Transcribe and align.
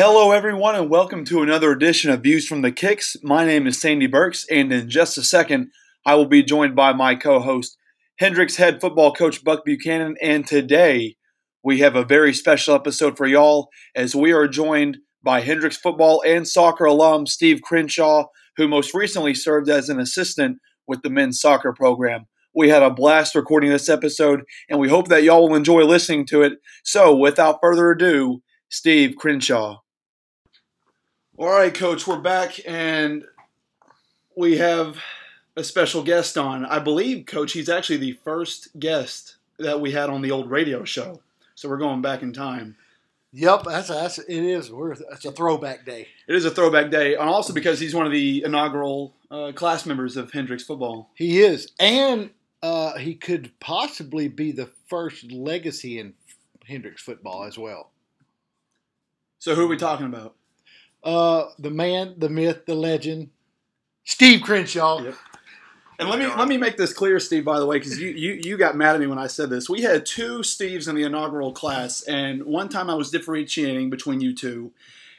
Hello, 0.00 0.30
everyone, 0.30 0.76
and 0.76 0.88
welcome 0.88 1.24
to 1.24 1.42
another 1.42 1.72
edition 1.72 2.12
of 2.12 2.22
Views 2.22 2.46
from 2.46 2.62
the 2.62 2.70
Kicks. 2.70 3.16
My 3.24 3.44
name 3.44 3.66
is 3.66 3.80
Sandy 3.80 4.06
Burks, 4.06 4.46
and 4.48 4.72
in 4.72 4.88
just 4.88 5.18
a 5.18 5.24
second, 5.24 5.72
I 6.06 6.14
will 6.14 6.28
be 6.28 6.44
joined 6.44 6.76
by 6.76 6.92
my 6.92 7.16
co 7.16 7.40
host, 7.40 7.76
Hendrix 8.20 8.54
head 8.54 8.80
football 8.80 9.12
coach 9.12 9.42
Buck 9.42 9.64
Buchanan. 9.64 10.14
And 10.22 10.46
today, 10.46 11.16
we 11.64 11.80
have 11.80 11.96
a 11.96 12.04
very 12.04 12.32
special 12.32 12.76
episode 12.76 13.16
for 13.16 13.26
y'all 13.26 13.70
as 13.96 14.14
we 14.14 14.30
are 14.30 14.46
joined 14.46 14.98
by 15.24 15.40
Hendrix 15.40 15.76
football 15.76 16.22
and 16.24 16.46
soccer 16.46 16.84
alum 16.84 17.26
Steve 17.26 17.60
Crenshaw, 17.60 18.26
who 18.56 18.68
most 18.68 18.94
recently 18.94 19.34
served 19.34 19.68
as 19.68 19.88
an 19.88 19.98
assistant 19.98 20.58
with 20.86 21.02
the 21.02 21.10
men's 21.10 21.40
soccer 21.40 21.72
program. 21.72 22.26
We 22.54 22.68
had 22.68 22.84
a 22.84 22.90
blast 22.90 23.34
recording 23.34 23.70
this 23.70 23.88
episode, 23.88 24.42
and 24.70 24.78
we 24.78 24.88
hope 24.88 25.08
that 25.08 25.24
y'all 25.24 25.48
will 25.48 25.56
enjoy 25.56 25.82
listening 25.82 26.24
to 26.26 26.42
it. 26.42 26.52
So, 26.84 27.16
without 27.16 27.58
further 27.60 27.90
ado, 27.90 28.42
Steve 28.70 29.16
Crenshaw. 29.16 29.78
All 31.38 31.46
right, 31.48 31.72
Coach, 31.72 32.04
we're 32.04 32.18
back, 32.18 32.58
and 32.66 33.24
we 34.34 34.56
have 34.56 34.98
a 35.54 35.62
special 35.62 36.02
guest 36.02 36.36
on. 36.36 36.64
I 36.66 36.80
believe, 36.80 37.26
Coach, 37.26 37.52
he's 37.52 37.68
actually 37.68 37.98
the 37.98 38.18
first 38.24 38.76
guest 38.80 39.36
that 39.56 39.80
we 39.80 39.92
had 39.92 40.10
on 40.10 40.20
the 40.20 40.32
old 40.32 40.50
radio 40.50 40.82
show. 40.82 41.20
So 41.54 41.68
we're 41.68 41.76
going 41.76 42.02
back 42.02 42.22
in 42.22 42.32
time. 42.32 42.74
Yep, 43.32 43.62
that's 43.66 43.86
that's 43.86 44.18
it 44.18 44.42
is. 44.42 44.72
We're 44.72 44.94
it's 44.94 45.26
a 45.26 45.30
throwback 45.30 45.86
day. 45.86 46.08
It 46.26 46.34
is 46.34 46.44
a 46.44 46.50
throwback 46.50 46.90
day, 46.90 47.14
and 47.14 47.28
also 47.28 47.52
because 47.52 47.78
he's 47.78 47.94
one 47.94 48.06
of 48.06 48.10
the 48.10 48.42
inaugural 48.44 49.14
uh, 49.30 49.52
class 49.54 49.86
members 49.86 50.16
of 50.16 50.32
Hendrix 50.32 50.64
football. 50.64 51.10
He 51.14 51.38
is, 51.40 51.70
and 51.78 52.30
uh, 52.64 52.98
he 52.98 53.14
could 53.14 53.52
possibly 53.60 54.26
be 54.26 54.50
the 54.50 54.70
first 54.88 55.30
legacy 55.30 56.00
in 56.00 56.14
Hendrix 56.66 57.00
football 57.00 57.44
as 57.44 57.56
well. 57.56 57.92
So 59.38 59.54
who 59.54 59.66
are 59.66 59.68
we 59.68 59.76
talking 59.76 60.06
about? 60.06 60.34
Uh, 61.08 61.50
the 61.58 61.70
man, 61.70 62.14
the 62.18 62.28
myth, 62.28 62.66
the 62.66 62.74
legend, 62.74 63.30
Steve 64.04 64.42
Crenshaw. 64.42 65.00
Yep. 65.02 65.14
And 65.98 66.08
let 66.08 66.18
me 66.18 66.26
let 66.26 66.46
me 66.46 66.58
make 66.58 66.76
this 66.76 66.92
clear, 66.92 67.18
Steve. 67.18 67.44
By 67.44 67.58
the 67.58 67.66
way, 67.66 67.78
because 67.78 67.98
you, 67.98 68.10
you 68.10 68.34
you 68.44 68.56
got 68.58 68.76
mad 68.76 68.94
at 68.94 69.00
me 69.00 69.06
when 69.06 69.18
I 69.18 69.26
said 69.26 69.50
this. 69.50 69.68
We 69.70 69.80
had 69.82 70.04
two 70.06 70.40
Steves 70.40 70.86
in 70.88 70.94
the 70.94 71.02
inaugural 71.02 71.52
class, 71.52 72.02
and 72.02 72.44
one 72.44 72.68
time 72.68 72.88
I 72.90 72.94
was 72.94 73.10
differentiating 73.10 73.90
between 73.90 74.20
you 74.20 74.34
two, 74.34 74.70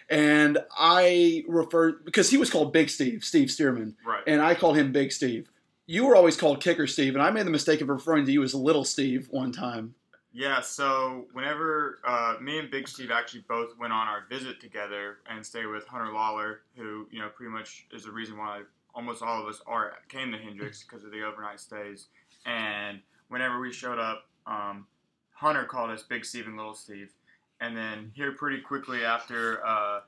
and 0.09 0.59
I 0.77 1.44
referred 1.47 2.05
because 2.05 2.30
he 2.30 2.38
was 2.38 2.49
called 2.49 2.71
Big 2.71 2.89
Steve, 2.89 3.23
Steve 3.25 3.49
Stearman, 3.49 3.95
Right. 4.05 4.23
and 4.27 4.42
I 4.42 4.55
called 4.55 4.77
him 4.77 4.92
Big 4.94 5.11
Steve. 5.11 5.49
You 5.86 6.05
were 6.05 6.16
always 6.16 6.38
called 6.38 6.61
Kicker 6.64 6.88
Steve, 6.88 7.16
and 7.16 7.23
I 7.23 7.31
made 7.31 7.45
the 7.47 7.52
mistake 7.52 7.81
of 7.81 7.89
referring 7.89 8.25
to 8.27 8.31
you 8.31 8.44
as 8.44 8.53
Little 8.53 8.86
Steve 8.86 9.27
one 9.31 9.52
time. 9.52 9.95
Yeah, 10.31 10.61
so 10.61 11.25
whenever 11.33 11.99
uh, 12.05 12.35
me 12.39 12.59
and 12.59 12.69
Big 12.69 12.88
Steve 12.88 13.09
actually 13.09 13.44
both 13.47 13.77
went 13.80 13.91
on 13.91 14.08
our 14.08 14.25
visit 14.30 14.61
together 14.61 15.17
and 15.27 15.44
stayed 15.44 15.66
with 15.66 15.88
Hunter 15.88 16.13
Lawler, 16.13 16.61
who 16.75 17.08
you 17.11 17.19
know 17.19 17.30
pretty 17.30 17.52
much 17.52 17.88
is 17.91 18.03
the 18.03 18.11
reason 18.11 18.38
why 18.38 18.61
almost 18.94 19.23
all 19.23 19.41
of 19.41 19.47
us 19.47 19.61
are 19.66 19.94
came 20.08 20.31
to 20.31 20.38
Hendrix 20.38 20.83
because 20.83 21.03
of 21.03 21.11
the 21.11 21.23
overnight 21.23 21.59
stays. 21.59 22.08
And 22.45 22.99
whenever 23.30 23.59
we 23.59 23.71
showed 23.73 23.97
up, 23.97 24.25
um, 24.45 24.86
Hunter 25.33 25.63
called 25.63 25.89
us 25.89 26.03
Big 26.03 26.25
Steve 26.25 26.47
and 26.47 26.58
Little 26.58 26.75
Steve. 26.75 27.11
And 27.61 27.75
then 27.75 28.11
here, 28.16 28.31
pretty 28.31 28.61
quickly 28.61 29.03
after 29.03 29.66
uh, 29.66 30.02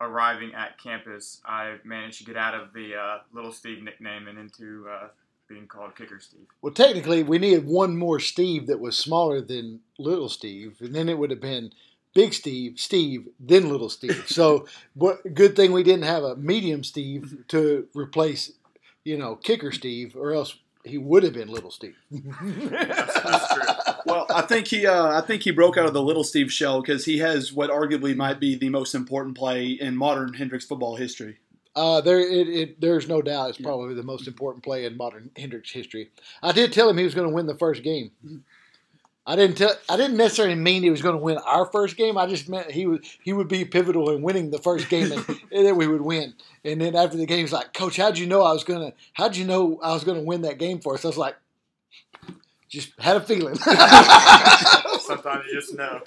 arriving 0.00 0.54
at 0.54 0.78
campus, 0.78 1.40
I 1.44 1.76
managed 1.84 2.18
to 2.18 2.24
get 2.24 2.36
out 2.36 2.54
of 2.54 2.72
the 2.72 2.94
uh, 2.94 3.18
Little 3.32 3.52
Steve 3.52 3.82
nickname 3.82 4.28
and 4.28 4.38
into 4.38 4.86
uh, 4.88 5.08
being 5.52 5.66
called 5.66 5.94
Kicker 5.94 6.18
Steve. 6.18 6.46
Well, 6.62 6.72
technically, 6.72 7.22
we 7.22 7.38
needed 7.38 7.66
one 7.66 7.96
more 7.96 8.18
Steve 8.18 8.66
that 8.66 8.80
was 8.80 8.96
smaller 8.96 9.40
than 9.40 9.80
Little 9.98 10.28
Steve, 10.28 10.76
and 10.80 10.94
then 10.94 11.08
it 11.08 11.18
would 11.18 11.30
have 11.30 11.40
been 11.40 11.72
Big 12.14 12.32
Steve, 12.34 12.78
Steve, 12.78 13.28
then 13.38 13.68
Little 13.68 13.90
Steve. 13.90 14.24
So, 14.26 14.66
what 14.94 15.34
good 15.34 15.56
thing 15.56 15.72
we 15.72 15.82
didn't 15.82 16.04
have 16.04 16.22
a 16.22 16.36
medium 16.36 16.84
Steve 16.84 17.44
to 17.48 17.86
replace, 17.94 18.52
you 19.04 19.18
know, 19.18 19.36
Kicker 19.36 19.72
Steve, 19.72 20.16
or 20.16 20.32
else 20.32 20.56
he 20.84 20.98
would 20.98 21.22
have 21.22 21.34
been 21.34 21.48
Little 21.48 21.70
Steve. 21.70 21.96
That's 22.10 23.54
true. 23.54 23.62
Well, 24.04 24.26
I 24.34 24.42
think 24.42 24.66
he 24.66 24.86
uh, 24.86 25.18
I 25.18 25.20
think 25.20 25.42
he 25.42 25.50
broke 25.50 25.76
out 25.76 25.86
of 25.86 25.92
the 25.92 26.02
Little 26.02 26.24
Steve 26.24 26.52
shell 26.52 26.80
because 26.80 27.04
he 27.04 27.18
has 27.18 27.52
what 27.52 27.70
arguably 27.70 28.16
might 28.16 28.40
be 28.40 28.56
the 28.56 28.68
most 28.68 28.94
important 28.94 29.36
play 29.36 29.66
in 29.66 29.96
modern 29.96 30.34
Hendrix 30.34 30.64
football 30.64 30.96
history. 30.96 31.38
Uh, 31.74 32.00
there, 32.02 32.20
it, 32.20 32.48
it, 32.48 32.80
there's 32.80 33.08
no 33.08 33.22
doubt 33.22 33.48
it's 33.48 33.58
probably 33.58 33.94
the 33.94 34.02
most 34.02 34.26
important 34.28 34.62
play 34.62 34.84
in 34.84 34.96
modern 34.96 35.30
Hendrix 35.36 35.70
history. 35.70 36.10
I 36.42 36.52
did 36.52 36.72
tell 36.72 36.88
him 36.88 36.98
he 36.98 37.04
was 37.04 37.14
going 37.14 37.28
to 37.28 37.34
win 37.34 37.46
the 37.46 37.54
first 37.54 37.82
game. 37.82 38.10
I 39.26 39.36
didn't 39.36 39.56
tell. 39.56 39.72
I 39.88 39.96
didn't 39.96 40.16
necessarily 40.16 40.56
mean 40.56 40.82
he 40.82 40.90
was 40.90 41.00
going 41.00 41.16
to 41.16 41.22
win 41.22 41.38
our 41.38 41.66
first 41.66 41.96
game. 41.96 42.18
I 42.18 42.26
just 42.26 42.48
meant 42.48 42.70
he 42.70 42.86
would 42.86 43.04
he 43.22 43.32
would 43.32 43.48
be 43.48 43.64
pivotal 43.64 44.10
in 44.10 44.20
winning 44.20 44.50
the 44.50 44.58
first 44.58 44.88
game, 44.88 45.12
and, 45.12 45.24
and 45.52 45.66
then 45.66 45.76
we 45.76 45.86
would 45.86 46.02
win. 46.02 46.34
And 46.64 46.80
then 46.80 46.96
after 46.96 47.16
the 47.16 47.26
game, 47.26 47.38
he's 47.38 47.52
like, 47.52 47.72
"Coach, 47.72 47.96
how'd 47.96 48.18
you 48.18 48.26
know 48.26 48.42
I 48.42 48.52
was 48.52 48.64
gonna? 48.64 48.92
How'd 49.12 49.36
you 49.36 49.44
know 49.46 49.78
I 49.80 49.92
was 49.92 50.02
going 50.02 50.18
to 50.18 50.24
win 50.24 50.42
that 50.42 50.58
game 50.58 50.80
for 50.80 50.94
us?" 50.94 51.04
I 51.04 51.08
was 51.08 51.16
like, 51.16 51.36
"Just 52.68 52.90
had 52.98 53.16
a 53.16 53.20
feeling." 53.20 53.54
Sometimes 55.00 55.44
you 55.46 55.54
just 55.54 55.74
know. 55.74 56.00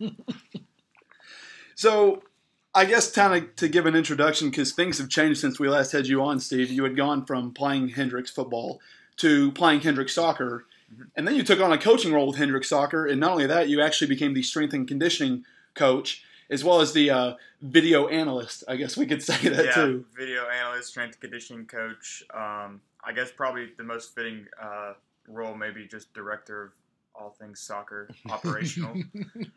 So, 1.76 2.22
I 2.76 2.84
guess 2.84 3.10
kind 3.10 3.34
of 3.34 3.56
to 3.56 3.68
give 3.68 3.86
an 3.86 3.96
introduction 3.96 4.50
because 4.50 4.72
things 4.72 4.98
have 4.98 5.08
changed 5.08 5.40
since 5.40 5.58
we 5.58 5.66
last 5.66 5.92
had 5.92 6.06
you 6.06 6.22
on, 6.22 6.40
Steve. 6.40 6.70
You 6.70 6.84
had 6.84 6.94
gone 6.94 7.24
from 7.24 7.54
playing 7.54 7.88
Hendrix 7.88 8.30
football 8.30 8.80
to 9.16 9.50
playing 9.52 9.80
Hendrix 9.80 10.14
soccer, 10.14 10.66
and 11.16 11.26
then 11.26 11.36
you 11.36 11.42
took 11.42 11.58
on 11.58 11.72
a 11.72 11.78
coaching 11.78 12.12
role 12.12 12.26
with 12.26 12.36
Hendrix 12.36 12.68
soccer. 12.68 13.06
And 13.06 13.18
not 13.18 13.32
only 13.32 13.46
that, 13.46 13.70
you 13.70 13.80
actually 13.80 14.08
became 14.08 14.34
the 14.34 14.42
strength 14.42 14.74
and 14.74 14.86
conditioning 14.86 15.46
coach 15.74 16.22
as 16.50 16.62
well 16.62 16.82
as 16.82 16.92
the 16.92 17.10
uh, 17.10 17.34
video 17.62 18.08
analyst. 18.08 18.62
I 18.68 18.76
guess 18.76 18.94
we 18.94 19.06
could 19.06 19.22
say 19.30 19.48
that 19.48 19.64
yeah, 19.64 19.72
too. 19.72 20.04
video 20.14 20.46
analyst, 20.46 20.90
strength 20.90 21.14
and 21.14 21.20
conditioning 21.22 21.64
coach. 21.64 22.24
Um, 22.34 22.82
I 23.02 23.12
guess 23.14 23.30
probably 23.30 23.70
the 23.78 23.84
most 23.84 24.14
fitting 24.14 24.46
uh, 24.62 24.92
role, 25.28 25.54
maybe 25.54 25.86
just 25.86 26.12
director 26.12 26.64
of 26.64 26.72
all 27.18 27.30
things 27.38 27.60
soccer, 27.60 28.08
operational. 28.30 28.94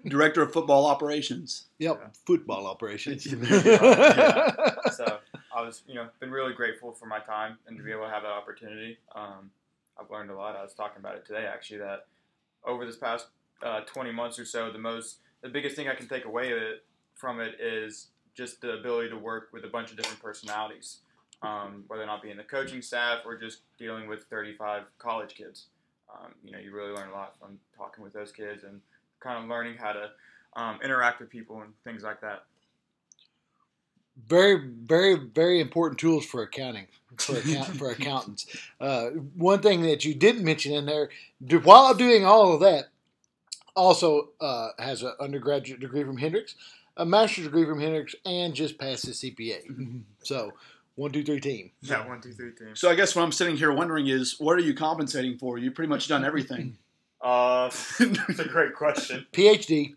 Director 0.06 0.42
of 0.42 0.54
football 0.54 0.86
operations. 0.86 1.66
yep, 1.78 2.00
Yeah. 2.02 2.08
football 2.26 2.68
operations. 2.68 3.26
Yeah. 3.34 4.76
so 4.96 5.20
I 5.56 5.62
was, 5.62 5.84
you 5.88 5.96
know, 5.96 6.08
been 6.20 6.32
really 6.32 6.54
grateful 6.54 6.92
for 6.94 7.06
my 7.06 7.20
time 7.20 7.58
and 7.68 7.78
to 7.78 7.84
be 7.84 7.92
able 7.92 8.04
to 8.06 8.10
have 8.10 8.24
that 8.24 8.32
opportunity. 8.32 8.98
Um, 9.16 9.52
I've 10.00 10.10
learned 10.10 10.30
a 10.32 10.36
lot. 10.36 10.56
I 10.56 10.64
was 10.64 10.74
talking 10.74 11.00
about 11.00 11.16
it 11.16 11.26
today, 11.26 11.46
actually, 11.52 11.80
that 11.80 12.08
over 12.66 12.86
this 12.86 12.96
past 12.98 13.28
uh, 13.62 13.82
20 13.82 14.12
months 14.12 14.40
or 14.40 14.46
so, 14.46 14.72
the 14.72 14.80
most, 14.80 15.18
the 15.42 15.50
biggest 15.50 15.76
thing 15.76 15.88
I 15.90 15.96
can 15.96 16.08
take 16.08 16.26
away 16.26 16.50
it, 16.50 16.84
from 17.16 17.42
it 17.42 17.56
is 17.60 18.08
just 18.34 18.62
the 18.62 18.74
ability 18.74 19.10
to 19.10 19.18
work 19.18 19.50
with 19.52 19.66
a 19.66 19.68
bunch 19.68 19.92
of 19.92 19.98
different 19.98 20.22
personalities, 20.22 21.00
um, 21.42 21.84
whether 21.88 22.04
or 22.04 22.06
not 22.06 22.22
being 22.22 22.38
the 22.38 22.44
coaching 22.44 22.82
staff 22.82 23.20
or 23.26 23.38
just 23.38 23.60
dealing 23.78 24.08
with 24.08 24.24
35 24.30 24.84
college 24.98 25.36
kids. 25.36 25.66
Um, 26.14 26.34
you 26.44 26.52
know, 26.52 26.60
you 26.60 26.72
really 26.74 26.92
learn 26.92 27.10
a 27.10 27.14
lot 27.14 27.36
from 27.40 27.60
talking 27.78 28.04
with 28.04 28.14
those 28.14 28.32
kids 28.32 28.64
and 28.64 28.82
kind 29.20 29.44
of 29.44 29.50
learning 29.50 29.78
how 29.78 29.94
to 29.94 30.10
um, 30.56 30.80
interact 30.84 31.20
with 31.20 31.30
people 31.30 31.62
and 31.62 31.74
things 31.84 32.04
like 32.04 32.22
that. 32.22 32.44
very 34.28 34.60
very 34.84 35.16
very 35.16 35.62
important 35.62 36.00
tools 36.00 36.26
for 36.26 36.42
accounting 36.44 36.88
for 37.18 37.38
account, 37.38 37.68
for 37.78 37.92
accountants. 37.98 38.46
Uh, 38.80 39.10
one 39.36 39.62
thing 39.62 39.82
that 39.84 40.04
you 40.06 40.14
didn't 40.14 40.44
mention 40.44 40.74
in 40.74 40.86
there 40.86 41.10
while 41.64 41.94
doing 41.94 42.26
all 42.26 42.54
of 42.54 42.60
that 42.60 42.90
also 43.76 44.30
uh, 44.42 44.70
has 44.78 45.04
an 45.04 45.14
undergraduate 45.20 45.80
degree 45.80 46.04
from 46.04 46.18
hendrix 46.18 46.56
a 46.98 47.06
master's 47.06 47.46
degree 47.46 47.66
from 47.66 47.80
hendrix 47.80 48.16
and 48.26 48.54
just 48.54 48.78
passed 48.78 49.06
his 49.06 49.22
cpa 49.22 50.02
so 50.24 50.52
one 51.00 51.12
two 51.12 51.24
three 51.24 51.40
team 51.40 51.72
Yeah, 51.82 52.06
one, 52.06 52.22
two, 52.22 52.34
three 52.34 52.52
team. 52.52 52.76
So 52.76 52.90
I 52.92 52.96
guess 52.96 53.16
what 53.16 53.24
I'm 53.24 53.32
sitting 53.32 53.56
here 53.56 53.72
wondering 53.72 54.08
is, 54.08 54.36
what 54.38 54.58
are 54.58 54.62
you 54.62 54.74
compensating 54.74 55.38
for? 55.38 55.58
You've 55.58 55.74
pretty 55.74 55.90
much 55.90 56.08
done 56.08 56.24
everything. 56.24 56.78
Uh, 57.22 57.70
it's 58.00 58.40
a 58.40 58.48
great 58.48 58.74
question. 58.74 59.26
phd 59.34 59.94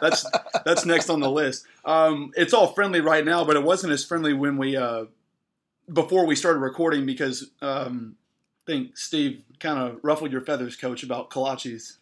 that's 0.00 0.24
that's 0.64 0.86
next 0.86 1.10
on 1.10 1.18
the 1.18 1.28
list. 1.28 1.66
Um, 1.84 2.30
it's 2.36 2.54
all 2.54 2.68
friendly 2.68 3.00
right 3.00 3.24
now, 3.24 3.44
but 3.44 3.56
it 3.56 3.64
wasn't 3.64 3.92
as 3.92 4.04
friendly 4.04 4.34
when 4.34 4.56
we 4.56 4.76
uh, 4.76 5.06
before 5.92 6.26
we 6.26 6.36
started 6.36 6.60
recording 6.60 7.06
because 7.06 7.50
um, 7.60 8.14
I 8.68 8.70
think 8.70 8.96
Steve 8.96 9.42
kind 9.58 9.80
of 9.80 9.98
ruffled 10.04 10.30
your 10.30 10.42
feathers, 10.42 10.76
Coach, 10.76 11.02
about 11.02 11.30
kolaches. 11.30 11.96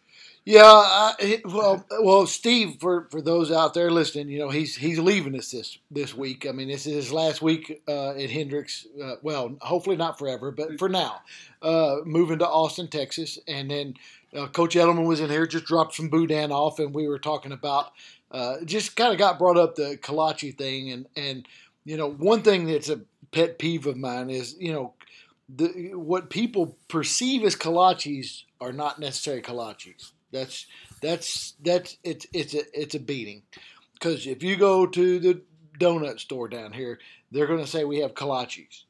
Yeah, 0.45 0.61
I, 0.63 1.41
well, 1.45 1.87
well, 2.01 2.27
Steve, 2.27 2.77
for, 2.79 3.07
for 3.09 3.19
those 3.19 3.51
out 3.51 3.73
there 3.73 3.89
listening, 3.89 4.29
you 4.29 4.37
know 4.37 4.49
he's 4.49 4.75
he's 4.75 4.99
leaving 4.99 5.35
us 5.35 5.49
this 5.49 5.79
this 5.89 6.13
week. 6.15 6.45
I 6.47 6.51
mean, 6.51 6.67
this 6.67 6.85
is 6.85 6.93
his 6.93 7.11
last 7.11 7.41
week 7.41 7.81
uh, 7.87 8.11
at 8.11 8.29
Hendrix. 8.29 8.85
Uh, 9.03 9.15
well, 9.23 9.57
hopefully 9.61 9.95
not 9.95 10.19
forever, 10.19 10.51
but 10.51 10.77
for 10.77 10.87
now, 10.87 11.21
uh, 11.63 11.97
moving 12.05 12.39
to 12.39 12.47
Austin, 12.47 12.89
Texas, 12.89 13.39
and 13.47 13.71
then 13.71 13.95
uh, 14.37 14.45
Coach 14.47 14.75
Edelman 14.75 15.07
was 15.07 15.19
in 15.19 15.31
here, 15.31 15.47
just 15.47 15.65
dropped 15.65 15.95
some 15.95 16.09
boudin 16.09 16.51
off, 16.51 16.77
and 16.77 16.93
we 16.93 17.07
were 17.07 17.19
talking 17.19 17.51
about 17.51 17.93
uh, 18.31 18.57
just 18.65 18.95
kind 18.95 19.13
of 19.13 19.17
got 19.17 19.39
brought 19.39 19.57
up 19.57 19.75
the 19.75 19.97
kolache 19.97 20.55
thing, 20.55 20.91
and 20.91 21.07
and 21.17 21.47
you 21.85 21.97
know 21.97 22.11
one 22.11 22.43
thing 22.43 22.67
that's 22.67 22.89
a 22.89 23.01
pet 23.31 23.57
peeve 23.57 23.87
of 23.87 23.97
mine 23.97 24.29
is 24.29 24.55
you 24.59 24.73
know 24.73 24.93
the 25.49 25.91
what 25.95 26.29
people 26.29 26.77
perceive 26.87 27.43
as 27.43 27.55
kolaches 27.55 28.43
are 28.61 28.73
not 28.73 28.99
necessarily 28.99 29.41
kolaches. 29.41 30.11
That's 30.35 30.65
That's 31.01 31.53
that's 31.63 31.97
it's 32.03 32.25
it's 32.33 32.53
a 32.53 32.63
it's 32.73 32.95
a 32.95 32.99
beating. 32.99 33.43
Because 33.93 34.27
if 34.27 34.43
you 34.43 34.55
go 34.55 34.85
to 34.85 35.19
the 35.19 35.41
donut 35.79 36.19
store 36.19 36.47
down 36.47 36.73
here, 36.73 36.99
they're 37.31 37.47
going 37.47 37.63
to 37.63 37.67
say 37.67 37.83
we 37.83 37.99
have 37.99 38.13
kolaches. 38.13 38.83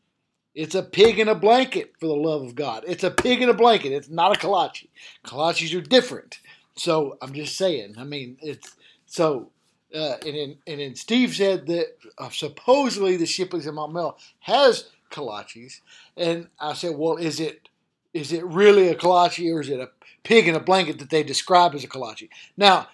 It's 0.53 0.75
a 0.75 0.83
pig 0.83 1.19
in 1.19 1.27
a 1.27 1.35
blanket, 1.35 1.93
for 1.99 2.07
the 2.07 2.15
love 2.15 2.43
of 2.43 2.55
God. 2.55 2.85
It's 2.87 3.03
a 3.03 3.11
pig 3.11 3.41
in 3.41 3.49
a 3.49 3.53
blanket. 3.53 3.91
It's 3.91 4.09
not 4.09 4.35
a 4.35 4.39
kolache. 4.39 4.87
Kolaches 5.25 5.77
are 5.77 5.81
different. 5.81 6.39
So 6.75 7.17
I'm 7.21 7.33
just 7.33 7.57
saying. 7.57 7.95
I 7.97 8.03
mean, 8.03 8.37
it's 8.41 8.75
so. 9.05 9.51
Uh, 9.93 10.15
and 10.25 10.57
and 10.65 10.79
then 10.79 10.95
Steve 10.95 11.35
said 11.35 11.67
that 11.67 11.97
uh, 12.17 12.29
supposedly 12.29 13.17
the 13.17 13.25
Shipley's 13.25 13.67
in 13.67 13.75
Maumelle 13.75 14.17
has 14.39 14.89
kolaches, 15.11 15.81
and 16.17 16.47
I 16.59 16.73
said, 16.73 16.95
well, 16.97 17.17
is 17.17 17.39
it 17.39 17.69
is 18.13 18.31
it 18.31 18.45
really 18.45 18.87
a 18.87 18.95
kolache 18.95 19.53
or 19.53 19.59
is 19.61 19.69
it 19.69 19.79
a 19.79 19.89
pig 20.25 20.47
in 20.47 20.55
a 20.55 20.59
blanket 20.59 20.99
that 20.99 21.09
they 21.09 21.23
describe 21.23 21.73
as 21.73 21.85
a 21.85 21.87
kolache? 21.87 22.27
Now, 22.57 22.89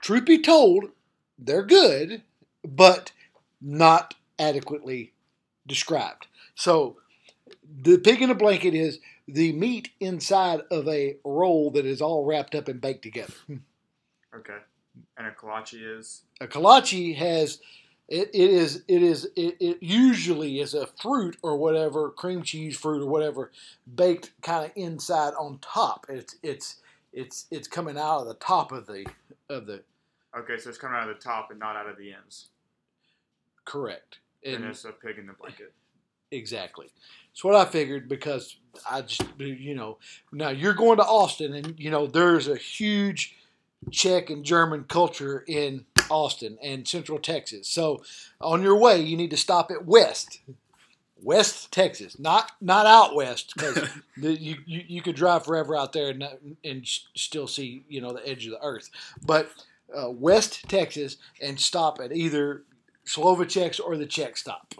truth 0.00 0.26
be 0.26 0.40
told, 0.40 0.90
they're 1.38 1.64
good, 1.64 2.22
but 2.64 3.10
not 3.60 4.14
adequately 4.38 5.12
described. 5.66 6.28
So, 6.54 6.98
the 7.82 7.98
pig 7.98 8.22
in 8.22 8.30
a 8.30 8.34
blanket 8.34 8.74
is 8.74 9.00
the 9.26 9.52
meat 9.52 9.90
inside 9.98 10.60
of 10.70 10.86
a 10.86 11.16
roll 11.24 11.70
that 11.72 11.84
is 11.84 12.00
all 12.00 12.24
wrapped 12.24 12.54
up 12.54 12.68
and 12.68 12.80
baked 12.80 13.02
together. 13.02 13.34
Okay. 14.34 14.58
And 15.16 15.26
a 15.26 15.30
kolache 15.30 15.98
is 15.98 16.22
A 16.40 16.46
kolache 16.46 17.16
has 17.16 17.58
it, 18.08 18.30
it 18.32 18.50
is 18.50 18.84
it 18.88 19.02
is 19.02 19.24
it, 19.36 19.56
it 19.60 19.78
usually 19.82 20.60
is 20.60 20.74
a 20.74 20.86
fruit 20.86 21.36
or 21.42 21.56
whatever 21.56 22.10
cream 22.10 22.42
cheese 22.42 22.76
fruit 22.76 23.02
or 23.02 23.06
whatever 23.06 23.50
baked 23.92 24.32
kind 24.42 24.64
of 24.64 24.72
inside 24.76 25.34
on 25.38 25.58
top. 25.60 26.06
It's 26.08 26.36
it's 26.42 26.76
it's 27.12 27.46
it's 27.50 27.66
coming 27.68 27.98
out 27.98 28.20
of 28.20 28.26
the 28.28 28.34
top 28.34 28.70
of 28.72 28.86
the 28.86 29.06
of 29.48 29.66
the 29.66 29.82
okay. 30.38 30.58
So 30.58 30.68
it's 30.68 30.78
coming 30.78 30.96
out 30.96 31.08
of 31.08 31.16
the 31.16 31.22
top 31.22 31.50
and 31.50 31.58
not 31.58 31.76
out 31.76 31.88
of 31.88 31.96
the 31.98 32.12
ends. 32.12 32.48
correct. 33.64 34.18
And, 34.44 34.56
And 34.56 34.64
it's 34.66 34.84
a 34.84 34.92
pig 34.92 35.18
in 35.18 35.26
the 35.26 35.32
blanket. 35.32 35.72
Exactly. 36.30 36.92
It's 37.32 37.44
what 37.44 37.54
I 37.54 37.64
figured 37.64 38.08
because 38.08 38.56
I 38.88 39.02
just, 39.02 39.24
you 39.38 39.74
know, 39.74 39.98
now 40.32 40.50
you're 40.50 40.74
going 40.74 40.98
to 40.98 41.04
Austin 41.04 41.54
and, 41.54 41.78
you 41.78 41.90
know, 41.90 42.06
there's 42.06 42.48
a 42.48 42.56
huge 42.56 43.36
Czech 43.90 44.30
and 44.30 44.44
German 44.44 44.84
culture 44.84 45.44
in 45.46 45.84
Austin 46.10 46.58
and 46.62 46.86
Central 46.86 47.18
Texas. 47.18 47.68
So 47.68 48.02
on 48.40 48.62
your 48.62 48.76
way, 48.76 49.00
you 49.00 49.16
need 49.16 49.30
to 49.30 49.36
stop 49.36 49.70
at 49.70 49.84
West. 49.84 50.40
West 51.22 51.72
Texas, 51.72 52.18
not 52.18 52.52
not 52.60 52.84
out 52.84 53.14
west, 53.14 53.54
because 53.56 53.88
you, 54.16 54.56
you 54.66 54.82
you 54.86 55.02
could 55.02 55.16
drive 55.16 55.44
forever 55.44 55.74
out 55.74 55.92
there 55.92 56.10
and 56.10 56.56
and 56.62 56.86
still 56.86 57.46
see 57.46 57.84
you 57.88 58.00
know 58.00 58.12
the 58.12 58.28
edge 58.28 58.44
of 58.46 58.52
the 58.52 58.62
earth. 58.62 58.90
But 59.24 59.50
uh, 59.96 60.10
West 60.10 60.68
Texas 60.68 61.16
and 61.40 61.58
stop 61.58 62.00
at 62.00 62.12
either 62.12 62.64
Slovacek's 63.06 63.80
or 63.80 63.96
the 63.96 64.06
Czech 64.06 64.36
stop. 64.36 64.74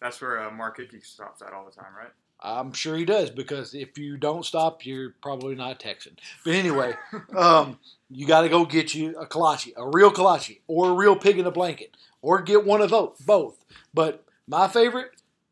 That's 0.00 0.20
where 0.20 0.42
uh, 0.42 0.50
Mark 0.50 0.76
Hickey 0.78 1.00
stops 1.00 1.42
at 1.42 1.52
all 1.52 1.64
the 1.64 1.72
time, 1.72 1.92
right? 1.96 2.12
I'm 2.40 2.72
sure 2.72 2.96
he 2.96 3.04
does 3.04 3.30
because 3.30 3.74
if 3.74 3.98
you 3.98 4.16
don't 4.16 4.44
stop, 4.44 4.86
you're 4.86 5.14
probably 5.22 5.54
not 5.54 5.72
a 5.72 5.74
Texan. 5.74 6.16
But 6.44 6.54
anyway, 6.54 6.94
um, 7.36 7.78
you 8.10 8.26
got 8.26 8.42
to 8.42 8.48
go 8.48 8.64
get 8.64 8.94
you 8.94 9.16
a 9.18 9.26
kolache, 9.26 9.72
a 9.76 9.88
real 9.88 10.10
kolache, 10.10 10.60
or 10.66 10.90
a 10.90 10.94
real 10.94 11.16
pig 11.16 11.38
in 11.38 11.46
a 11.46 11.50
blanket, 11.50 11.96
or 12.22 12.40
get 12.42 12.64
one 12.64 12.80
of 12.80 12.90
those, 12.90 13.16
Both. 13.18 13.64
But 13.92 14.24
my 14.46 14.68
favorite, 14.68 15.10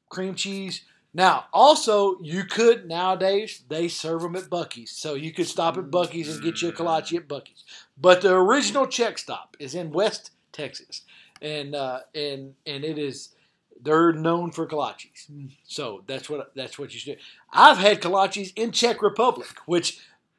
cream 0.09 0.35
cheese. 0.35 0.83
Now, 1.13 1.47
also, 1.53 2.19
you 2.21 2.45
could 2.45 2.87
nowadays 2.87 3.63
they 3.69 3.89
serve 3.89 4.23
them 4.23 4.37
at 4.37 4.51
Buc-ee's, 4.51 4.91
so 4.91 5.15
you 5.15 5.33
could 5.33 5.47
stop 5.47 5.79
at 5.79 5.91
Buc-ee's 5.91 6.29
and 6.29 6.45
get 6.45 6.61
you 6.61 6.69
a 6.69 6.73
kolache 6.73 7.17
at 7.17 7.29
Buc-ee's. 7.29 7.65
But 7.97 8.21
the 8.21 8.35
original 8.35 8.87
Czech 8.87 9.19
stop 9.19 9.57
is 9.59 9.75
in 9.75 9.93
West 9.93 10.31
Texas, 10.53 11.03
and 11.41 11.75
uh, 11.75 12.01
and 12.15 12.55
and 12.67 12.85
it 12.85 12.99
is 12.99 13.31
they're 13.83 14.13
known 14.13 14.51
for 14.51 14.67
kolaches. 14.67 15.29
So 15.65 16.03
that's 16.07 16.29
what 16.31 16.53
that's 16.55 16.79
what 16.79 16.93
you 16.93 16.99
should 17.01 17.17
do. 17.17 17.23
I've 17.53 17.79
had 17.79 18.01
kolaches 18.01 18.53
in 18.57 18.73
Czech 18.73 19.03
Republic, 19.03 19.49
which 19.67 19.99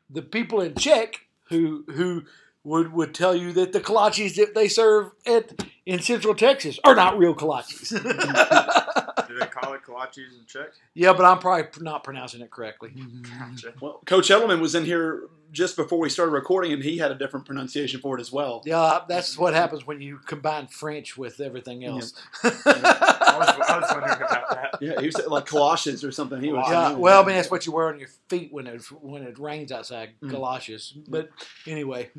the 0.09 0.21
people 0.21 0.61
in 0.61 0.75
Czech 0.75 1.21
who 1.49 1.85
who 1.93 2.23
would 2.63 2.91
would 2.93 3.13
tell 3.13 3.35
you 3.35 3.53
that 3.53 3.71
the 3.73 3.79
kolaches 3.79 4.35
that 4.35 4.53
they 4.55 4.67
serve 4.67 5.11
at 5.25 5.63
in 5.85 5.99
Central 6.01 6.35
Texas 6.35 6.79
are 6.83 6.95
not 6.95 7.17
real 7.17 7.33
kolaches. 7.33 7.89
Do 9.27 9.37
they 9.39 9.45
call 9.47 9.73
it 9.73 9.81
kolaches 9.83 10.37
in 10.39 10.45
Czech? 10.47 10.69
yeah, 10.93 11.13
but 11.13 11.25
I'm 11.25 11.39
probably 11.39 11.67
not 11.81 12.03
pronouncing 12.03 12.41
it 12.41 12.49
correctly. 12.51 12.93
Gotcha. 13.39 13.73
Well, 13.81 14.01
Coach 14.05 14.29
Edelman 14.29 14.59
was 14.61 14.75
in 14.75 14.85
here 14.85 15.23
just 15.51 15.75
before 15.75 15.99
we 15.99 16.09
started 16.09 16.31
recording, 16.31 16.73
and 16.73 16.83
he 16.83 16.97
had 16.97 17.11
a 17.11 17.15
different 17.15 17.45
pronunciation 17.45 17.99
for 18.01 18.17
it 18.17 18.21
as 18.21 18.31
well. 18.31 18.61
Yeah, 18.65 18.99
that's 19.07 19.37
what 19.37 19.53
happens 19.53 19.85
when 19.87 20.01
you 20.01 20.17
combine 20.25 20.67
French 20.67 21.17
with 21.17 21.39
everything 21.39 21.85
else. 21.85 22.13
I 22.43 23.37
was, 23.37 23.69
I 23.69 23.79
was 23.79 23.89
wondering 23.91 24.17
about 24.21 24.49
that. 24.49 24.77
Yeah, 24.81 24.99
he 25.01 25.11
said 25.11 25.27
like 25.27 25.47
galoshes 25.47 26.03
or 26.03 26.11
something. 26.11 26.41
He 26.41 26.51
was. 26.51 26.65
Yeah, 26.69 26.93
well, 26.93 27.21
I 27.21 27.25
mean 27.25 27.35
that's 27.35 27.51
what 27.51 27.65
you 27.65 27.71
wear 27.71 27.87
on 27.87 27.99
your 27.99 28.09
feet 28.29 28.51
when 28.51 28.67
it 28.67 28.81
when 29.01 29.23
it 29.23 29.37
rains 29.39 29.71
outside, 29.71 30.09
Mm. 30.21 30.31
galoshes. 30.31 30.93
But 31.07 31.29
anyway, 31.65 32.09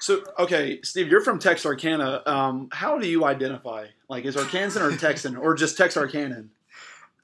So 0.00 0.22
okay, 0.38 0.80
Steve, 0.82 1.08
you're 1.08 1.22
from 1.22 1.38
Texarkana. 1.38 2.22
Um, 2.26 2.68
how 2.72 2.98
do 2.98 3.08
you 3.08 3.24
identify? 3.24 3.86
Like, 4.08 4.24
is 4.24 4.36
Arkansan 4.36 4.80
or 4.80 4.96
Texan, 4.96 5.36
or 5.36 5.54
just 5.54 5.78
Texarkanan? 5.78 6.48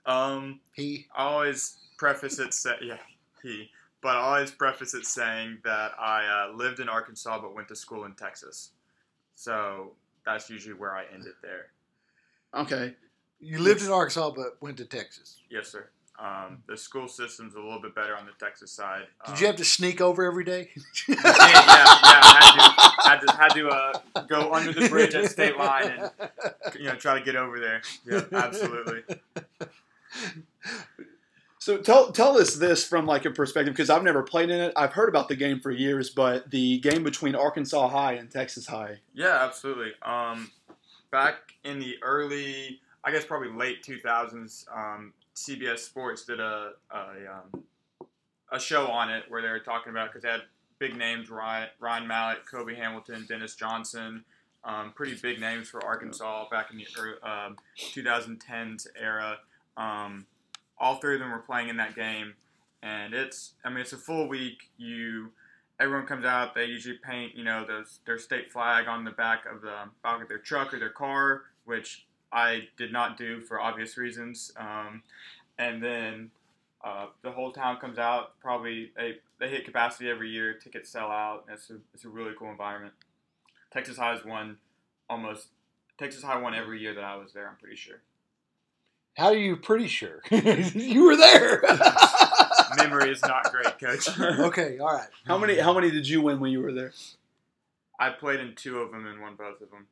Um, 0.04 0.60
he 0.74 1.06
I 1.16 1.24
always 1.24 1.76
preface 1.98 2.38
it 2.38 2.54
say 2.54 2.76
yeah 2.82 2.98
he, 3.42 3.70
but 4.02 4.16
I 4.16 4.20
always 4.20 4.50
preface 4.50 4.94
it 4.94 5.06
saying 5.06 5.58
that 5.64 5.92
I 5.98 6.48
uh, 6.50 6.56
lived 6.56 6.80
in 6.80 6.88
Arkansas 6.88 7.40
but 7.40 7.54
went 7.54 7.68
to 7.68 7.76
school 7.76 8.04
in 8.04 8.14
Texas, 8.14 8.70
so 9.34 9.92
that's 10.24 10.48
usually 10.50 10.74
where 10.74 10.94
I 10.96 11.04
end 11.12 11.26
it 11.26 11.34
there. 11.42 11.66
Okay, 12.54 12.94
you 13.40 13.58
lived 13.58 13.82
in 13.82 13.90
Arkansas 13.90 14.30
but 14.30 14.60
went 14.60 14.76
to 14.78 14.84
Texas. 14.84 15.36
Yes, 15.50 15.68
sir. 15.68 15.88
Um, 16.18 16.62
the 16.66 16.78
school 16.78 17.08
system's 17.08 17.54
a 17.56 17.60
little 17.60 17.82
bit 17.82 17.94
better 17.94 18.16
on 18.16 18.24
the 18.24 18.32
Texas 18.42 18.72
side. 18.72 19.02
Did 19.26 19.32
Um, 19.34 19.38
you 19.40 19.46
have 19.48 19.56
to 19.56 19.66
sneak 19.66 20.00
over 20.00 20.24
every 20.24 20.44
day? 20.44 20.70
yeah, 21.08 21.14
yeah, 21.22 21.22
yeah. 21.24 22.00
I 22.02 23.02
had 23.02 23.20
to, 23.20 23.32
had 23.32 23.32
to, 23.32 23.32
had 23.36 23.48
to 23.48 23.68
uh, 23.68 24.22
go 24.26 24.50
under 24.54 24.72
the 24.72 24.88
bridge 24.88 25.14
at 25.14 25.30
state 25.30 25.58
line 25.58 25.90
and 25.90 26.10
you 26.78 26.84
know 26.84 26.94
try 26.94 27.18
to 27.18 27.24
get 27.24 27.36
over 27.36 27.60
there. 27.60 27.82
Yeah, 28.06 28.22
absolutely. 28.32 29.02
so 31.66 31.76
tell 31.78 32.12
tell 32.12 32.38
us 32.38 32.54
this 32.54 32.86
from 32.86 33.06
like 33.06 33.24
a 33.24 33.30
perspective 33.32 33.74
because 33.74 33.90
I've 33.90 34.04
never 34.04 34.22
played 34.22 34.50
in 34.50 34.60
it. 34.60 34.72
I've 34.76 34.92
heard 34.92 35.08
about 35.08 35.26
the 35.26 35.34
game 35.34 35.58
for 35.58 35.72
years, 35.72 36.10
but 36.10 36.48
the 36.52 36.78
game 36.78 37.02
between 37.02 37.34
Arkansas 37.34 37.88
High 37.88 38.12
and 38.12 38.30
Texas 38.30 38.68
High. 38.68 39.00
Yeah, 39.12 39.38
absolutely. 39.42 39.90
Um, 40.02 40.52
back 41.10 41.54
in 41.64 41.80
the 41.80 41.96
early, 42.02 42.80
I 43.02 43.10
guess 43.10 43.24
probably 43.24 43.48
late 43.48 43.82
2000s, 43.82 44.64
um, 44.72 45.12
CBS 45.34 45.80
Sports 45.80 46.24
did 46.24 46.38
a 46.38 46.74
a, 46.92 47.08
um, 47.34 47.64
a 48.52 48.60
show 48.60 48.86
on 48.86 49.10
it 49.10 49.24
where 49.26 49.42
they 49.42 49.48
were 49.48 49.58
talking 49.58 49.90
about 49.90 50.10
because 50.10 50.22
they 50.22 50.30
had 50.30 50.42
big 50.78 50.96
names 50.96 51.30
Ryan, 51.30 51.66
Ryan 51.80 52.06
Mallett, 52.06 52.46
Cobi 52.48 52.76
Hamilton, 52.76 53.26
Dennis 53.28 53.56
Johnson, 53.56 54.24
um, 54.62 54.92
pretty 54.94 55.16
big 55.16 55.40
names 55.40 55.68
for 55.68 55.84
Arkansas 55.84 56.48
back 56.48 56.70
in 56.70 56.76
the 56.76 56.86
early, 56.96 57.16
um, 57.24 57.56
2010s 57.76 58.86
era. 58.96 59.38
Um, 59.76 60.26
all 60.78 60.96
three 60.96 61.14
of 61.14 61.20
them 61.20 61.30
were 61.30 61.38
playing 61.38 61.68
in 61.68 61.76
that 61.78 61.94
game, 61.94 62.34
and 62.82 63.14
it's 63.14 63.54
I 63.64 63.70
mean 63.70 63.78
it's 63.78 63.92
a 63.92 63.98
full 63.98 64.28
week. 64.28 64.70
You 64.76 65.30
everyone 65.78 66.06
comes 66.06 66.24
out. 66.24 66.54
They 66.54 66.66
usually 66.66 66.98
paint, 66.98 67.34
you 67.34 67.44
know, 67.44 67.64
those 67.66 68.00
their 68.06 68.18
state 68.18 68.50
flag 68.50 68.88
on 68.88 69.04
the 69.04 69.10
back 69.10 69.44
of 69.46 69.62
the 69.62 69.76
back 70.02 70.22
of 70.22 70.28
their 70.28 70.38
truck 70.38 70.72
or 70.72 70.78
their 70.78 70.90
car, 70.90 71.42
which 71.64 72.06
I 72.32 72.68
did 72.76 72.92
not 72.92 73.16
do 73.16 73.40
for 73.40 73.60
obvious 73.60 73.96
reasons. 73.96 74.52
Um, 74.56 75.02
and 75.58 75.82
then 75.82 76.30
uh, 76.84 77.06
the 77.22 77.30
whole 77.30 77.52
town 77.52 77.78
comes 77.78 77.98
out. 77.98 78.38
Probably 78.40 78.92
they 78.96 79.16
they 79.38 79.48
hit 79.48 79.64
capacity 79.64 80.08
every 80.08 80.30
year. 80.30 80.54
Tickets 80.54 80.90
sell 80.90 81.10
out. 81.10 81.44
It's 81.50 81.70
a 81.70 81.76
it's 81.94 82.04
a 82.04 82.08
really 82.08 82.32
cool 82.38 82.50
environment. 82.50 82.94
Texas 83.72 83.96
High's 83.96 84.24
won 84.24 84.58
almost. 85.08 85.48
Texas 85.98 86.22
High 86.22 86.38
won 86.38 86.54
every 86.54 86.80
year 86.80 86.94
that 86.94 87.04
I 87.04 87.16
was 87.16 87.32
there. 87.32 87.48
I'm 87.48 87.56
pretty 87.56 87.76
sure. 87.76 88.00
How 89.16 89.28
are 89.28 89.36
you 89.36 89.56
pretty 89.56 89.88
sure? 89.88 90.20
you 90.30 91.04
were 91.04 91.16
there. 91.16 91.62
Memory 92.76 93.10
is 93.10 93.22
not 93.22 93.50
great, 93.50 93.78
coach. 93.78 94.08
okay, 94.20 94.78
all 94.78 94.92
right. 94.92 95.08
How 95.26 95.38
many 95.38 95.58
how 95.58 95.72
many 95.72 95.90
did 95.90 96.06
you 96.06 96.20
win 96.20 96.38
when 96.38 96.52
you 96.52 96.60
were 96.60 96.72
there? 96.72 96.92
I 97.98 98.10
played 98.10 98.40
in 98.40 98.54
two 98.54 98.80
of 98.80 98.92
them 98.92 99.06
and 99.06 99.22
won 99.22 99.34
both 99.36 99.62
of 99.62 99.70
them. 99.70 99.86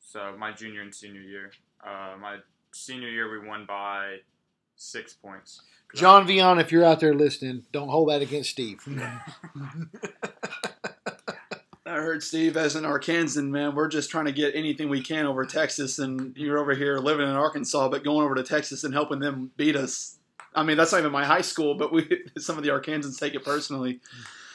So 0.00 0.36
my 0.38 0.52
junior 0.52 0.82
and 0.82 0.94
senior 0.94 1.20
year. 1.20 1.50
Uh, 1.84 2.14
my 2.20 2.36
senior 2.70 3.08
year 3.08 3.28
we 3.30 3.44
won 3.46 3.66
by 3.66 4.18
six 4.76 5.12
points. 5.12 5.62
John 5.96 6.26
Vion, 6.26 6.60
if 6.60 6.70
you're 6.70 6.84
out 6.84 7.00
there 7.00 7.14
listening, 7.14 7.64
don't 7.72 7.88
hold 7.88 8.10
that 8.10 8.22
against 8.22 8.50
Steve. 8.50 8.86
I 11.92 11.96
heard 11.96 12.22
Steve 12.22 12.56
as 12.56 12.74
an 12.74 12.84
Arkansan 12.84 13.50
man. 13.50 13.74
We're 13.74 13.88
just 13.88 14.10
trying 14.10 14.24
to 14.24 14.32
get 14.32 14.54
anything 14.54 14.88
we 14.88 15.02
can 15.02 15.26
over 15.26 15.44
Texas, 15.44 15.98
and 15.98 16.34
you're 16.38 16.58
over 16.58 16.74
here 16.74 16.96
living 16.98 17.28
in 17.28 17.34
Arkansas, 17.34 17.90
but 17.90 18.02
going 18.02 18.24
over 18.24 18.34
to 18.34 18.42
Texas 18.42 18.82
and 18.82 18.94
helping 18.94 19.18
them 19.18 19.50
beat 19.58 19.76
us. 19.76 20.18
I 20.54 20.62
mean, 20.62 20.78
that's 20.78 20.92
not 20.92 21.00
even 21.00 21.12
my 21.12 21.26
high 21.26 21.42
school, 21.42 21.74
but 21.74 21.92
we 21.92 22.24
some 22.38 22.56
of 22.56 22.64
the 22.64 22.70
Arkansans 22.70 23.18
take 23.18 23.34
it 23.34 23.44
personally. 23.44 24.00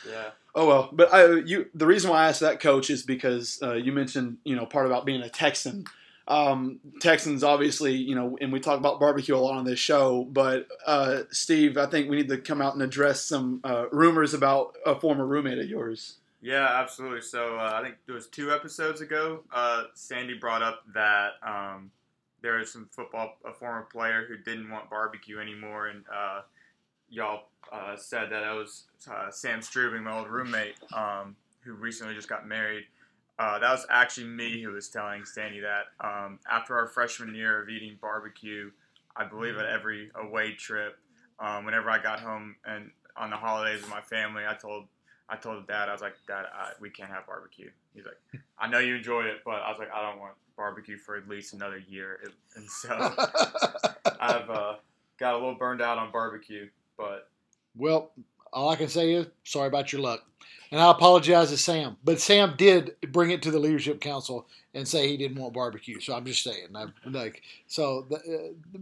Yeah. 0.10 0.29
Oh 0.56 0.67
well, 0.67 0.89
but 0.91 1.13
I, 1.13 1.36
you 1.41 1.67
the 1.75 1.86
reason 1.86 2.10
why 2.10 2.24
I 2.24 2.29
asked 2.29 2.39
that 2.39 2.60
coach 2.60 2.89
is 2.89 3.03
because 3.03 3.60
uh, 3.62 3.74
you 3.74 3.91
mentioned 3.91 4.38
you 4.44 4.56
know 4.56 4.65
part 4.65 4.88
about 4.88 5.06
being 5.06 5.22
a 5.22 5.29
Texan. 5.29 5.86
Um, 6.27 6.79
Texans 7.00 7.44
obviously 7.44 7.94
you 7.94 8.15
know, 8.15 8.36
and 8.41 8.51
we 8.51 8.60
talk 8.60 8.79
about 8.79 9.00
barbecue 9.00 9.36
a 9.36 9.38
lot 9.38 9.58
on 9.58 9.63
this 9.63 9.79
show. 9.79 10.24
But 10.24 10.67
uh, 10.88 11.22
Steve, 11.29 11.77
I 11.77 11.86
think 11.86 12.10
we 12.10 12.15
need 12.15 12.29
to 12.29 12.39
come 12.39 12.63
out 12.63 12.74
and 12.74 12.82
address 12.82 13.22
some 13.22 13.62
uh, 13.63 13.86
rumors 13.91 14.34
about 14.34 14.75
a 14.88 15.00
former 15.00 15.25
roommate 15.25 15.60
of 15.60 15.70
yours. 15.70 16.15
Yeah, 16.41 16.67
absolutely. 16.79 17.22
So 17.22 17.58
uh, 17.58 17.72
I 17.74 17.84
think 17.84 17.96
it 18.08 18.12
was 18.12 18.27
two 18.27 18.51
episodes 18.51 19.01
ago. 19.01 19.44
Uh, 19.51 19.84
Sandy 19.96 20.36
brought 20.36 20.62
up 20.62 20.84
that 20.94 21.32
um, 21.46 21.91
there 22.41 22.60
is 22.60 22.72
some 22.72 22.88
football 22.91 23.38
a 23.46 23.53
former 23.53 23.88
player 23.91 24.25
who 24.27 24.38
didn't 24.38 24.70
want 24.70 24.89
barbecue 24.89 25.39
anymore, 25.39 25.88
and 25.88 26.03
uh, 26.13 26.41
y'all 27.10 27.46
uh, 27.72 27.96
said 27.96 28.29
that 28.32 28.44
it 28.44 28.56
was 28.56 28.84
uh, 29.10 29.32
Sam 29.32 29.62
Strubing, 29.62 30.03
my 30.03 30.17
old 30.20 30.29
roommate, 30.29 30.75
um, 30.94 31.36
who 31.62 31.74
recently 31.74 32.13
just 32.13 32.29
got 32.29 32.48
married. 32.48 32.84
Uh, 33.39 33.60
that 33.60 33.72
was 33.72 33.86
actually 33.89 34.27
me 34.27 34.62
who 34.62 34.72
was 34.72 34.89
telling 34.89 35.25
Sandy 35.25 35.60
that. 35.62 35.86
Um, 36.00 36.39
after 36.50 36.75
our 36.77 36.88
freshman 36.88 37.36
year 37.36 37.62
of 37.62 37.70
eating 37.70 37.98
barbecue, 38.01 38.72
I 39.15 39.25
believe 39.25 39.58
at 39.58 39.65
every 39.65 40.12
away 40.15 40.53
trip, 40.53 40.98
um, 41.39 41.65
whenever 41.65 41.89
I 41.89 42.01
got 42.01 42.20
home 42.20 42.56
and 42.65 42.91
on 43.15 43.29
the 43.32 43.36
holidays 43.36 43.82
with 43.82 43.89
my 43.89 44.01
family, 44.01 44.44
I 44.48 44.53
told 44.53 44.86
I 45.29 45.36
told 45.36 45.67
Dad, 45.67 45.89
I 45.89 45.91
was 45.91 46.01
like, 46.01 46.15
Dad, 46.27 46.46
I, 46.53 46.72
we 46.79 46.89
can't 46.89 47.10
have 47.10 47.25
barbecue. 47.25 47.69
He's 47.93 48.05
like, 48.05 48.41
I 48.57 48.67
know 48.67 48.79
you 48.79 48.96
enjoy 48.96 49.24
it, 49.24 49.41
but 49.43 49.55
I 49.55 49.69
was 49.69 49.79
like, 49.79 49.91
I 49.93 50.01
don't 50.01 50.19
want 50.19 50.34
barbecue 50.55 50.98
for 50.98 51.17
at 51.17 51.27
least 51.27 51.53
another 51.53 51.84
year. 51.89 52.19
And 52.55 52.69
so 52.69 52.89
I've 54.19 54.50
uh, 54.50 54.75
got 55.17 55.34
a 55.34 55.38
little 55.38 55.55
burned 55.55 55.81
out 55.81 55.98
on 55.98 56.12
barbecue, 56.12 56.69
but 56.98 57.29
well, 57.75 58.12
all 58.53 58.69
I 58.69 58.75
can 58.75 58.88
say 58.88 59.13
is 59.13 59.27
sorry 59.43 59.67
about 59.67 59.91
your 59.91 60.01
luck. 60.01 60.24
And 60.72 60.81
I 60.81 60.91
apologize 60.91 61.50
to 61.51 61.57
Sam. 61.57 61.96
But 62.03 62.19
Sam 62.19 62.55
did 62.57 62.96
bring 63.12 63.31
it 63.31 63.41
to 63.43 63.51
the 63.51 63.60
leadership 63.60 64.01
council 64.01 64.48
and 64.74 64.88
say 64.88 65.07
he 65.07 65.15
didn't 65.15 65.39
want 65.39 65.53
barbecue. 65.53 66.00
So 66.01 66.13
I'm 66.13 66.25
just 66.25 66.43
saying, 66.43 66.75
I, 66.75 66.88
like, 67.05 67.41
so 67.67 68.05
the, 68.10 68.17
uh, 68.17 68.79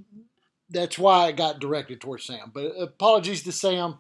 that's 0.69 0.97
why 0.97 1.27
it 1.27 1.37
got 1.37 1.59
directed 1.59 2.01
towards 2.01 2.25
Sam. 2.25 2.51
But 2.53 2.71
apologies 2.79 3.43
to 3.43 3.51
Sam 3.51 3.95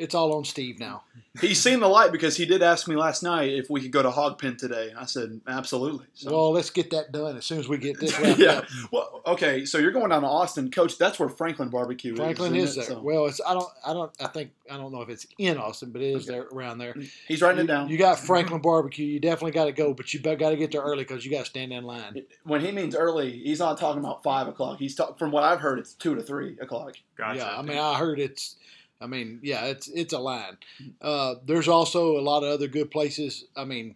it's 0.00 0.14
all 0.14 0.34
on 0.34 0.44
Steve 0.44 0.80
now. 0.80 1.02
He's 1.40 1.62
seen 1.62 1.78
the 1.78 1.86
light 1.86 2.10
because 2.10 2.36
he 2.36 2.44
did 2.44 2.60
ask 2.60 2.88
me 2.88 2.96
last 2.96 3.22
night 3.22 3.50
if 3.50 3.70
we 3.70 3.80
could 3.80 3.92
go 3.92 4.02
to 4.02 4.10
Hogpen 4.10 4.58
today. 4.58 4.92
I 4.98 5.04
said 5.04 5.40
absolutely. 5.46 6.06
So. 6.14 6.32
Well, 6.32 6.52
let's 6.52 6.70
get 6.70 6.90
that 6.90 7.12
done 7.12 7.36
as 7.36 7.46
soon 7.46 7.60
as 7.60 7.68
we 7.68 7.78
get 7.78 8.00
this 8.00 8.18
wrapped 8.20 8.40
yeah. 8.40 8.50
Up. 8.50 8.64
Well, 8.90 9.22
okay. 9.26 9.64
So 9.64 9.78
you're 9.78 9.92
going 9.92 10.08
down 10.08 10.22
to 10.22 10.28
Austin, 10.28 10.72
Coach. 10.72 10.98
That's 10.98 11.20
where 11.20 11.28
Franklin 11.28 11.68
Barbecue 11.68 12.16
Franklin 12.16 12.56
is. 12.56 12.74
Franklin 12.74 12.82
is 12.82 12.88
there. 12.88 12.96
So. 12.96 13.02
Well, 13.02 13.26
it's 13.26 13.40
I 13.46 13.54
don't 13.54 13.68
I 13.86 13.92
don't 13.92 14.10
I 14.20 14.26
think 14.26 14.50
I 14.68 14.76
don't 14.76 14.92
know 14.92 15.02
if 15.02 15.08
it's 15.08 15.26
in 15.38 15.56
Austin, 15.56 15.92
but 15.92 16.02
it 16.02 16.16
is 16.16 16.28
okay. 16.28 16.38
there 16.38 16.48
around 16.52 16.78
there. 16.78 16.94
Mm, 16.94 17.08
he's 17.28 17.42
writing 17.42 17.58
you, 17.58 17.64
it 17.64 17.68
down. 17.68 17.88
You 17.88 17.96
got 17.98 18.16
mm-hmm. 18.16 18.26
Franklin 18.26 18.60
Barbecue. 18.60 19.06
You 19.06 19.20
definitely 19.20 19.52
got 19.52 19.66
to 19.66 19.72
go, 19.72 19.94
but 19.94 20.12
you 20.12 20.20
got 20.20 20.50
to 20.50 20.56
get 20.56 20.72
there 20.72 20.82
early 20.82 21.04
because 21.04 21.24
you 21.24 21.30
got 21.30 21.40
to 21.40 21.50
stand 21.50 21.72
in 21.72 21.84
line. 21.84 22.24
When 22.42 22.60
he 22.60 22.72
means 22.72 22.96
early, 22.96 23.30
he's 23.30 23.60
not 23.60 23.78
talking 23.78 24.00
about 24.00 24.24
five 24.24 24.48
o'clock. 24.48 24.78
He's 24.78 24.96
talk, 24.96 25.18
from 25.18 25.30
what 25.30 25.44
I've 25.44 25.60
heard, 25.60 25.78
it's 25.78 25.94
two 25.94 26.16
to 26.16 26.22
three 26.22 26.56
o'clock. 26.60 26.96
Gotcha. 27.16 27.38
Yeah, 27.38 27.56
I 27.56 27.62
mean, 27.62 27.78
I 27.78 27.98
heard 27.98 28.18
it's 28.18 28.56
I 29.00 29.06
mean, 29.06 29.40
yeah, 29.42 29.66
it's 29.66 29.88
it's 29.88 30.12
a 30.12 30.18
line. 30.18 30.58
Uh, 31.00 31.36
there's 31.44 31.68
also 31.68 32.18
a 32.18 32.20
lot 32.20 32.42
of 32.42 32.52
other 32.52 32.68
good 32.68 32.90
places. 32.90 33.44
I 33.56 33.64
mean, 33.64 33.94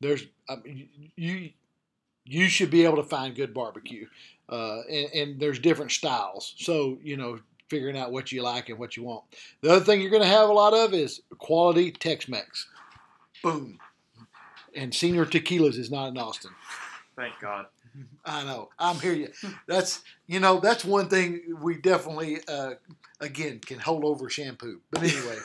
there's 0.00 0.26
I 0.48 0.56
mean, 0.56 0.88
you 1.16 1.50
you 2.24 2.48
should 2.48 2.70
be 2.70 2.84
able 2.84 2.96
to 2.96 3.08
find 3.08 3.34
good 3.34 3.54
barbecue, 3.54 4.06
uh, 4.48 4.82
and, 4.82 5.12
and, 5.14 5.40
there's 5.40 5.58
different 5.58 5.90
styles. 5.90 6.54
So 6.58 6.98
you 7.02 7.16
know, 7.16 7.40
figuring 7.68 7.96
out 7.96 8.12
what 8.12 8.30
you 8.30 8.42
like 8.42 8.68
and 8.68 8.78
what 8.78 8.96
you 8.96 9.02
want. 9.02 9.24
The 9.62 9.70
other 9.70 9.84
thing 9.84 10.00
you're 10.00 10.10
going 10.10 10.22
to 10.22 10.28
have 10.28 10.48
a 10.48 10.52
lot 10.52 10.74
of 10.74 10.92
is 10.92 11.22
quality 11.38 11.90
Tex-Mex. 11.90 12.68
Boom. 13.42 13.78
And 14.76 14.92
Señor 14.92 15.26
Tequilas 15.26 15.78
is 15.78 15.90
not 15.90 16.08
in 16.08 16.18
Austin. 16.18 16.50
Thank 17.16 17.34
God. 17.40 17.66
I 18.24 18.44
know. 18.44 18.70
I'm 18.78 18.96
here. 18.96 19.12
You. 19.12 19.28
That's 19.66 20.02
you 20.26 20.40
know 20.40 20.60
that's 20.60 20.84
one 20.84 21.08
thing 21.08 21.56
we 21.60 21.76
definitely 21.76 22.38
uh, 22.48 22.74
again 23.20 23.60
can 23.60 23.78
hold 23.78 24.04
over 24.04 24.28
shampoo. 24.30 24.80
But 24.90 25.02
anyway. 25.02 25.38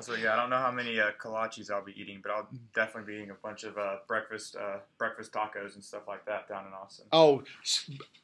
So 0.00 0.14
yeah, 0.14 0.32
I 0.32 0.36
don't 0.36 0.50
know 0.50 0.58
how 0.58 0.72
many 0.72 0.98
uh, 0.98 1.10
kolaches 1.22 1.70
I'll 1.70 1.84
be 1.84 1.92
eating, 2.00 2.20
but 2.22 2.32
I'll 2.32 2.48
definitely 2.74 3.12
be 3.12 3.18
eating 3.18 3.30
a 3.30 3.34
bunch 3.34 3.64
of 3.64 3.76
uh, 3.76 3.96
breakfast 4.08 4.56
uh, 4.56 4.78
breakfast 4.98 5.32
tacos 5.32 5.74
and 5.74 5.84
stuff 5.84 6.02
like 6.08 6.24
that 6.24 6.48
down 6.48 6.66
in 6.66 6.72
Austin. 6.72 7.06
Oh, 7.12 7.44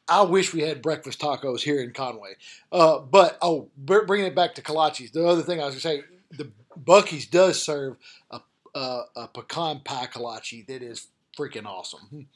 I 0.09 0.23
wish 0.23 0.55
we 0.55 0.63
had 0.63 0.83
breakfast 0.83 1.21
tacos 1.21 1.61
here 1.61 1.81
in 1.81 1.93
Conway. 1.93 2.35
Uh, 2.73 2.99
but 2.99 3.39
oh, 3.43 3.69
bringing 3.77 4.27
it 4.27 4.35
back 4.35 4.55
to 4.55 4.63
kolaches, 4.63 5.13
the 5.13 5.27
other 5.27 5.43
thing 5.43 5.61
I 5.61 5.67
was 5.67 5.83
going 5.83 6.01
to 6.01 6.03
say, 6.03 6.37
the 6.37 6.51
Buc-ee's 6.79 7.27
does 7.27 7.63
serve 7.63 7.97
a 8.31 8.41
a, 8.77 9.05
a 9.17 9.29
pecan 9.29 9.81
pie 9.81 10.07
kolache 10.07 10.67
that 10.67 10.83
is 10.83 11.09
freaking 11.37 11.67
awesome. 11.67 12.29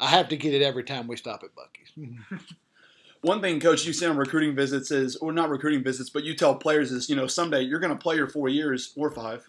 I 0.00 0.06
have 0.06 0.28
to 0.28 0.36
get 0.36 0.54
it 0.54 0.62
every 0.62 0.84
time 0.84 1.06
we 1.06 1.16
stop 1.16 1.42
at 1.42 1.50
Buc-ee's. 1.54 2.40
One 3.22 3.40
thing, 3.40 3.60
Coach, 3.60 3.84
you 3.84 3.92
say 3.92 4.06
on 4.06 4.16
recruiting 4.16 4.54
visits 4.56 4.90
is, 4.90 5.14
or 5.16 5.32
not 5.32 5.48
recruiting 5.48 5.84
visits, 5.84 6.10
but 6.10 6.24
you 6.24 6.34
tell 6.34 6.56
players 6.56 6.90
is, 6.90 7.08
you 7.08 7.14
know, 7.14 7.28
someday 7.28 7.62
you're 7.62 7.78
going 7.78 7.96
to 7.96 8.02
play 8.02 8.16
your 8.16 8.26
four 8.26 8.48
years 8.48 8.92
or 8.96 9.10
five 9.10 9.48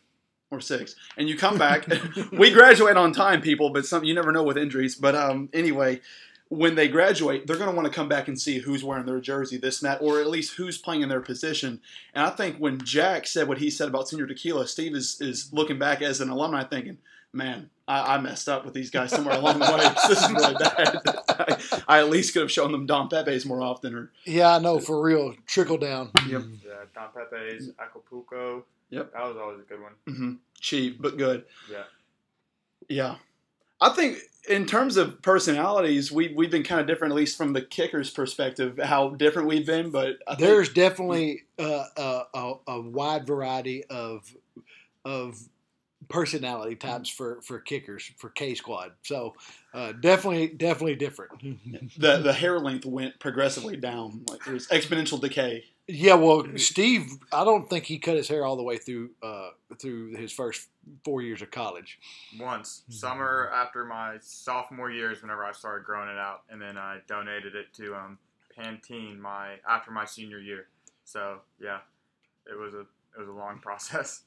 or 0.51 0.61
six, 0.61 0.95
and 1.17 1.27
you 1.27 1.35
come 1.35 1.57
back. 1.57 1.87
we 2.31 2.51
graduate 2.51 2.97
on 2.97 3.13
time, 3.13 3.41
people, 3.41 3.71
but 3.71 3.85
some 3.85 4.03
you 4.03 4.13
never 4.13 4.31
know 4.31 4.43
with 4.43 4.57
injuries. 4.57 4.95
But 4.95 5.15
um, 5.15 5.49
anyway, 5.53 6.01
when 6.57 6.75
they 6.75 6.87
graduate, 6.87 7.47
they're 7.47 7.57
going 7.57 7.69
to 7.69 7.75
want 7.75 7.87
to 7.87 7.93
come 7.93 8.07
back 8.07 8.27
and 8.27 8.39
see 8.39 8.59
who's 8.59 8.83
wearing 8.83 9.05
their 9.05 9.19
jersey, 9.19 9.57
this 9.57 9.81
and 9.81 9.89
that, 9.89 10.01
or 10.01 10.19
at 10.19 10.27
least 10.27 10.55
who's 10.55 10.77
playing 10.77 11.01
in 11.01 11.09
their 11.09 11.21
position. 11.21 11.81
And 12.13 12.25
I 12.25 12.29
think 12.29 12.57
when 12.57 12.79
Jack 12.83 13.25
said 13.25 13.47
what 13.47 13.57
he 13.57 13.71
said 13.71 13.87
about 13.87 14.05
Señor 14.05 14.27
Tequila, 14.27 14.67
Steve 14.67 14.95
is, 14.95 15.19
is 15.19 15.51
looking 15.51 15.79
back 15.79 16.01
as 16.03 16.21
an 16.21 16.29
alumni 16.29 16.63
thinking, 16.63 16.99
man, 17.31 17.71
I, 17.87 18.15
I 18.15 18.17
messed 18.19 18.47
up 18.47 18.65
with 18.65 18.75
these 18.75 18.91
guys 18.91 19.09
somewhere 19.09 19.35
along 19.35 19.59
the 19.59 19.65
way. 19.65 19.93
This 20.07 20.23
is 20.23 20.31
really 20.31 20.53
bad. 20.53 21.01
I, 21.87 21.97
I, 21.97 21.99
at 21.99 22.09
least 22.09 22.33
could 22.33 22.43
have 22.43 22.51
shown 22.51 22.71
them 22.71 22.85
Don 22.85 23.09
Pepe's 23.09 23.45
more 23.45 23.61
often. 23.61 23.95
Or 23.95 24.11
Yeah, 24.25 24.55
I 24.55 24.59
know, 24.59 24.79
for 24.79 25.01
real. 25.01 25.33
Trickle 25.47 25.79
down. 25.79 26.11
Yep. 26.27 26.43
Yeah, 26.65 26.73
Don 26.93 27.09
Pepe's, 27.15 27.69
Acapulco. 27.79 28.63
Yep. 28.91 29.11
That 29.11 29.23
was 29.23 29.37
always 29.37 29.59
a 29.59 29.63
good 29.63 29.81
one. 29.81 29.91
Mm-hmm. 30.07 30.33
Cheap, 30.59 31.01
but 31.01 31.17
good. 31.17 31.45
Yeah. 31.71 31.83
Yeah. 32.87 33.15
I 33.81 33.89
think 33.89 34.19
in 34.49 34.65
terms 34.65 34.97
of 34.97 35.21
personalities, 35.21 36.11
we 36.11 36.33
we've 36.33 36.51
been 36.51 36.63
kind 36.63 36.81
of 36.81 36.87
different, 36.87 37.13
at 37.13 37.17
least 37.17 37.37
from 37.37 37.53
the 37.53 37.61
kicker's 37.61 38.09
perspective, 38.09 38.79
how 38.81 39.09
different 39.09 39.47
we've 39.47 39.65
been. 39.65 39.89
But 39.89 40.17
I 40.27 40.35
there's 40.35 40.67
think, 40.67 40.75
definitely 40.75 41.43
uh, 41.57 41.85
a, 42.33 42.53
a, 42.67 42.81
wide 42.81 43.25
variety 43.25 43.85
of 43.85 44.29
of 45.05 45.37
personality 46.09 46.75
types 46.75 47.09
for 47.09 47.41
for 47.41 47.59
kickers 47.59 48.11
for 48.17 48.29
K 48.29 48.55
squad. 48.55 48.91
So 49.03 49.33
uh, 49.73 49.93
definitely 49.93 50.47
definitely 50.47 50.95
different. 50.95 51.31
the 51.97 52.17
the 52.17 52.33
hair 52.33 52.59
length 52.59 52.85
went 52.85 53.19
progressively 53.19 53.77
down, 53.77 54.23
like 54.29 54.43
there's 54.45 54.67
exponential 54.67 55.21
decay. 55.21 55.63
Yeah, 55.87 56.15
well, 56.15 56.45
Steve, 56.55 57.17
I 57.33 57.43
don't 57.43 57.69
think 57.69 57.83
he 57.85 57.99
cut 57.99 58.15
his 58.15 58.29
hair 58.29 58.45
all 58.45 58.55
the 58.55 58.63
way 58.63 58.77
through 58.77 59.09
uh, 59.21 59.49
through 59.79 60.15
his 60.15 60.31
first 60.31 60.69
four 61.03 61.21
years 61.21 61.41
of 61.41 61.51
college. 61.51 61.99
Once 62.39 62.83
summer 62.87 63.51
after 63.53 63.83
my 63.83 64.15
sophomore 64.21 64.89
years, 64.91 65.21
whenever 65.21 65.43
I 65.43 65.51
started 65.51 65.85
growing 65.85 66.07
it 66.07 66.17
out, 66.17 66.43
and 66.49 66.61
then 66.61 66.77
I 66.77 66.99
donated 67.07 67.55
it 67.55 67.73
to 67.73 67.95
um, 67.95 68.17
Pantene 68.57 69.19
my 69.19 69.55
after 69.67 69.91
my 69.91 70.05
senior 70.05 70.39
year. 70.39 70.67
So 71.03 71.39
yeah, 71.59 71.79
it 72.49 72.57
was 72.57 72.73
a 72.73 72.81
it 72.81 73.19
was 73.19 73.27
a 73.27 73.33
long 73.33 73.59
process. 73.61 74.21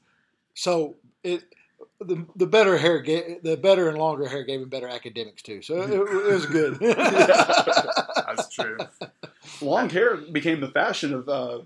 So 0.53 0.95
it 1.23 1.43
the 1.99 2.25
the 2.35 2.45
better 2.45 2.77
hair 2.77 2.99
gave, 2.99 3.43
the 3.43 3.57
better 3.57 3.89
and 3.89 3.97
longer 3.97 4.27
hair 4.27 4.43
gave 4.43 4.61
him 4.61 4.69
better 4.69 4.87
academics 4.87 5.41
too. 5.41 5.61
So 5.61 5.81
it, 5.81 5.91
it 5.91 6.33
was 6.33 6.45
good. 6.45 6.79
That's 6.79 8.49
true. 8.49 8.77
Long 9.61 9.89
hair 9.89 10.17
became 10.17 10.61
the 10.61 10.69
fashion 10.69 11.13
of 11.13 11.27
uh, 11.27 11.59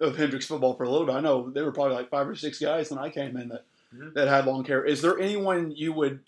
of 0.00 0.16
Hendrix 0.16 0.46
football 0.46 0.74
for 0.74 0.84
a 0.84 0.90
little 0.90 1.06
bit. 1.06 1.14
I 1.14 1.20
know 1.20 1.50
there 1.50 1.64
were 1.64 1.72
probably 1.72 1.94
like 1.94 2.10
five 2.10 2.28
or 2.28 2.34
six 2.34 2.58
guys 2.58 2.90
when 2.90 2.98
I 2.98 3.10
came 3.10 3.36
in 3.36 3.48
that 3.48 3.64
mm-hmm. 3.94 4.14
that 4.14 4.28
had 4.28 4.46
long 4.46 4.64
hair. 4.64 4.84
Is 4.84 5.02
there 5.02 5.18
anyone 5.18 5.70
you 5.70 5.92
would 5.92 6.20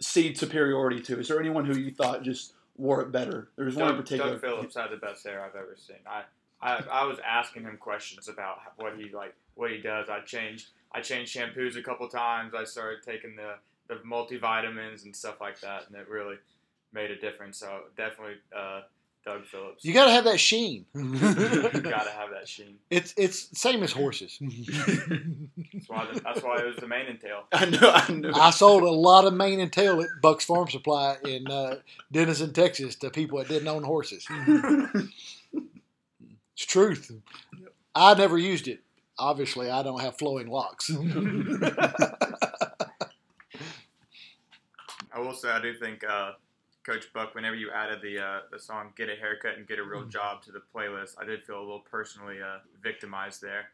cede 0.00 0.38
superiority 0.38 1.00
to? 1.02 1.18
Is 1.18 1.28
there 1.28 1.40
anyone 1.40 1.64
who 1.64 1.76
you 1.76 1.90
thought 1.90 2.22
just 2.22 2.54
wore 2.76 3.00
it 3.02 3.10
better? 3.10 3.48
There 3.56 3.64
There's 3.64 3.76
one 3.76 3.90
in 3.90 3.96
particular. 3.96 4.32
Doug 4.32 4.40
Phillips 4.40 4.76
had 4.76 4.90
the 4.90 4.96
best 4.96 5.26
hair 5.26 5.44
I've 5.44 5.56
ever 5.56 5.76
seen. 5.76 5.96
I, 6.06 6.22
I 6.62 6.84
I 6.90 7.04
was 7.04 7.18
asking 7.26 7.62
him 7.62 7.76
questions 7.78 8.28
about 8.28 8.58
what 8.76 8.96
he 8.96 9.10
like 9.10 9.34
what 9.54 9.70
he 9.70 9.78
does. 9.78 10.08
I 10.08 10.20
changed 10.20 10.68
I 10.92 11.00
changed 11.00 11.36
shampoos 11.36 11.76
a 11.76 11.82
couple 11.82 12.08
times. 12.08 12.52
I 12.54 12.64
started 12.64 13.02
taking 13.04 13.36
the 13.36 13.54
the 13.88 13.96
multivitamins 14.06 15.04
and 15.04 15.14
stuff 15.14 15.40
like 15.40 15.60
that, 15.60 15.88
and 15.88 15.96
it 15.96 16.08
really 16.08 16.36
made 16.92 17.10
a 17.10 17.16
difference. 17.16 17.58
So 17.58 17.82
definitely 17.96 18.34
uh, 18.56 18.82
Doug 19.24 19.44
Phillips. 19.46 19.84
You 19.84 19.92
got 19.92 20.06
to 20.06 20.12
have 20.12 20.24
that 20.24 20.40
sheen. 20.40 20.86
you 20.94 21.18
got 21.18 22.04
to 22.04 22.10
have 22.10 22.30
that 22.30 22.46
sheen. 22.46 22.76
It's 22.88 23.12
it's 23.16 23.58
same 23.58 23.82
as 23.82 23.92
horses. 23.92 24.38
that's, 24.40 25.88
why 25.88 26.08
the, 26.12 26.20
that's 26.20 26.42
why 26.42 26.58
it 26.58 26.66
was 26.66 26.76
the 26.76 26.88
mane 26.88 27.06
and 27.08 27.20
tail. 27.20 27.44
I 27.52 27.66
know. 27.66 27.90
I 27.94 28.12
know. 28.12 28.32
I 28.34 28.50
sold 28.50 28.82
a 28.82 28.90
lot 28.90 29.26
of 29.26 29.34
mane 29.34 29.60
and 29.60 29.72
tail 29.72 30.00
at 30.00 30.08
Buck's 30.22 30.44
Farm 30.44 30.68
Supply 30.68 31.16
in 31.24 31.48
uh, 31.48 31.76
Denison, 32.10 32.52
Texas, 32.52 32.94
to 32.96 33.10
people 33.10 33.38
that 33.38 33.48
didn't 33.48 33.68
own 33.68 33.82
horses. 33.82 34.26
it's 35.52 36.66
truth. 36.66 37.12
I 37.94 38.14
never 38.14 38.38
used 38.38 38.68
it 38.68 38.80
obviously 39.20 39.70
I 39.70 39.82
don't 39.82 40.00
have 40.00 40.18
flowing 40.18 40.48
locks. 40.48 40.90
I 45.12 45.18
will 45.18 45.34
say 45.34 45.50
I 45.50 45.60
do 45.60 45.74
think 45.74 46.02
uh, 46.08 46.32
Coach 46.84 47.12
Buck, 47.12 47.34
whenever 47.34 47.56
you 47.56 47.70
added 47.70 48.00
the 48.02 48.18
uh, 48.18 48.40
the 48.50 48.58
song 48.58 48.92
"Get 48.96 49.08
a 49.08 49.14
Haircut 49.14 49.56
and 49.56 49.66
Get 49.66 49.78
a 49.78 49.82
Real 49.84 50.04
Job" 50.04 50.42
to 50.44 50.52
the 50.52 50.62
playlist, 50.74 51.14
I 51.20 51.24
did 51.24 51.44
feel 51.44 51.58
a 51.58 51.60
little 51.60 51.84
personally 51.90 52.36
uh, 52.40 52.58
victimized 52.82 53.42
there. 53.42 53.66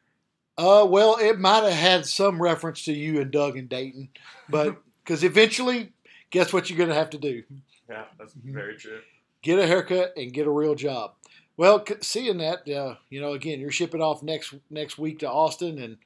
Uh, 0.58 0.86
well, 0.88 1.16
it 1.16 1.38
might 1.38 1.64
have 1.64 1.72
had 1.72 2.06
some 2.06 2.40
reference 2.40 2.84
to 2.86 2.92
you 2.92 3.20
and 3.20 3.30
Doug 3.30 3.56
and 3.56 3.68
Dayton, 3.68 4.08
but 4.48 4.76
because 5.04 5.22
eventually, 5.22 5.92
guess 6.30 6.52
what 6.52 6.68
you're 6.68 6.78
going 6.78 6.88
to 6.88 6.94
have 6.94 7.10
to 7.10 7.18
do? 7.18 7.42
Yeah, 7.88 8.04
that's 8.18 8.32
very 8.32 8.76
true. 8.76 9.00
Get 9.42 9.58
a 9.58 9.66
haircut 9.66 10.14
and 10.16 10.32
get 10.32 10.46
a 10.46 10.50
real 10.50 10.74
job. 10.74 11.14
Well, 11.56 11.84
seeing 12.02 12.38
that, 12.38 12.68
uh, 12.68 12.96
you 13.08 13.20
know, 13.20 13.32
again, 13.32 13.60
you're 13.60 13.70
shipping 13.70 14.02
off 14.02 14.22
next 14.22 14.54
next 14.70 14.98
week 14.98 15.20
to 15.20 15.30
Austin, 15.30 15.78
and 15.78 15.96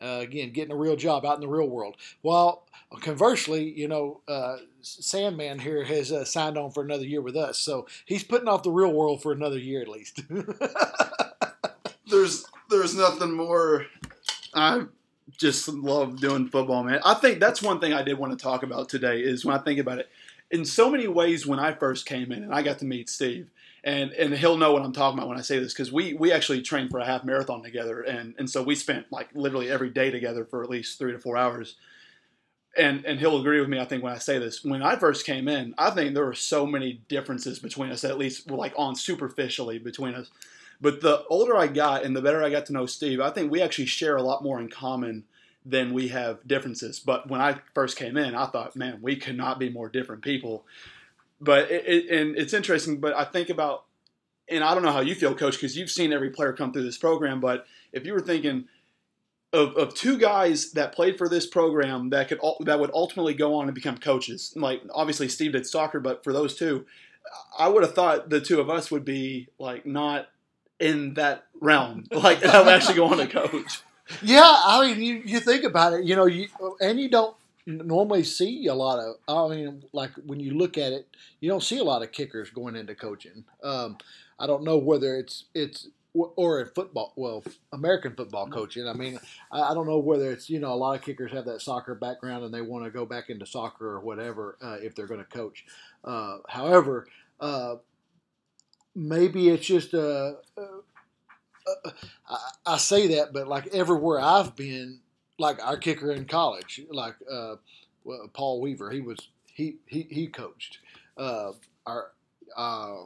uh, 0.00 0.20
again, 0.20 0.52
getting 0.52 0.72
a 0.72 0.76
real 0.76 0.96
job 0.96 1.24
out 1.24 1.34
in 1.34 1.40
the 1.40 1.48
real 1.48 1.68
world. 1.68 1.96
While 2.22 2.66
conversely, 3.00 3.68
you 3.68 3.88
know, 3.88 4.20
uh, 4.28 4.58
Sandman 4.80 5.58
here 5.58 5.84
has 5.84 6.12
uh, 6.12 6.24
signed 6.24 6.56
on 6.56 6.70
for 6.70 6.82
another 6.84 7.04
year 7.04 7.20
with 7.20 7.36
us, 7.36 7.58
so 7.58 7.86
he's 8.04 8.22
putting 8.22 8.48
off 8.48 8.62
the 8.62 8.70
real 8.70 8.92
world 8.92 9.22
for 9.22 9.32
another 9.32 9.58
year 9.58 9.82
at 9.82 9.88
least. 9.88 10.22
there's 12.06 12.46
there's 12.70 12.94
nothing 12.94 13.32
more. 13.32 13.86
I 14.54 14.84
just 15.36 15.66
love 15.68 16.20
doing 16.20 16.48
football, 16.48 16.84
man. 16.84 17.00
I 17.04 17.14
think 17.14 17.40
that's 17.40 17.60
one 17.60 17.80
thing 17.80 17.92
I 17.92 18.02
did 18.02 18.18
want 18.18 18.38
to 18.38 18.42
talk 18.42 18.62
about 18.62 18.88
today 18.88 19.20
is 19.20 19.44
when 19.44 19.56
I 19.56 19.58
think 19.62 19.80
about 19.80 19.98
it. 19.98 20.08
In 20.50 20.64
so 20.66 20.90
many 20.90 21.08
ways, 21.08 21.46
when 21.46 21.58
I 21.58 21.72
first 21.72 22.04
came 22.04 22.30
in 22.30 22.44
and 22.44 22.54
I 22.54 22.62
got 22.62 22.78
to 22.80 22.84
meet 22.84 23.08
Steve, 23.08 23.48
and 23.84 24.12
and 24.12 24.34
he'll 24.34 24.56
know 24.56 24.72
what 24.72 24.82
I'm 24.82 24.92
talking 24.92 25.18
about 25.18 25.28
when 25.28 25.38
I 25.38 25.42
say 25.42 25.58
this 25.58 25.72
because 25.72 25.92
we 25.92 26.14
we 26.14 26.32
actually 26.32 26.62
trained 26.62 26.90
for 26.90 26.98
a 26.98 27.04
half 27.06 27.24
marathon 27.24 27.62
together, 27.62 28.02
and 28.02 28.34
and 28.38 28.48
so 28.48 28.62
we 28.62 28.74
spent 28.74 29.10
like 29.10 29.28
literally 29.34 29.70
every 29.70 29.90
day 29.90 30.10
together 30.10 30.44
for 30.44 30.62
at 30.62 30.70
least 30.70 30.98
three 30.98 31.12
to 31.12 31.18
four 31.18 31.36
hours. 31.36 31.76
And 32.74 33.04
and 33.04 33.18
he'll 33.18 33.38
agree 33.38 33.60
with 33.60 33.68
me. 33.68 33.78
I 33.78 33.84
think 33.84 34.02
when 34.02 34.14
I 34.14 34.18
say 34.18 34.38
this, 34.38 34.64
when 34.64 34.82
I 34.82 34.96
first 34.96 35.26
came 35.26 35.46
in, 35.46 35.74
I 35.76 35.90
think 35.90 36.14
there 36.14 36.24
were 36.24 36.32
so 36.32 36.64
many 36.64 37.02
differences 37.08 37.58
between 37.58 37.90
us, 37.90 38.02
at 38.02 38.16
least 38.16 38.50
like 38.50 38.72
on 38.76 38.96
superficially 38.96 39.78
between 39.78 40.14
us. 40.14 40.30
But 40.80 41.00
the 41.00 41.24
older 41.26 41.56
I 41.56 41.66
got 41.66 42.02
and 42.02 42.16
the 42.16 42.22
better 42.22 42.42
I 42.42 42.50
got 42.50 42.66
to 42.66 42.72
know 42.72 42.86
Steve, 42.86 43.20
I 43.20 43.30
think 43.30 43.50
we 43.50 43.60
actually 43.60 43.86
share 43.86 44.16
a 44.16 44.22
lot 44.22 44.42
more 44.42 44.58
in 44.58 44.68
common 44.68 45.24
than 45.64 45.92
we 45.92 46.08
have 46.08 46.46
differences. 46.46 46.98
But 46.98 47.28
when 47.28 47.40
I 47.40 47.58
first 47.74 47.96
came 47.96 48.16
in, 48.16 48.34
I 48.34 48.46
thought, 48.46 48.74
man, 48.74 48.98
we 49.00 49.16
could 49.16 49.36
not 49.36 49.58
be 49.58 49.68
more 49.68 49.88
different 49.88 50.22
people. 50.22 50.64
But 51.42 51.70
it, 51.70 51.84
it, 51.86 52.20
and 52.20 52.36
it's 52.36 52.54
interesting. 52.54 53.00
But 53.00 53.14
I 53.14 53.24
think 53.24 53.50
about, 53.50 53.84
and 54.48 54.62
I 54.62 54.74
don't 54.74 54.84
know 54.84 54.92
how 54.92 55.00
you 55.00 55.14
feel, 55.14 55.34
Coach, 55.34 55.54
because 55.54 55.76
you've 55.76 55.90
seen 55.90 56.12
every 56.12 56.30
player 56.30 56.52
come 56.52 56.72
through 56.72 56.84
this 56.84 56.98
program. 56.98 57.40
But 57.40 57.66
if 57.92 58.06
you 58.06 58.12
were 58.12 58.20
thinking 58.20 58.66
of, 59.52 59.76
of 59.76 59.94
two 59.94 60.16
guys 60.16 60.70
that 60.72 60.94
played 60.94 61.18
for 61.18 61.28
this 61.28 61.46
program 61.46 62.10
that 62.10 62.28
could 62.28 62.40
that 62.60 62.78
would 62.78 62.90
ultimately 62.94 63.34
go 63.34 63.56
on 63.56 63.66
and 63.66 63.74
become 63.74 63.98
coaches, 63.98 64.52
like 64.56 64.82
obviously 64.94 65.28
Steve 65.28 65.52
did 65.52 65.66
soccer, 65.66 65.98
but 65.98 66.22
for 66.22 66.32
those 66.32 66.56
two, 66.56 66.86
I 67.58 67.68
would 67.68 67.82
have 67.82 67.94
thought 67.94 68.30
the 68.30 68.40
two 68.40 68.60
of 68.60 68.70
us 68.70 68.90
would 68.90 69.04
be 69.04 69.48
like 69.58 69.84
not 69.84 70.28
in 70.78 71.14
that 71.14 71.46
realm, 71.60 72.04
like 72.12 72.44
of 72.44 72.68
actually 72.68 72.96
going 72.96 73.18
to 73.18 73.26
coach. 73.26 73.80
Yeah, 74.22 74.42
I 74.44 74.86
mean, 74.86 75.02
you, 75.02 75.22
you 75.24 75.40
think 75.40 75.64
about 75.64 75.92
it, 75.94 76.04
you 76.04 76.14
know, 76.16 76.26
you 76.26 76.48
and 76.80 77.00
you 77.00 77.08
don't 77.08 77.36
normally 77.66 78.24
see 78.24 78.66
a 78.66 78.74
lot 78.74 78.98
of. 78.98 79.16
I 79.28 79.54
mean, 79.54 79.84
like 79.92 80.10
when 80.26 80.40
you 80.40 80.54
look 80.54 80.78
at 80.78 80.92
it, 80.92 81.06
you 81.40 81.48
don't 81.48 81.62
see 81.62 81.78
a 81.78 81.84
lot 81.84 82.02
of 82.02 82.12
kickers 82.12 82.50
going 82.50 82.76
into 82.76 82.94
coaching. 82.94 83.44
Um, 83.62 83.98
I 84.38 84.46
don't 84.46 84.64
know 84.64 84.78
whether 84.78 85.16
it's 85.16 85.44
it's 85.54 85.88
or 86.14 86.60
in 86.60 86.68
football, 86.68 87.12
well, 87.16 87.42
American 87.72 88.14
football 88.14 88.46
coaching. 88.46 88.86
I 88.86 88.92
mean, 88.92 89.18
I, 89.50 89.72
don't 89.72 89.86
know 89.86 89.98
whether 89.98 90.30
it's 90.30 90.50
you 90.50 90.60
know 90.60 90.72
a 90.72 90.76
lot 90.76 90.96
of 90.96 91.02
kickers 91.02 91.32
have 91.32 91.46
that 91.46 91.62
soccer 91.62 91.94
background 91.94 92.44
and 92.44 92.52
they 92.52 92.60
want 92.60 92.84
to 92.84 92.90
go 92.90 93.06
back 93.06 93.30
into 93.30 93.46
soccer 93.46 93.86
or 93.86 94.00
whatever 94.00 94.58
uh, 94.60 94.76
if 94.82 94.94
they're 94.94 95.06
going 95.06 95.24
to 95.24 95.26
coach. 95.26 95.64
Uh, 96.04 96.38
however, 96.48 97.06
uh, 97.40 97.76
maybe 98.94 99.48
it's 99.48 99.66
just 99.66 99.94
a. 99.94 100.36
I 102.66 102.76
say 102.76 103.14
that, 103.14 103.32
but 103.32 103.48
like 103.48 103.68
everywhere 103.68 104.20
I've 104.20 104.54
been, 104.56 105.00
like 105.38 105.64
our 105.64 105.76
kicker 105.76 106.12
in 106.12 106.24
college, 106.24 106.80
like 106.90 107.14
uh, 107.30 107.56
Paul 108.32 108.60
Weaver, 108.60 108.90
he 108.90 109.00
was 109.00 109.18
he 109.46 109.76
he 109.86 110.06
he 110.10 110.26
coached. 110.26 110.78
Uh, 111.16 111.52
our, 111.86 112.12
uh, 112.56 113.04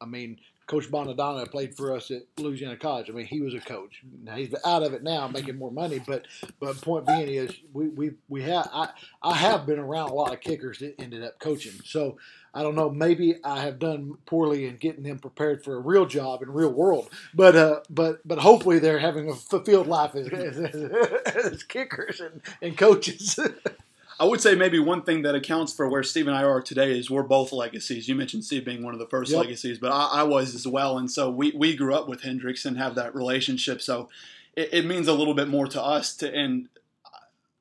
I 0.00 0.06
mean, 0.06 0.38
Coach 0.66 0.90
Bonadonna 0.90 1.48
played 1.48 1.76
for 1.76 1.94
us 1.94 2.10
at 2.10 2.22
Louisiana 2.38 2.76
College. 2.76 3.08
I 3.08 3.12
mean, 3.12 3.26
he 3.26 3.40
was 3.40 3.54
a 3.54 3.60
coach. 3.60 4.02
Now 4.24 4.34
he's 4.34 4.52
out 4.64 4.82
of 4.82 4.94
it 4.94 5.02
now, 5.04 5.28
making 5.28 5.56
more 5.56 5.70
money. 5.70 6.00
But 6.04 6.26
but 6.58 6.80
point 6.80 7.06
being 7.06 7.28
is, 7.28 7.52
we 7.72 7.88
we 7.88 8.10
we 8.28 8.42
have 8.42 8.68
I 8.72 8.88
I 9.22 9.34
have 9.34 9.64
been 9.64 9.78
around 9.78 10.10
a 10.10 10.14
lot 10.14 10.32
of 10.32 10.40
kickers 10.40 10.80
that 10.80 11.00
ended 11.00 11.22
up 11.22 11.38
coaching. 11.38 11.80
So 11.84 12.18
I 12.52 12.62
don't 12.62 12.74
know. 12.74 12.90
Maybe 12.90 13.36
I 13.44 13.60
have 13.60 13.78
done 13.78 14.18
poorly 14.26 14.66
in 14.66 14.76
getting 14.76 15.04
them 15.04 15.20
prepared 15.20 15.62
for 15.62 15.76
a 15.76 15.80
real 15.80 16.06
job 16.06 16.42
in 16.42 16.50
real 16.50 16.72
world. 16.72 17.10
But 17.32 17.54
uh, 17.54 17.80
but 17.88 18.26
but 18.26 18.38
hopefully 18.38 18.80
they're 18.80 18.98
having 18.98 19.28
a 19.30 19.34
fulfilled 19.34 19.86
life 19.86 20.16
as, 20.16 20.28
as, 20.28 20.74
as 21.26 21.62
kickers 21.62 22.20
and, 22.20 22.42
and 22.60 22.76
coaches. 22.76 23.38
I 24.18 24.24
would 24.24 24.40
say 24.40 24.54
maybe 24.54 24.78
one 24.78 25.02
thing 25.02 25.22
that 25.22 25.34
accounts 25.34 25.72
for 25.72 25.88
where 25.88 26.02
Steve 26.02 26.26
and 26.26 26.36
I 26.36 26.42
are 26.42 26.62
today 26.62 26.98
is 26.98 27.10
we're 27.10 27.22
both 27.22 27.52
legacies. 27.52 28.08
You 28.08 28.14
mentioned 28.14 28.44
Steve 28.44 28.64
being 28.64 28.82
one 28.82 28.94
of 28.94 29.00
the 29.00 29.06
first 29.06 29.30
Yep. 29.30 29.40
legacies, 29.40 29.78
but 29.78 29.92
I, 29.92 30.20
I 30.20 30.22
was 30.22 30.54
as 30.54 30.66
well. 30.66 30.96
And 30.96 31.10
so 31.10 31.28
we, 31.30 31.52
we 31.52 31.76
grew 31.76 31.94
up 31.94 32.08
with 32.08 32.22
Hendrix 32.22 32.64
and 32.64 32.78
have 32.78 32.94
that 32.94 33.14
relationship. 33.14 33.82
So 33.82 34.08
it, 34.54 34.70
it 34.72 34.86
means 34.86 35.06
a 35.06 35.12
little 35.12 35.34
bit 35.34 35.48
more 35.48 35.66
to 35.66 35.82
us. 35.82 36.16
To 36.16 36.34
And 36.34 36.68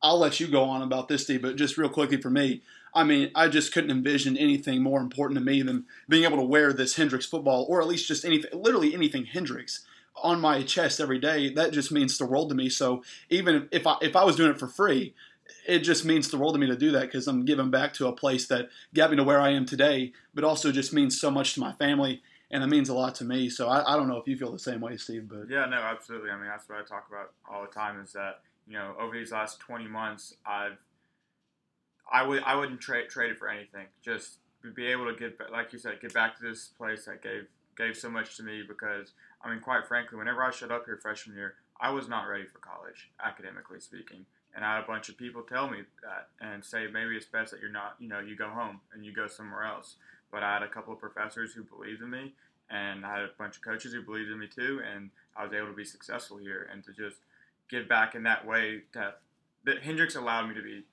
I'll 0.02 0.20
let 0.20 0.40
you 0.40 0.48
go 0.48 0.64
on 0.64 0.82
about 0.82 1.10
this, 1.10 1.24
Steve, 1.24 1.42
but 1.42 1.58
just 1.58 1.78
real 1.78 1.90
quickly 1.90 2.22
for 2.22 2.30
me, 2.30 2.62
I 2.94 3.04
mean, 3.04 3.32
I 3.36 3.50
just 3.50 3.74
couldn't 3.74 3.92
envision 3.92 4.38
anything 4.38 4.82
more 4.82 5.02
important 5.02 5.38
to 5.38 5.44
me 5.44 5.62
than 5.62 5.86
being 6.08 6.24
able 6.24 6.38
to 6.38 6.44
wear 6.44 6.72
this 6.72 6.96
Hendrix 6.96 7.26
football, 7.26 7.66
or 7.68 7.82
at 7.82 7.88
least 7.88 8.08
just 8.08 8.24
anything, 8.24 8.58
literally 8.58 8.94
anything 8.94 9.26
Hendrix 9.26 9.86
on 10.24 10.40
my 10.40 10.64
chest 10.64 11.02
every 11.02 11.20
day. 11.20 11.50
That 11.50 11.74
just 11.74 11.92
means 11.92 12.18
the 12.18 12.26
world 12.26 12.48
to 12.50 12.56
me. 12.56 12.70
So 12.70 13.04
even 13.30 13.68
if 13.72 13.86
I 13.86 13.98
if 14.02 14.16
I 14.16 14.24
was 14.24 14.38
doing 14.38 14.52
it 14.52 14.60
for 14.60 14.68
free, 14.68 15.14
it 15.68 15.80
just 15.80 16.06
means 16.06 16.30
the 16.30 16.38
world 16.38 16.54
to 16.56 16.60
me 16.60 16.68
to 16.68 16.76
do 16.76 16.92
that 16.92 17.02
because 17.02 17.28
I'm 17.28 17.46
giving 17.46 17.70
back 17.70 17.94
to 17.96 18.08
a 18.08 18.14
place 18.14 18.48
that 18.48 18.70
got 18.94 19.12
me 19.12 19.18
to 19.18 19.24
where 19.24 19.40
I 19.40 19.52
am 19.52 19.66
today, 19.66 20.14
but 20.34 20.44
also 20.44 20.72
just 20.72 20.94
means 20.94 21.20
so 21.20 21.30
much 21.32 21.54
to 21.54 21.60
my 21.60 21.74
family 21.74 22.22
and 22.52 22.64
it 22.64 22.68
means 22.68 22.90
a 22.90 22.94
lot 22.94 23.16
to 23.16 23.26
me. 23.26 23.50
So 23.50 23.68
I, 23.68 23.94
I 23.94 23.98
don't 23.98 24.08
know 24.08 24.18
if 24.18 24.28
you 24.28 24.38
feel 24.38 24.52
the 24.52 24.60
same 24.60 24.82
way, 24.82 24.98
Steve, 24.98 25.28
but 25.28 25.50
Yeah, 25.50 25.66
no, 25.66 25.78
absolutely. 25.78 26.30
I 26.30 26.38
mean, 26.38 26.48
that's 26.48 26.68
what 26.70 26.80
I 26.80 26.84
talk 26.84 27.08
about 27.10 27.34
all 27.50 27.62
the 27.62 27.72
time. 27.72 28.00
Is 28.00 28.14
that 28.14 28.42
you 28.68 28.74
know 28.74 28.96
over 29.00 29.16
these 29.16 29.32
last 29.32 29.60
20 29.60 29.88
months, 29.88 30.36
I've 30.46 30.78
I 32.12 32.24
would 32.24 32.44
I 32.44 32.56
wouldn't 32.56 32.82
trade 32.82 33.10
trade 33.10 33.32
it 33.32 33.38
for 33.38 33.50
anything. 33.50 33.88
Just 34.02 34.38
be 34.76 34.88
able 34.88 35.06
to 35.12 35.18
get 35.18 35.40
like 35.52 35.74
you 35.74 35.80
said, 35.80 36.00
get 36.02 36.14
back 36.14 36.38
to 36.38 36.44
this 36.44 36.68
place 36.78 37.06
that 37.06 37.22
gave 37.22 37.48
gave 37.78 37.98
so 37.98 38.10
much 38.10 38.38
to 38.38 38.44
me. 38.44 38.64
Because 38.68 39.14
I 39.44 39.50
mean, 39.50 39.60
quite 39.60 39.88
frankly, 39.88 40.18
whenever 40.18 40.44
I 40.44 40.52
showed 40.52 40.72
up 40.72 40.86
here 40.86 40.98
freshman 41.02 41.36
year, 41.36 41.56
I 41.80 41.90
was 41.90 42.08
not 42.08 42.24
ready 42.24 42.46
for 42.46 42.60
college, 42.60 43.12
academically 43.24 43.80
speaking. 43.80 44.26
And 44.56 44.64
I 44.64 44.76
had 44.76 44.84
a 44.84 44.88
bunch 44.88 45.10
of 45.10 45.18
people 45.18 45.42
tell 45.42 45.70
me 45.70 45.80
that 46.02 46.30
and 46.40 46.64
say 46.64 46.88
maybe 46.88 47.16
it's 47.16 47.26
best 47.26 47.52
that 47.52 47.60
you're 47.60 47.72
not, 47.72 47.96
you 48.00 48.08
know, 48.08 48.20
you 48.20 48.38
go 48.38 48.48
home 48.48 48.80
and 48.94 49.06
you 49.06 49.14
go 49.14 49.28
somewhere 49.28 49.66
else. 49.66 49.96
But 50.32 50.44
I 50.44 50.54
had 50.54 50.64
a 50.64 50.70
couple 50.70 50.94
of 50.94 51.00
professors 51.00 51.54
who 51.54 51.64
believed 51.64 52.02
in 52.02 52.10
me, 52.10 52.34
and 52.70 53.06
I 53.06 53.20
had 53.20 53.24
a 53.24 53.30
bunch 53.38 53.58
of 53.58 53.62
coaches 53.62 53.94
who 53.94 54.02
believed 54.02 54.32
in 54.32 54.40
me 54.40 54.48
too, 54.48 54.82
and 54.90 55.10
I 55.36 55.44
was 55.44 55.54
able 55.54 55.68
to 55.68 55.74
be 55.74 55.84
successful 55.84 56.38
here 56.38 56.70
and 56.72 56.84
to 56.86 56.94
just 56.94 57.18
give 57.70 57.90
back 57.90 58.16
in 58.16 58.24
that 58.24 58.48
way. 58.48 58.84
That 58.94 59.20
that 59.66 59.84
Hendrix 59.84 60.16
allowed 60.16 60.48
me 60.48 60.56
to 60.56 60.62
be 60.62 60.84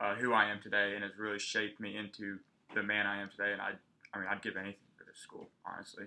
uh, 0.00 0.14
who 0.14 0.32
I 0.32 0.46
am 0.46 0.60
today, 0.62 0.94
and 0.94 1.04
has 1.04 1.12
really 1.18 1.38
shaped 1.38 1.78
me 1.78 1.96
into 1.96 2.38
the 2.74 2.82
man 2.82 3.06
I 3.06 3.20
am 3.20 3.28
today. 3.28 3.52
And 3.52 3.60
I, 3.60 3.72
I 4.14 4.18
mean, 4.18 4.28
I'd 4.30 4.42
give 4.42 4.56
anything 4.56 4.88
for 4.96 5.04
this 5.04 5.18
school, 5.18 5.48
honestly, 5.66 6.04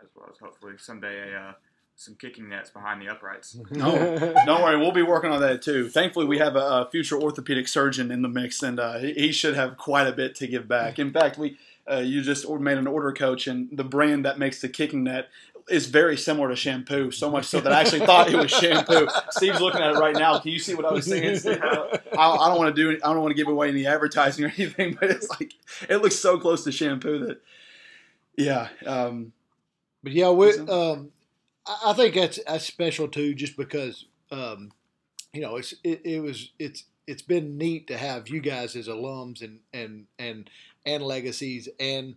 as 0.00 0.08
well 0.14 0.28
as 0.30 0.38
hopefully 0.38 0.74
someday 0.78 1.32
a, 1.32 1.38
uh, 1.38 1.52
some 1.98 2.14
kicking 2.14 2.48
nets 2.48 2.68
behind 2.70 3.00
the 3.00 3.08
uprights. 3.08 3.56
No, 3.70 4.18
don't 4.44 4.62
worry, 4.62 4.76
we'll 4.76 4.92
be 4.92 5.02
working 5.02 5.30
on 5.30 5.40
that 5.40 5.62
too. 5.62 5.88
Thankfully, 5.88 6.26
we 6.26 6.38
have 6.38 6.54
a, 6.54 6.58
a 6.60 6.88
future 6.90 7.20
orthopedic 7.20 7.66
surgeon 7.68 8.10
in 8.10 8.22
the 8.22 8.28
mix, 8.28 8.62
and 8.62 8.78
uh, 8.78 8.98
he, 8.98 9.12
he 9.14 9.32
should 9.32 9.54
have 9.56 9.76
quite 9.76 10.06
a 10.06 10.12
bit 10.12 10.34
to 10.36 10.46
give 10.46 10.68
back. 10.68 10.98
In 10.98 11.12
fact, 11.12 11.38
we 11.38 11.56
uh, 11.90 11.96
you 11.98 12.20
just 12.22 12.48
made 12.48 12.78
an 12.78 12.86
order, 12.86 13.12
coach, 13.12 13.46
and 13.46 13.68
the 13.72 13.84
brand 13.84 14.24
that 14.24 14.38
makes 14.38 14.60
the 14.60 14.68
kicking 14.68 15.04
net 15.04 15.28
is 15.68 15.86
very 15.86 16.16
similar 16.16 16.48
to 16.48 16.54
shampoo. 16.56 17.10
So 17.10 17.30
much 17.30 17.44
so 17.46 17.60
that 17.60 17.72
I 17.72 17.80
actually 17.80 18.00
thought 18.06 18.28
it 18.30 18.36
was 18.36 18.50
shampoo. 18.50 19.08
Steve's 19.30 19.60
looking 19.60 19.80
at 19.80 19.92
it 19.94 19.98
right 19.98 20.14
now. 20.14 20.38
Can 20.38 20.52
you 20.52 20.58
see 20.58 20.74
what 20.74 20.84
I 20.84 20.92
was 20.92 21.06
saying? 21.06 21.38
Steve? 21.38 21.60
I, 21.62 21.96
I 22.18 22.48
don't 22.48 22.58
want 22.58 22.74
to 22.74 22.82
do. 22.82 22.98
I 23.02 23.12
don't 23.12 23.22
want 23.22 23.30
to 23.30 23.36
give 23.36 23.48
away 23.48 23.68
any 23.68 23.86
advertising 23.86 24.44
or 24.44 24.52
anything, 24.56 24.96
but 25.00 25.10
it's 25.10 25.28
like 25.30 25.54
it 25.88 25.96
looks 25.98 26.16
so 26.16 26.38
close 26.38 26.62
to 26.64 26.72
shampoo 26.72 27.26
that. 27.26 27.40
Yeah, 28.36 28.68
um, 28.84 29.32
But 30.02 30.12
yeah, 30.12 30.30
we, 30.30 30.52
So- 30.52 30.92
um, 30.92 31.12
I 31.66 31.92
think 31.92 32.14
that's 32.14 32.38
that's 32.46 32.64
special 32.64 33.08
too, 33.08 33.34
just 33.34 33.56
because 33.56 34.06
um, 34.30 34.72
you 35.32 35.40
know 35.40 35.56
it's 35.56 35.74
it, 35.82 36.02
it 36.04 36.22
was 36.22 36.50
it's 36.58 36.84
it's 37.06 37.22
been 37.22 37.56
neat 37.58 37.86
to 37.88 37.96
have 37.96 38.28
you 38.28 38.40
guys 38.40 38.76
as 38.76 38.88
alums 38.88 39.42
and 39.42 39.60
and 39.72 40.06
and 40.18 40.50
and 40.84 41.02
legacies 41.02 41.68
and 41.80 42.14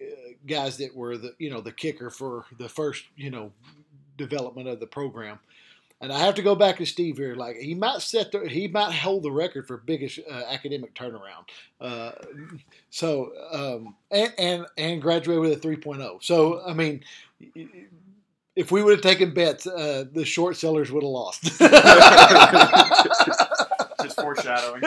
uh, 0.00 0.04
guys 0.46 0.78
that 0.78 0.94
were 0.94 1.16
the 1.16 1.34
you 1.38 1.50
know 1.50 1.60
the 1.60 1.72
kicker 1.72 2.10
for 2.10 2.44
the 2.58 2.68
first 2.68 3.04
you 3.16 3.30
know 3.30 3.52
development 4.16 4.68
of 4.68 4.80
the 4.80 4.86
program. 4.86 5.38
and 6.00 6.12
I 6.12 6.18
have 6.20 6.34
to 6.36 6.42
go 6.42 6.54
back 6.54 6.76
to 6.78 6.86
Steve 6.86 7.18
here. 7.18 7.34
Like 7.34 7.56
he 7.56 7.74
might 7.74 8.00
set 8.00 8.32
the, 8.32 8.48
he 8.48 8.68
might 8.68 8.92
hold 8.92 9.22
the 9.22 9.30
record 9.30 9.66
for 9.66 9.76
biggest 9.76 10.20
uh, 10.30 10.42
academic 10.48 10.94
turnaround. 10.94 11.48
Uh, 11.80 12.12
so 12.90 13.32
um, 13.52 13.94
and 14.10 14.32
and 14.38 14.66
and 14.76 15.02
graduated 15.02 15.40
with 15.40 15.64
a 15.64 15.68
3.0. 15.68 16.22
So 16.22 16.62
I 16.66 16.72
mean, 16.72 17.02
if 18.56 18.72
we 18.72 18.82
would 18.82 18.92
have 18.92 19.02
taken 19.02 19.34
bets, 19.34 19.66
uh, 19.66 20.04
the 20.10 20.24
short 20.24 20.56
sellers 20.56 20.90
would 20.90 21.02
have 21.02 21.10
lost. 21.10 21.44
Just 24.02 24.20
foreshadowing. 24.20 24.82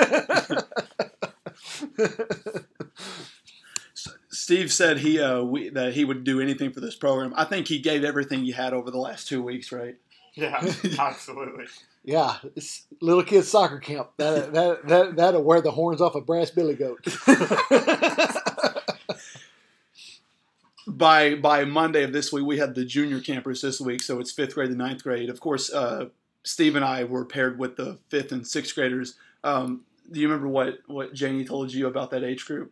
Steve 4.31 4.71
said 4.71 4.97
he 4.97 5.19
uh, 5.19 5.43
we, 5.43 5.69
that 5.69 5.93
he 5.93 6.03
would 6.03 6.23
do 6.23 6.41
anything 6.41 6.71
for 6.71 6.79
this 6.79 6.95
program. 6.95 7.33
I 7.35 7.45
think 7.45 7.67
he 7.67 7.77
gave 7.77 8.03
everything 8.03 8.43
he 8.43 8.51
had 8.51 8.73
over 8.73 8.89
the 8.89 8.97
last 8.97 9.27
two 9.27 9.43
weeks, 9.43 9.71
right? 9.71 9.95
Yeah, 10.33 10.59
absolutely. 10.99 11.65
Yeah, 12.03 12.37
it's 12.55 12.85
little 13.01 13.23
kids 13.23 13.49
soccer 13.49 13.77
camp. 13.77 14.09
That 14.17 14.53
that 14.53 14.87
that 14.87 15.15
that'll 15.17 15.43
wear 15.43 15.61
the 15.61 15.71
horns 15.71 16.01
off 16.01 16.15
a 16.15 16.21
brass 16.21 16.49
billy 16.49 16.73
goat. 16.75 17.05
by 20.89 21.35
by 21.35 21.65
Monday 21.65 22.03
of 22.03 22.13
this 22.13 22.31
week, 22.33 22.45
we 22.45 22.57
had 22.57 22.75
the 22.75 22.85
junior 22.85 23.19
campers 23.21 23.61
this 23.61 23.79
week, 23.79 24.01
so 24.01 24.19
it's 24.19 24.31
fifth 24.31 24.55
grade 24.55 24.69
and 24.69 24.77
ninth 24.77 25.03
grade. 25.03 25.29
Of 25.29 25.39
course, 25.39 25.71
uh, 25.71 26.09
Steve 26.43 26.75
and 26.75 26.85
I 26.85 27.03
were 27.03 27.25
paired 27.25 27.59
with 27.59 27.75
the 27.75 27.97
fifth 28.09 28.31
and 28.31 28.45
sixth 28.47 28.75
graders. 28.75 29.15
Um, 29.43 29.85
do 30.11 30.19
you 30.19 30.27
remember 30.27 30.47
what 30.47 30.79
what 30.87 31.13
Janie 31.13 31.45
told 31.45 31.71
you 31.73 31.87
about 31.87 32.11
that 32.11 32.23
age 32.23 32.45
group? 32.45 32.71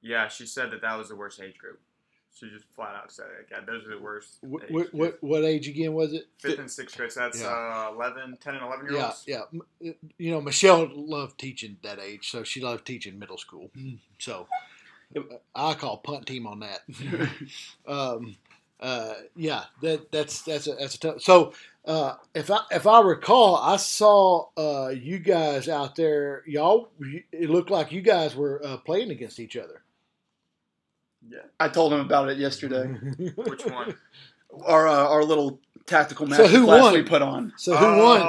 Yeah, 0.00 0.28
she 0.28 0.46
said 0.46 0.70
that 0.70 0.82
that 0.82 0.96
was 0.96 1.08
the 1.08 1.16
worst 1.16 1.40
age 1.40 1.58
group. 1.58 1.80
She 2.34 2.48
just 2.50 2.66
flat 2.76 2.94
out 2.94 3.10
said 3.10 3.26
it. 3.40 3.48
Yeah, 3.50 3.60
those 3.66 3.84
are 3.84 3.90
the 3.96 3.98
worst. 4.00 4.36
what, 4.42 4.62
age 4.64 4.70
what, 4.70 4.94
what 4.94 5.18
what 5.22 5.44
age 5.44 5.66
again 5.66 5.92
was 5.92 6.12
it? 6.12 6.28
Fifth 6.38 6.60
and 6.60 6.70
sixth 6.70 6.96
grade. 6.96 7.10
So 7.10 7.20
that's 7.20 7.40
Yeah. 7.40 7.48
uh, 7.48 7.92
11, 7.94 8.38
10 8.40 8.54
and 8.54 8.62
11 8.64 8.86
year 8.86 8.94
Yeah, 8.98 9.06
olds. 9.06 9.24
yeah. 9.26 9.40
M- 9.52 9.94
You 10.18 10.30
know, 10.30 10.40
Michelle 10.40 10.88
loved 10.94 11.36
teaching 11.40 11.78
that 11.82 11.98
age, 11.98 12.30
so 12.30 12.44
she 12.44 12.60
loved 12.60 12.84
teaching 12.86 13.18
middle 13.18 13.38
school. 13.38 13.72
So 14.18 14.46
I 15.54 15.74
call 15.74 15.98
punt 15.98 16.26
team 16.26 16.46
on 16.46 16.60
that. 16.60 16.80
um, 17.86 18.36
uh, 18.80 19.14
yeah, 19.34 19.64
that 19.82 20.12
that's 20.12 20.42
that's 20.42 20.66
a 20.66 20.74
that's 20.74 20.94
a 20.94 21.00
tough. 21.00 21.22
So 21.22 21.52
uh, 21.84 22.14
if 22.34 22.50
I 22.50 22.60
if 22.70 22.86
I 22.86 23.00
recall, 23.00 23.56
I 23.56 23.76
saw 23.76 24.48
uh, 24.56 24.88
you 24.88 25.18
guys 25.18 25.68
out 25.68 25.96
there. 25.96 26.42
Y'all, 26.46 26.90
it 27.32 27.50
looked 27.50 27.70
like 27.70 27.90
you 27.90 28.02
guys 28.02 28.36
were 28.36 28.60
uh, 28.64 28.76
playing 28.76 29.10
against 29.10 29.40
each 29.40 29.56
other. 29.56 29.82
Yeah. 31.28 31.38
I 31.58 31.68
told 31.68 31.92
him 31.92 32.00
about 32.00 32.28
it 32.28 32.38
yesterday. 32.38 32.86
Which 33.36 33.66
one? 33.66 33.96
Our 34.64 34.86
uh, 34.86 35.08
our 35.08 35.24
little 35.24 35.60
tactical 35.86 36.26
match 36.26 36.38
So 36.38 36.46
who 36.46 36.64
class 36.64 36.82
won? 36.82 36.94
we 36.94 37.02
put 37.02 37.22
on. 37.22 37.52
So 37.56 37.76
who 37.76 38.02
won? 38.02 38.20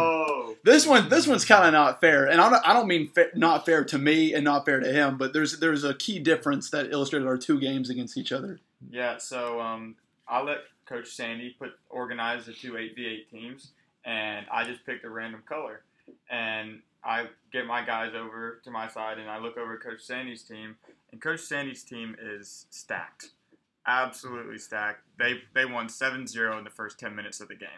This 0.64 0.86
one, 0.86 1.10
this 1.10 1.26
one's 1.26 1.46
kind 1.46 1.66
of 1.66 1.74
not 1.74 2.02
fair, 2.02 2.26
and 2.26 2.42
I 2.42 2.50
don't, 2.50 2.68
I 2.68 2.74
don't 2.74 2.88
mean 2.88 3.10
fa- 3.10 3.30
not 3.34 3.66
fair 3.66 3.84
to 3.86 3.98
me 3.98 4.34
and 4.34 4.44
not 4.44 4.66
fair 4.66 4.80
to 4.80 4.92
him, 4.92 5.18
but 5.18 5.32
there's 5.32 5.60
there's 5.60 5.84
a 5.84 5.94
key 5.94 6.20
difference 6.20 6.70
that 6.72 6.92
illustrated 6.92 7.28
our 7.28 7.38
two 7.38 7.60
games 7.60 7.90
against 7.90 8.18
each 8.18 8.32
other. 8.32 8.60
Yeah, 8.92 9.18
so 9.18 9.62
um, 9.62 9.96
I 10.28 10.42
let 10.42 10.60
Coach 10.86 11.08
Sandy 11.08 11.56
put 11.58 11.72
organize 11.90 12.46
the 12.46 12.54
two 12.54 12.78
eight 12.78 12.96
v 12.96 13.06
eight 13.06 13.32
teams, 13.32 13.72
and 14.04 14.46
I 14.52 14.66
just 14.66 14.86
picked 14.86 15.06
a 15.06 15.10
random 15.10 15.44
color, 15.48 15.82
and 16.30 16.82
I 17.04 17.28
get 17.54 17.66
my 17.66 17.86
guys 17.86 18.14
over 18.14 18.60
to 18.64 18.72
my 18.72 18.88
side, 18.90 19.18
and 19.18 19.30
I 19.30 19.40
look 19.40 19.58
over 19.58 19.76
at 19.76 19.82
Coach 19.82 20.02
Sandy's 20.02 20.44
team, 20.44 20.76
and 21.12 21.22
Coach 21.22 21.40
Sandy's 21.40 21.84
team 21.84 22.16
is 22.22 22.66
stacked, 22.70 23.30
absolutely 23.88 24.58
stacked. 24.58 25.04
They 25.18 25.42
they 25.54 25.66
won 25.66 25.88
7-0 25.88 26.58
in 26.58 26.64
the 26.66 26.70
first 26.70 27.00
ten 27.00 27.16
minutes 27.16 27.40
of 27.40 27.48
the 27.48 27.56
game. 27.56 27.70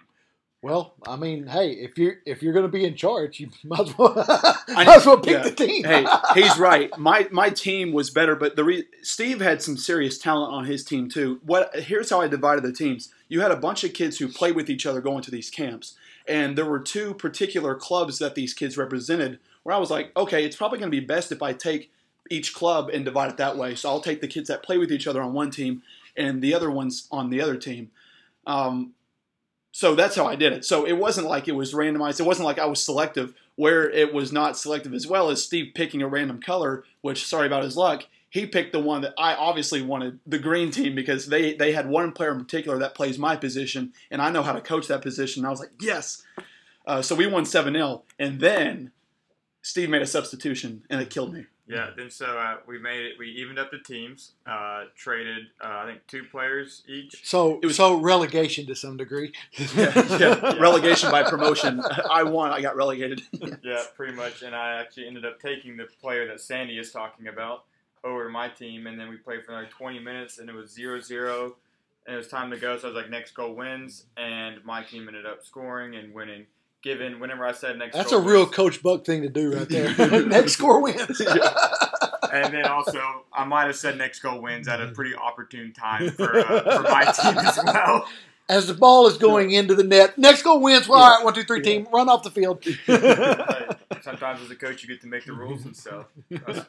Well, 0.63 0.93
I 1.08 1.15
mean, 1.15 1.47
hey, 1.47 1.71
if 1.71 1.97
you're 1.97 2.17
if 2.24 2.43
you're 2.43 2.54
going 2.54 2.65
to 2.65 2.71
be 2.71 2.86
in 2.86 2.95
charge, 2.95 3.39
you 3.39 3.50
might 3.63 3.80
as 3.82 3.97
well 3.97 4.13
I- 4.15 4.84
might 4.84 4.97
as 4.97 5.06
well 5.06 5.17
pick 5.17 5.34
yeah. 5.34 5.43
the 5.43 5.52
team. 5.52 5.84
Hey, 5.84 6.06
he's 6.36 6.58
right. 6.60 6.95
My 7.00 7.28
my 7.32 7.50
team 7.50 7.91
was 7.91 8.12
better, 8.12 8.36
but 8.36 8.56
the 8.56 8.63
re- 8.63 8.88
Steve 9.02 9.41
had 9.41 9.63
some 9.63 9.76
serious 9.76 10.19
talent 10.19 10.54
on 10.54 10.65
his 10.65 10.84
team 10.84 11.10
too. 11.10 11.39
What 11.43 11.76
here's 11.76 12.12
how 12.12 12.21
I 12.21 12.28
divided 12.28 12.63
the 12.63 12.74
teams. 12.74 13.12
You 13.28 13.41
had 13.41 13.52
a 13.52 13.56
bunch 13.56 13.84
of 13.84 13.93
kids 13.93 14.19
who 14.19 14.28
played 14.28 14.56
with 14.56 14.69
each 14.69 14.86
other 14.86 15.02
going 15.02 15.24
to 15.24 15.32
these 15.32 15.50
camps, 15.50 15.95
and 16.28 16.56
there 16.56 16.65
were 16.65 16.80
two 16.80 17.15
particular 17.15 17.74
clubs 17.74 18.19
that 18.19 18.36
these 18.36 18.54
kids 18.54 18.78
represented. 18.78 19.39
Where 19.63 19.76
I 19.76 19.80
was 19.80 19.91
like, 19.91 20.15
okay, 20.17 20.43
it's 20.45 20.56
probably 20.56 20.80
going 20.80 20.91
to 20.91 21.00
be 21.00 21.06
best 21.06 21.32
if 21.32 21.41
I 21.41 21.54
take 21.54 21.91
each 22.30 22.54
club 22.54 22.89
and 22.89 23.06
divide 23.06 23.30
it 23.30 23.38
that 23.38 23.58
way. 23.58 23.76
So 23.76 23.89
I'll 23.89 24.00
take 24.00 24.21
the 24.21 24.28
kids 24.28 24.47
that 24.47 24.63
play 24.63 24.78
with 24.78 24.91
each 24.91 25.08
other 25.08 25.21
on 25.21 25.34
one 25.34 25.50
team, 25.50 25.82
and 26.15 26.41
the 26.41 26.54
other 26.54 26.69
ones 26.69 27.08
on 27.12 27.32
the 27.32 27.41
other 27.41 27.58
team. 27.58 27.89
Um, 28.45 28.93
so 29.71 29.95
that's 29.95 30.15
how 30.15 30.25
I 30.25 30.36
did 30.36 30.53
it. 30.53 30.65
So 30.65 30.86
it 30.86 30.93
wasn't 30.93 31.27
like 31.27 31.47
it 31.47 31.55
was 31.55 31.73
randomized. 31.73 32.19
It 32.19 32.25
wasn't 32.25 32.45
like 32.45 32.60
I 32.60 32.65
was 32.65 32.84
selective 32.84 33.34
where 33.55 33.89
it 33.89 34.13
was 34.13 34.31
not 34.31 34.57
selective 34.57 34.93
as 34.93 35.07
well 35.07 35.29
as 35.29 35.43
Steve 35.43 35.73
picking 35.73 36.01
a 36.01 36.07
random 36.07 36.41
color, 36.41 36.84
which 37.01 37.25
sorry 37.25 37.47
about 37.47 37.63
his 37.63 37.77
luck. 37.77 38.05
He 38.29 38.45
picked 38.45 38.71
the 38.71 38.79
one 38.79 39.01
that 39.01 39.13
I 39.17 39.36
obviously 39.36 39.81
wanted, 39.81 40.19
the 40.25 40.39
green 40.39 40.71
team, 40.71 40.95
because 40.95 41.27
they 41.27 41.53
they 41.53 41.73
had 41.73 41.89
one 41.89 42.13
player 42.13 42.31
in 42.31 42.39
particular 42.39 42.77
that 42.79 42.95
plays 42.95 43.19
my 43.19 43.36
position, 43.36 43.93
and 44.10 44.21
I 44.21 44.31
know 44.31 44.41
how 44.41 44.53
to 44.53 44.62
coach 44.62 44.88
that 44.88 45.01
position. 45.01 45.41
And 45.41 45.47
I 45.47 45.51
was 45.51 45.60
like, 45.60 45.71
yes. 45.81 46.23
Uh, 46.86 47.01
so 47.01 47.13
we 47.13 47.27
won 47.27 47.45
7 47.45 47.73
0. 47.73 48.03
And 48.17 48.39
then 48.39 48.91
Steve 49.62 49.89
made 49.89 50.01
a 50.01 50.07
substitution, 50.07 50.84
and 50.89 51.01
it 51.01 51.10
killed 51.10 51.34
me. 51.34 51.45
Yeah, 51.71 51.89
then 51.95 52.10
so 52.10 52.25
uh, 52.38 52.57
we 52.67 52.77
made 52.77 53.05
it. 53.05 53.13
We 53.17 53.27
evened 53.29 53.57
up 53.60 53.71
the 53.71 53.79
teams, 53.79 54.34
uh, 54.45 54.86
traded 54.95 55.47
uh, 55.63 55.67
I 55.67 55.86
think 55.86 56.05
two 56.07 56.23
players 56.25 56.84
each. 56.88 57.21
So 57.27 57.60
It 57.62 57.65
was- 57.67 57.75
so 57.75 57.95
relegation 57.99 58.65
to 58.67 58.75
some 58.75 58.97
degree. 58.97 59.34
Yeah, 59.75 60.17
yeah. 60.17 60.53
Relegation 60.60 61.10
by 61.12 61.23
promotion. 61.23 61.81
I 62.12 62.23
won. 62.23 62.51
I 62.51 62.62
got 62.62 62.75
relegated. 62.75 63.21
Yeah, 63.63 63.84
pretty 63.95 64.13
much. 64.13 64.41
And 64.41 64.55
I 64.55 64.79
actually 64.81 65.07
ended 65.07 65.25
up 65.25 65.39
taking 65.39 65.77
the 65.77 65.86
player 66.01 66.27
that 66.27 66.41
Sandy 66.41 66.77
is 66.77 66.91
talking 66.91 67.27
about 67.27 67.63
over 68.03 68.23
to 68.25 68.29
my 68.31 68.49
team, 68.49 68.88
and 68.88 68.99
then 68.99 69.10
we 69.10 69.17
played 69.17 69.45
for 69.45 69.51
another 69.51 69.69
20 69.69 69.99
minutes, 69.99 70.39
and 70.39 70.49
it 70.49 70.55
was 70.55 70.75
0-0, 70.75 71.53
and 72.07 72.15
it 72.15 72.17
was 72.17 72.27
time 72.27 72.49
to 72.49 72.57
go. 72.57 72.77
So 72.77 72.88
I 72.88 72.91
was 72.91 73.01
like, 73.01 73.12
next 73.12 73.31
goal 73.36 73.53
wins, 73.53 74.05
and 74.17 74.63
my 74.65 74.81
team 74.84 75.07
ended 75.07 75.25
up 75.27 75.45
scoring 75.45 75.95
and 75.95 76.13
winning. 76.13 76.47
Given 76.84 77.20
whenever 77.20 77.46
I 77.46 77.52
said 77.52 77.78
next, 77.78 77.96
That's 77.96 78.12
a 78.12 78.15
goal 78.15 78.24
real 78.26 78.39
wins. 78.46 78.56
Coach 78.56 78.82
Buck 78.84 79.06
thing 79.06 79.22
to 79.22 79.30
do 79.30 79.54
right 79.56 79.70
there. 79.70 79.94
Next 80.26 80.54
score 80.54 80.82
wins. 80.82 81.22
and 82.32 82.54
then 82.54 82.65
also 82.65 83.00
I 83.32 83.46
might 83.46 83.65
have 83.65 83.76
said 83.76 83.98
next 84.00 84.22
goal 84.22 84.41
wins 84.41 84.67
at 84.67 84.82
a 84.82 84.88
pretty 84.88 85.13
opportune 85.13 85.74
time 85.74 86.10
for, 86.12 86.39
uh, 86.39 86.78
for 86.78 86.84
my 86.84 87.04
team 87.04 87.38
as 87.38 87.60
well. 87.63 88.08
As 88.50 88.67
the 88.67 88.74
ball 88.74 89.08
is 89.08 89.17
going 89.17 89.52
into 89.52 89.76
the 89.76 89.84
net, 89.84 90.17
next 90.17 90.41
goal 90.41 90.60
wins. 90.60 90.86
Well, 90.88 91.00
all 91.00 91.15
right, 91.17 91.24
one, 91.24 91.34
two, 91.34 91.44
three, 91.44 91.62
team, 91.62 91.88
run 91.94 92.10
off 92.10 92.24
the 92.24 92.32
field. 92.32 92.62
Sometimes 94.02 94.41
as 94.41 94.50
a 94.52 94.56
coach, 94.56 94.82
you 94.84 94.89
get 94.89 95.00
to 95.02 95.08
make 95.08 95.24
the 95.26 95.32
rules 95.32 95.63
and 95.63 95.74
stuff. 95.76 96.08
That's- 96.30 96.65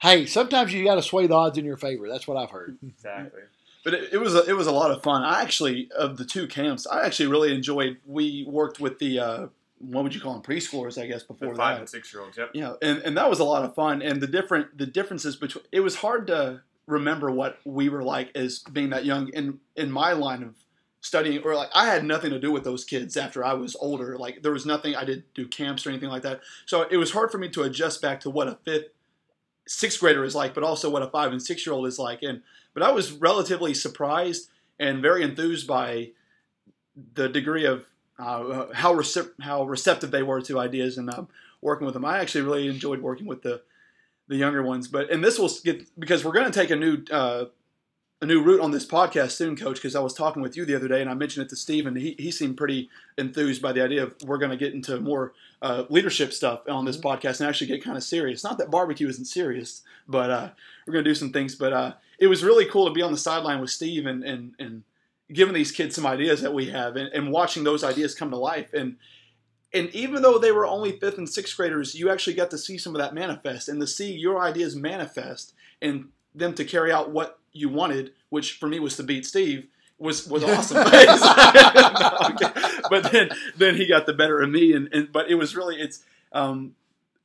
hey, 0.00 0.24
sometimes 0.24 0.72
you 0.72 0.82
got 0.84 0.94
to 0.94 1.02
sway 1.02 1.26
the 1.26 1.34
odds 1.34 1.58
in 1.58 1.64
your 1.66 1.76
favor. 1.76 2.08
That's 2.08 2.26
what 2.26 2.38
I've 2.38 2.50
heard. 2.50 2.78
exactly. 2.86 3.42
But 3.82 3.94
it, 3.94 4.12
it 4.12 4.18
was 4.18 4.34
a, 4.34 4.44
it 4.44 4.52
was 4.52 4.66
a 4.66 4.72
lot 4.72 4.90
of 4.90 5.02
fun. 5.02 5.22
I 5.22 5.42
actually 5.42 5.90
of 5.96 6.16
the 6.16 6.24
two 6.24 6.46
camps, 6.46 6.86
I 6.86 7.04
actually 7.06 7.28
really 7.28 7.54
enjoyed. 7.54 7.98
We 8.06 8.44
worked 8.48 8.78
with 8.80 8.98
the 8.98 9.18
uh, 9.18 9.46
what 9.78 10.04
would 10.04 10.14
you 10.14 10.20
call 10.20 10.34
them 10.34 10.42
preschoolers, 10.42 11.00
I 11.02 11.06
guess 11.06 11.22
The 11.22 11.32
before 11.34 11.54
five 11.54 11.76
that. 11.76 11.80
and 11.80 11.88
six 11.88 12.12
year 12.12 12.22
olds. 12.22 12.36
Yep. 12.36 12.50
Yeah, 12.52 12.74
and, 12.82 12.98
and 12.98 13.16
that 13.16 13.30
was 13.30 13.38
a 13.40 13.44
lot 13.44 13.64
of 13.64 13.74
fun. 13.74 14.02
And 14.02 14.20
the 14.20 14.26
different 14.26 14.76
the 14.76 14.86
differences 14.86 15.36
between 15.36 15.64
it 15.72 15.80
was 15.80 15.96
hard 15.96 16.26
to 16.26 16.62
remember 16.86 17.30
what 17.30 17.58
we 17.64 17.88
were 17.88 18.02
like 18.02 18.30
as 18.34 18.58
being 18.58 18.90
that 18.90 19.04
young 19.04 19.28
in 19.30 19.60
in 19.76 19.90
my 19.90 20.12
line 20.12 20.42
of 20.42 20.56
studying 21.00 21.42
or 21.42 21.54
like 21.54 21.70
I 21.74 21.86
had 21.86 22.04
nothing 22.04 22.30
to 22.30 22.38
do 22.38 22.52
with 22.52 22.64
those 22.64 22.84
kids 22.84 23.16
after 23.16 23.42
I 23.42 23.54
was 23.54 23.74
older. 23.80 24.18
Like 24.18 24.42
there 24.42 24.52
was 24.52 24.66
nothing 24.66 24.94
I 24.94 25.04
didn't 25.06 25.32
do 25.34 25.48
camps 25.48 25.86
or 25.86 25.90
anything 25.90 26.10
like 26.10 26.22
that. 26.22 26.40
So 26.66 26.82
it 26.90 26.98
was 26.98 27.12
hard 27.12 27.30
for 27.30 27.38
me 27.38 27.48
to 27.50 27.62
adjust 27.62 28.02
back 28.02 28.20
to 28.20 28.30
what 28.30 28.48
a 28.48 28.58
fifth 28.64 28.88
sixth 29.66 30.00
grader 30.00 30.24
is 30.24 30.34
like, 30.34 30.52
but 30.52 30.64
also 30.64 30.90
what 30.90 31.02
a 31.02 31.06
five 31.06 31.32
and 31.32 31.42
six 31.42 31.64
year 31.64 31.72
old 31.72 31.86
is 31.86 31.98
like. 31.98 32.22
And 32.22 32.42
but 32.74 32.82
I 32.82 32.92
was 32.92 33.12
relatively 33.12 33.74
surprised 33.74 34.48
and 34.78 35.02
very 35.02 35.22
enthused 35.22 35.66
by 35.66 36.10
the 37.14 37.28
degree 37.28 37.64
of 37.64 37.86
uh, 38.18 38.66
how 38.74 39.00
how 39.40 39.64
receptive 39.64 40.10
they 40.10 40.22
were 40.22 40.42
to 40.42 40.58
ideas 40.58 40.98
and 40.98 41.12
um, 41.12 41.28
working 41.60 41.86
with 41.86 41.94
them. 41.94 42.04
I 42.04 42.18
actually 42.18 42.42
really 42.42 42.68
enjoyed 42.68 43.00
working 43.00 43.26
with 43.26 43.42
the 43.42 43.62
the 44.28 44.36
younger 44.36 44.62
ones. 44.62 44.88
But 44.88 45.10
and 45.10 45.22
this 45.22 45.38
will 45.38 45.50
get 45.64 45.86
because 45.98 46.24
we're 46.24 46.32
going 46.32 46.50
to 46.50 46.58
take 46.58 46.70
a 46.70 46.76
new 46.76 47.02
uh, 47.10 47.46
a 48.22 48.26
new 48.26 48.42
route 48.42 48.60
on 48.60 48.70
this 48.70 48.86
podcast 48.86 49.30
soon, 49.30 49.56
Coach. 49.56 49.76
Because 49.76 49.96
I 49.96 50.00
was 50.00 50.14
talking 50.14 50.42
with 50.42 50.56
you 50.56 50.64
the 50.64 50.76
other 50.76 50.88
day 50.88 51.00
and 51.00 51.10
I 51.10 51.14
mentioned 51.14 51.46
it 51.46 51.48
to 51.50 51.56
Steve, 51.56 51.86
and 51.86 51.96
he 51.96 52.14
he 52.18 52.30
seemed 52.30 52.56
pretty 52.56 52.88
enthused 53.16 53.62
by 53.62 53.72
the 53.72 53.82
idea 53.82 54.02
of 54.02 54.14
we're 54.24 54.38
going 54.38 54.50
to 54.50 54.56
get 54.56 54.74
into 54.74 55.00
more 55.00 55.32
uh, 55.62 55.84
leadership 55.88 56.32
stuff 56.32 56.60
on 56.68 56.84
this 56.84 56.98
podcast 56.98 57.40
and 57.40 57.48
actually 57.48 57.68
get 57.68 57.84
kind 57.84 57.96
of 57.96 58.02
serious. 58.02 58.44
Not 58.44 58.58
that 58.58 58.70
barbecue 58.70 59.08
isn't 59.08 59.24
serious, 59.26 59.82
but 60.06 60.30
uh, 60.30 60.50
we're 60.86 60.92
going 60.92 61.04
to 61.04 61.10
do 61.10 61.14
some 61.14 61.32
things. 61.32 61.54
But 61.54 61.72
uh, 61.72 61.92
it 62.18 62.26
was 62.26 62.44
really 62.44 62.66
cool 62.66 62.86
to 62.86 62.92
be 62.92 63.02
on 63.02 63.12
the 63.12 63.18
sideline 63.18 63.60
with 63.60 63.70
Steve 63.70 64.06
and 64.06 64.22
and 64.22 64.54
and 64.58 64.82
giving 65.32 65.54
these 65.54 65.72
kids 65.72 65.94
some 65.94 66.06
ideas 66.06 66.42
that 66.42 66.54
we 66.54 66.66
have 66.66 66.96
and, 66.96 67.08
and 67.12 67.30
watching 67.30 67.64
those 67.64 67.84
ideas 67.84 68.14
come 68.14 68.30
to 68.30 68.36
life 68.36 68.72
and 68.74 68.96
and 69.72 69.88
even 69.90 70.22
though 70.22 70.38
they 70.38 70.50
were 70.50 70.66
only 70.66 70.98
fifth 70.98 71.18
and 71.18 71.28
sixth 71.28 71.56
graders 71.56 71.94
you 71.94 72.10
actually 72.10 72.34
got 72.34 72.50
to 72.50 72.58
see 72.58 72.76
some 72.76 72.94
of 72.94 73.00
that 73.00 73.14
manifest 73.14 73.68
and 73.68 73.80
to 73.80 73.86
see 73.86 74.12
your 74.12 74.40
ideas 74.40 74.74
manifest 74.74 75.54
and 75.80 76.08
them 76.34 76.54
to 76.54 76.64
carry 76.64 76.92
out 76.92 77.10
what 77.10 77.38
you 77.52 77.68
wanted 77.68 78.12
which 78.28 78.54
for 78.54 78.68
me 78.68 78.78
was 78.78 78.96
to 78.96 79.02
beat 79.02 79.24
steve 79.26 79.66
was 80.00 80.26
was 80.26 80.42
awesome. 80.44 80.78
But 82.90 83.12
then 83.12 83.30
then 83.56 83.76
he 83.76 83.86
got 83.86 84.06
the 84.06 84.12
better 84.12 84.40
of 84.40 84.50
me, 84.50 84.72
and, 84.72 84.88
and 84.92 85.12
but 85.12 85.30
it 85.30 85.36
was 85.36 85.54
really 85.54 85.76
it's 85.76 86.02
um, 86.32 86.74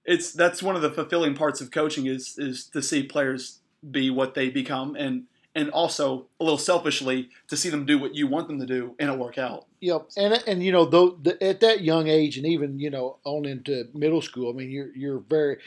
it's 0.04 0.32
that's 0.32 0.62
one 0.62 0.76
of 0.76 0.84
the 0.84 0.92
fulfilling 0.92 1.34
parts 1.34 1.60
of 1.60 1.72
coaching 1.72 2.06
is 2.06 2.38
is 2.38 2.66
to 2.68 2.84
see 2.84 3.02
players 3.02 3.62
be 3.90 4.12
what 4.12 4.36
they 4.36 4.50
become, 4.50 4.96
and 4.96 5.24
and 5.56 5.72
also 5.72 6.28
a 6.40 6.44
little 6.44 6.60
selfishly 6.60 7.30
to 7.48 7.58
see 7.58 7.70
them 7.70 7.86
do 7.86 7.98
what 7.98 8.14
you 8.14 8.28
want 8.28 8.48
them 8.48 8.60
to 8.60 8.66
do 8.68 8.94
and 9.00 9.10
it 9.10 9.18
work 9.18 9.40
out. 9.40 9.66
Yep, 9.80 10.10
and 10.18 10.44
and 10.46 10.64
you 10.64 10.72
know 10.72 10.86
though 10.86 11.18
at 11.42 11.62
that 11.62 11.82
young 11.82 12.08
age, 12.08 12.38
and 12.38 12.46
even 12.46 12.78
you 12.78 12.92
know 12.92 13.18
on 13.24 13.46
into 13.46 13.86
middle 13.96 14.22
school, 14.22 14.52
I 14.52 14.54
mean 14.54 14.70
you're 14.70 14.96
you're 14.96 15.20
very 15.20 15.58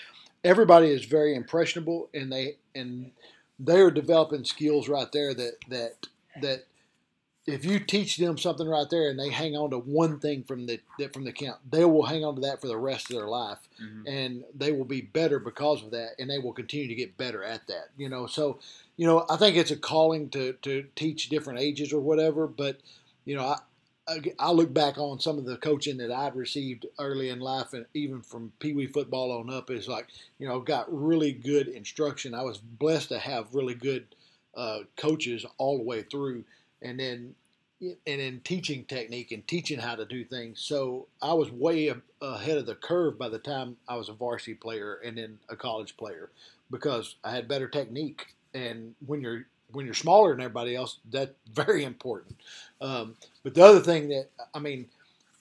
everybody 0.45 0.91
is 0.91 1.07
very 1.07 1.35
impressionable, 1.35 2.09
and 2.15 2.31
they 2.31 2.59
and 2.77 3.11
they're 3.59 3.91
developing 3.91 4.45
skills 4.45 4.89
right 4.89 5.11
there 5.13 5.35
that 5.35 5.57
that 5.69 6.07
that 6.41 6.65
if 7.49 7.65
you 7.65 7.81
teach 7.81 8.19
them 8.19 8.37
something 8.37 8.69
right 8.69 8.89
there 8.91 9.09
and 9.09 9.19
they 9.19 9.31
hang 9.31 9.57
on 9.57 9.71
to 9.71 9.79
one 9.79 10.21
thing 10.21 10.45
from 10.45 10.67
the 10.67 10.81
from 11.13 11.25
the 11.25 11.33
camp, 11.33 11.59
they 11.69 11.85
will 11.85 12.05
hang 12.05 12.25
on 12.25 12.35
to 12.35 12.41
that 12.43 12.61
for 12.61 12.67
the 12.67 12.77
rest 12.77 13.11
of 13.11 13.17
their 13.17 13.27
life, 13.29 13.59
mm-hmm. 13.83 14.07
and 14.07 14.45
they 14.55 14.71
will 14.71 14.85
be 14.85 15.01
better 15.01 15.39
because 15.39 15.83
of 15.83 15.91
that, 15.93 16.11
and 16.19 16.29
they 16.29 16.39
will 16.39 16.53
continue 16.53 16.89
to 16.89 16.95
get 16.95 17.17
better 17.17 17.43
at 17.43 17.67
that. 17.67 17.89
You 17.97 18.09
know, 18.09 18.27
so 18.27 18.59
you 18.97 19.07
know 19.07 19.25
I 19.31 19.37
think 19.37 19.57
it's 19.57 19.71
a 19.71 19.77
calling 19.77 20.29
to 20.31 20.53
to 20.63 20.87
teach 20.95 21.31
different 21.31 21.61
ages 21.61 21.93
or 21.93 22.01
whatever, 22.01 22.47
but 22.47 22.81
you 23.25 23.37
know 23.37 23.47
I. 23.47 23.59
I 24.39 24.51
look 24.53 24.73
back 24.73 24.99
on 24.99 25.21
some 25.21 25.39
of 25.39 25.45
the 25.45 25.57
coaching 25.57 25.99
that 25.99 26.11
I'd 26.11 26.35
received 26.35 26.87
early 26.99 27.29
in 27.29 27.41
life, 27.41 27.73
and 27.75 27.87
even 27.95 28.23
from 28.23 28.53
Pee 28.59 28.73
Wee 28.73 28.87
football 28.87 29.33
on 29.33 29.51
up, 29.51 29.71
is 29.71 29.89
like 29.89 30.09
you 30.39 30.49
know 30.49 30.61
got 30.61 30.87
really 30.89 31.33
good 31.33 31.69
instruction. 31.69 32.35
I 32.35 32.43
was 32.43 32.59
blessed 32.59 33.11
to 33.11 33.19
have 33.19 33.55
really 33.55 33.75
good 33.75 34.07
uh, 34.57 34.81
coaches 34.97 35.45
all 35.59 35.79
the 35.79 35.85
way 35.85 36.03
through, 36.03 36.45
and 36.83 36.99
then 36.99 37.35
and 37.81 38.21
in 38.21 38.41
teaching 38.41 38.85
technique 38.85 39.31
and 39.31 39.47
teaching 39.47 39.79
how 39.79 39.95
to 39.95 40.05
do 40.05 40.25
things. 40.25 40.61
So 40.61 41.07
I 41.23 41.35
was 41.35 41.51
way 41.51 41.95
ahead 42.21 42.59
of 42.59 42.67
the 42.67 42.75
curve 42.75 43.19
by 43.19 43.29
the 43.29 43.39
time 43.39 43.77
I 43.89 43.97
was 43.97 44.09
a 44.09 44.15
varsity 44.15 44.55
player 44.55 44.95
and 45.05 45.17
then 45.17 45.39
a 45.49 45.55
college 45.55 45.97
player 45.97 46.31
because 46.71 47.17
I 47.23 47.31
had 47.31 47.47
better 47.47 47.69
technique. 47.69 48.35
And 48.53 48.95
when 49.07 49.21
you're 49.21 49.47
when 49.73 49.85
you're 49.85 49.95
smaller 49.95 50.33
than 50.33 50.41
everybody 50.41 50.75
else, 50.75 50.99
that's 51.11 51.33
very 51.53 51.85
important. 51.85 52.37
Um, 52.81 53.17
but 53.43 53.55
the 53.55 53.65
other 53.65 53.81
thing 53.81 54.09
that 54.09 54.29
I 54.55 54.59
mean, 54.59 54.87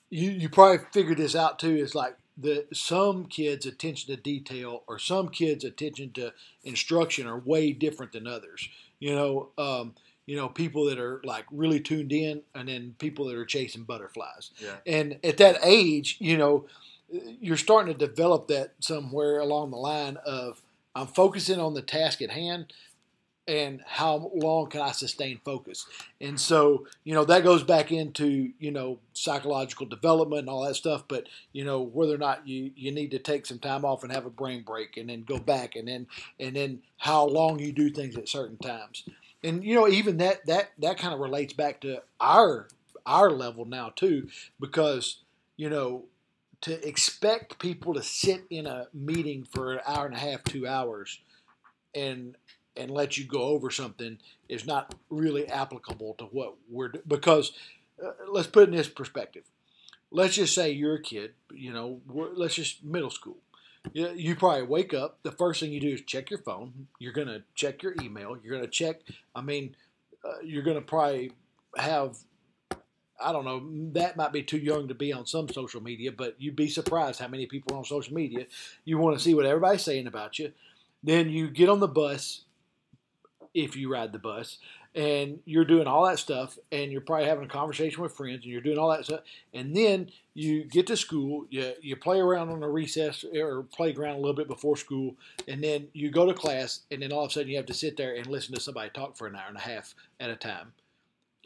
you 0.09 0.31
you 0.31 0.49
probably 0.49 0.85
figured 0.91 1.17
this 1.17 1.35
out 1.35 1.59
too 1.59 1.75
is 1.75 1.95
like 1.95 2.15
the 2.37 2.65
some 2.73 3.25
kids' 3.25 3.65
attention 3.65 4.13
to 4.15 4.21
detail 4.21 4.83
or 4.87 4.99
some 4.99 5.29
kids' 5.29 5.63
attention 5.63 6.11
to 6.13 6.33
instruction 6.63 7.27
are 7.27 7.39
way 7.39 7.71
different 7.71 8.11
than 8.11 8.27
others. 8.27 8.69
You 8.99 9.15
know. 9.15 9.49
Um, 9.57 9.95
you 10.27 10.35
know, 10.35 10.49
people 10.49 10.87
that 10.87 10.99
are 10.99 11.21
like 11.23 11.45
really 11.51 11.79
tuned 11.79 12.11
in, 12.11 12.41
and 12.53 12.67
then 12.67 12.95
people 12.99 13.27
that 13.27 13.37
are 13.37 13.45
chasing 13.45 13.83
butterflies. 13.83 14.51
Yeah. 14.61 14.75
And 14.85 15.19
at 15.23 15.37
that 15.37 15.59
age, 15.63 16.17
you 16.19 16.37
know, 16.37 16.65
you're 17.09 17.55
starting 17.55 17.93
to 17.93 18.05
develop 18.05 18.49
that 18.49 18.73
somewhere 18.79 19.39
along 19.39 19.71
the 19.71 19.77
line 19.77 20.17
of 20.25 20.61
I'm 20.95 21.07
focusing 21.07 21.59
on 21.59 21.75
the 21.75 21.81
task 21.81 22.21
at 22.21 22.31
hand 22.31 22.73
and 23.47 23.81
how 23.85 24.31
long 24.35 24.69
can 24.69 24.81
I 24.81 24.91
sustain 24.91 25.39
focus? 25.45 25.85
And 26.19 26.39
so, 26.39 26.87
you 27.03 27.13
know, 27.13 27.25
that 27.25 27.43
goes 27.43 27.63
back 27.63 27.91
into, 27.91 28.51
you 28.59 28.71
know, 28.71 28.99
psychological 29.13 29.85
development 29.85 30.41
and 30.41 30.49
all 30.49 30.65
that 30.67 30.75
stuff, 30.75 31.05
but, 31.07 31.27
you 31.53 31.63
know, 31.63 31.81
whether 31.81 32.13
or 32.13 32.19
not 32.19 32.47
you, 32.47 32.71
you 32.75 32.91
need 32.91 33.11
to 33.11 33.19
take 33.19 33.45
some 33.45 33.59
time 33.59 33.85
off 33.85 34.03
and 34.03 34.11
have 34.11 34.25
a 34.25 34.29
brain 34.29 34.63
break 34.63 34.97
and 34.97 35.09
then 35.09 35.23
go 35.23 35.39
back 35.39 35.75
and 35.75 35.87
then 35.87 36.07
and 36.39 36.55
then 36.55 36.79
how 36.97 37.25
long 37.25 37.59
you 37.59 37.71
do 37.71 37.89
things 37.89 38.17
at 38.17 38.27
certain 38.27 38.57
times 38.57 39.03
and 39.43 39.63
you 39.63 39.75
know 39.75 39.87
even 39.87 40.17
that 40.17 40.45
that 40.45 40.71
that 40.77 40.97
kind 40.97 41.13
of 41.13 41.19
relates 41.19 41.53
back 41.53 41.81
to 41.81 42.01
our 42.19 42.67
our 43.05 43.29
level 43.31 43.65
now 43.65 43.91
too 43.95 44.27
because 44.59 45.19
you 45.55 45.69
know 45.69 46.03
to 46.59 46.87
expect 46.87 47.59
people 47.59 47.93
to 47.93 48.01
sit 48.01 48.43
in 48.49 48.65
a 48.65 48.87
meeting 48.93 49.43
for 49.43 49.73
an 49.73 49.79
hour 49.85 50.05
and 50.05 50.15
a 50.15 50.19
half 50.19 50.43
two 50.43 50.67
hours 50.67 51.19
and 51.93 52.35
and 52.77 52.91
let 52.91 53.17
you 53.17 53.25
go 53.25 53.43
over 53.43 53.69
something 53.69 54.17
is 54.49 54.65
not 54.65 54.95
really 55.09 55.47
applicable 55.47 56.13
to 56.15 56.25
what 56.25 56.55
we're 56.69 56.89
doing. 56.89 57.03
because 57.07 57.51
uh, 58.03 58.11
let's 58.29 58.47
put 58.47 58.63
it 58.63 58.69
in 58.69 58.75
this 58.75 58.89
perspective 58.89 59.43
let's 60.11 60.35
just 60.35 60.53
say 60.53 60.71
you're 60.71 60.95
a 60.95 61.01
kid 61.01 61.33
you 61.53 61.71
know 61.73 61.99
let's 62.35 62.55
just 62.55 62.83
middle 62.83 63.09
school 63.09 63.37
you, 63.93 64.11
you 64.15 64.35
probably 64.35 64.63
wake 64.63 64.93
up. 64.93 65.19
The 65.23 65.31
first 65.31 65.59
thing 65.59 65.71
you 65.71 65.79
do 65.79 65.89
is 65.89 66.01
check 66.01 66.29
your 66.29 66.39
phone. 66.39 66.87
You're 66.99 67.13
going 67.13 67.27
to 67.27 67.43
check 67.55 67.83
your 67.83 67.93
email. 68.01 68.37
You're 68.43 68.55
going 68.55 68.65
to 68.65 68.71
check. 68.71 69.01
I 69.35 69.41
mean, 69.41 69.75
uh, 70.23 70.41
you're 70.43 70.63
going 70.63 70.77
to 70.77 70.81
probably 70.81 71.31
have. 71.77 72.17
I 73.19 73.31
don't 73.31 73.45
know. 73.45 73.67
That 73.93 74.15
might 74.15 74.31
be 74.31 74.43
too 74.43 74.59
young 74.59 74.87
to 74.89 74.93
be 74.93 75.11
on 75.11 75.25
some 75.25 75.49
social 75.49 75.81
media, 75.81 76.11
but 76.11 76.35
you'd 76.37 76.55
be 76.55 76.69
surprised 76.69 77.19
how 77.19 77.27
many 77.27 77.47
people 77.47 77.75
are 77.75 77.79
on 77.79 77.85
social 77.85 78.13
media. 78.13 78.45
You 78.85 78.99
want 78.99 79.17
to 79.17 79.23
see 79.23 79.33
what 79.33 79.45
everybody's 79.45 79.81
saying 79.81 80.05
about 80.05 80.37
you. 80.37 80.51
Then 81.03 81.29
you 81.29 81.49
get 81.49 81.69
on 81.69 81.79
the 81.79 81.87
bus, 81.87 82.41
if 83.53 83.75
you 83.75 83.91
ride 83.91 84.11
the 84.11 84.19
bus, 84.19 84.59
and 84.97 85.39
you're 85.45 85.63
doing 85.63 85.85
all 85.85 86.07
that 86.07 86.17
stuff 86.17 86.57
and 86.71 86.91
you're 86.91 87.01
probably 87.01 87.27
having 87.27 87.45
a 87.45 87.47
conversation 87.47 88.01
with 88.01 88.11
friends 88.13 88.43
and 88.43 88.51
you're 88.51 88.61
doing 88.61 88.79
all 88.79 88.89
that 88.89 89.05
stuff 89.05 89.19
and 89.53 89.75
then 89.75 90.09
you 90.33 90.63
get 90.63 90.87
to 90.87 90.97
school 90.97 91.45
you, 91.51 91.71
you 91.81 91.95
play 91.95 92.19
around 92.19 92.49
on 92.49 92.59
the 92.59 92.67
recess 92.67 93.23
or 93.35 93.61
playground 93.63 94.15
a 94.15 94.17
little 94.17 94.33
bit 94.33 94.47
before 94.47 94.75
school 94.75 95.15
and 95.47 95.63
then 95.63 95.87
you 95.93 96.09
go 96.09 96.25
to 96.25 96.33
class 96.33 96.81
and 96.89 97.03
then 97.03 97.11
all 97.11 97.23
of 97.23 97.29
a 97.29 97.33
sudden 97.33 97.47
you 97.47 97.57
have 97.57 97.65
to 97.67 97.75
sit 97.75 97.95
there 97.95 98.15
and 98.15 98.25
listen 98.25 98.55
to 98.55 98.59
somebody 98.59 98.89
talk 98.89 99.15
for 99.15 99.27
an 99.27 99.35
hour 99.35 99.47
and 99.47 99.57
a 99.57 99.61
half 99.61 99.93
at 100.19 100.31
a 100.31 100.35
time. 100.35 100.73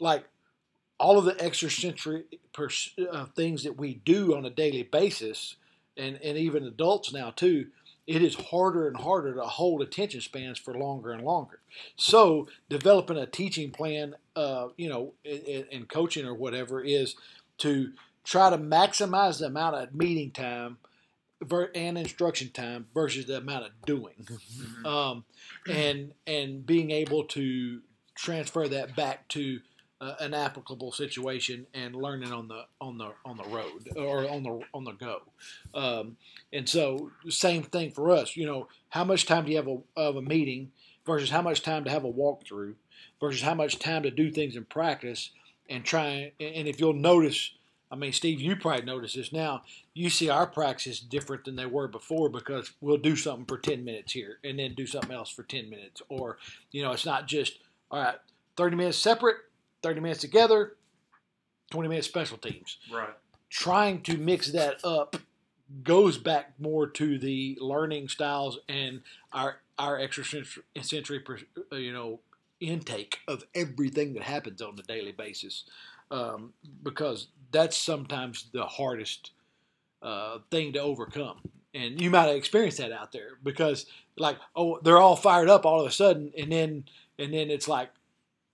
Like 0.00 0.24
all 0.98 1.18
of 1.18 1.26
the 1.26 1.38
extrasensory 1.44 2.24
uh, 2.58 3.26
things 3.36 3.64
that 3.64 3.76
we 3.76 3.94
do 3.94 4.34
on 4.34 4.46
a 4.46 4.50
daily 4.50 4.82
basis 4.82 5.56
and, 5.98 6.18
and 6.22 6.38
even 6.38 6.64
adults 6.64 7.12
now 7.12 7.30
too 7.30 7.66
it 8.06 8.22
is 8.22 8.34
harder 8.34 8.88
and 8.88 8.96
harder 8.96 9.34
to 9.34 9.42
hold 9.42 9.80
attention 9.80 10.20
spans 10.20 10.58
for 10.58 10.74
longer 10.74 11.12
and 11.12 11.24
longer. 11.24 11.60
So 11.96 12.48
developing 12.68 13.16
a 13.16 13.26
teaching 13.26 13.70
plan, 13.70 14.16
uh, 14.34 14.68
you 14.76 14.88
know, 14.88 15.12
in, 15.24 15.66
in, 15.70 15.86
coaching 15.86 16.26
or 16.26 16.34
whatever, 16.34 16.82
is 16.82 17.14
to 17.58 17.92
try 18.24 18.50
to 18.50 18.58
maximize 18.58 19.38
the 19.38 19.46
amount 19.46 19.76
of 19.76 19.94
meeting 19.94 20.30
time 20.30 20.78
and 21.74 21.98
instruction 21.98 22.50
time 22.50 22.86
versus 22.94 23.26
the 23.26 23.38
amount 23.38 23.66
of 23.66 23.72
doing, 23.84 24.14
mm-hmm. 24.24 24.86
um, 24.86 25.24
and 25.68 26.12
and 26.26 26.64
being 26.64 26.90
able 26.90 27.24
to 27.24 27.80
transfer 28.14 28.68
that 28.68 28.94
back 28.94 29.26
to 29.28 29.60
uh, 30.02 30.16
an 30.18 30.34
applicable 30.34 30.90
situation 30.90 31.64
and 31.74 31.94
learning 31.94 32.32
on 32.32 32.48
the 32.48 32.64
on 32.80 32.98
the 32.98 33.12
on 33.24 33.36
the 33.36 33.44
road 33.44 33.88
or 33.96 34.28
on 34.28 34.42
the 34.42 34.60
on 34.74 34.84
the 34.84 34.92
go. 34.92 35.22
Um, 35.74 36.16
and 36.52 36.68
so, 36.68 37.12
same 37.28 37.62
thing 37.62 37.92
for 37.92 38.10
us. 38.10 38.36
You 38.36 38.46
know, 38.46 38.68
how 38.88 39.04
much 39.04 39.26
time 39.26 39.44
do 39.44 39.52
you 39.52 39.56
have 39.58 39.68
a, 39.68 39.78
of 39.96 40.16
a 40.16 40.22
meeting 40.22 40.72
versus 41.06 41.30
how 41.30 41.40
much 41.40 41.62
time 41.62 41.84
to 41.84 41.90
have 41.90 42.04
a 42.04 42.12
walkthrough 42.12 42.74
versus 43.20 43.42
how 43.42 43.54
much 43.54 43.78
time 43.78 44.02
to 44.02 44.10
do 44.10 44.30
things 44.30 44.56
in 44.56 44.64
practice 44.64 45.30
and 45.70 45.84
try. 45.84 46.32
And 46.40 46.68
if 46.68 46.80
you'll 46.80 46.92
notice. 46.92 47.52
I 47.90 47.94
mean, 47.94 48.14
Steve, 48.14 48.40
you 48.40 48.56
probably 48.56 48.86
notice 48.86 49.12
this 49.12 49.34
now. 49.34 49.64
You 49.92 50.08
see 50.08 50.30
our 50.30 50.46
practice 50.46 50.98
different 50.98 51.44
than 51.44 51.56
they 51.56 51.66
were 51.66 51.88
before 51.88 52.30
because 52.30 52.72
we'll 52.80 52.96
do 52.96 53.16
something 53.16 53.44
for 53.44 53.58
10 53.58 53.84
minutes 53.84 54.14
here 54.14 54.38
and 54.42 54.58
then 54.58 54.72
do 54.72 54.86
something 54.86 55.12
else 55.12 55.28
for 55.28 55.42
10 55.42 55.68
minutes. 55.68 56.00
Or, 56.08 56.38
you 56.70 56.82
know, 56.82 56.92
it's 56.92 57.04
not 57.04 57.28
just, 57.28 57.58
all 57.90 58.02
right, 58.02 58.14
30 58.56 58.76
minutes 58.76 58.96
separate, 58.96 59.36
30 59.82 60.00
minutes 60.00 60.20
together, 60.20 60.76
20 61.70 61.88
minutes 61.88 62.06
special 62.06 62.38
teams. 62.38 62.78
Right. 62.92 63.14
Trying 63.50 64.02
to 64.02 64.16
mix 64.16 64.52
that 64.52 64.84
up 64.84 65.16
goes 65.82 66.18
back 66.18 66.52
more 66.58 66.86
to 66.86 67.18
the 67.18 67.56
learning 67.60 68.08
styles 68.08 68.58
and 68.68 69.02
our 69.32 69.56
our 69.78 69.98
extrasensory, 69.98 71.24
uh, 71.72 71.76
you 71.76 71.92
know, 71.92 72.20
intake 72.60 73.18
of 73.26 73.44
everything 73.54 74.14
that 74.14 74.22
happens 74.22 74.60
on 74.60 74.78
a 74.78 74.82
daily 74.82 75.12
basis, 75.12 75.64
um, 76.10 76.52
because 76.82 77.28
that's 77.50 77.76
sometimes 77.76 78.46
the 78.52 78.64
hardest 78.64 79.32
uh, 80.02 80.38
thing 80.50 80.72
to 80.74 80.78
overcome. 80.80 81.38
And 81.74 82.00
you 82.00 82.10
might 82.10 82.26
have 82.26 82.36
experienced 82.36 82.78
that 82.78 82.92
out 82.92 83.12
there 83.12 83.38
because, 83.42 83.86
like, 84.18 84.36
oh, 84.54 84.78
they're 84.82 85.00
all 85.00 85.16
fired 85.16 85.48
up 85.48 85.64
all 85.64 85.80
of 85.80 85.86
a 85.86 85.90
sudden, 85.90 86.32
and 86.38 86.52
then 86.52 86.84
and 87.18 87.32
then 87.32 87.50
it's 87.50 87.66
like, 87.66 87.90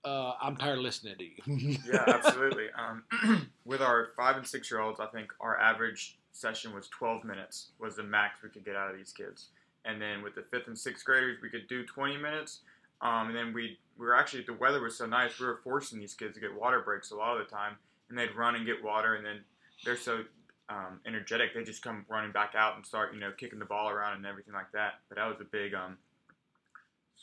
uh, 0.05 0.33
I'm 0.41 0.55
tired 0.55 0.77
of 0.77 0.83
listening 0.83 1.15
to 1.17 1.23
you. 1.23 1.77
yeah, 1.91 2.03
absolutely. 2.07 2.67
Um, 2.77 3.49
with 3.65 3.81
our 3.81 4.09
five 4.15 4.37
and 4.37 4.45
six 4.45 4.71
year 4.71 4.79
olds, 4.79 4.99
I 4.99 5.07
think 5.07 5.31
our 5.39 5.59
average 5.59 6.17
session 6.31 6.73
was 6.73 6.87
12 6.89 7.23
minutes 7.23 7.67
was 7.79 7.95
the 7.95 8.03
max 8.03 8.41
we 8.41 8.49
could 8.49 8.63
get 8.63 8.75
out 8.75 8.89
of 8.91 8.97
these 8.97 9.11
kids. 9.11 9.47
And 9.85 10.01
then 10.01 10.21
with 10.21 10.35
the 10.35 10.43
fifth 10.43 10.67
and 10.67 10.77
sixth 10.77 11.05
graders, 11.05 11.37
we 11.41 11.49
could 11.49 11.67
do 11.67 11.85
20 11.85 12.17
minutes. 12.17 12.59
Um, 13.01 13.27
and 13.27 13.35
then 13.35 13.53
we 13.53 13.77
we 13.97 14.05
were 14.05 14.15
actually 14.15 14.43
the 14.43 14.53
weather 14.53 14.81
was 14.81 14.97
so 14.97 15.05
nice, 15.05 15.39
we 15.39 15.45
were 15.45 15.59
forcing 15.63 15.99
these 15.99 16.13
kids 16.13 16.35
to 16.35 16.39
get 16.39 16.53
water 16.53 16.81
breaks 16.81 17.11
a 17.11 17.15
lot 17.15 17.39
of 17.39 17.45
the 17.45 17.53
time, 17.53 17.75
and 18.09 18.17
they'd 18.17 18.35
run 18.35 18.55
and 18.55 18.65
get 18.65 18.83
water, 18.83 19.15
and 19.15 19.25
then 19.25 19.39
they're 19.85 19.97
so 19.97 20.23
um, 20.69 20.99
energetic, 21.05 21.53
they 21.53 21.63
just 21.63 21.81
come 21.81 22.05
running 22.09 22.31
back 22.31 22.55
out 22.55 22.75
and 22.75 22.85
start 22.85 23.13
you 23.13 23.19
know 23.19 23.31
kicking 23.31 23.59
the 23.59 23.65
ball 23.65 23.89
around 23.89 24.17
and 24.17 24.25
everything 24.25 24.53
like 24.53 24.71
that. 24.73 24.99
But 25.07 25.17
that 25.17 25.27
was 25.27 25.39
a 25.39 25.45
big 25.45 25.73
um, 25.73 25.97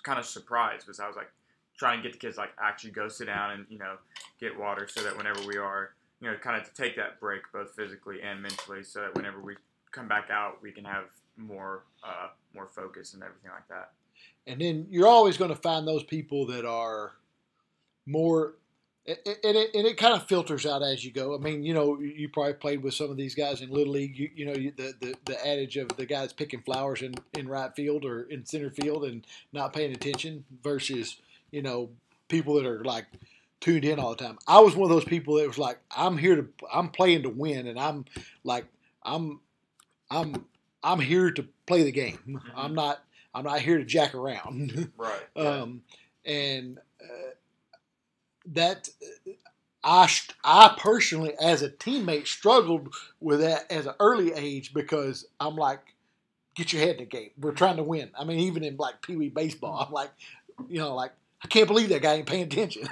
kind 0.02 0.18
of 0.18 0.24
surprise 0.24 0.80
because 0.80 1.00
I 1.00 1.06
was 1.06 1.16
like, 1.16 1.30
trying 1.76 1.98
to 1.98 2.02
get 2.02 2.12
the 2.12 2.18
kids 2.18 2.36
like 2.36 2.50
actually 2.60 2.90
go 2.90 3.08
sit 3.08 3.26
down 3.26 3.52
and 3.52 3.66
you 3.68 3.78
know 3.78 3.96
get 4.40 4.58
water 4.58 4.88
so 4.88 5.02
that 5.02 5.16
whenever 5.16 5.40
we 5.46 5.56
are 5.56 5.90
you 6.20 6.30
know 6.30 6.36
kind 6.38 6.60
of 6.60 6.66
to 6.66 6.74
take 6.74 6.96
that 6.96 7.20
break 7.20 7.42
both 7.52 7.74
physically 7.74 8.22
and 8.22 8.42
mentally 8.42 8.82
so 8.82 9.00
that 9.00 9.14
whenever 9.14 9.40
we 9.40 9.54
come 9.92 10.08
back 10.08 10.28
out 10.30 10.62
we 10.62 10.72
can 10.72 10.84
have 10.84 11.04
more 11.36 11.84
uh, 12.02 12.28
more 12.54 12.66
focus 12.66 13.14
and 13.14 13.22
everything 13.22 13.50
like 13.50 13.68
that. 13.68 13.92
And 14.46 14.60
then 14.60 14.86
you're 14.90 15.08
always 15.08 15.36
going 15.36 15.50
to 15.50 15.56
find 15.56 15.86
those 15.86 16.04
people 16.04 16.46
that 16.46 16.64
are 16.64 17.12
more 18.06 18.54
and 19.08 19.18
it, 19.24 19.70
and 19.72 19.86
it 19.86 19.96
kind 19.96 20.14
of 20.14 20.26
filters 20.26 20.66
out 20.66 20.82
as 20.82 21.04
you 21.04 21.12
go. 21.12 21.36
I 21.36 21.38
mean, 21.38 21.62
you 21.62 21.74
know, 21.74 22.00
you 22.00 22.28
probably 22.28 22.54
played 22.54 22.82
with 22.82 22.94
some 22.94 23.08
of 23.08 23.16
these 23.16 23.36
guys 23.36 23.60
in 23.60 23.70
little 23.70 23.92
league. 23.92 24.18
You, 24.18 24.30
you 24.34 24.46
know, 24.46 24.54
the, 24.54 24.94
the 25.00 25.14
the 25.26 25.46
adage 25.46 25.76
of 25.76 25.88
the 25.96 26.06
guys 26.06 26.32
picking 26.32 26.62
flowers 26.62 27.02
in, 27.02 27.14
in 27.38 27.48
right 27.48 27.72
field 27.76 28.04
or 28.04 28.22
in 28.22 28.44
center 28.44 28.70
field 28.70 29.04
and 29.04 29.24
not 29.52 29.72
paying 29.72 29.92
attention 29.92 30.44
versus 30.62 31.16
you 31.56 31.62
know 31.62 31.88
people 32.28 32.54
that 32.56 32.66
are 32.66 32.84
like 32.84 33.06
tuned 33.60 33.86
in 33.86 33.98
all 33.98 34.10
the 34.10 34.22
time. 34.22 34.38
I 34.46 34.60
was 34.60 34.76
one 34.76 34.90
of 34.90 34.94
those 34.94 35.06
people 35.06 35.36
that 35.36 35.48
was 35.48 35.56
like, 35.56 35.78
I'm 35.96 36.18
here 36.18 36.36
to, 36.36 36.46
I'm 36.70 36.90
playing 36.90 37.22
to 37.22 37.30
win, 37.30 37.66
and 37.66 37.80
I'm 37.80 38.04
like, 38.44 38.66
I'm, 39.02 39.40
I'm, 40.10 40.44
I'm 40.82 41.00
here 41.00 41.30
to 41.30 41.48
play 41.66 41.82
the 41.82 41.92
game. 41.92 42.18
Mm-hmm. 42.28 42.48
I'm 42.54 42.74
not, 42.74 42.98
I'm 43.34 43.44
not 43.44 43.60
here 43.60 43.78
to 43.78 43.84
jack 43.84 44.14
around. 44.14 44.92
Right. 44.98 45.22
um, 45.36 45.80
and 46.26 46.78
uh, 47.00 47.30
that 48.52 48.90
I, 49.82 50.10
I 50.44 50.76
personally, 50.78 51.32
as 51.40 51.62
a 51.62 51.70
teammate, 51.70 52.26
struggled 52.26 52.94
with 53.20 53.40
that 53.40 53.70
as 53.72 53.86
an 53.86 53.94
early 53.98 54.34
age 54.34 54.74
because 54.74 55.26
I'm 55.40 55.56
like, 55.56 55.80
get 56.54 56.72
your 56.72 56.82
head 56.82 56.96
in 56.96 56.98
the 56.98 57.06
game. 57.06 57.30
We're 57.40 57.52
trying 57.52 57.76
to 57.76 57.82
win. 57.82 58.10
I 58.18 58.24
mean, 58.24 58.40
even 58.40 58.62
in 58.62 58.76
like 58.76 59.00
Pee 59.00 59.16
Wee 59.16 59.30
baseball, 59.30 59.86
I'm 59.86 59.92
like, 59.92 60.10
you 60.68 60.78
know, 60.78 60.94
like 60.94 61.12
I 61.42 61.48
can't 61.48 61.66
believe 61.66 61.88
that 61.90 62.02
guy 62.02 62.14
ain't 62.14 62.26
paying 62.26 62.44
attention. 62.44 62.88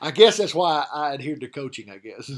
I 0.00 0.10
guess 0.12 0.36
that's 0.36 0.54
why 0.54 0.84
I 0.92 1.14
adhered 1.14 1.40
to 1.40 1.48
coaching. 1.48 1.90
I 1.90 1.98
guess. 1.98 2.30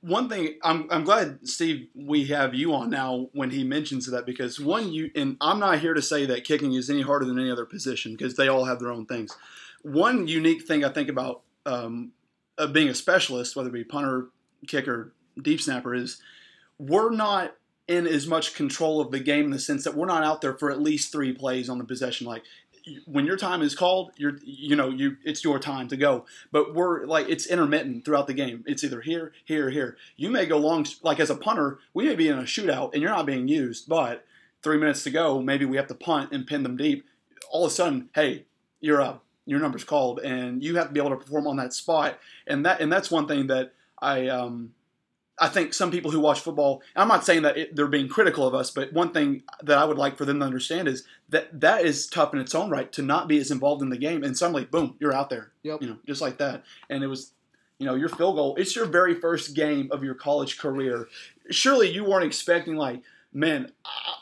One 0.00 0.28
thing 0.28 0.58
I'm, 0.62 0.88
I'm 0.90 1.04
glad 1.04 1.46
Steve 1.46 1.88
we 1.94 2.24
have 2.26 2.54
you 2.54 2.74
on 2.74 2.90
now 2.90 3.28
when 3.32 3.50
he 3.50 3.62
mentions 3.62 4.06
that 4.06 4.26
because 4.26 4.58
one 4.58 4.92
you 4.92 5.10
and 5.14 5.36
I'm 5.40 5.60
not 5.60 5.78
here 5.78 5.94
to 5.94 6.02
say 6.02 6.26
that 6.26 6.44
kicking 6.44 6.72
is 6.74 6.90
any 6.90 7.02
harder 7.02 7.24
than 7.24 7.38
any 7.38 7.50
other 7.50 7.66
position 7.66 8.12
because 8.12 8.34
they 8.34 8.48
all 8.48 8.64
have 8.64 8.80
their 8.80 8.90
own 8.90 9.06
things 9.06 9.36
one 9.82 10.28
unique 10.28 10.66
thing 10.66 10.84
I 10.84 10.88
think 10.88 11.08
about 11.08 11.42
um, 11.66 12.12
being 12.72 12.88
a 12.88 12.94
specialist, 12.94 13.54
whether 13.56 13.68
it 13.68 13.72
be 13.72 13.84
punter, 13.84 14.28
kicker, 14.66 15.12
deep 15.40 15.60
snapper, 15.60 15.94
is 15.94 16.20
we're 16.78 17.10
not 17.10 17.54
in 17.88 18.06
as 18.06 18.26
much 18.26 18.54
control 18.54 19.00
of 19.00 19.10
the 19.10 19.20
game 19.20 19.46
in 19.46 19.50
the 19.50 19.58
sense 19.58 19.84
that 19.84 19.94
we're 19.94 20.06
not 20.06 20.24
out 20.24 20.40
there 20.40 20.54
for 20.54 20.70
at 20.70 20.80
least 20.80 21.12
three 21.12 21.32
plays 21.32 21.68
on 21.68 21.78
the 21.78 21.84
possession. 21.84 22.26
Like 22.26 22.44
when 23.06 23.26
your 23.26 23.36
time 23.36 23.62
is 23.62 23.74
called, 23.74 24.12
you're 24.16 24.38
you 24.44 24.76
know 24.76 24.88
you 24.88 25.16
it's 25.24 25.44
your 25.44 25.58
time 25.58 25.88
to 25.88 25.96
go. 25.96 26.24
But 26.50 26.74
we're 26.74 27.06
like 27.06 27.28
it's 27.28 27.46
intermittent 27.46 28.04
throughout 28.04 28.26
the 28.26 28.34
game. 28.34 28.64
It's 28.66 28.84
either 28.84 29.00
here, 29.00 29.32
here, 29.44 29.70
here. 29.70 29.96
You 30.16 30.30
may 30.30 30.46
go 30.46 30.58
long. 30.58 30.86
Like 31.02 31.20
as 31.20 31.30
a 31.30 31.36
punter, 31.36 31.78
we 31.94 32.06
may 32.06 32.14
be 32.14 32.28
in 32.28 32.38
a 32.38 32.42
shootout 32.42 32.92
and 32.92 33.02
you're 33.02 33.10
not 33.10 33.26
being 33.26 33.48
used, 33.48 33.88
but 33.88 34.24
three 34.62 34.78
minutes 34.78 35.02
to 35.04 35.10
go, 35.10 35.40
maybe 35.40 35.64
we 35.64 35.76
have 35.76 35.88
to 35.88 35.94
punt 35.94 36.32
and 36.32 36.46
pin 36.46 36.62
them 36.62 36.76
deep. 36.76 37.04
All 37.50 37.64
of 37.64 37.72
a 37.72 37.74
sudden, 37.74 38.08
hey, 38.14 38.44
you're 38.80 39.00
up 39.00 39.24
your 39.46 39.60
number's 39.60 39.84
called, 39.84 40.20
and 40.20 40.62
you 40.62 40.76
have 40.76 40.88
to 40.88 40.92
be 40.92 41.00
able 41.00 41.10
to 41.10 41.16
perform 41.16 41.46
on 41.46 41.56
that 41.56 41.72
spot. 41.72 42.18
And 42.46 42.64
that 42.64 42.80
and 42.80 42.92
that's 42.92 43.10
one 43.10 43.26
thing 43.26 43.48
that 43.48 43.72
I 44.00 44.28
um, 44.28 44.74
I 45.42 45.48
think 45.48 45.74
some 45.74 45.90
people 45.90 46.12
who 46.12 46.20
watch 46.20 46.40
football. 46.40 46.82
I'm 46.94 47.08
not 47.08 47.24
saying 47.24 47.42
that 47.42 47.56
it, 47.56 47.76
they're 47.76 47.88
being 47.88 48.08
critical 48.08 48.46
of 48.46 48.54
us, 48.54 48.70
but 48.70 48.92
one 48.92 49.12
thing 49.12 49.42
that 49.62 49.76
I 49.76 49.84
would 49.84 49.98
like 49.98 50.16
for 50.16 50.24
them 50.24 50.38
to 50.38 50.46
understand 50.46 50.86
is 50.86 51.04
that 51.30 51.60
that 51.60 51.84
is 51.84 52.06
tough 52.06 52.32
in 52.32 52.40
its 52.40 52.54
own 52.54 52.70
right 52.70 52.90
to 52.92 53.02
not 53.02 53.26
be 53.26 53.38
as 53.38 53.50
involved 53.50 53.82
in 53.82 53.90
the 53.90 53.98
game, 53.98 54.22
and 54.22 54.36
suddenly, 54.36 54.64
boom, 54.64 54.96
you're 55.00 55.12
out 55.12 55.30
there. 55.30 55.50
Yep. 55.64 55.82
You 55.82 55.88
know, 55.88 55.96
just 56.06 56.20
like 56.20 56.38
that. 56.38 56.62
And 56.88 57.02
it 57.02 57.08
was, 57.08 57.32
you 57.78 57.86
know, 57.86 57.96
your 57.96 58.08
field 58.08 58.36
goal. 58.36 58.54
It's 58.56 58.76
your 58.76 58.86
very 58.86 59.14
first 59.14 59.54
game 59.54 59.88
of 59.90 60.04
your 60.04 60.14
college 60.14 60.58
career. 60.58 61.08
Surely 61.50 61.90
you 61.90 62.04
weren't 62.04 62.24
expecting 62.24 62.76
like 62.76 63.02
man, 63.34 63.72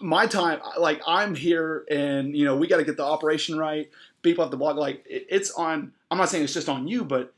my 0.01 0.25
time, 0.25 0.61
like 0.79 1.03
I'm 1.05 1.35
here 1.35 1.85
and, 1.91 2.37
you 2.37 2.45
know, 2.45 2.57
we 2.57 2.69
got 2.69 2.77
to 2.77 2.85
get 2.85 2.97
the 2.97 3.03
operation 3.05 3.59
right 3.59 3.91
people 4.23 4.45
have 4.45 4.51
to 4.51 4.57
block. 4.57 4.77
Like 4.77 5.05
it's 5.09 5.51
on. 5.53 5.93
I'm 6.11 6.19
not 6.19 6.29
saying 6.29 6.45
it's 6.45 6.55
just 6.55 6.69
on 6.69 6.89
you, 6.89 7.05
but 7.05 7.33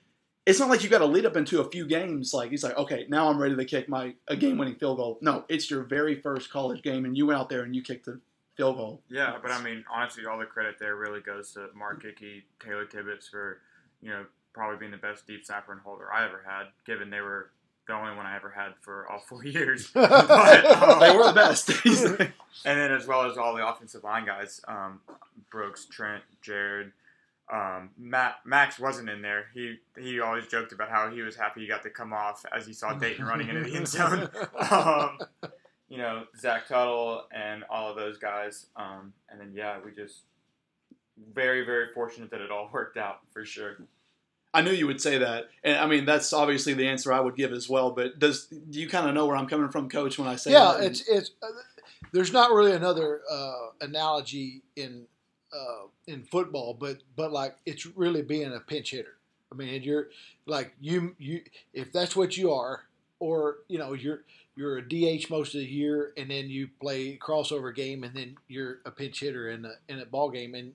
it's 0.45 0.59
not 0.59 0.69
like 0.69 0.83
you 0.83 0.89
got 0.89 0.99
to 0.99 1.07
lead 1.07 1.25
up 1.25 1.37
into 1.37 1.61
a 1.61 1.71
few 1.71 1.87
games. 1.87 2.35
Like 2.35 2.51
he's 2.51 2.65
like, 2.65 2.77
okay, 2.77 3.07
now 3.09 3.29
I'm 3.29 3.41
ready 3.41 3.57
to 3.57 3.65
kick 3.65 3.89
my 3.89 4.15
a 4.29 4.37
game-winning 4.37 4.77
field 4.77 4.97
goal. 4.97 5.19
No, 5.21 5.45
it's 5.49 5.71
your 5.71 5.83
very 5.83 6.21
first 6.21 6.51
college 6.51 6.83
game, 6.83 7.05
and 7.05 7.17
you 7.17 7.27
went 7.27 7.39
out 7.39 7.49
there 7.49 7.63
and 7.63 7.75
you 7.75 7.83
kicked 7.83 8.07
the 8.07 8.21
field 8.57 8.77
goal. 8.77 9.03
Yeah, 9.09 9.37
but 9.41 9.51
I 9.51 9.63
mean, 9.63 9.85
honestly, 9.93 10.27
all 10.27 10.39
the 10.39 10.45
credit 10.45 10.77
there 10.79 10.97
really 10.97 11.21
goes 11.21 11.53
to 11.53 11.69
Mark 11.75 12.03
Hickey, 12.03 12.45
Taylor 12.65 12.85
Tibbetts 12.85 13.29
for, 13.29 13.61
you 14.03 14.11
know, 14.11 14.27
probably 14.53 14.79
being 14.79 14.91
the 14.91 14.99
best 14.99 15.27
deep 15.27 15.45
snapper 15.45 15.73
and 15.73 15.81
holder 15.81 16.13
I 16.13 16.25
ever 16.27 16.43
had, 16.47 16.67
given 16.85 17.11
they 17.11 17.21
were 17.21 17.51
the 17.87 17.95
only 17.95 18.15
one 18.15 18.27
I 18.27 18.37
ever 18.37 18.51
had 18.51 18.73
for 18.81 19.11
all 19.11 19.21
four 19.21 19.45
years. 19.45 19.91
but, 19.95 20.11
um, 20.67 21.01
they 21.01 21.17
were 21.17 21.27
the 21.27 21.33
best. 21.33 21.71
and 21.85 22.33
then 22.65 22.93
as 22.93 23.07
well 23.07 23.31
as 23.31 23.39
all 23.39 23.55
the 23.55 23.67
offensive 23.67 24.05
line 24.05 24.27
guys, 24.27 24.61
um, 24.69 25.01
Brooks, 25.51 25.87
Trent, 25.87 26.23
Jared. 26.43 26.93
Um, 27.53 27.91
Matt, 27.99 28.37
Max 28.45 28.79
wasn't 28.79 29.09
in 29.09 29.23
there. 29.23 29.47
He 29.55 29.77
he 29.99 30.21
always 30.21 30.47
joked 30.47 30.73
about 30.73 30.91
how 30.91 31.11
he 31.11 31.23
was 31.23 31.37
happy 31.37 31.61
he 31.61 31.67
got 31.67 31.83
to 31.83 31.91
come 31.91 32.13
off 32.13 32.45
as 32.55 32.67
he 32.67 32.73
saw 32.73 32.95
Dayton 32.95 33.25
running 33.25 33.49
into 33.49 33.63
the 33.63 33.77
end 33.77 33.89
zone. 33.89 34.29
Um, 34.71 35.19
you 35.89 35.99
know, 35.99 36.25
Zach 36.39 36.67
Tuttle 36.69 37.27
and 37.35 37.65
all 37.69 37.91
of 37.91 37.97
those 37.97 38.17
guys. 38.17 38.67
Um, 38.77 39.13
and 39.29 39.39
then 39.39 39.53
yeah, 39.55 39.79
we 39.85 39.93
just 39.93 40.23
very 41.35 41.65
very 41.65 41.89
fortunate 41.93 42.31
that 42.31 42.41
it 42.41 42.51
all 42.51 42.71
worked 42.73 42.97
out 42.97 43.21
for 43.33 43.45
sure. 43.45 43.77
I 44.55 44.61
knew 44.61 44.71
you 44.71 44.87
would 44.87 45.01
say 45.01 45.19
that, 45.19 45.45
and 45.65 45.79
I 45.79 45.87
mean 45.87 46.05
that's 46.05 46.33
obviously 46.33 46.75
the 46.75 46.89
answer 46.89 47.13
I 47.13 47.21
would 47.21 47.37
give 47.37 47.53
as 47.53 47.69
well. 47.69 47.91
But 47.91 48.19
does 48.19 48.47
do 48.47 48.81
you 48.81 48.89
kind 48.89 49.09
of 49.09 49.15
know 49.15 49.27
where 49.27 49.37
I'm 49.37 49.47
coming 49.47 49.69
from, 49.69 49.89
Coach, 49.89 50.19
when 50.19 50.29
I 50.29 50.37
say 50.37 50.53
yeah, 50.53 50.77
that? 50.79 50.85
it's 50.85 51.09
it's 51.09 51.31
uh, 51.43 51.49
there's 52.13 52.33
not 52.33 52.53
really 52.53 52.73
another 52.73 53.23
uh, 53.31 53.69
analogy 53.81 54.63
in 54.77 55.07
uh, 55.53 55.87
in 56.07 56.23
football, 56.23 56.75
but 56.75 56.99
but 57.17 57.33
like 57.33 57.57
it's 57.67 57.87
really 57.87 58.23
being 58.23 58.53
a 58.53 58.61
pinch 58.61 58.91
hitter. 58.91 59.17
I 59.51 59.55
mean, 59.55 59.83
you're 59.83 60.09
like 60.47 60.75
you 60.81 61.15
you 61.19 61.43
if 61.73 61.93
that's 61.93 62.17
what 62.17 62.37
you 62.37 62.53
are, 62.53 62.85
or 63.19 63.59
you 63.69 63.79
know 63.79 63.93
you're 63.93 64.23
you're 64.57 64.79
a 64.79 64.83
DH 64.83 65.31
most 65.31 65.55
of 65.55 65.61
the 65.61 65.67
year, 65.67 66.13
and 66.17 66.31
then 66.31 66.51
you 66.51 66.69
play 66.81 67.17
crossover 67.17 67.75
game, 67.75 68.05
and 68.05 68.15
then 68.15 68.37
you're 68.49 68.79
a 68.85 68.91
pinch 68.91 69.21
hitter 69.21 69.51
in 69.51 69.65
a 69.65 69.73
in 69.89 70.01
a 70.01 70.07
ball 70.07 70.31
game, 70.31 70.55
and 70.55 70.73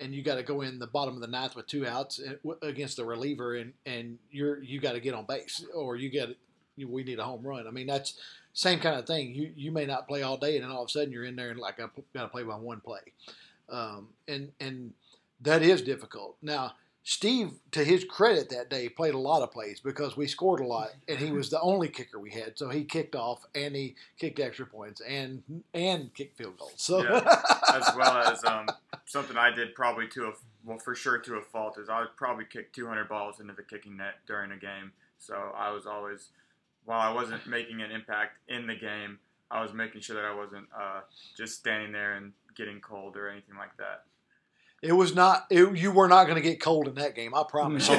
and 0.00 0.14
you 0.14 0.22
got 0.22 0.36
to 0.36 0.42
go 0.42 0.60
in 0.60 0.78
the 0.78 0.86
bottom 0.86 1.14
of 1.14 1.20
the 1.20 1.26
ninth 1.26 1.56
with 1.56 1.66
two 1.66 1.86
outs 1.86 2.20
eh, 2.24 2.34
against 2.62 2.96
the 2.96 3.04
reliever, 3.04 3.56
and 3.56 3.72
and 3.86 4.18
you're 4.30 4.62
you 4.62 4.80
got 4.80 4.92
to 4.92 5.00
get 5.00 5.14
on 5.14 5.24
base, 5.26 5.64
or 5.74 5.96
you 5.96 6.10
get 6.10 6.30
we 6.76 7.02
need 7.02 7.18
a 7.18 7.24
home 7.24 7.42
run. 7.42 7.66
I 7.66 7.70
mean 7.70 7.86
that's 7.86 8.14
same 8.52 8.80
kind 8.80 8.98
of 8.98 9.06
thing. 9.06 9.34
You 9.34 9.52
you 9.56 9.70
may 9.72 9.86
not 9.86 10.08
play 10.08 10.22
all 10.22 10.36
day, 10.36 10.56
and 10.56 10.64
then 10.64 10.70
all 10.70 10.82
of 10.82 10.88
a 10.88 10.90
sudden 10.90 11.12
you're 11.12 11.24
in 11.24 11.36
there 11.36 11.50
and 11.50 11.60
like 11.60 11.80
I 11.80 11.86
got 12.14 12.22
to 12.22 12.28
play 12.28 12.42
by 12.42 12.56
one 12.56 12.80
play, 12.80 13.00
um, 13.70 14.08
and 14.26 14.52
and 14.60 14.92
that 15.40 15.62
is 15.62 15.82
difficult. 15.82 16.36
Now 16.42 16.72
Steve, 17.10 17.52
to 17.70 17.82
his 17.82 18.04
credit, 18.04 18.50
that 18.50 18.68
day 18.68 18.86
played 18.86 19.14
a 19.14 19.18
lot 19.18 19.40
of 19.40 19.50
plays 19.50 19.80
because 19.80 20.14
we 20.14 20.26
scored 20.26 20.60
a 20.60 20.66
lot, 20.66 20.90
and 21.08 21.18
he 21.18 21.32
was 21.32 21.48
the 21.48 21.58
only 21.62 21.88
kicker 21.88 22.18
we 22.18 22.30
had. 22.30 22.58
So 22.58 22.68
he 22.68 22.84
kicked 22.84 23.16
off 23.16 23.46
and 23.54 23.74
he 23.74 23.94
kicked 24.18 24.38
extra 24.38 24.66
points 24.66 25.00
and 25.00 25.42
and 25.72 26.12
kicked 26.12 26.36
field 26.36 26.58
goals. 26.58 26.74
So 26.76 27.02
yeah, 27.02 27.42
as 27.74 27.90
well 27.96 28.18
as 28.18 28.44
um, 28.44 28.66
something 29.06 29.38
I 29.38 29.50
did 29.50 29.74
probably 29.74 30.06
to 30.08 30.26
a 30.26 30.32
well 30.66 30.76
for 30.76 30.94
sure 30.94 31.16
to 31.16 31.36
a 31.36 31.40
fault 31.40 31.78
is 31.78 31.88
I 31.88 32.00
would 32.00 32.14
probably 32.14 32.44
kick 32.44 32.74
200 32.74 33.08
balls 33.08 33.40
into 33.40 33.54
the 33.54 33.62
kicking 33.62 33.96
net 33.96 34.16
during 34.26 34.52
a 34.52 34.58
game. 34.58 34.92
So 35.18 35.52
I 35.56 35.70
was 35.70 35.86
always 35.86 36.28
while 36.84 37.00
I 37.00 37.10
wasn't 37.10 37.46
making 37.46 37.80
an 37.80 37.90
impact 37.90 38.36
in 38.48 38.66
the 38.66 38.76
game, 38.76 39.18
I 39.50 39.62
was 39.62 39.72
making 39.72 40.02
sure 40.02 40.16
that 40.16 40.26
I 40.26 40.34
wasn't 40.34 40.68
uh, 40.78 41.00
just 41.38 41.54
standing 41.54 41.92
there 41.92 42.16
and 42.16 42.34
getting 42.58 42.80
cold 42.80 43.16
or 43.16 43.28
anything 43.30 43.56
like 43.56 43.74
that. 43.78 44.02
It 44.82 44.92
was 44.92 45.14
not. 45.14 45.46
It, 45.50 45.76
you 45.76 45.90
were 45.90 46.08
not 46.08 46.24
going 46.24 46.36
to 46.36 46.42
get 46.42 46.60
cold 46.60 46.86
in 46.88 46.96
that 46.96 47.14
game. 47.14 47.34
I 47.34 47.44
promise. 47.48 47.88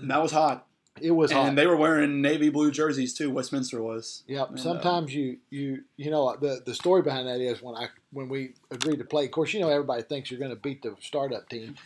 No. 0.00 0.14
that 0.14 0.22
was 0.22 0.32
hot. 0.32 0.66
It 1.00 1.10
was 1.10 1.30
and 1.30 1.40
hot. 1.40 1.54
they 1.54 1.66
were 1.66 1.76
wearing 1.76 2.22
navy 2.22 2.48
blue 2.48 2.70
jerseys 2.70 3.14
too. 3.14 3.30
Westminster 3.30 3.82
was. 3.82 4.22
Yep. 4.26 4.50
And, 4.50 4.58
uh, 4.58 4.62
Sometimes 4.62 5.14
you 5.14 5.38
you 5.50 5.82
you 5.96 6.10
know 6.10 6.34
the 6.40 6.62
the 6.64 6.74
story 6.74 7.02
behind 7.02 7.28
that 7.28 7.40
is 7.40 7.62
when 7.62 7.74
I 7.76 7.88
when 8.10 8.28
we 8.28 8.54
agreed 8.70 8.98
to 8.98 9.04
play. 9.04 9.26
Of 9.26 9.30
course, 9.30 9.52
you 9.52 9.60
know 9.60 9.68
everybody 9.68 10.02
thinks 10.02 10.30
you're 10.30 10.40
going 10.40 10.50
to 10.50 10.56
beat 10.56 10.82
the 10.82 10.96
startup 11.00 11.48
team, 11.48 11.76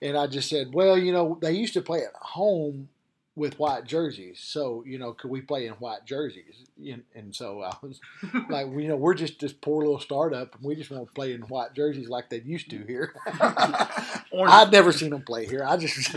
and 0.00 0.16
I 0.16 0.26
just 0.26 0.48
said, 0.48 0.72
well, 0.72 0.96
you 0.96 1.12
know 1.12 1.38
they 1.42 1.52
used 1.52 1.74
to 1.74 1.82
play 1.82 2.00
at 2.00 2.14
home 2.14 2.88
with 3.36 3.58
white 3.58 3.84
jerseys. 3.84 4.38
So, 4.40 4.84
you 4.86 4.98
know, 4.98 5.12
could 5.12 5.30
we 5.30 5.40
play 5.40 5.66
in 5.66 5.72
white 5.74 6.04
jerseys? 6.04 6.64
And, 6.78 7.02
and 7.14 7.34
so 7.34 7.62
I 7.62 7.74
was 7.82 8.00
like, 8.48 8.66
you 8.68 8.88
know, 8.88 8.96
we're 8.96 9.14
just 9.14 9.40
this 9.40 9.52
poor 9.52 9.84
little 9.84 10.00
startup, 10.00 10.54
and 10.54 10.64
we 10.64 10.76
just 10.76 10.90
want 10.90 11.06
to 11.06 11.12
play 11.12 11.32
in 11.32 11.42
white 11.42 11.74
jerseys 11.74 12.08
like 12.08 12.30
they 12.30 12.40
used 12.40 12.70
to 12.70 12.84
here. 12.84 13.14
I'd 13.40 14.70
never 14.70 14.92
seen 14.92 15.10
them 15.10 15.22
play 15.22 15.46
here. 15.46 15.64
I 15.66 15.76
just 15.76 16.16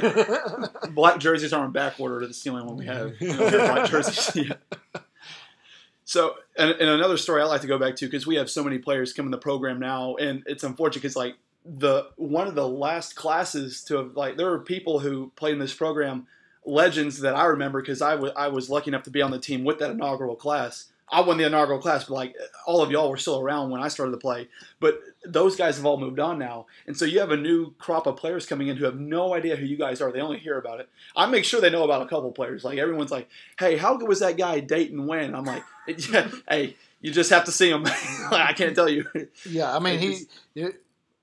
black 0.93 1.19
jerseys 1.19 1.53
are 1.53 1.63
on 1.63 1.71
back 1.71 1.99
order 1.99 2.21
to 2.21 2.27
the 2.27 2.49
only 2.49 2.63
one 2.63 2.77
we 2.77 2.85
have. 2.85 3.13
You 3.19 3.33
know, 3.35 3.73
white 3.73 3.89
jerseys. 3.89 4.47
Yeah. 4.47 4.53
So, 6.07 6.35
and, 6.57 6.71
and 6.71 6.89
another 6.89 7.17
story 7.17 7.41
I 7.41 7.45
like 7.45 7.61
to 7.61 7.67
go 7.67 7.77
back 7.77 7.97
to 7.97 8.05
because 8.05 8.25
we 8.25 8.35
have 8.35 8.49
so 8.49 8.63
many 8.63 8.77
players 8.77 9.11
come 9.11 9.25
in 9.25 9.31
the 9.31 9.37
program 9.37 9.77
now, 9.77 10.15
and 10.15 10.41
it's 10.45 10.63
unfortunate 10.63 11.01
because 11.01 11.17
like 11.17 11.35
the 11.65 12.07
one 12.15 12.47
of 12.47 12.55
the 12.55 12.67
last 12.67 13.15
classes 13.17 13.83
to 13.83 13.97
have 13.97 14.15
like 14.15 14.37
there 14.37 14.49
were 14.49 14.59
people 14.59 14.99
who 14.99 15.31
played 15.35 15.53
in 15.53 15.59
this 15.59 15.73
program, 15.73 16.25
legends 16.67 17.21
that 17.21 17.35
I 17.35 17.45
remember 17.45 17.81
because 17.81 18.01
I 18.01 18.15
was 18.15 18.31
I 18.35 18.49
was 18.49 18.69
lucky 18.69 18.89
enough 18.89 19.03
to 19.03 19.09
be 19.09 19.21
on 19.21 19.31
the 19.31 19.39
team 19.39 19.63
with 19.63 19.79
that 19.79 19.91
inaugural 19.91 20.35
class. 20.35 20.85
I 21.09 21.21
won 21.21 21.37
the 21.37 21.45
inaugural 21.45 21.79
class, 21.79 22.03
but 22.03 22.15
like 22.15 22.35
all 22.65 22.81
of 22.81 22.91
y'all 22.91 23.09
were 23.09 23.15
still 23.17 23.39
around 23.39 23.69
when 23.69 23.81
I 23.81 23.87
started 23.87 24.11
to 24.11 24.17
play. 24.17 24.49
But 24.81 24.99
those 25.25 25.55
guys 25.55 25.77
have 25.77 25.85
all 25.85 25.97
moved 25.97 26.19
on 26.19 26.37
now, 26.37 26.65
and 26.85 26.97
so 26.97 27.05
you 27.05 27.19
have 27.21 27.31
a 27.31 27.37
new 27.37 27.71
crop 27.79 28.07
of 28.07 28.17
players 28.17 28.45
coming 28.45 28.67
in 28.67 28.75
who 28.75 28.83
have 28.83 28.99
no 28.99 29.33
idea 29.33 29.55
who 29.55 29.65
you 29.65 29.77
guys 29.77 30.01
are. 30.01 30.11
They 30.11 30.19
only 30.19 30.39
hear 30.39 30.57
about 30.57 30.81
it. 30.81 30.89
I 31.15 31.25
make 31.25 31.45
sure 31.45 31.61
they 31.61 31.69
know 31.69 31.85
about 31.85 32.01
a 32.01 32.07
couple 32.07 32.31
players. 32.33 32.65
Like 32.65 32.77
everyone's 32.77 33.11
like, 33.11 33.29
"Hey, 33.57 33.77
how 33.77 33.95
good 33.95 34.09
was 34.09 34.19
that 34.19 34.37
guy 34.37 34.59
Dayton 34.59 35.07
Winn?" 35.07 35.33
I'm 35.33 35.45
like, 35.45 35.63
yeah, 36.11 36.29
"Hey, 36.49 36.75
you 36.99 37.11
just 37.11 37.29
have 37.29 37.45
to 37.45 37.53
see 37.53 37.69
him. 37.69 37.85
I 38.31 38.53
can't 38.53 38.75
tell 38.75 38.89
you." 38.89 39.05
Yeah, 39.49 39.73
I 39.73 39.79
mean 39.79 39.99
he. 39.99 40.25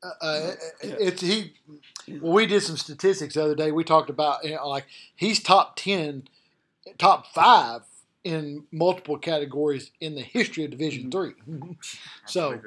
It, 0.04 0.12
uh, 0.20 0.24
uh 0.24 0.54
it's 0.82 1.22
he. 1.22 1.54
Well, 2.08 2.32
we 2.32 2.46
did 2.46 2.62
some 2.62 2.76
statistics 2.76 3.34
the 3.34 3.44
other 3.44 3.54
day. 3.54 3.72
We 3.72 3.84
talked 3.84 4.10
about 4.10 4.44
you 4.44 4.54
know, 4.54 4.68
like 4.68 4.86
he's 5.16 5.42
top 5.42 5.76
ten, 5.76 6.24
top 6.98 7.26
five 7.32 7.82
in 8.22 8.64
multiple 8.72 9.18
categories 9.18 9.90
in 10.00 10.14
the 10.14 10.22
history 10.22 10.64
of 10.64 10.70
Division 10.70 11.10
mm-hmm. 11.10 11.60
Three. 11.62 11.76
so 12.26 12.60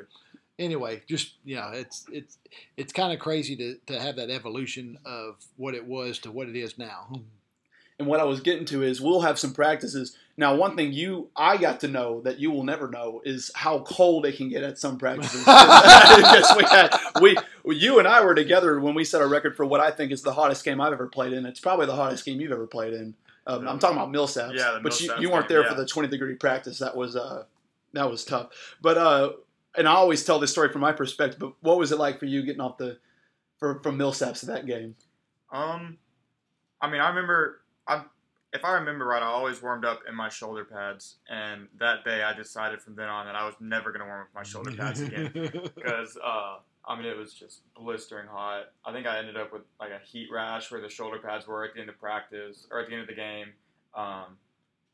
anyway, 0.60 1.02
just 1.08 1.34
you 1.46 1.56
know, 1.56 1.70
it's 1.74 2.06
it's 2.12 2.38
it's 2.76 2.94
kind 2.94 3.14
of 3.14 3.20
crazy 3.20 3.56
to 3.56 3.78
to 3.88 4.00
have 4.00 4.16
that 4.18 4.30
evolution 4.30 4.98
of 5.06 5.36
what 5.58 5.76
it 5.76 5.86
was 5.86 6.20
to 6.20 6.32
what 6.32 6.48
it 6.50 6.56
is 6.56 6.78
now. 6.78 7.22
And 8.00 8.08
what 8.08 8.20
I 8.20 8.26
was 8.26 8.42
getting 8.42 8.66
to 8.66 8.84
is 8.84 9.02
we'll 9.02 9.22
have 9.22 9.40
some 9.40 9.54
practices. 9.54 10.16
Now, 10.40 10.56
one 10.56 10.76
thing 10.76 10.94
you 10.94 11.30
I 11.36 11.58
got 11.58 11.80
to 11.80 11.88
know 11.88 12.22
that 12.22 12.40
you 12.40 12.52
will 12.52 12.64
never 12.64 12.88
know 12.88 13.22
is 13.26 13.50
how 13.56 13.80
cold 13.80 14.26
it 14.28 14.38
can 14.38 14.50
get 14.50 14.64
at 14.64 14.78
some 14.78 15.00
practices. 15.00 15.40
because 15.46 16.54
we 16.56 16.64
had 16.64 16.96
we 17.20 17.38
you 17.76 17.98
and 17.98 18.08
I 18.08 18.24
were 18.24 18.36
together 18.36 18.80
when 18.80 18.94
we 18.94 19.04
set 19.04 19.22
a 19.22 19.28
record 19.28 19.58
for 19.58 19.66
what 19.66 19.82
I 19.82 19.90
think 19.90 20.12
is 20.12 20.22
the 20.22 20.34
hottest 20.34 20.64
game 20.64 20.80
I've 20.80 20.94
ever 20.94 21.08
played 21.08 21.34
in. 21.34 21.46
It's 21.48 21.60
probably 21.60 21.88
the 21.88 21.96
hottest 21.96 22.24
game 22.24 22.40
you've 22.40 22.52
ever 22.52 22.68
played 22.68 22.94
in. 22.94 23.16
Um, 23.48 23.68
I'm 23.68 23.80
talking 23.80 23.98
about 23.98 24.12
Millsaps. 24.12 24.56
Yeah, 24.56 24.80
but 24.84 25.00
you, 25.02 25.12
you 25.20 25.32
weren't 25.32 25.48
there 25.48 25.62
game, 25.62 25.72
yeah. 25.72 25.76
for 25.76 25.82
the 25.82 25.88
20 25.88 26.10
degree 26.10 26.36
practice. 26.36 26.80
That 26.80 26.96
was 26.96 27.16
uh, 27.16 27.46
that 27.94 28.10
was 28.10 28.24
tough. 28.24 28.50
But 28.80 28.98
uh, 28.98 29.32
and 29.76 29.88
I 29.88 29.94
always 29.94 30.24
tell 30.24 30.38
this 30.38 30.52
story 30.52 30.70
from 30.70 30.82
my 30.82 30.92
perspective. 30.92 31.40
But 31.40 31.54
what 31.62 31.80
was 31.80 31.92
it 31.92 31.98
like 31.98 32.20
for 32.20 32.26
you 32.26 32.44
getting 32.44 32.62
off 32.62 32.78
the 32.78 33.00
for, 33.58 33.82
from 33.82 33.98
Millsaps 33.98 34.42
to 34.42 34.46
that 34.48 34.68
game? 34.68 34.96
Um, 35.52 35.98
I 36.80 36.92
mean, 36.92 37.02
I 37.02 37.10
remember. 37.10 37.62
I 37.88 38.04
if 38.58 38.66
I 38.66 38.74
remember 38.74 39.06
right, 39.06 39.22
I 39.22 39.28
always 39.28 39.62
warmed 39.62 39.86
up 39.86 40.02
in 40.10 40.16
my 40.16 40.30
shoulder 40.30 40.66
pads, 40.66 41.18
and 41.30 41.68
that 41.80 42.04
day 42.04 42.24
I 42.24 42.34
decided 42.34 42.82
from 42.82 42.96
then 42.96 43.08
on 43.08 43.28
that 43.28 43.36
I 43.36 43.46
was 43.46 43.54
never 43.60 43.92
going 43.92 44.02
to 44.02 44.08
warm 44.08 44.22
up 44.22 44.28
my 44.34 44.44
shoulder 44.44 44.72
pads 44.72 45.00
again 45.00 45.32
because 45.76 46.18
uh, 46.24 46.58
I 46.88 46.96
mean, 46.96 47.06
it 47.06 47.16
was 47.18 47.34
just 47.34 47.62
blistering 47.76 48.28
hot. 48.28 48.72
I 48.84 48.92
think 48.92 49.06
I 49.06 49.20
ended 49.20 49.38
up 49.38 49.54
with 49.54 49.62
like 49.80 49.92
a 49.92 50.00
heat 50.04 50.30
rash 50.32 50.72
where 50.72 50.82
the 50.82 50.90
shoulder 50.90 51.20
pads 51.20 51.46
were 51.46 51.66
at 51.66 51.76
the 51.76 51.82
end 51.82 51.90
of 51.90 52.00
practice 52.00 52.66
or 52.72 52.80
at 52.80 52.88
the 52.88 52.94
end 52.94 53.02
of 53.02 53.08
the 53.08 53.16
game. 53.16 53.48
Um, 53.94 54.38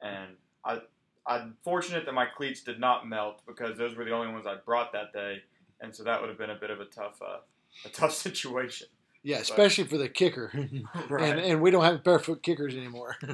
and 0.02 0.32
I, 0.66 0.80
I'm 1.26 1.56
fortunate 1.64 2.06
that 2.06 2.14
my 2.14 2.26
cleats 2.26 2.64
did 2.64 2.80
not 2.80 3.08
melt 3.08 3.42
because 3.48 3.78
those 3.78 3.96
were 3.96 4.04
the 4.04 4.12
only 4.12 4.34
ones 4.34 4.46
I 4.46 4.56
brought 4.56 4.92
that 4.92 5.14
day, 5.14 5.44
and 5.80 5.96
so 5.96 6.04
that 6.04 6.20
would 6.20 6.30
have 6.30 6.38
been 6.38 6.50
a 6.50 6.56
bit 6.56 6.70
of 6.70 6.82
a 6.82 6.86
tough, 6.86 7.22
uh, 7.22 7.38
a 7.86 7.90
tough 7.90 8.14
situation. 8.28 8.88
Yeah, 9.24 9.38
especially 9.38 9.86
but, 9.86 9.92
for 9.92 9.98
the 9.98 10.10
kicker, 10.10 10.52
right. 11.10 11.24
and 11.24 11.40
and 11.40 11.62
we 11.62 11.72
don't 11.72 11.86
have 11.86 12.04
barefoot 12.04 12.44
kickers 12.44 12.76
anymore. 12.76 13.16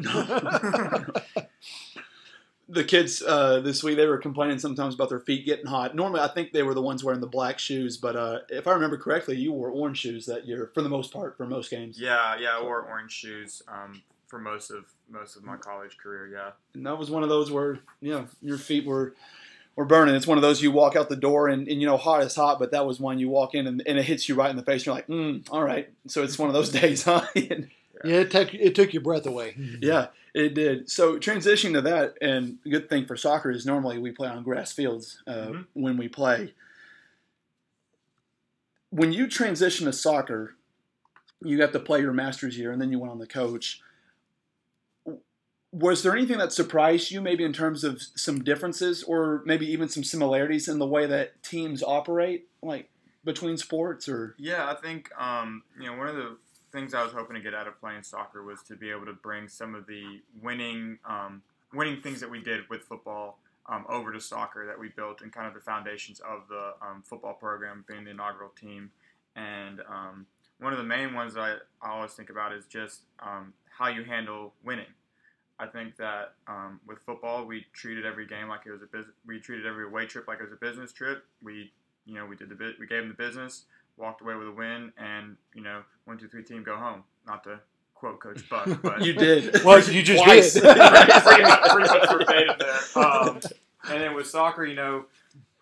the 2.70 2.84
kids 2.84 3.24
uh, 3.24 3.60
this 3.62 3.84
week 3.84 3.98
they 3.98 4.06
were 4.06 4.20
complaining 4.20 4.60
sometimes 4.60 4.94
about 4.94 5.10
their 5.10 5.20
feet 5.20 5.46
getting 5.46 5.66
hot. 5.66 5.96
Normally, 5.96 6.22
I 6.22 6.28
think 6.28 6.52
they 6.52 6.62
were 6.62 6.76
the 6.76 6.82
ones 6.82 7.04
wearing 7.04 7.22
the 7.22 7.28
black 7.28 7.58
shoes, 7.58 7.98
but 7.98 8.16
uh, 8.16 8.40
if 8.50 8.68
I 8.68 8.74
remember 8.74 8.98
correctly, 8.98 9.36
you 9.38 9.52
wore 9.52 9.72
orange 9.72 9.98
shoes 9.98 10.28
that 10.28 10.46
year 10.46 10.70
for 10.76 10.84
the 10.84 10.90
most 10.90 11.12
part 11.12 11.36
for 11.36 11.48
most 11.48 11.72
games. 11.72 12.00
Yeah, 12.00 12.38
yeah, 12.40 12.58
I 12.60 12.62
wore 12.62 12.84
orange 12.84 13.12
shoes 13.12 13.64
um, 13.68 14.04
for 14.28 14.38
most 14.38 14.70
of 14.70 14.86
most 15.10 15.36
of 15.36 15.44
my 15.44 15.58
college 15.58 15.98
career. 15.98 16.28
Yeah, 16.28 16.52
and 16.76 16.86
that 16.86 17.00
was 17.00 17.10
one 17.10 17.24
of 17.24 17.30
those 17.30 17.50
where 17.50 17.80
you 18.00 18.12
know 18.12 18.28
your 18.44 18.60
feet 18.60 18.86
were 18.86 19.16
were 19.80 19.86
burning. 19.86 20.14
It's 20.14 20.28
one 20.28 20.38
of 20.38 20.42
those 20.42 20.62
you 20.62 20.72
walk 20.72 20.98
out 20.98 21.08
the 21.08 21.16
door 21.16 21.48
and, 21.48 21.66
and 21.70 21.80
you 21.80 21.88
know 21.88 21.96
hot 21.96 22.22
is 22.22 22.36
hot, 22.36 22.60
but 22.60 22.72
that 22.72 22.86
was 22.86 23.00
one 23.00 23.18
you 23.18 23.30
walk 23.30 23.56
in 23.56 23.66
and, 23.66 23.82
and 23.88 23.98
it 23.98 24.04
hits 24.04 24.28
you 24.28 24.36
right 24.36 24.50
in 24.50 24.58
the 24.58 24.62
face. 24.62 24.86
You're 24.86 24.94
like, 24.94 25.08
mm, 25.08 25.48
all 25.50 25.64
right. 25.64 25.90
So 26.06 26.22
it's 26.22 26.38
one 26.38 26.50
of 26.50 26.54
those 26.54 26.70
days, 26.82 27.04
huh? 27.04 27.26
Yeah, 28.02 28.22
it 28.22 28.32
took 28.32 28.54
it 28.54 28.76
took 28.76 28.94
your 28.94 29.04
breath 29.04 29.26
away. 29.26 29.56
Yeah, 29.82 30.08
it 30.34 30.54
did. 30.54 30.90
So 30.90 31.18
transitioning 31.18 31.74
to 31.74 31.82
that, 31.82 32.16
and 32.22 32.58
good 32.64 32.90
thing 32.90 33.06
for 33.06 33.18
soccer 33.18 33.52
is 33.52 33.66
normally 33.66 33.98
we 33.98 34.12
play 34.12 34.30
on 34.30 34.44
grass 34.44 34.72
fields 34.72 35.22
uh, 35.28 35.34
mm-hmm. 35.34 35.62
when 35.74 35.98
we 35.98 36.08
play. 36.08 36.54
When 38.90 39.12
you 39.12 39.28
transition 39.28 39.86
to 39.86 39.92
soccer, 39.92 40.56
you 41.44 41.58
got 41.58 41.74
to 41.74 41.80
play 41.80 42.00
your 42.00 42.14
master's 42.14 42.58
year, 42.58 42.72
and 42.72 42.82
then 42.82 42.90
you 42.90 43.00
went 43.00 43.12
on 43.12 43.20
the 43.20 43.28
coach. 43.28 43.82
Was 45.72 46.02
there 46.02 46.16
anything 46.16 46.40
that 46.40 46.52
surprised 46.52 47.12
you, 47.12 47.22
maybe 47.22 47.44
in 47.44 47.54
terms 47.54 47.84
of 47.84 48.02
some 48.16 48.44
differences, 48.44 49.04
or 49.04 49.44
maybe 49.46 49.72
even 49.72 49.88
some 49.88 50.04
similarities 50.04 50.68
in 50.68 50.80
the 50.80 50.88
way 50.88 51.06
that 51.06 51.44
teams 51.44 51.84
operate, 51.84 52.48
like 52.62 52.90
between 53.24 53.58
sports? 53.58 54.10
Or 54.10 54.36
yeah, 54.40 54.70
I 54.70 54.76
think 54.76 55.12
um, 55.20 55.64
you 55.80 55.86
know 55.86 55.98
one 55.98 56.08
of 56.08 56.16
the 56.16 56.38
things 56.72 56.94
I 56.94 57.04
was 57.04 57.14
hoping 57.14 57.36
to 57.36 57.42
get 57.42 57.54
out 57.54 57.68
of 57.68 57.80
playing 57.80 58.04
soccer 58.04 58.44
was 58.44 58.62
to 58.64 58.76
be 58.76 58.90
able 58.90 59.06
to 59.06 59.14
bring 59.14 59.48
some 59.48 59.76
of 59.76 59.86
the 59.86 60.22
winning 60.42 61.00
um, 61.06 61.44
winning 61.74 62.02
things 62.02 62.20
that 62.22 62.30
we 62.30 62.42
did 62.42 62.68
with 62.70 62.82
football 62.82 63.40
um, 63.68 63.86
over 63.88 64.12
to 64.12 64.20
soccer 64.20 64.66
that 64.66 64.80
we 64.80 64.90
built 64.90 65.22
and 65.22 65.32
kind 65.32 65.48
of 65.48 65.54
the 65.54 65.60
foundations 65.60 66.20
of 66.22 66.48
the 66.50 66.74
um, 66.82 67.04
football 67.04 67.34
program 67.34 67.86
being 67.88 68.04
the 68.04 68.12
inaugural 68.12 68.50
team. 68.60 68.90
And 69.36 69.82
um, 69.88 70.26
one 70.60 70.74
of 70.74 70.80
the 70.80 70.86
main 70.86 71.14
ones 71.14 71.38
I, 71.38 71.58
I 71.82 71.92
always 71.92 72.12
think 72.14 72.30
about 72.30 72.54
is 72.54 72.66
just 72.66 73.02
um, 73.20 73.54
how 73.78 73.88
you 73.88 74.04
handle 74.04 74.54
winning. 74.64 74.88
I 75.60 75.68
think 75.68 75.98
that 75.98 76.34
um, 76.48 76.80
with 76.88 77.00
football, 77.00 77.46
we 77.46 77.66
treated 77.74 78.06
every 78.06 78.26
game 78.26 78.48
like 78.48 78.62
it 78.66 78.72
was 78.72 78.82
a 78.82 78.86
business. 78.86 79.16
We 79.28 79.40
treated 79.40 79.66
every 79.66 79.86
away 79.86 80.06
trip 80.06 80.28
like 80.28 80.40
it 80.40 80.44
was 80.44 80.54
a 80.54 80.56
business 80.56 80.94
trip. 80.94 81.26
We, 81.44 81.72
you 82.06 82.16
know, 82.16 82.26
we 82.26 82.36
did 82.36 82.50
the 82.50 82.56
bit. 82.56 82.76
We 82.80 82.88
gave 82.88 83.02
them 83.02 83.10
the 83.10 83.24
business 83.24 83.66
walked 84.00 84.22
away 84.22 84.36
with 84.36 84.48
a 84.48 84.52
win, 84.52 84.92
and 84.98 85.36
you 85.54 85.62
know, 85.62 85.84
one, 86.06 86.18
two, 86.18 86.28
three, 86.28 86.44
team, 86.44 86.64
go 86.64 86.78
home. 86.78 87.04
Not 87.28 87.44
to 87.44 87.60
quote 87.94 88.20
Coach 88.20 88.48
Buck, 88.50 88.68
but 88.82 89.06
you 89.06 89.14
did. 89.14 89.64
well, 89.64 89.80
you 89.84 90.02
just 90.02 90.24
Twice. 90.24 90.54
did. 90.54 90.64
pretty, 90.64 91.44
much 91.44 92.10
verbatim 92.10 92.56
there. 92.58 93.04
Um, 93.04 93.40
and 93.90 94.02
then 94.02 94.16
with 94.16 94.28
soccer, 94.28 94.66
you 94.66 94.76
know, 94.76 95.06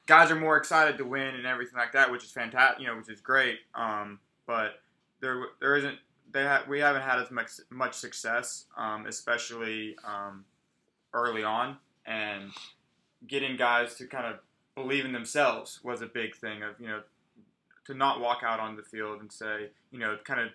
guys 0.06 0.32
are 0.32 0.36
more 0.36 0.56
excited 0.58 0.98
to 1.00 1.06
win 1.06 1.36
and 1.36 1.46
everything 1.46 1.78
like 1.78 1.94
that, 1.94 2.12
which 2.12 2.24
is 2.24 2.32
fantastic. 2.32 2.80
You 2.80 2.88
know, 2.88 2.98
which 2.98 3.10
is 3.10 3.20
great. 3.20 3.60
Um, 3.76 4.20
but 4.46 4.80
there, 5.20 5.42
there 5.60 5.76
isn't. 5.76 5.98
They 6.32 6.44
ha- 6.44 6.66
we 6.68 6.80
haven't 6.80 7.04
had 7.04 7.20
as 7.20 7.32
much 7.32 7.52
much 7.70 7.94
success, 7.94 8.66
um, 8.78 9.06
especially 9.06 9.96
um, 10.06 10.46
early 11.14 11.44
on, 11.44 11.78
and 12.06 12.52
getting 13.28 13.56
guys 13.56 13.96
to 13.96 14.08
kind 14.08 14.26
of 14.26 14.40
believe 14.76 15.06
in 15.06 15.12
themselves 15.12 15.80
was 15.84 16.02
a 16.02 16.06
big 16.06 16.36
thing. 16.36 16.64
Of 16.64 16.80
you 16.80 16.88
know, 16.88 17.02
to 17.86 17.94
not 17.94 18.20
walk 18.20 18.42
out 18.44 18.60
on 18.60 18.76
the 18.76 18.84
field 18.84 19.22
and 19.22 19.32
say, 19.32 19.70
you 19.92 20.00
know, 20.00 20.18
kind 20.24 20.42
of 20.42 20.50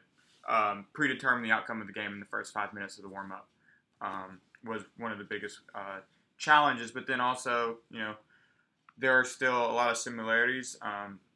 um, 0.49 0.87
predetermine 0.93 1.43
the 1.43 1.51
outcome 1.51 1.81
of 1.81 1.87
the 1.87 1.93
game 1.93 2.13
in 2.13 2.21
the 2.21 2.27
first 2.27 2.53
five 2.53 2.73
minutes 2.73 2.97
of 2.97 3.03
the 3.03 3.09
warm 3.09 3.33
up 3.33 3.49
um, 4.01 4.41
was 4.65 4.83
one 4.99 5.13
of 5.13 5.19
the 5.19 5.25
biggest 5.25 5.61
uh, 5.75 6.01
challenges. 6.39 6.91
But 6.91 7.07
then 7.07 7.21
also, 7.21 7.79
you 7.91 7.99
know, 7.99 8.15
there 8.99 9.19
are 9.19 9.25
still 9.25 9.57
a 9.57 9.73
lot 9.73 9.91
of 9.91 9.97
similarities. 9.97 10.77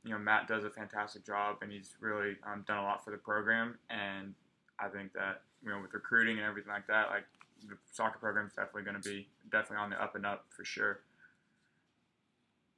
You 0.06 0.12
know, 0.12 0.18
Matt 0.18 0.48
does 0.48 0.64
a 0.64 0.70
fantastic 0.70 1.26
job, 1.26 1.56
and 1.62 1.72
he's 1.72 1.96
really 2.00 2.36
um, 2.50 2.64
done 2.66 2.78
a 2.78 2.82
lot 2.82 3.04
for 3.04 3.10
the 3.10 3.16
program. 3.16 3.76
And 3.90 4.34
I 4.78 4.88
think 4.88 5.12
that 5.14 5.42
you 5.62 5.70
know, 5.70 5.80
with 5.80 5.92
recruiting 5.92 6.38
and 6.38 6.46
everything 6.46 6.72
like 6.72 6.86
that, 6.86 7.10
like 7.10 7.24
the 7.68 7.76
soccer 7.92 8.18
program 8.18 8.46
is 8.46 8.52
definitely 8.52 8.82
going 8.82 9.00
to 9.00 9.08
be 9.08 9.28
definitely 9.50 9.82
on 9.82 9.90
the 9.90 10.02
up 10.02 10.14
and 10.14 10.24
up 10.24 10.44
for 10.48 10.64
sure. 10.64 11.00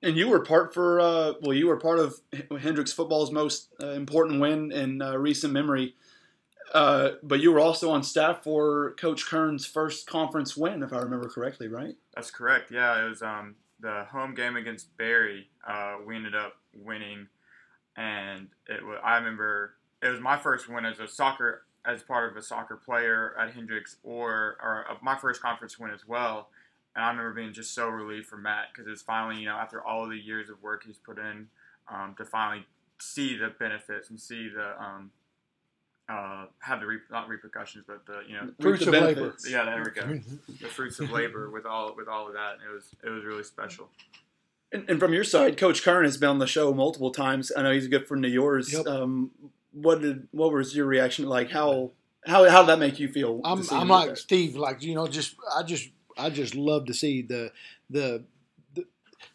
And 0.03 0.17
you 0.17 0.29
were 0.29 0.41
part 0.41 0.73
for 0.73 1.01
uh, 1.01 1.35
well, 1.43 1.55
you 1.55 1.67
were 1.67 1.77
part 1.77 1.99
of 1.99 2.21
Hendrix 2.61 2.93
football's 2.93 3.31
most 3.31 3.69
uh, 3.83 3.89
important 3.89 4.41
win 4.41 4.73
in 4.73 5.03
uh, 5.03 5.17
recent 5.17 5.53
memory. 5.53 5.95
Uh, 6.73 7.13
but 7.23 7.41
you 7.41 7.51
were 7.51 7.61
also 7.61 7.91
on 7.91 8.03
staff 8.03 8.43
for 8.43 8.93
Coach 8.93 9.27
Kern's 9.27 9.65
first 9.65 10.07
conference 10.07 10.57
win, 10.57 10.83
if 10.83 10.93
I 10.93 10.99
remember 10.99 11.29
correctly, 11.29 11.67
right? 11.67 11.97
That's 12.15 12.31
correct. 12.31 12.71
Yeah, 12.71 13.05
it 13.05 13.09
was 13.09 13.23
um, 13.23 13.57
the 13.81 14.05
home 14.11 14.35
game 14.35 14.57
against 14.57 14.97
Berry, 14.97 15.49
Uh, 15.67 15.97
we 16.05 16.17
ended 16.17 16.35
up 16.35 16.57
winning, 16.73 17.29
and 17.97 18.49
it 18.67 18.85
was. 18.85 18.99
I 19.05 19.17
remember 19.17 19.75
it 20.03 20.09
was 20.09 20.21
my 20.21 20.37
first 20.39 20.69
win 20.69 20.85
as 20.85 20.99
a 21.01 21.09
soccer 21.09 21.65
as 21.85 22.03
part 22.03 22.31
of 22.31 22.37
a 22.37 22.43
soccer 22.43 22.77
player 22.77 23.35
at 23.39 23.55
Hendrix, 23.55 23.97
or 24.03 24.57
or 24.63 24.87
my 25.03 25.17
first 25.17 25.41
conference 25.43 25.79
win 25.79 25.91
as 25.91 26.07
well. 26.07 26.49
And 26.95 27.05
I 27.05 27.11
remember 27.11 27.33
being 27.35 27.53
just 27.53 27.75
so 27.75 27.89
relieved 27.89 28.27
for 28.27 28.37
Matt 28.37 28.67
because 28.73 28.91
it's 28.91 29.03
finally, 29.03 29.41
you 29.41 29.47
know, 29.47 29.57
after 29.57 29.83
all 29.85 30.09
the 30.09 30.17
years 30.19 30.51
of 30.51 30.63
work 30.63 30.85
he's 30.85 30.99
put 30.99 31.19
in, 31.19 31.49
um, 31.89 32.15
to 32.19 32.25
finally 32.25 32.67
see 32.99 33.37
the 33.37 33.49
benefits 33.59 34.11
and 34.11 34.19
see 34.19 34.49
the 34.49 34.81
um, 34.83 35.11
uh, 36.09 36.47
have 36.61 36.81
the 36.81 36.87
re- 36.87 36.99
not 37.11 37.29
repercussions, 37.29 37.85
but 37.87 38.07
the 38.07 38.21
you 38.27 38.35
know 38.35 38.51
Fruits 38.61 38.85
the 38.85 38.97
of 38.97 39.03
labor. 39.03 39.35
yeah 39.49 39.65
there 39.65 39.85
we 39.85 39.91
go 39.91 40.21
the 40.61 40.69
fruits 40.69 40.99
of 41.01 41.11
labor 41.11 41.51
with 41.51 41.67
all 41.67 41.95
with 41.97 42.09
all 42.09 42.27
of 42.27 42.33
that. 42.35 42.57
It 42.69 42.73
was 42.73 42.95
it 43.05 43.11
was 43.11 43.25
really 43.25 43.45
special. 43.45 43.89
And, 44.71 44.89
and 44.91 45.01
from 45.01 45.15
your 45.15 45.25
side, 45.25 45.57
Coach 45.57 45.83
Kern 45.83 46.05
has 46.05 46.19
been 46.19 46.29
on 46.29 46.39
the 46.39 46.47
show 46.47 46.75
multiple 46.75 47.11
times. 47.11 47.51
I 47.57 47.63
know 47.63 47.73
he's 47.73 47.87
a 47.87 47.89
good 47.89 48.07
friend 48.07 48.25
of 48.25 48.31
yours. 48.31 48.73
Yep. 48.73 48.87
Um, 48.87 49.31
what 49.73 50.03
did 50.03 50.29
what 50.31 50.53
was 50.53 50.75
your 50.77 50.87
reaction 50.87 51.27
like? 51.27 51.51
How 51.51 51.93
how 52.27 52.49
how 52.49 52.61
did 52.63 52.69
that 52.69 52.79
make 52.79 52.99
you 52.99 53.09
feel? 53.09 53.41
I'm 53.45 53.63
I'm 53.71 53.89
like 53.89 54.11
that? 54.11 54.19
Steve, 54.19 54.57
like 54.57 54.83
you 54.83 54.95
know, 54.95 55.07
just 55.07 55.37
I 55.57 55.63
just 55.63 55.89
I 56.17 56.31
just 56.31 56.55
love 56.55 56.87
to 56.87 56.95
see 56.95 57.23
the 57.23 57.53
the 57.89 58.25
the, 58.75 58.85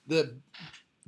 the 0.07 0.35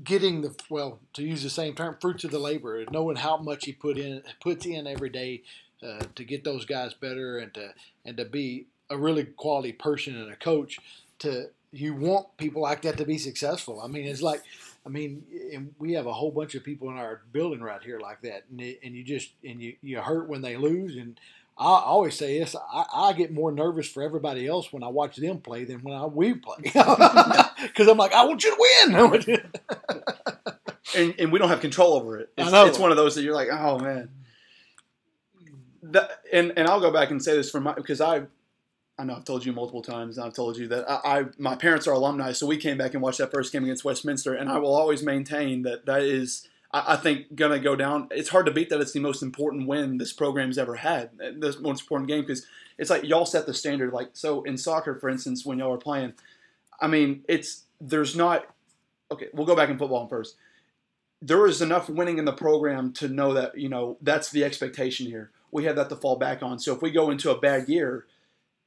getting 0.04 0.42
the 0.42 0.56
well 0.70 1.00
to 1.14 1.24
use 1.24 1.44
the 1.44 1.50
same 1.50 1.76
term 1.76 1.98
fruits 2.00 2.24
of 2.24 2.32
the 2.32 2.40
labor, 2.40 2.84
knowing 2.92 3.18
how 3.18 3.38
much 3.38 3.66
he 3.66 3.74
put 3.74 3.98
in 3.98 4.24
puts 4.42 4.66
in 4.66 4.88
every 4.88 5.10
day 5.10 5.44
uh, 5.84 6.02
to 6.16 6.24
get 6.24 6.44
those 6.44 6.66
guys 6.66 6.94
better 6.94 7.38
and 7.38 7.54
to 7.54 7.74
and 8.06 8.18
to 8.18 8.26
be 8.26 8.68
a 8.90 8.98
really 8.98 9.24
quality 9.26 9.72
person 9.72 10.16
and 10.16 10.32
a 10.32 10.36
coach. 10.36 10.80
To 11.20 11.50
you 11.72 11.94
want 11.94 12.38
people 12.38 12.62
like 12.62 12.82
that 12.84 12.98
to 12.98 13.06
be 13.06 13.18
successful. 13.18 13.82
I 13.82 13.88
mean, 13.88 14.06
it's 14.06 14.22
like. 14.22 14.42
I 14.88 14.92
mean, 14.92 15.24
and 15.52 15.74
we 15.80 15.94
have 15.94 16.06
a 16.06 16.14
whole 16.14 16.30
bunch 16.30 16.54
of 16.54 16.64
people 16.64 16.92
in 16.92 16.98
our 16.98 17.22
building 17.32 17.60
right 17.60 17.82
here 17.82 18.00
like 18.00 18.22
that, 18.22 18.44
and, 18.52 18.62
it, 18.62 18.82
and 18.84 18.94
you 18.94 19.04
just 19.04 19.32
and 19.44 19.60
you, 19.60 19.76
you 19.82 20.00
hurt 20.00 20.30
when 20.30 20.44
they 20.44 20.58
lose, 20.58 20.96
and 20.96 21.20
I 21.58 21.80
always 21.86 22.16
say 22.18 22.40
this: 22.40 22.56
I, 22.56 22.86
I 22.94 23.14
get 23.14 23.32
more 23.34 23.52
nervous 23.52 23.88
for 23.88 24.04
everybody 24.04 24.46
else 24.46 24.74
when 24.74 24.84
I 24.84 24.90
watch 24.90 25.16
them 25.16 25.40
play 25.40 25.64
than 25.64 25.80
when 25.80 25.96
I 25.96 26.06
we 26.06 26.34
play, 26.34 26.58
because 26.64 27.88
I'm 27.88 27.98
like, 27.98 28.14
I 28.14 28.26
want 28.26 28.44
you 28.44 28.52
to 28.52 28.58
win. 28.60 29.42
and, 30.96 31.16
and 31.18 31.32
we 31.32 31.40
don't 31.40 31.48
have 31.50 31.62
control 31.62 31.94
over 31.94 32.20
it. 32.20 32.30
I 32.38 32.42
It's, 32.44 32.52
know. 32.52 32.66
it's 32.66 32.80
one 32.80 32.92
of 32.92 32.98
those 32.98 33.16
that 33.16 33.24
you're 33.24 33.34
like, 33.36 33.48
oh 33.52 33.80
man. 33.80 34.10
That, 35.84 36.10
and 36.34 36.52
and 36.58 36.68
I'll 36.68 36.82
go 36.82 36.92
back 36.92 37.12
and 37.12 37.24
say 37.24 37.36
this 37.38 37.50
from 37.52 37.64
my 37.64 37.74
because 37.74 38.02
I, 38.02 38.24
I 38.98 39.04
know 39.06 39.16
I've 39.16 39.24
told 39.24 39.46
you 39.46 39.54
multiple 39.54 39.82
times. 39.84 40.18
and 40.18 40.26
I've 40.26 40.34
told 40.34 40.58
you 40.58 40.68
that 40.70 40.90
I, 40.90 41.20
I 41.20 41.26
my 41.38 41.56
parents 41.56 41.88
are 41.88 41.92
alumni, 41.94 42.32
so 42.34 42.48
we 42.48 42.58
came 42.58 42.78
back 42.78 42.96
and 42.96 43.04
watched 43.04 43.20
that 43.20 43.32
first 43.32 43.54
game 43.54 43.64
against 43.64 43.86
Westminster, 43.86 44.34
and 44.34 44.50
I 44.50 44.58
will 44.58 44.74
always 44.76 45.04
maintain 45.04 45.62
that 45.62 45.86
that 45.86 46.02
is. 46.02 46.48
I 46.88 46.96
think 46.98 47.36
gonna 47.36 47.60
go 47.60 47.76
down. 47.76 48.10
It's 48.12 48.30
hard 48.30 48.46
to 48.48 48.52
beat 48.52 48.70
that. 48.70 48.82
It's 48.82 48.94
the 48.94 49.00
most 49.00 49.22
important 49.22 49.68
win 49.68 49.98
this 49.98 50.14
program's 50.14 50.58
ever 50.58 50.76
had. 50.76 51.12
Uh, 51.22 51.32
the 51.38 51.56
most 51.62 51.82
important 51.82 52.10
game 52.10 52.22
because 52.22 52.46
it's 52.78 52.90
like 52.90 53.04
y'all 53.04 53.26
set 53.26 53.46
the 53.46 53.54
standard. 53.54 53.94
Like 53.94 54.10
so 54.14 54.44
in 54.44 54.58
soccer, 54.58 54.96
for 54.96 55.10
instance, 55.10 55.46
when 55.46 55.60
y'all 55.60 55.74
are 55.74 55.78
playing, 55.78 56.14
I 56.82 56.88
mean, 56.88 57.24
it's 57.28 57.64
there's 57.80 58.16
not. 58.16 58.48
Okay, 59.12 59.28
we'll 59.34 59.46
go 59.46 59.56
back 59.56 59.70
in 59.70 59.78
football 59.78 60.08
first 60.08 60.36
there 61.22 61.48
is 61.48 61.62
enough 61.62 61.90
winning 61.90 62.20
in 62.20 62.26
the 62.26 62.34
program 62.34 62.94
to 62.94 63.08
know 63.08 63.34
that 63.34 63.58
you 63.58 63.70
know 63.70 63.98
that's 64.02 64.30
the 64.30 64.44
expectation 64.44 65.08
here. 65.08 65.32
We 65.52 65.66
have 65.66 65.76
that 65.78 65.90
to 65.90 65.96
fall 65.96 66.18
back 66.18 66.44
on. 66.44 66.60
So 66.60 66.74
if 66.76 66.82
we 66.82 66.92
go 66.92 67.10
into 67.10 67.32
a 67.32 67.40
bad 67.40 67.70
year, 67.70 68.06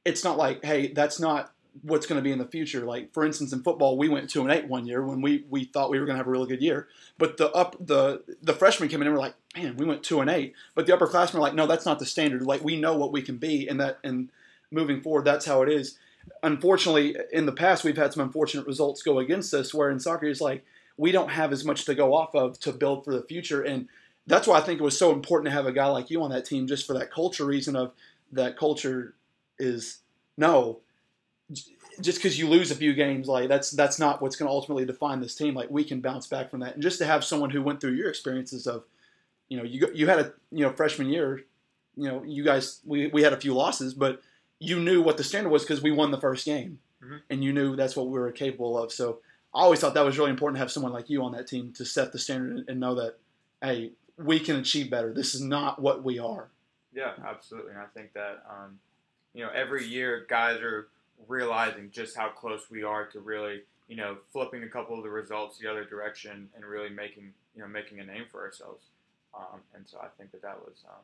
it's 0.03 0.23
not 0.23 0.37
like, 0.37 0.63
hey, 0.63 0.91
that's 0.91 1.19
not 1.19 1.53
what's 1.81 2.05
going 2.05 2.19
to 2.19 2.23
be 2.23 2.31
in 2.31 2.39
the 2.39 2.45
future. 2.45 2.81
Like 2.81 3.13
for 3.13 3.25
instance, 3.25 3.53
in 3.53 3.63
football, 3.63 3.97
we 3.97 4.09
went 4.09 4.29
two 4.29 4.41
and 4.41 4.51
eight 4.51 4.67
one 4.67 4.85
year 4.85 5.05
when 5.05 5.21
we 5.21 5.45
we 5.49 5.65
thought 5.65 5.89
we 5.89 5.99
were 5.99 6.05
going 6.05 6.15
to 6.15 6.19
have 6.19 6.27
a 6.27 6.31
really 6.31 6.47
good 6.47 6.61
year. 6.61 6.87
But 7.17 7.37
the 7.37 7.51
up 7.51 7.75
the 7.79 8.23
the 8.41 8.53
freshmen 8.53 8.89
came 8.89 9.01
in 9.01 9.07
and 9.07 9.15
were 9.15 9.21
like, 9.21 9.35
man, 9.55 9.77
we 9.77 9.85
went 9.85 10.03
two 10.03 10.21
and 10.21 10.29
eight. 10.29 10.53
But 10.75 10.85
the 10.85 10.93
upperclassmen 10.93 11.35
were 11.35 11.39
like, 11.39 11.55
no, 11.55 11.67
that's 11.67 11.85
not 11.85 11.99
the 11.99 12.05
standard. 12.05 12.43
Like 12.43 12.63
we 12.63 12.79
know 12.79 12.95
what 12.95 13.11
we 13.11 13.21
can 13.21 13.37
be, 13.37 13.67
and 13.67 13.79
that 13.79 13.99
and 14.03 14.29
moving 14.71 15.01
forward, 15.01 15.25
that's 15.25 15.45
how 15.45 15.61
it 15.61 15.69
is. 15.69 15.97
Unfortunately, 16.43 17.15
in 17.31 17.45
the 17.45 17.51
past, 17.51 17.83
we've 17.83 17.97
had 17.97 18.13
some 18.13 18.23
unfortunate 18.23 18.67
results 18.67 19.01
go 19.01 19.19
against 19.19 19.53
us. 19.53 19.73
Where 19.73 19.89
in 19.89 19.99
soccer, 19.99 20.27
it's 20.27 20.41
like 20.41 20.65
we 20.97 21.11
don't 21.11 21.31
have 21.31 21.51
as 21.51 21.63
much 21.63 21.85
to 21.85 21.95
go 21.95 22.13
off 22.13 22.35
of 22.35 22.59
to 22.59 22.71
build 22.71 23.05
for 23.05 23.13
the 23.13 23.23
future. 23.23 23.61
And 23.61 23.87
that's 24.27 24.47
why 24.47 24.57
I 24.57 24.61
think 24.61 24.79
it 24.79 24.83
was 24.83 24.97
so 24.97 25.11
important 25.11 25.47
to 25.47 25.53
have 25.53 25.65
a 25.65 25.71
guy 25.71 25.87
like 25.87 26.09
you 26.09 26.21
on 26.21 26.31
that 26.31 26.45
team, 26.45 26.67
just 26.67 26.85
for 26.85 26.93
that 26.93 27.11
culture 27.11 27.45
reason 27.45 27.75
of 27.75 27.93
that 28.31 28.57
culture 28.57 29.15
is 29.57 29.99
no, 30.37 30.79
just 32.01 32.17
because 32.19 32.37
you 32.39 32.47
lose 32.47 32.71
a 32.71 32.75
few 32.75 32.93
games, 32.93 33.27
like 33.27 33.47
that's 33.49 33.71
that's 33.71 33.99
not 33.99 34.21
what's 34.21 34.35
going 34.35 34.47
to 34.47 34.53
ultimately 34.53 34.85
define 34.85 35.19
this 35.21 35.35
team. 35.35 35.53
Like 35.53 35.69
we 35.69 35.83
can 35.83 36.01
bounce 36.01 36.27
back 36.27 36.49
from 36.49 36.59
that, 36.61 36.73
and 36.75 36.83
just 36.83 36.97
to 36.99 37.05
have 37.05 37.23
someone 37.23 37.49
who 37.49 37.61
went 37.61 37.81
through 37.81 37.93
your 37.93 38.09
experiences 38.09 38.67
of, 38.67 38.83
you 39.49 39.57
know, 39.57 39.63
you 39.63 39.89
you 39.93 40.07
had 40.07 40.19
a 40.19 40.33
you 40.51 40.63
know 40.65 40.71
freshman 40.71 41.09
year, 41.09 41.43
you 41.95 42.07
know, 42.07 42.23
you 42.23 42.43
guys 42.43 42.81
we 42.85 43.07
we 43.07 43.23
had 43.23 43.33
a 43.33 43.37
few 43.39 43.53
losses, 43.53 43.93
but 43.93 44.21
you 44.59 44.79
knew 44.79 45.01
what 45.01 45.17
the 45.17 45.23
standard 45.23 45.49
was 45.49 45.63
because 45.63 45.81
we 45.81 45.91
won 45.91 46.11
the 46.11 46.19
first 46.19 46.45
game, 46.45 46.79
Mhm. 47.03 47.21
and 47.29 47.43
you 47.43 47.53
knew 47.53 47.75
that's 47.75 47.95
what 47.95 48.07
we 48.07 48.19
were 48.19 48.31
capable 48.31 48.77
of. 48.77 48.91
So 48.91 49.19
I 49.53 49.61
always 49.61 49.79
thought 49.79 49.93
that 49.93 50.05
was 50.05 50.17
really 50.17 50.31
important 50.31 50.57
to 50.57 50.59
have 50.59 50.71
someone 50.71 50.91
like 50.91 51.09
you 51.09 51.23
on 51.23 51.31
that 51.31 51.47
team 51.47 51.71
to 51.73 51.85
set 51.85 52.11
the 52.11 52.19
standard 52.19 52.65
and 52.67 52.79
know 52.79 52.93
that, 52.95 53.15
hey, 53.63 53.93
we 54.17 54.39
can 54.39 54.57
achieve 54.57 54.89
better. 54.91 55.13
This 55.13 55.33
is 55.33 55.41
not 55.41 55.81
what 55.81 56.03
we 56.03 56.19
are. 56.19 56.49
Yeah, 56.93 57.13
absolutely. 57.25 57.71
And 57.71 57.79
I 57.81 57.85
think 57.93 58.13
that 58.13 58.43
um, 58.49 58.79
you 59.33 59.43
know 59.43 59.49
every 59.53 59.85
year 59.85 60.25
guys 60.29 60.59
are 60.59 60.87
realizing 61.27 61.91
just 61.91 62.15
how 62.15 62.29
close 62.29 62.63
we 62.69 62.83
are 62.83 63.05
to 63.07 63.19
really 63.19 63.61
you 63.87 63.95
know 63.95 64.17
flipping 64.31 64.63
a 64.63 64.69
couple 64.69 64.97
of 64.97 65.03
the 65.03 65.09
results 65.09 65.57
the 65.57 65.69
other 65.69 65.83
direction 65.83 66.49
and 66.55 66.65
really 66.65 66.89
making 66.89 67.33
you 67.55 67.61
know 67.61 67.67
making 67.67 67.99
a 67.99 68.05
name 68.05 68.23
for 68.31 68.41
ourselves. 68.45 68.85
Um, 69.35 69.59
and 69.75 69.87
so 69.87 69.99
I 69.99 70.07
think 70.17 70.31
that 70.31 70.41
that 70.41 70.59
was 70.59 70.83
um, 70.87 71.03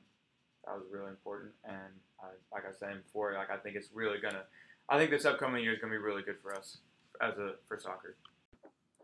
that 0.65 0.75
was 0.75 0.85
really 0.91 1.09
important. 1.09 1.51
And 1.63 1.93
I, 2.21 2.27
like 2.53 2.65
I 2.65 2.69
was 2.69 2.77
saying 2.77 2.97
before, 3.03 3.33
like 3.33 3.51
I 3.51 3.57
think 3.57 3.75
it's 3.75 3.89
really 3.93 4.19
gonna. 4.19 4.43
I 4.87 4.97
think 4.97 5.11
this 5.11 5.25
upcoming 5.25 5.63
year 5.63 5.73
is 5.73 5.79
gonna 5.79 5.91
be 5.91 5.97
really 5.97 6.21
good 6.21 6.37
for 6.41 6.55
us 6.55 6.77
as 7.21 7.37
a 7.37 7.55
for 7.67 7.79
soccer. 7.79 8.15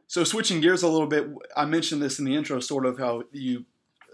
So 0.07 0.24
switching 0.24 0.59
gears 0.59 0.84
a 0.84 0.88
little 0.88 1.07
bit, 1.07 1.28
I 1.55 1.66
mentioned 1.66 2.01
this 2.01 2.20
in 2.20 2.26
the 2.26 2.36
intro, 2.36 2.59
sort 2.59 2.86
of 2.86 2.99
how 2.99 3.24
you 3.32 3.66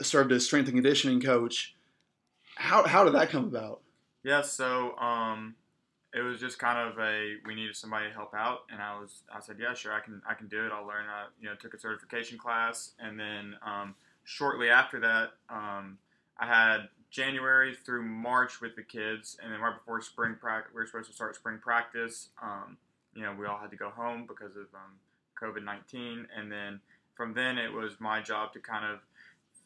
served 0.02 0.32
as 0.32 0.46
strength 0.46 0.68
and 0.68 0.76
conditioning 0.76 1.22
coach. 1.22 1.76
How 2.56 2.88
how 2.88 3.04
did 3.04 3.14
that 3.14 3.30
come 3.30 3.46
about? 3.46 3.82
Yeah, 4.24 4.42
so 4.42 4.98
um, 4.98 5.56
it 6.18 6.22
was 6.22 6.40
just 6.40 6.58
kind 6.58 6.90
of 6.90 6.98
a 6.98 7.36
we 7.46 7.54
needed 7.54 7.76
somebody 7.76 8.08
to 8.08 8.14
help 8.14 8.34
out, 8.34 8.62
and 8.72 8.82
I 8.82 9.00
was 9.00 9.22
I 9.34 9.40
said 9.40 9.58
yeah 9.60 9.74
sure 9.74 9.94
I 9.94 10.00
can 10.00 10.22
I 10.28 10.34
can 10.34 10.48
do 10.48 10.66
it. 10.66 10.72
I'll 10.72 10.88
learn. 10.88 11.06
I 11.06 11.26
you 11.40 11.48
know 11.48 11.56
took 11.56 11.74
a 11.74 11.80
certification 11.80 12.38
class, 12.38 12.92
and 13.00 13.20
then 13.20 13.56
um, 13.64 13.96
shortly 14.24 14.70
after 14.70 15.00
that, 15.02 15.34
um, 15.50 16.00
I 16.40 16.48
had 16.48 16.90
January 17.12 17.76
through 17.76 18.04
March 18.04 18.62
with 18.62 18.76
the 18.76 18.82
kids, 18.82 19.38
and 19.42 19.54
then 19.54 19.60
right 19.60 19.78
before 19.78 20.02
spring 20.02 20.36
practice, 20.40 20.74
we 20.74 20.82
were 20.82 20.88
supposed 20.88 21.10
to 21.10 21.16
start 21.16 21.36
spring 21.36 21.60
practice. 21.62 22.30
Um, 22.42 22.78
you 23.14 23.22
know, 23.22 23.36
we 23.38 23.46
all 23.46 23.60
had 23.60 23.72
to 23.72 23.78
go 23.78 23.90
home 23.90 24.26
because 24.28 24.56
of 24.56 24.68
um, 24.74 24.98
COVID 25.40 25.64
nineteen, 25.64 26.28
and 26.36 26.52
then 26.52 26.82
from 27.16 27.34
then 27.36 27.60
it 27.60 27.72
was 27.72 28.00
my 28.00 28.22
job 28.22 28.54
to 28.54 28.60
kind 28.60 28.86
of 28.86 29.00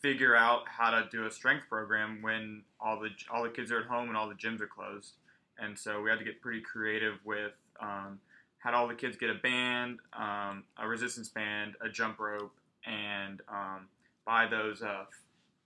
figure 0.02 0.36
out 0.36 0.64
how 0.68 0.90
to 0.90 1.08
do 1.12 1.28
a 1.28 1.32
strength 1.32 1.70
program 1.70 2.22
when 2.22 2.64
all 2.80 3.00
the 3.00 3.10
all 3.32 3.44
the 3.44 3.50
kids 3.50 3.72
are 3.72 3.80
at 3.80 3.86
home 3.86 4.10
and 4.10 4.18
all 4.18 4.28
the 4.28 4.36
gyms 4.36 4.60
are 4.60 4.68
closed. 4.68 5.14
And 5.62 5.78
so 5.78 6.02
we 6.02 6.10
had 6.10 6.20
to 6.20 6.26
get 6.26 6.42
pretty 6.42 6.62
creative 6.62 7.16
with 7.24 7.54
um, 7.80 8.20
had 8.60 8.74
all 8.74 8.88
the 8.88 8.96
kids 8.96 9.18
get 9.18 9.30
a 9.30 9.36
band, 9.36 10.00
um, 10.14 10.64
a 10.78 10.88
resistance 10.88 11.30
band, 11.30 11.76
a 11.82 11.90
jump 11.90 12.20
rope, 12.20 12.54
and 12.86 13.42
um, 13.48 13.88
buy 14.26 14.48
those. 14.48 14.82
Uh, 14.82 15.06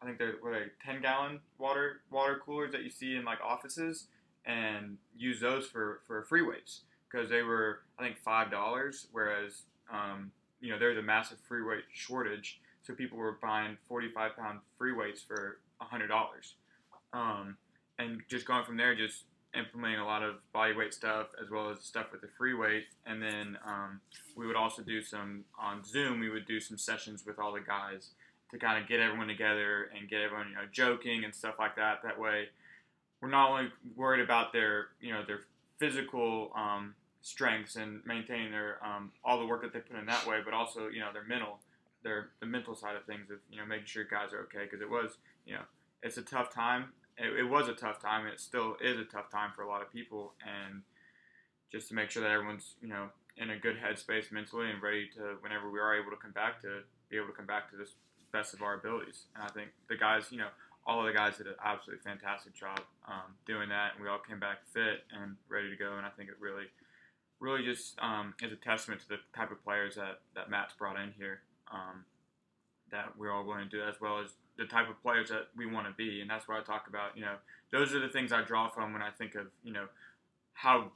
I 0.02 0.06
think 0.06 0.18
they're 0.18 0.36
were 0.43 0.52
they 0.52 0.66
ten 0.86 1.02
gallon 1.02 1.39
water 1.58 2.02
water 2.12 2.39
coolers 2.46 2.72
that 2.74 2.84
you 2.84 2.89
see 2.89 3.16
in 3.16 3.26
like 3.26 3.39
offices, 3.43 4.08
and 4.46 4.98
use 5.18 5.39
those 5.39 5.68
for 5.68 6.02
for 6.06 6.24
free 6.24 6.41
weights 6.41 6.82
because 7.10 7.30
they 7.30 7.41
were 7.41 7.80
I 7.98 8.04
think 8.04 8.18
five 8.18 8.52
dollars, 8.52 9.08
whereas 9.12 9.64
um, 9.91 10.32
you 10.60 10.70
know 10.70 10.80
there's 10.80 10.98
a 10.98 11.02
massive 11.02 11.38
free 11.48 11.64
weight 11.64 11.84
shortage 11.93 12.60
so 12.82 12.93
people 12.93 13.18
were 13.18 13.38
buying 13.41 13.78
45 13.88 14.36
pound 14.38 14.60
free 14.78 14.93
weights 14.93 15.22
for 15.22 15.60
$100 15.82 16.10
um, 17.14 17.58
and 17.98 18.22
just 18.30 18.46
going 18.46 18.64
from 18.64 18.78
there 18.78 18.96
just 18.96 19.24
implementing 19.58 19.99
a 19.99 20.06
lot 20.06 20.24
of 20.24 20.36
body 20.53 20.74
weight 20.74 20.93
stuff 20.93 21.28
as 21.41 21.49
well 21.49 21.70
as 21.70 21.80
stuff 21.82 22.08
with 22.12 22.22
the 22.22 22.28
free 22.38 22.53
weight. 22.53 22.86
And 23.06 23.22
then 23.22 23.58
um, 23.66 24.01
we 24.36 24.47
would 24.47 24.56
also 24.56 24.82
do 24.82 25.01
some 25.01 25.45
on 25.60 25.84
zoom 25.84 26.20
we 26.20 26.30
would 26.30 26.45
do 26.45 26.60
some 26.60 26.78
sessions 26.78 27.26
with 27.26 27.39
all 27.39 27.53
the 27.53 27.62
guys 27.62 28.10
to 28.51 28.58
kind 28.58 28.82
of 28.82 28.88
get 28.88 28.99
everyone 28.99 29.28
together 29.28 29.89
and 29.97 30.10
get 30.10 30.22
everyone 30.22 30.49
you 30.49 30.56
know 30.56 30.66
joking 30.72 31.24
and 31.24 31.34
stuff 31.34 31.56
like 31.60 31.76
that. 31.76 32.01
That 32.03 32.20
way 32.20 32.49
we're 33.22 33.30
not 33.30 33.49
only 33.49 33.72
worried 33.95 34.22
about 34.22 34.53
their 34.53 34.88
you 35.01 35.12
know 35.12 35.24
their 35.26 35.41
physical 35.80 36.51
um, 36.56 36.93
strengths 37.22 37.76
and 37.76 38.01
maintaining 38.06 38.51
their 38.51 38.78
um, 38.86 39.12
all 39.24 39.39
the 39.39 39.45
work 39.45 39.62
that 39.62 39.74
they 39.74 39.80
put 39.80 39.97
in 39.97 40.06
that 40.06 40.28
way 40.28 40.39
but 40.43 40.53
also 40.53 40.88
you 40.88 40.99
know 40.99 41.12
their 41.12 41.24
mental 41.24 41.60
their 42.03 42.30
the 42.39 42.45
mental 42.45 42.76
side 42.76 42.95
of 42.95 43.03
things 43.06 43.30
of 43.32 43.39
you 43.49 43.58
know 43.58 43.66
making 43.66 43.86
sure 43.86 44.03
guys 44.03 44.32
are 44.34 44.41
okay. 44.41 44.64
Because 44.64 44.82
it 44.82 44.89
was 44.89 45.18
you 45.45 45.53
know 45.53 45.64
it's 46.03 46.18
a 46.18 46.22
tough 46.22 46.53
time 46.53 46.89
it, 47.18 47.39
it 47.39 47.43
was 47.43 47.68
a 47.68 47.74
tough 47.74 48.01
time 48.01 48.28
it 48.28 48.39
still 48.39 48.76
is 48.82 48.99
a 48.99 49.03
tough 49.03 49.30
time 49.32 49.51
for 49.55 49.63
a 49.63 49.68
lot 49.68 49.82
of 49.82 49.91
people 49.91 50.34
and 50.45 50.82
just 51.72 51.88
to 51.89 51.95
make 51.95 52.09
sure 52.09 52.22
that 52.22 52.32
everyone's 52.32 52.76
you 52.82 52.88
know 52.88 53.09
in 53.38 53.49
a 53.49 53.57
good 53.57 53.76
headspace 53.78 54.32
mentally 54.32 54.70
and 54.70 54.82
ready 54.82 55.09
to 55.13 55.36
whenever 55.41 55.70
we 55.70 55.80
are 55.80 55.95
able 55.95 56.11
to 56.11 56.18
come 56.18 56.32
back 56.32 56.61
to 56.61 56.82
be 57.09 57.18
able 57.18 57.28
to 57.28 57.34
come 57.34 57.45
back 57.45 57.70
to 57.70 57.76
this 57.76 57.95
best 58.32 58.53
of 58.53 58.61
our 58.61 58.76
abilities. 58.76 59.26
And 59.36 59.43
I 59.43 59.47
think 59.49 59.70
the 59.89 59.97
guys 59.97 60.32
you 60.32 60.38
know 60.38 60.49
all 60.88 60.99
of 60.99 61.07
the 61.07 61.13
guys 61.13 61.38
did 61.38 61.47
an 61.47 61.55
absolutely 61.63 62.03
fantastic 62.03 62.53
job 62.53 62.80
um, 63.07 63.34
doing 63.45 63.70
that 63.70 63.95
and 63.95 64.03
we 64.03 64.09
all 64.09 64.20
came 64.20 64.39
back 64.39 64.59
fit 64.74 65.03
and 65.11 65.36
ready 65.49 65.70
to 65.70 65.76
go 65.76 65.97
and 65.97 66.05
I 66.05 66.09
think 66.09 66.30
it 66.30 66.36
really 66.39 66.66
really 67.39 67.63
just 67.63 67.97
um, 67.99 68.34
is 68.41 68.51
a 68.51 68.55
testament 68.55 69.01
to 69.01 69.09
the 69.09 69.18
type 69.36 69.51
of 69.51 69.63
players 69.63 69.95
that, 69.95 70.22
that 70.36 70.49
Matt's 70.49 70.74
brought 70.74 70.99
in 70.99 71.11
here 71.18 71.41
um, 71.72 72.05
that 72.91 73.18
we're 73.18 73.32
all 73.32 73.43
going 73.43 73.63
to 73.63 73.70
do 73.70 73.84
as 73.84 73.95
well 73.99 74.20
as 74.20 74.32
the 74.58 74.66
type 74.66 74.89
of 74.89 75.01
players 75.01 75.30
that 75.30 75.47
we 75.56 75.66
want 75.66 75.88
to 75.88 75.93
be, 75.93 76.22
and 76.22 76.30
that's 76.30 76.47
what 76.47 76.58
I 76.58 76.64
talk 76.64 76.88
about. 76.88 77.16
You 77.16 77.22
know, 77.22 77.36
those 77.72 77.93
are 77.93 77.99
the 77.99 78.10
things 78.10 78.32
I 78.32 78.41
draw 78.41 78.70
from 78.70 78.93
when 78.93 79.01
I 79.01 79.12
think 79.12 79.36
of 79.36 79.47
you 79.64 79.74
know 79.74 79.88
how 80.53 80.91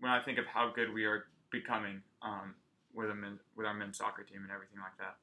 when 0.00 0.10
I 0.10 0.20
think 0.20 0.38
of 0.38 0.46
how 0.46 0.72
good 0.74 0.92
we 0.92 1.04
are 1.04 1.26
becoming 1.50 2.02
um, 2.22 2.54
with 2.94 3.10
a 3.10 3.14
men, 3.14 3.38
with 3.56 3.66
our 3.66 3.74
men's 3.74 3.98
soccer 3.98 4.22
team 4.22 4.42
and 4.42 4.50
everything 4.50 4.78
like 4.78 4.96
that. 4.98 5.16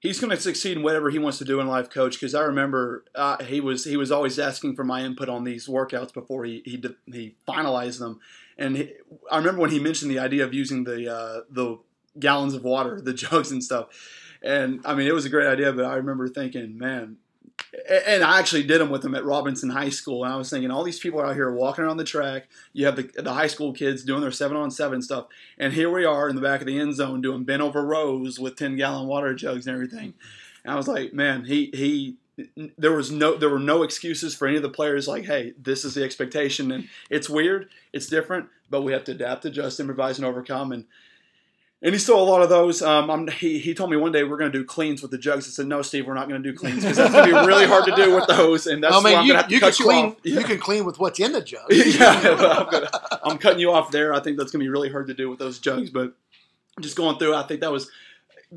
He's 0.00 0.20
going 0.20 0.30
to 0.30 0.40
succeed 0.40 0.76
in 0.76 0.84
whatever 0.84 1.10
he 1.10 1.18
wants 1.18 1.38
to 1.38 1.44
do 1.44 1.58
in 1.58 1.66
life, 1.66 1.90
coach. 1.90 2.14
Because 2.14 2.34
I 2.34 2.42
remember 2.42 3.04
uh, 3.16 3.42
he 3.44 3.60
was 3.60 3.84
he 3.84 3.96
was 3.96 4.12
always 4.12 4.38
asking 4.38 4.76
for 4.76 4.84
my 4.84 5.02
input 5.02 5.28
on 5.28 5.44
these 5.44 5.66
workouts 5.66 6.14
before 6.14 6.44
he 6.44 6.62
he, 6.64 6.82
he 7.06 7.34
finalized 7.48 7.98
them. 7.98 8.20
And 8.56 8.76
he, 8.76 8.92
I 9.30 9.38
remember 9.38 9.60
when 9.60 9.70
he 9.70 9.80
mentioned 9.80 10.10
the 10.10 10.20
idea 10.20 10.44
of 10.44 10.54
using 10.54 10.84
the 10.84 11.12
uh, 11.12 11.40
the 11.50 11.78
gallons 12.18 12.54
of 12.54 12.62
water, 12.62 13.00
the 13.04 13.12
jugs 13.12 13.50
and 13.50 13.62
stuff. 13.62 13.88
And 14.42 14.80
I 14.84 14.94
mean, 14.94 15.08
it 15.08 15.14
was 15.14 15.24
a 15.24 15.30
great 15.30 15.46
idea, 15.46 15.72
but 15.72 15.84
I 15.84 15.94
remember 15.94 16.28
thinking, 16.28 16.78
man, 16.78 17.16
and 17.88 18.22
I 18.22 18.38
actually 18.38 18.62
did 18.62 18.80
them 18.80 18.90
with 18.90 19.02
them 19.02 19.14
at 19.14 19.24
Robinson 19.24 19.70
High 19.70 19.88
School. 19.88 20.24
And 20.24 20.32
I 20.32 20.36
was 20.36 20.50
thinking, 20.50 20.70
all 20.70 20.84
these 20.84 20.98
people 20.98 21.20
are 21.20 21.26
out 21.26 21.34
here 21.34 21.50
walking 21.50 21.84
around 21.84 21.96
the 21.96 22.04
track. 22.04 22.48
You 22.72 22.86
have 22.86 22.96
the, 22.96 23.10
the 23.16 23.34
high 23.34 23.46
school 23.46 23.72
kids 23.72 24.04
doing 24.04 24.20
their 24.20 24.30
seven 24.30 24.56
on 24.56 24.70
seven 24.70 25.02
stuff. 25.02 25.26
And 25.58 25.72
here 25.72 25.90
we 25.90 26.04
are 26.04 26.28
in 26.28 26.36
the 26.36 26.42
back 26.42 26.60
of 26.60 26.66
the 26.66 26.78
end 26.78 26.94
zone 26.94 27.20
doing 27.20 27.44
bent 27.44 27.62
over 27.62 27.84
rows 27.84 28.38
with 28.38 28.56
10 28.56 28.76
gallon 28.76 29.06
water 29.06 29.34
jugs 29.34 29.66
and 29.66 29.74
everything. 29.74 30.14
And 30.64 30.72
I 30.72 30.76
was 30.76 30.88
like, 30.88 31.12
man, 31.12 31.44
he, 31.44 31.70
he, 31.74 32.16
there 32.76 32.92
was 32.92 33.10
no, 33.10 33.36
there 33.36 33.50
were 33.50 33.58
no 33.58 33.82
excuses 33.82 34.34
for 34.34 34.46
any 34.46 34.56
of 34.56 34.62
the 34.62 34.68
players. 34.68 35.08
Like, 35.08 35.24
hey, 35.24 35.54
this 35.60 35.84
is 35.84 35.94
the 35.94 36.04
expectation, 36.04 36.70
and 36.70 36.88
it's 37.10 37.28
weird, 37.28 37.68
it's 37.92 38.06
different, 38.06 38.48
but 38.70 38.82
we 38.82 38.92
have 38.92 39.04
to 39.04 39.12
adapt, 39.12 39.44
adjust, 39.44 39.80
improvise, 39.80 40.18
and 40.18 40.26
overcome. 40.26 40.72
And 40.72 40.84
and 41.80 41.94
he 41.94 41.98
stole 41.98 42.22
a 42.22 42.28
lot 42.28 42.42
of 42.42 42.48
those. 42.48 42.82
Um, 42.82 43.28
he, 43.28 43.58
he 43.58 43.72
told 43.72 43.90
me 43.90 43.96
one 43.96 44.10
day 44.10 44.24
we're 44.24 44.36
going 44.36 44.50
to 44.50 44.58
do 44.58 44.64
cleans 44.64 45.00
with 45.00 45.12
the 45.12 45.18
jugs. 45.18 45.46
I 45.46 45.50
said, 45.50 45.66
no, 45.66 45.82
Steve, 45.82 46.06
we're 46.06 46.14
not 46.14 46.28
going 46.28 46.42
to 46.42 46.52
do 46.52 46.56
cleans 46.56 46.82
because 46.82 46.96
that's 46.96 47.12
going 47.12 47.28
to 47.28 47.40
be 47.40 47.46
really 47.46 47.66
hard 47.66 47.84
to 47.84 47.94
do 47.94 48.14
with 48.14 48.26
those. 48.26 48.66
And 48.66 48.82
that's 48.82 48.94
I 48.94 48.98
mean, 48.98 49.12
why 49.12 49.20
I'm 49.20 49.26
going 49.26 49.36
to 49.36 49.42
have 49.42 49.48
to 49.48 49.60
cut 49.60 49.78
you 49.78 49.84
clean, 49.84 50.06
off. 50.06 50.16
Yeah. 50.24 50.40
You 50.40 50.44
can 50.44 50.58
clean 50.58 50.84
with 50.84 50.98
what's 50.98 51.20
in 51.20 51.32
the 51.32 51.40
jug. 51.40 51.66
yeah, 51.70 52.58
I'm, 52.58 52.70
gonna, 52.70 52.90
I'm, 53.22 53.38
cutting 53.38 53.60
you 53.60 53.70
off 53.70 53.92
there. 53.92 54.12
I 54.12 54.20
think 54.20 54.38
that's 54.38 54.50
going 54.50 54.60
to 54.60 54.64
be 54.64 54.68
really 54.68 54.90
hard 54.90 55.06
to 55.06 55.14
do 55.14 55.30
with 55.30 55.38
those 55.38 55.60
jugs. 55.60 55.90
But 55.90 56.14
just 56.80 56.96
going 56.96 57.18
through, 57.18 57.36
I 57.36 57.44
think 57.44 57.60
that 57.60 57.70
was 57.70 57.88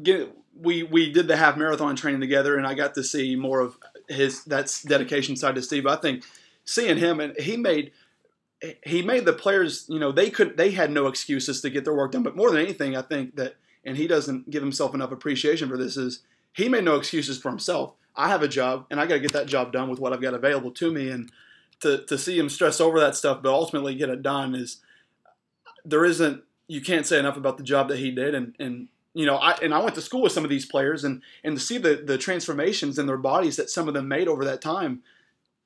get, 0.02 0.36
we 0.60 0.84
we 0.84 1.12
did 1.12 1.28
the 1.28 1.38
half 1.38 1.58
marathon 1.58 1.96
training 1.96 2.22
together, 2.22 2.58
and 2.58 2.66
I 2.66 2.74
got 2.74 2.96
to 2.96 3.04
see 3.04 3.36
more 3.36 3.60
of 3.60 3.78
his 4.10 4.44
that's 4.46 4.82
dedication 4.82 5.36
side 5.36 5.56
to 5.56 5.62
Steve. 5.62 5.86
I 5.86 5.96
think 5.96 6.24
seeing 6.66 6.98
him 6.98 7.20
and 7.20 7.38
he 7.40 7.58
made 7.58 7.92
he 8.84 9.02
made 9.02 9.26
the 9.26 9.34
players, 9.34 9.86
you 9.90 10.00
know, 10.00 10.12
they 10.12 10.30
could 10.30 10.58
they 10.58 10.72
had 10.72 10.92
no 10.92 11.08
excuses 11.08 11.62
to 11.62 11.70
get 11.70 11.84
their 11.84 11.96
work 11.96 12.12
done. 12.12 12.24
But 12.24 12.36
more 12.36 12.52
than 12.52 12.62
anything, 12.62 12.96
I 12.96 13.02
think 13.02 13.36
that, 13.36 13.56
and 13.84 13.98
he 13.98 14.08
doesn't 14.08 14.50
give 14.50 14.62
himself 14.62 14.94
enough 14.94 15.12
appreciation 15.12 15.70
for 15.70 15.78
this, 15.78 15.98
is 15.98 16.22
he 16.54 16.70
made 16.70 16.84
no 16.84 16.96
excuses 16.96 17.40
for 17.40 17.50
himself. 17.50 17.94
I 18.16 18.28
have 18.30 18.44
a 18.44 18.48
job, 18.48 18.86
and 18.92 19.00
I 19.00 19.06
got 19.06 19.16
to 19.16 19.20
get 19.20 19.34
that 19.34 19.48
job 19.48 19.72
done 19.72 19.90
with 19.90 20.00
what 20.00 20.14
I've 20.14 20.22
got 20.22 20.34
available 20.34 20.72
to 20.72 20.92
me. 20.92 21.10
And 21.10 21.32
to 21.82 22.06
to 22.06 22.18
see 22.18 22.38
him 22.38 22.50
stress 22.50 22.80
over 22.80 23.00
that 23.00 23.16
stuff, 23.16 23.42
but 23.42 23.52
ultimately 23.52 23.96
get 23.96 24.10
it 24.10 24.22
done 24.22 24.54
is 24.54 24.78
there 25.84 26.06
isn't 26.06 26.44
you 26.68 26.82
can't 26.82 27.06
say 27.06 27.20
enough 27.20 27.38
about 27.38 27.58
the 27.58 27.64
job 27.64 27.90
that 27.90 27.98
he 27.98 28.12
did. 28.12 28.36
And 28.36 28.56
and 28.60 28.88
you 29.14 29.26
know, 29.26 29.38
I 29.38 29.54
and 29.62 29.74
I 29.74 29.80
went 29.80 29.96
to 29.96 30.02
school 30.02 30.22
with 30.22 30.32
some 30.32 30.44
of 30.44 30.50
these 30.50 30.66
players, 30.66 31.04
and 31.04 31.22
and 31.44 31.58
to 31.58 31.64
see 31.64 31.78
the 31.78 31.96
the 31.96 32.18
transformations 32.18 33.00
in 33.00 33.08
their 33.08 33.18
bodies 33.18 33.56
that 33.56 33.70
some 33.70 33.88
of 33.88 33.94
them 33.96 34.08
made 34.08 34.28
over 34.28 34.46
that 34.46 34.62
time 34.62 35.02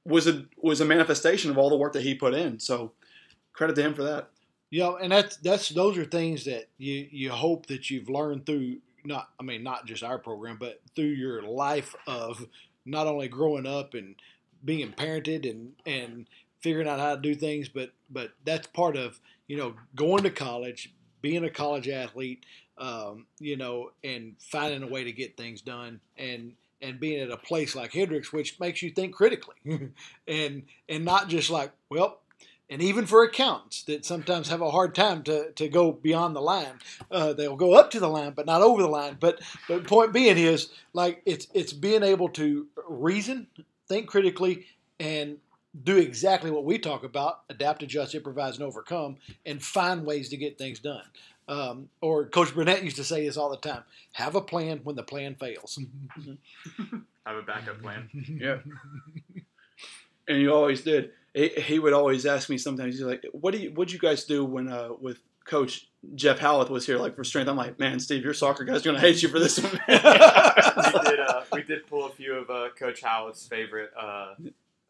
was 0.06 0.28
a 0.28 0.45
was 0.58 0.82
a 0.82 0.86
manifestation 0.86 1.51
of 1.51 1.58
all 1.58 1.70
the 1.70 1.78
work 1.78 1.93
that 1.93 2.03
he 2.03 2.16
put 2.16 2.34
in. 2.34 2.60
So 2.60 2.93
credit 3.53 3.76
to 3.76 3.82
him 3.82 3.93
for 3.93 4.03
that. 4.03 4.30
Yeah, 4.70 4.93
and 5.01 5.12
that's 5.12 5.38
that's 5.38 5.70
those 5.70 5.97
are 5.97 6.06
things 6.06 6.45
that 6.45 6.70
you 6.78 7.08
you 7.12 7.32
hope 7.32 7.66
that 7.68 7.89
you've 7.89 8.10
learned 8.10 8.45
through 8.45 8.78
not 9.03 9.30
I 9.39 9.43
mean 9.43 9.64
not 9.64 9.86
just 9.86 10.03
our 10.03 10.20
program, 10.20 10.58
but 10.60 10.82
through 10.95 11.06
your 11.06 11.41
life 11.41 11.95
of 12.08 12.45
not 12.86 13.08
only 13.08 13.28
growing 13.28 13.66
up 13.66 13.93
and 13.93 14.16
being 14.64 14.91
parented 14.91 15.49
and 15.49 15.74
and 15.86 16.28
figuring 16.62 16.88
out 16.88 16.99
how 16.99 17.16
to 17.16 17.22
do 17.22 17.36
things, 17.36 17.70
but 17.70 17.91
but 18.10 18.32
that's 18.43 18.68
part 18.68 18.97
of 18.97 19.20
you 19.47 19.58
know 19.58 19.76
going 19.95 20.24
to 20.24 20.32
college, 20.32 20.93
being 21.22 21.43
a 21.43 21.49
college 21.49 21.88
athlete, 21.88 22.45
um, 22.78 23.26
you 23.39 23.58
know, 23.58 23.91
and 24.03 24.36
finding 24.39 24.84
a 24.84 24.88
way 24.88 25.03
to 25.03 25.12
get 25.12 25.38
things 25.38 25.62
done 25.62 25.99
and 26.18 26.53
and 26.86 26.99
being 26.99 27.19
at 27.19 27.31
a 27.31 27.38
place 27.38 27.75
like 27.75 27.93
Hendrix, 27.93 28.31
which 28.31 28.59
makes 28.59 28.81
you 28.81 28.91
think 28.91 29.13
critically, 29.13 29.55
and 30.27 30.63
and 30.88 31.05
not 31.05 31.27
just 31.27 31.49
like, 31.49 31.71
well, 31.89 32.19
and 32.69 32.81
even 32.81 33.05
for 33.05 33.23
accountants 33.23 33.83
that 33.83 34.05
sometimes 34.05 34.49
have 34.49 34.61
a 34.61 34.71
hard 34.71 34.95
time 34.95 35.23
to, 35.23 35.51
to 35.51 35.67
go 35.67 35.91
beyond 35.91 36.36
the 36.36 36.41
line, 36.41 36.79
uh, 37.11 37.33
they'll 37.33 37.55
go 37.55 37.73
up 37.73 37.91
to 37.91 37.99
the 37.99 38.07
line 38.07 38.31
but 38.31 38.45
not 38.45 38.61
over 38.61 38.81
the 38.81 38.88
line. 38.88 39.17
But 39.19 39.41
but 39.67 39.86
point 39.86 40.13
being 40.13 40.38
is 40.38 40.69
like 40.93 41.21
it's 41.25 41.47
it's 41.53 41.73
being 41.73 42.03
able 42.03 42.29
to 42.29 42.67
reason, 42.88 43.47
think 43.88 44.07
critically, 44.07 44.65
and 44.99 45.38
do 45.83 45.97
exactly 45.97 46.49
what 46.49 46.65
we 46.65 46.79
talk 46.79 47.03
about: 47.03 47.41
adapt, 47.49 47.83
adjust, 47.83 48.15
improvise, 48.15 48.55
and 48.55 48.63
overcome, 48.63 49.17
and 49.45 49.61
find 49.61 50.05
ways 50.05 50.29
to 50.29 50.38
get 50.38 50.57
things 50.57 50.79
done. 50.79 51.03
Um, 51.47 51.89
or 52.01 52.25
Coach 52.25 52.55
Burnett 52.55 52.83
used 52.83 52.95
to 52.95 53.03
say 53.03 53.25
this 53.25 53.37
all 53.37 53.49
the 53.49 53.57
time: 53.57 53.83
"Have 54.13 54.35
a 54.35 54.41
plan 54.41 54.81
when 54.83 54.95
the 54.95 55.03
plan 55.03 55.35
fails." 55.35 55.79
Have 57.25 57.37
a 57.37 57.41
backup 57.41 57.81
plan. 57.81 58.09
yeah. 58.13 58.57
And 60.27 60.39
you 60.39 60.53
always 60.53 60.81
did. 60.81 61.11
He, 61.33 61.49
he, 61.49 61.79
would 61.79 61.93
always 61.93 62.25
ask 62.25 62.49
me 62.49 62.57
sometimes. 62.57 62.95
He's 62.95 63.03
like, 63.03 63.25
"What 63.31 63.51
do 63.51 63.59
you? 63.59 63.71
What'd 63.71 63.91
you 63.91 63.99
guys 63.99 64.25
do 64.25 64.45
when 64.45 64.69
uh, 64.71 64.89
with 64.99 65.19
Coach 65.43 65.87
Jeff 66.13 66.39
Howlett 66.39 66.69
was 66.69 66.85
here, 66.85 66.97
like 66.97 67.15
for 67.15 67.23
strength?" 67.23 67.47
I'm 67.47 67.57
like, 67.57 67.79
"Man, 67.79 67.99
Steve, 67.99 68.23
your 68.23 68.33
soccer 68.33 68.63
guy's 68.63 68.81
are 68.81 68.85
gonna 68.85 68.99
hate 68.99 69.21
you 69.23 69.29
for 69.29 69.39
this 69.39 69.59
one." 69.59 69.71
we 69.87 69.93
did. 69.95 71.19
Uh, 71.19 71.43
we 71.51 71.63
did 71.63 71.87
pull 71.87 72.05
a 72.05 72.11
few 72.11 72.33
of 72.33 72.49
uh, 72.49 72.69
Coach 72.77 73.01
Howlett's 73.01 73.47
favorite 73.47 73.91
uh, 73.99 74.35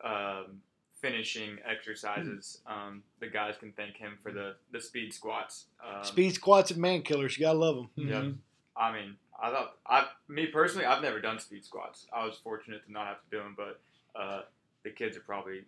um, 0.03 0.61
finishing 1.01 1.57
exercises. 1.69 2.61
Um, 2.65 3.03
the 3.19 3.27
guys 3.27 3.55
can 3.59 3.71
thank 3.73 3.97
him 3.97 4.17
for 4.23 4.31
the, 4.31 4.55
the 4.71 4.81
speed 4.81 5.13
squats. 5.13 5.65
Um, 5.85 6.03
speed 6.03 6.33
squats 6.33 6.71
and 6.71 6.81
man 6.81 7.01
killers. 7.01 7.37
You 7.37 7.45
gotta 7.45 7.57
love 7.57 7.75
them. 7.75 7.89
Yeah. 7.95 8.15
Mm-hmm. 8.15 8.31
I 8.77 8.91
mean, 8.91 9.15
I 9.41 9.51
thought 9.51 9.75
I 9.87 10.05
me 10.27 10.47
personally, 10.47 10.85
I've 10.85 11.01
never 11.01 11.19
done 11.19 11.39
speed 11.39 11.65
squats. 11.65 12.05
I 12.13 12.25
was 12.25 12.37
fortunate 12.43 12.85
to 12.85 12.91
not 12.91 13.07
have 13.07 13.17
to 13.17 13.37
do 13.37 13.37
them, 13.37 13.55
but 13.57 13.79
uh, 14.19 14.41
the 14.83 14.89
kids 14.91 15.15
are 15.17 15.21
probably 15.21 15.61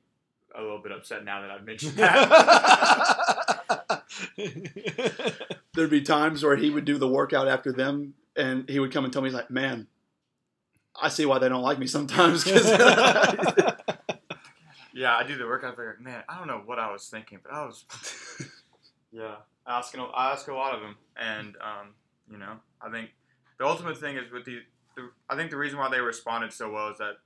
a 0.56 0.62
little 0.62 0.80
bit 0.80 0.92
upset 0.92 1.24
now 1.26 1.42
that 1.42 1.52
I've 1.52 1.66
mentioned 1.66 1.94
that. 1.98 3.24
There'd 5.74 5.90
be 5.90 6.02
times 6.02 6.44
where 6.44 6.56
he 6.56 6.70
would 6.70 6.86
do 6.86 6.98
the 6.98 7.08
workout 7.08 7.48
after 7.48 7.72
them, 7.72 8.14
and 8.36 8.68
he 8.70 8.80
would 8.80 8.92
come 8.92 9.04
and 9.04 9.14
tell 9.14 9.22
me, 9.22 9.30
he's 9.30 9.36
like, 9.36 9.52
"Man, 9.52 9.88
I 11.00 11.10
see 11.10 11.26
why 11.26 11.40
they 11.40 11.50
don't 11.50 11.62
like 11.62 11.80
me 11.80 11.88
sometimes." 11.88 12.44
Yeah, 14.98 15.16
I 15.16 15.22
do 15.22 15.38
the 15.38 15.46
workout 15.46 15.78
there. 15.78 15.96
Man, 16.02 16.24
I 16.28 16.40
don't 16.40 16.48
know 16.48 16.64
what 16.66 16.80
I 16.80 16.92
was 16.92 17.08
thinking, 17.08 17.38
but 17.44 17.54
I 17.54 17.64
was. 17.64 17.86
yeah, 19.12 19.36
asking. 19.68 20.02
I 20.02 20.32
ask 20.32 20.48
a 20.48 20.56
lot 20.56 20.74
of 20.74 20.82
them, 20.82 20.96
and 21.16 21.56
um, 21.62 21.94
you 22.32 22.40
know, 22.40 22.54
I 22.82 22.90
think 22.90 23.12
the 23.60 23.68
ultimate 23.68 24.00
thing 24.00 24.18
is 24.18 24.32
with 24.32 24.46
the, 24.46 24.62
the. 24.96 25.12
I 25.30 25.36
think 25.36 25.52
the 25.52 25.58
reason 25.58 25.78
why 25.78 25.92
they 25.92 26.00
responded 26.00 26.52
so 26.52 26.72
well 26.72 26.90
is 26.90 26.98
that 26.98 27.18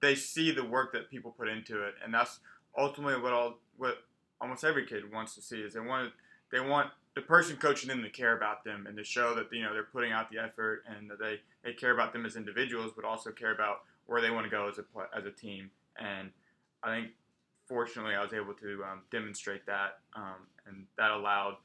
they 0.00 0.14
see 0.14 0.52
the 0.52 0.64
work 0.64 0.94
that 0.94 1.10
people 1.10 1.32
put 1.32 1.48
into 1.48 1.82
it, 1.82 1.96
and 2.02 2.14
that's 2.14 2.40
ultimately 2.78 3.20
what 3.20 3.34
all 3.34 3.58
what 3.76 3.98
almost 4.40 4.64
every 4.64 4.86
kid 4.86 5.12
wants 5.12 5.34
to 5.34 5.42
see 5.42 5.60
is 5.60 5.74
they 5.74 5.80
want 5.80 6.10
they 6.50 6.60
want 6.60 6.88
the 7.14 7.20
person 7.20 7.58
coaching 7.58 7.88
them 7.88 8.02
to 8.02 8.08
care 8.08 8.34
about 8.34 8.64
them 8.64 8.86
and 8.86 8.96
to 8.96 9.04
show 9.04 9.34
that 9.34 9.52
you 9.52 9.62
know 9.62 9.74
they're 9.74 9.84
putting 9.84 10.12
out 10.12 10.30
the 10.30 10.38
effort 10.38 10.84
and 10.88 11.10
that 11.10 11.18
they, 11.18 11.40
they 11.62 11.74
care 11.74 11.92
about 11.92 12.14
them 12.14 12.24
as 12.24 12.36
individuals, 12.36 12.90
but 12.96 13.04
also 13.04 13.30
care 13.30 13.52
about 13.52 13.82
where 14.06 14.22
they 14.22 14.30
want 14.30 14.44
to 14.44 14.50
go 14.50 14.66
as 14.66 14.78
a 14.78 14.84
as 15.14 15.26
a 15.26 15.30
team. 15.30 15.70
And 15.98 16.30
I 16.82 16.94
think 16.94 17.08
fortunately 17.68 18.14
I 18.14 18.22
was 18.22 18.32
able 18.32 18.54
to 18.54 18.82
um, 18.84 19.02
demonstrate 19.10 19.66
that, 19.66 19.98
um, 20.14 20.46
and 20.66 20.86
that 20.98 21.10
allowed 21.10 21.56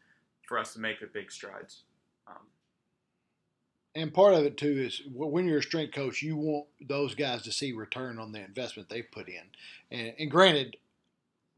for 0.48 0.58
us 0.58 0.74
to 0.74 0.80
make 0.80 1.00
the 1.00 1.08
big 1.08 1.32
strides. 1.32 1.84
Um, 2.28 2.44
and 3.96 4.14
part 4.14 4.34
of 4.34 4.44
it 4.44 4.58
too 4.58 4.68
is 4.68 5.02
when 5.14 5.48
you're 5.48 5.60
a 5.60 5.64
strength 5.64 5.94
coach, 5.94 6.22
you 6.22 6.36
want 6.36 6.66
those 6.82 7.16
guys 7.16 7.42
to 7.44 7.52
see 7.52 7.72
return 7.72 8.20
on 8.20 8.32
the 8.32 8.44
investment 8.44 8.90
they've 8.90 9.10
put 9.10 9.30
in. 9.30 9.44
And, 9.90 10.14
and 10.20 10.30
granted, 10.30 10.78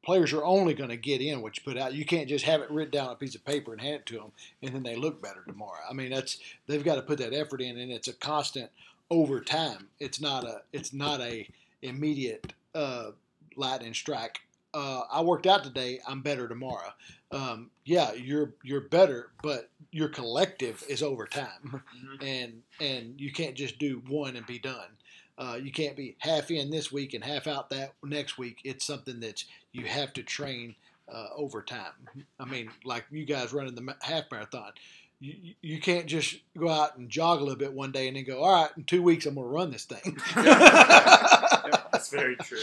players 0.03 0.31
are 0.31 0.45
only 0.45 0.73
going 0.73 0.89
to 0.89 0.97
get 0.97 1.19
in 1.19 1.41
what 1.41 1.57
you 1.57 1.63
put 1.63 1.77
out. 1.77 1.93
You 1.93 2.05
can't 2.05 2.29
just 2.29 2.45
have 2.45 2.61
it 2.61 2.71
written 2.71 2.91
down 2.91 3.07
on 3.07 3.13
a 3.13 3.17
piece 3.17 3.35
of 3.35 3.43
paper 3.43 3.73
and 3.73 3.81
hand 3.81 3.95
it 3.95 4.05
to 4.07 4.13
them, 4.15 4.31
and 4.61 4.73
then 4.73 4.83
they 4.83 4.95
look 4.95 5.21
better 5.21 5.43
tomorrow. 5.45 5.81
I 5.89 5.93
mean, 5.93 6.11
that's 6.11 6.37
they've 6.67 6.83
got 6.83 6.95
to 6.95 7.01
put 7.01 7.17
that 7.17 7.33
effort 7.33 7.59
in, 7.59 7.77
and 7.77 7.91
it's 7.91 8.07
a 8.07 8.13
constant 8.13 8.71
over 9.09 9.41
time. 9.41 9.89
It's 9.99 10.21
not 10.21 10.45
a 10.45 10.61
it's 10.71 10.93
not 10.93 11.19
a 11.19 11.49
immediate 11.81 12.53
uh, 12.73 13.11
lightning 13.57 13.93
strike. 13.93 14.39
Uh, 14.73 15.01
I 15.11 15.21
worked 15.21 15.47
out 15.47 15.63
today. 15.63 15.99
I'm 16.07 16.21
better 16.21 16.47
tomorrow. 16.47 16.93
Um, 17.31 17.71
yeah, 17.83 18.13
you're 18.13 18.53
you're 18.63 18.81
better, 18.81 19.31
but 19.41 19.69
your 19.91 20.07
collective 20.09 20.83
is 20.87 21.03
over 21.03 21.25
time, 21.25 21.47
mm-hmm. 21.65 22.23
and 22.25 22.61
and 22.79 23.19
you 23.19 23.31
can't 23.31 23.55
just 23.55 23.79
do 23.79 24.01
one 24.07 24.35
and 24.35 24.45
be 24.45 24.59
done. 24.59 24.89
Uh, 25.37 25.57
you 25.61 25.71
can't 25.71 25.95
be 25.95 26.15
half 26.19 26.49
in 26.49 26.71
this 26.71 26.91
week 26.91 27.13
and 27.13 27.23
half 27.23 27.47
out 27.47 27.69
that 27.69 27.93
next 28.03 28.37
week. 28.37 28.59
It's 28.63 28.85
something 28.85 29.19
that 29.19 29.43
you 29.71 29.85
have 29.85 30.13
to 30.13 30.23
train 30.23 30.75
uh, 31.11 31.27
over 31.35 31.61
time. 31.61 31.93
I 32.39 32.45
mean, 32.45 32.69
like 32.83 33.05
you 33.11 33.25
guys 33.25 33.53
running 33.53 33.75
the 33.75 33.95
half 34.01 34.25
marathon, 34.31 34.71
you, 35.19 35.53
you 35.61 35.79
can't 35.79 36.07
just 36.07 36.37
go 36.57 36.69
out 36.69 36.97
and 36.97 37.09
jog 37.09 37.39
a 37.39 37.43
little 37.43 37.57
bit 37.57 37.73
one 37.73 37.91
day 37.91 38.07
and 38.07 38.17
then 38.17 38.23
go, 38.23 38.41
all 38.43 38.63
right, 38.63 38.71
in 38.77 38.83
two 38.83 39.03
weeks 39.03 39.25
I'm 39.25 39.35
going 39.35 39.47
to 39.47 39.53
run 39.53 39.71
this 39.71 39.85
thing. 39.85 40.17
That's 41.91 42.09
very 42.09 42.35
true. 42.37 42.59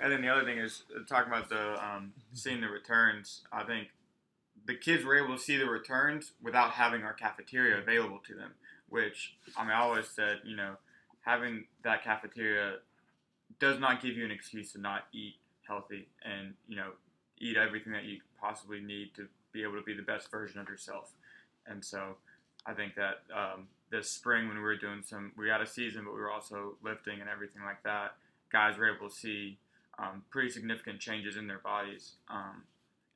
And 0.00 0.12
then 0.12 0.22
the 0.22 0.28
other 0.28 0.44
thing 0.44 0.58
is 0.58 0.82
uh, 0.94 1.00
talking 1.08 1.32
about 1.32 1.48
the 1.48 1.84
um, 1.84 2.12
seeing 2.32 2.60
the 2.60 2.68
returns. 2.68 3.42
I 3.52 3.64
think 3.64 3.88
the 4.66 4.74
kids 4.74 5.04
were 5.04 5.16
able 5.16 5.36
to 5.36 5.42
see 5.42 5.56
the 5.56 5.66
returns 5.66 6.32
without 6.42 6.72
having 6.72 7.02
our 7.02 7.12
cafeteria 7.12 7.78
available 7.78 8.20
to 8.26 8.34
them. 8.34 8.52
Which 8.88 9.34
I 9.56 9.62
mean, 9.62 9.72
I 9.72 9.80
always 9.80 10.08
said, 10.08 10.40
you 10.44 10.56
know, 10.56 10.74
having 11.22 11.64
that 11.82 12.04
cafeteria 12.04 12.76
does 13.58 13.78
not 13.80 14.02
give 14.02 14.16
you 14.16 14.24
an 14.24 14.30
excuse 14.30 14.72
to 14.72 14.80
not 14.80 15.04
eat 15.12 15.34
healthy 15.66 16.08
and 16.22 16.54
you 16.68 16.76
know 16.76 16.90
eat 17.38 17.56
everything 17.56 17.92
that 17.92 18.04
you 18.04 18.20
possibly 18.40 18.80
need 18.80 19.14
to 19.14 19.26
be 19.52 19.62
able 19.62 19.76
to 19.76 19.82
be 19.82 19.94
the 19.94 20.02
best 20.02 20.30
version 20.30 20.60
of 20.60 20.68
yourself. 20.68 21.12
And 21.66 21.84
so 21.84 22.16
I 22.66 22.74
think 22.74 22.94
that 22.96 23.22
um, 23.34 23.68
this 23.94 24.10
spring 24.10 24.48
when 24.48 24.56
we 24.56 24.62
were 24.62 24.76
doing 24.76 25.02
some, 25.02 25.32
we 25.36 25.48
had 25.48 25.60
a 25.60 25.66
season, 25.66 26.04
but 26.04 26.14
we 26.14 26.20
were 26.20 26.30
also 26.30 26.76
lifting 26.82 27.20
and 27.20 27.30
everything 27.30 27.62
like 27.62 27.82
that. 27.84 28.16
Guys 28.50 28.76
were 28.76 28.92
able 28.92 29.08
to 29.08 29.14
see 29.14 29.58
um, 29.98 30.22
pretty 30.30 30.50
significant 30.50 30.98
changes 30.98 31.36
in 31.36 31.46
their 31.46 31.60
bodies, 31.60 32.14
um, 32.28 32.64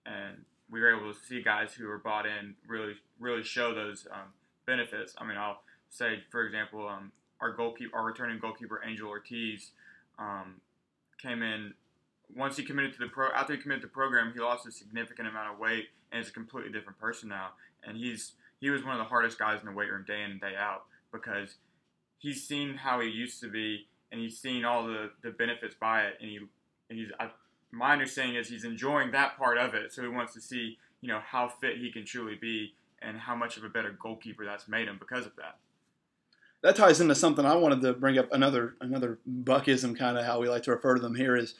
and 0.06 0.44
we 0.70 0.80
were 0.80 0.96
able 0.96 1.12
to 1.12 1.18
see 1.18 1.42
guys 1.42 1.72
who 1.74 1.88
were 1.88 1.98
bought 1.98 2.26
in 2.26 2.54
really, 2.68 2.94
really 3.18 3.42
show 3.42 3.74
those 3.74 4.06
um, 4.12 4.28
benefits. 4.66 5.14
I 5.18 5.26
mean, 5.26 5.36
I'll 5.36 5.62
say, 5.90 6.22
for 6.30 6.44
example, 6.44 6.86
um, 6.86 7.10
our 7.40 7.52
goalkeeper, 7.52 7.96
our 7.96 8.04
returning 8.04 8.38
goalkeeper 8.38 8.80
Angel 8.86 9.08
Ortiz, 9.08 9.72
um, 10.18 10.60
came 11.20 11.42
in 11.42 11.74
once 12.36 12.56
he 12.56 12.62
committed 12.62 12.92
to 12.92 12.98
the 13.00 13.08
pro. 13.08 13.30
After 13.32 13.54
he 13.54 13.60
committed 13.60 13.82
to 13.82 13.88
the 13.88 13.92
program, 13.92 14.32
he 14.32 14.40
lost 14.40 14.66
a 14.66 14.70
significant 14.70 15.26
amount 15.26 15.52
of 15.52 15.58
weight 15.58 15.86
and 16.12 16.22
is 16.22 16.28
a 16.28 16.32
completely 16.32 16.70
different 16.70 16.98
person 17.00 17.28
now. 17.28 17.50
And 17.82 17.96
he's 17.96 18.32
he 18.60 18.70
was 18.70 18.84
one 18.84 18.92
of 18.92 18.98
the 18.98 19.04
hardest 19.04 19.38
guys 19.38 19.60
in 19.60 19.66
the 19.66 19.72
weight 19.72 19.90
room 19.90 20.04
day 20.06 20.22
in 20.22 20.32
and 20.32 20.40
day 20.40 20.54
out 20.58 20.84
because 21.12 21.56
he's 22.18 22.46
seen 22.46 22.74
how 22.74 23.00
he 23.00 23.08
used 23.08 23.40
to 23.40 23.48
be 23.48 23.86
and 24.10 24.20
he's 24.20 24.38
seen 24.38 24.64
all 24.64 24.86
the, 24.86 25.10
the 25.22 25.30
benefits 25.30 25.74
by 25.78 26.02
it. 26.02 26.14
And 26.20 26.30
he 26.30 26.38
and 26.90 26.98
he's 26.98 27.08
I, 27.20 27.30
my 27.70 27.92
understanding 27.92 28.36
is 28.36 28.48
he's 28.48 28.64
enjoying 28.64 29.12
that 29.12 29.38
part 29.38 29.58
of 29.58 29.74
it. 29.74 29.92
So 29.92 30.02
he 30.02 30.08
wants 30.08 30.34
to 30.34 30.40
see 30.40 30.78
you 31.00 31.08
know 31.08 31.20
how 31.24 31.48
fit 31.48 31.78
he 31.78 31.92
can 31.92 32.04
truly 32.04 32.34
be 32.34 32.74
and 33.00 33.16
how 33.18 33.36
much 33.36 33.56
of 33.56 33.64
a 33.64 33.68
better 33.68 33.96
goalkeeper 34.00 34.44
that's 34.44 34.68
made 34.68 34.88
him 34.88 34.96
because 34.98 35.26
of 35.26 35.36
that. 35.36 35.56
That 36.62 36.74
ties 36.74 37.00
into 37.00 37.14
something 37.14 37.46
I 37.46 37.54
wanted 37.54 37.82
to 37.82 37.92
bring 37.92 38.18
up 38.18 38.32
another 38.32 38.74
another 38.80 39.18
buckism 39.44 39.96
kind 39.96 40.18
of 40.18 40.24
how 40.24 40.40
we 40.40 40.48
like 40.48 40.64
to 40.64 40.72
refer 40.72 40.94
to 40.94 41.00
them 41.00 41.14
here 41.14 41.36
is 41.36 41.54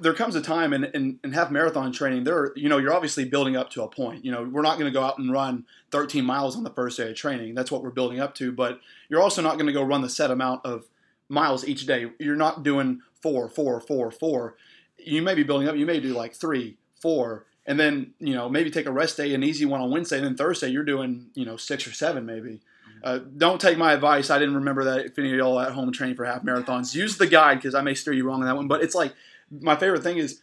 there 0.00 0.14
comes 0.14 0.34
a 0.34 0.40
time 0.40 0.72
in, 0.72 0.84
in, 0.84 1.18
in 1.22 1.32
half 1.32 1.50
marathon 1.50 1.92
training 1.92 2.24
there 2.24 2.52
you 2.56 2.68
know 2.68 2.78
you're 2.78 2.92
obviously 2.92 3.24
building 3.24 3.56
up 3.56 3.70
to 3.70 3.82
a 3.82 3.88
point 3.88 4.24
you 4.24 4.32
know 4.32 4.42
we're 4.42 4.62
not 4.62 4.78
going 4.78 4.90
to 4.90 4.96
go 4.96 5.04
out 5.04 5.18
and 5.18 5.32
run 5.32 5.64
13 5.90 6.24
miles 6.24 6.56
on 6.56 6.64
the 6.64 6.70
first 6.70 6.96
day 6.96 7.10
of 7.10 7.16
training 7.16 7.54
that's 7.54 7.70
what 7.70 7.82
we're 7.82 7.90
building 7.90 8.20
up 8.20 8.34
to 8.34 8.52
but 8.52 8.80
you're 9.08 9.22
also 9.22 9.42
not 9.42 9.54
going 9.54 9.66
to 9.66 9.72
go 9.72 9.82
run 9.82 10.02
the 10.02 10.08
set 10.08 10.30
amount 10.30 10.64
of 10.64 10.86
miles 11.28 11.66
each 11.66 11.86
day 11.86 12.06
you're 12.18 12.36
not 12.36 12.62
doing 12.62 13.00
four 13.20 13.48
four 13.48 13.80
four 13.80 14.10
four 14.10 14.56
you 14.98 15.22
may 15.22 15.34
be 15.34 15.42
building 15.42 15.68
up 15.68 15.76
you 15.76 15.86
may 15.86 16.00
do 16.00 16.12
like 16.12 16.34
three 16.34 16.76
four 17.00 17.46
and 17.64 17.78
then 17.78 18.12
you 18.18 18.34
know 18.34 18.48
maybe 18.48 18.70
take 18.70 18.86
a 18.86 18.92
rest 18.92 19.16
day 19.16 19.34
an 19.34 19.42
easy 19.42 19.64
one 19.64 19.80
on 19.80 19.90
wednesday 19.90 20.16
and 20.16 20.26
then 20.26 20.36
thursday 20.36 20.68
you're 20.68 20.84
doing 20.84 21.26
you 21.34 21.44
know 21.44 21.56
six 21.56 21.86
or 21.86 21.92
seven 21.92 22.26
maybe 22.26 22.60
uh, 23.02 23.20
don't 23.36 23.60
take 23.60 23.78
my 23.78 23.92
advice. 23.92 24.30
I 24.30 24.38
didn't 24.38 24.56
remember 24.56 24.84
that. 24.84 25.06
If 25.06 25.18
any 25.18 25.30
of 25.30 25.36
y'all 25.36 25.60
at 25.60 25.72
home 25.72 25.92
training 25.92 26.16
for 26.16 26.24
half 26.24 26.42
marathons, 26.42 26.94
use 26.94 27.18
the 27.18 27.26
guide 27.26 27.56
because 27.56 27.74
I 27.74 27.82
may 27.82 27.94
steer 27.94 28.14
you 28.14 28.26
wrong 28.26 28.40
on 28.40 28.46
that 28.46 28.56
one. 28.56 28.68
But 28.68 28.82
it's 28.82 28.94
like 28.94 29.14
my 29.50 29.76
favorite 29.76 30.02
thing 30.02 30.18
is, 30.18 30.42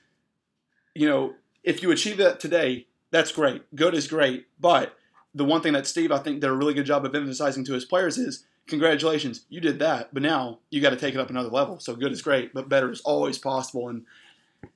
you 0.94 1.08
know, 1.08 1.34
if 1.64 1.82
you 1.82 1.92
achieve 1.92 2.18
that 2.18 2.40
today, 2.40 2.88
that's 3.12 3.32
great. 3.32 3.64
Good 3.76 3.94
is 3.94 4.08
great. 4.08 4.48
But 4.60 4.96
the 5.34 5.46
one 5.46 5.62
thing 5.62 5.74
that 5.74 5.88
Steve, 5.88 6.12
I 6.12 6.20
think, 6.20 6.42
did 6.42 6.50
a 6.50 6.54
really 6.54 6.74
good 6.74 6.86
job 6.86 7.06
of 7.06 7.16
emphasizing 7.16 7.66
to 7.66 7.74
his 7.74 7.86
players 7.86 8.18
is 8.18 8.46
congratulations, 8.68 9.46
you 9.50 9.60
did 9.60 9.80
that. 9.80 10.14
But 10.14 10.24
now 10.24 10.60
you 10.70 10.82
got 10.82 10.92
to 10.92 10.96
take 10.96 11.16
it 11.16 11.20
up 11.20 11.30
another 11.30 11.50
level. 11.50 11.80
So 11.80 11.96
good 11.96 12.12
is 12.12 12.22
great, 12.22 12.54
but 12.54 12.70
better 12.70 12.92
is 12.92 13.02
always 13.02 13.38
possible. 13.38 13.90
And 13.90 14.06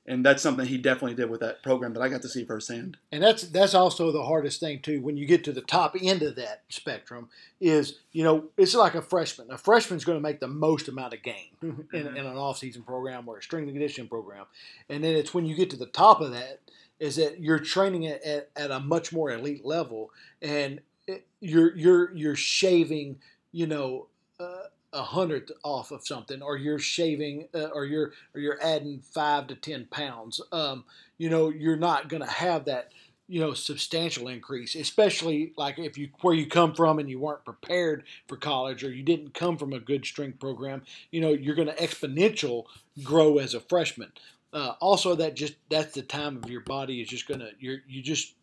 and 0.06 0.26
that's 0.26 0.42
something 0.42 0.66
he 0.66 0.78
definitely 0.78 1.16
did 1.16 1.30
with 1.30 1.42
that 1.42 1.62
program 1.64 1.94
that 1.94 2.02
I 2.02 2.10
got 2.10 2.22
to 2.22 2.30
see 2.30 2.46
firsthand. 2.46 2.98
And 3.12 3.22
that's 3.22 3.44
that's 3.44 3.74
also 3.74 4.12
the 4.12 4.24
hardest 4.24 4.60
thing 4.60 4.80
too. 4.80 5.02
When 5.02 5.18
you 5.18 5.26
get 5.26 5.44
to 5.46 5.52
the 5.52 5.62
top 5.62 5.96
end 6.02 6.24
of 6.24 6.36
that 6.36 6.64
spectrum, 6.70 7.30
is 7.60 8.00
you 8.12 8.24
know 8.24 8.46
it's 8.58 8.74
like 8.74 8.96
a 8.96 9.02
freshman. 9.02 9.52
A 9.52 9.58
freshman's 9.58 10.06
going 10.06 10.18
to 10.18 10.24
make 10.24 10.40
the 10.40 10.48
most 10.48 10.88
amount 10.88 11.14
of 11.14 11.24
gain 11.24 11.50
in, 11.62 11.88
in 11.94 12.18
an 12.18 12.38
off-season 12.38 12.84
program 12.84 13.28
or 13.28 13.38
a 13.38 13.44
strength 13.44 13.68
and 13.68 13.74
conditioning 13.74 14.10
program, 14.10 14.46
and 14.90 15.04
then 15.04 15.16
it's 15.16 15.34
when 15.34 15.46
you 15.46 15.56
get 15.56 15.70
to 15.72 15.78
the 15.78 15.86
top 15.86 16.22
of 16.22 16.32
that 16.32 16.62
is 17.00 17.18
that 17.18 17.40
you're 17.40 17.60
training 17.60 18.08
at, 18.08 18.24
at, 18.24 18.50
at 18.56 18.72
a 18.72 18.80
much 18.80 19.14
more 19.14 19.30
elite 19.30 19.64
level, 19.66 20.12
and 20.42 20.80
it, 21.06 21.28
you're 21.42 21.76
you're 21.76 22.16
you're 22.16 22.36
shaving 22.36 23.18
you 23.52 23.68
know. 23.68 24.08
Uh, 24.40 24.66
a 24.94 25.04
hundredth 25.04 25.52
off 25.64 25.92
of 25.92 26.06
something, 26.06 26.42
or 26.42 26.58
you're 26.58 26.80
shaving, 26.80 27.48
uh, 27.54 27.66
or 27.74 27.86
you're 27.86 28.14
or 28.34 28.42
you're 28.42 28.62
adding 28.62 29.02
five 29.02 29.48
to 29.48 29.56
ten 29.56 29.86
pounds. 29.86 30.42
Um, 30.52 30.86
you 31.18 31.30
know, 31.30 31.50
you're 31.50 31.78
not 31.78 32.10
going 32.10 32.24
to 32.24 32.30
have 32.30 32.66
that 32.66 32.92
you 33.28 33.40
know 33.42 33.54
substantial 33.54 34.28
increase, 34.28 34.76
especially 34.76 35.54
like 35.58 35.78
if 35.78 35.98
you 35.98 36.10
where 36.22 36.34
you 36.34 36.48
come 36.48 36.74
from 36.74 37.00
and 37.00 37.10
you 37.10 37.20
weren't 37.20 37.46
prepared 37.46 38.04
for 38.28 38.38
college, 38.38 38.84
or 38.84 38.92
you 38.92 39.04
didn't 39.04 39.34
come 39.34 39.58
from 39.58 39.74
a 39.74 39.80
good 39.80 40.06
strength 40.06 40.40
program. 40.40 40.84
You 41.12 41.22
know, 41.22 41.32
you're 41.32 41.56
going 41.56 41.68
to 41.68 41.76
exponential 41.76 42.66
grow 43.04 43.38
as 43.38 43.54
a 43.54 43.60
freshman. 43.60 44.12
Uh, 44.54 44.74
also, 44.80 45.16
that 45.16 45.36
just 45.36 45.56
that's 45.70 45.94
the 45.94 46.02
time 46.02 46.38
of 46.42 46.50
your 46.50 46.62
body 46.62 47.02
is 47.02 47.10
just 47.10 47.28
gonna 47.28 47.50
you're 47.60 47.80
you 47.88 48.02
just 48.02 48.34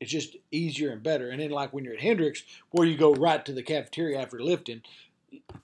it's 0.00 0.10
just 0.10 0.36
easier 0.50 0.90
and 0.90 1.02
better. 1.02 1.30
And 1.30 1.40
then 1.40 1.50
like 1.50 1.72
when 1.72 1.84
you're 1.84 1.94
at 1.94 2.00
Hendrix, 2.00 2.42
where 2.70 2.86
you 2.86 2.96
go 2.96 3.14
right 3.14 3.44
to 3.46 3.52
the 3.52 3.62
cafeteria 3.62 4.20
after 4.20 4.42
lifting, 4.42 4.82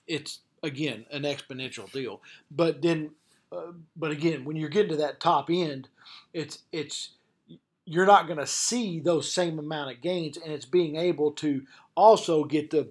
it's 0.07 0.39
again 0.63 1.05
an 1.11 1.23
exponential 1.23 1.91
deal. 1.91 2.21
But 2.49 2.81
then, 2.81 3.11
uh, 3.51 3.73
but 3.95 4.11
again, 4.11 4.45
when 4.45 4.55
you're 4.55 4.69
getting 4.69 4.91
to 4.91 4.97
that 4.97 5.19
top 5.19 5.49
end, 5.49 5.89
it's 6.33 6.59
it's 6.71 7.11
you're 7.85 8.05
not 8.05 8.27
going 8.27 8.39
to 8.39 8.47
see 8.47 8.99
those 8.99 9.31
same 9.31 9.59
amount 9.59 9.91
of 9.91 10.01
gains, 10.01 10.37
and 10.37 10.51
it's 10.53 10.65
being 10.65 10.95
able 10.95 11.31
to 11.31 11.63
also 11.95 12.43
get 12.43 12.69
the 12.69 12.89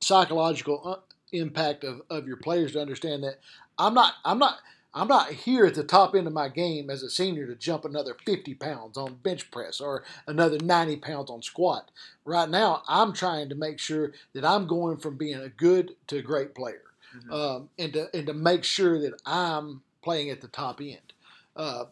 psychological 0.00 0.82
uh, 0.84 0.96
impact 1.32 1.84
of, 1.84 2.02
of 2.08 2.26
your 2.26 2.36
players 2.36 2.72
to 2.72 2.80
understand 2.80 3.24
that 3.24 3.40
I'm 3.78 3.94
not 3.94 4.14
I'm 4.24 4.38
not 4.38 4.58
I'm 4.94 5.08
not 5.08 5.30
here 5.30 5.66
at 5.66 5.74
the 5.74 5.84
top 5.84 6.14
end 6.14 6.26
of 6.26 6.32
my 6.32 6.48
game 6.48 6.88
as 6.88 7.02
a 7.02 7.10
senior 7.10 7.46
to 7.46 7.54
jump 7.54 7.84
another 7.84 8.16
50 8.24 8.54
pounds 8.54 8.96
on 8.96 9.16
bench 9.16 9.50
press 9.50 9.80
or 9.80 10.02
another 10.26 10.58
90 10.58 10.96
pounds 10.96 11.30
on 11.30 11.42
squat. 11.42 11.90
Right 12.24 12.48
now, 12.48 12.82
I'm 12.88 13.12
trying 13.12 13.48
to 13.50 13.54
make 13.54 13.78
sure 13.78 14.12
that 14.32 14.44
I'm 14.44 14.66
going 14.66 14.96
from 14.96 15.16
being 15.16 15.38
a 15.38 15.48
good 15.48 15.94
to 16.08 16.18
a 16.18 16.22
great 16.22 16.54
player, 16.54 16.82
mm-hmm. 17.16 17.32
um, 17.32 17.68
and 17.78 17.92
to 17.92 18.08
and 18.14 18.26
to 18.26 18.34
make 18.34 18.64
sure 18.64 18.98
that 19.00 19.20
I'm 19.26 19.82
playing 20.02 20.30
at 20.30 20.40
the 20.40 20.48
top 20.48 20.80
end. 20.80 21.12
Uh, 21.54 21.84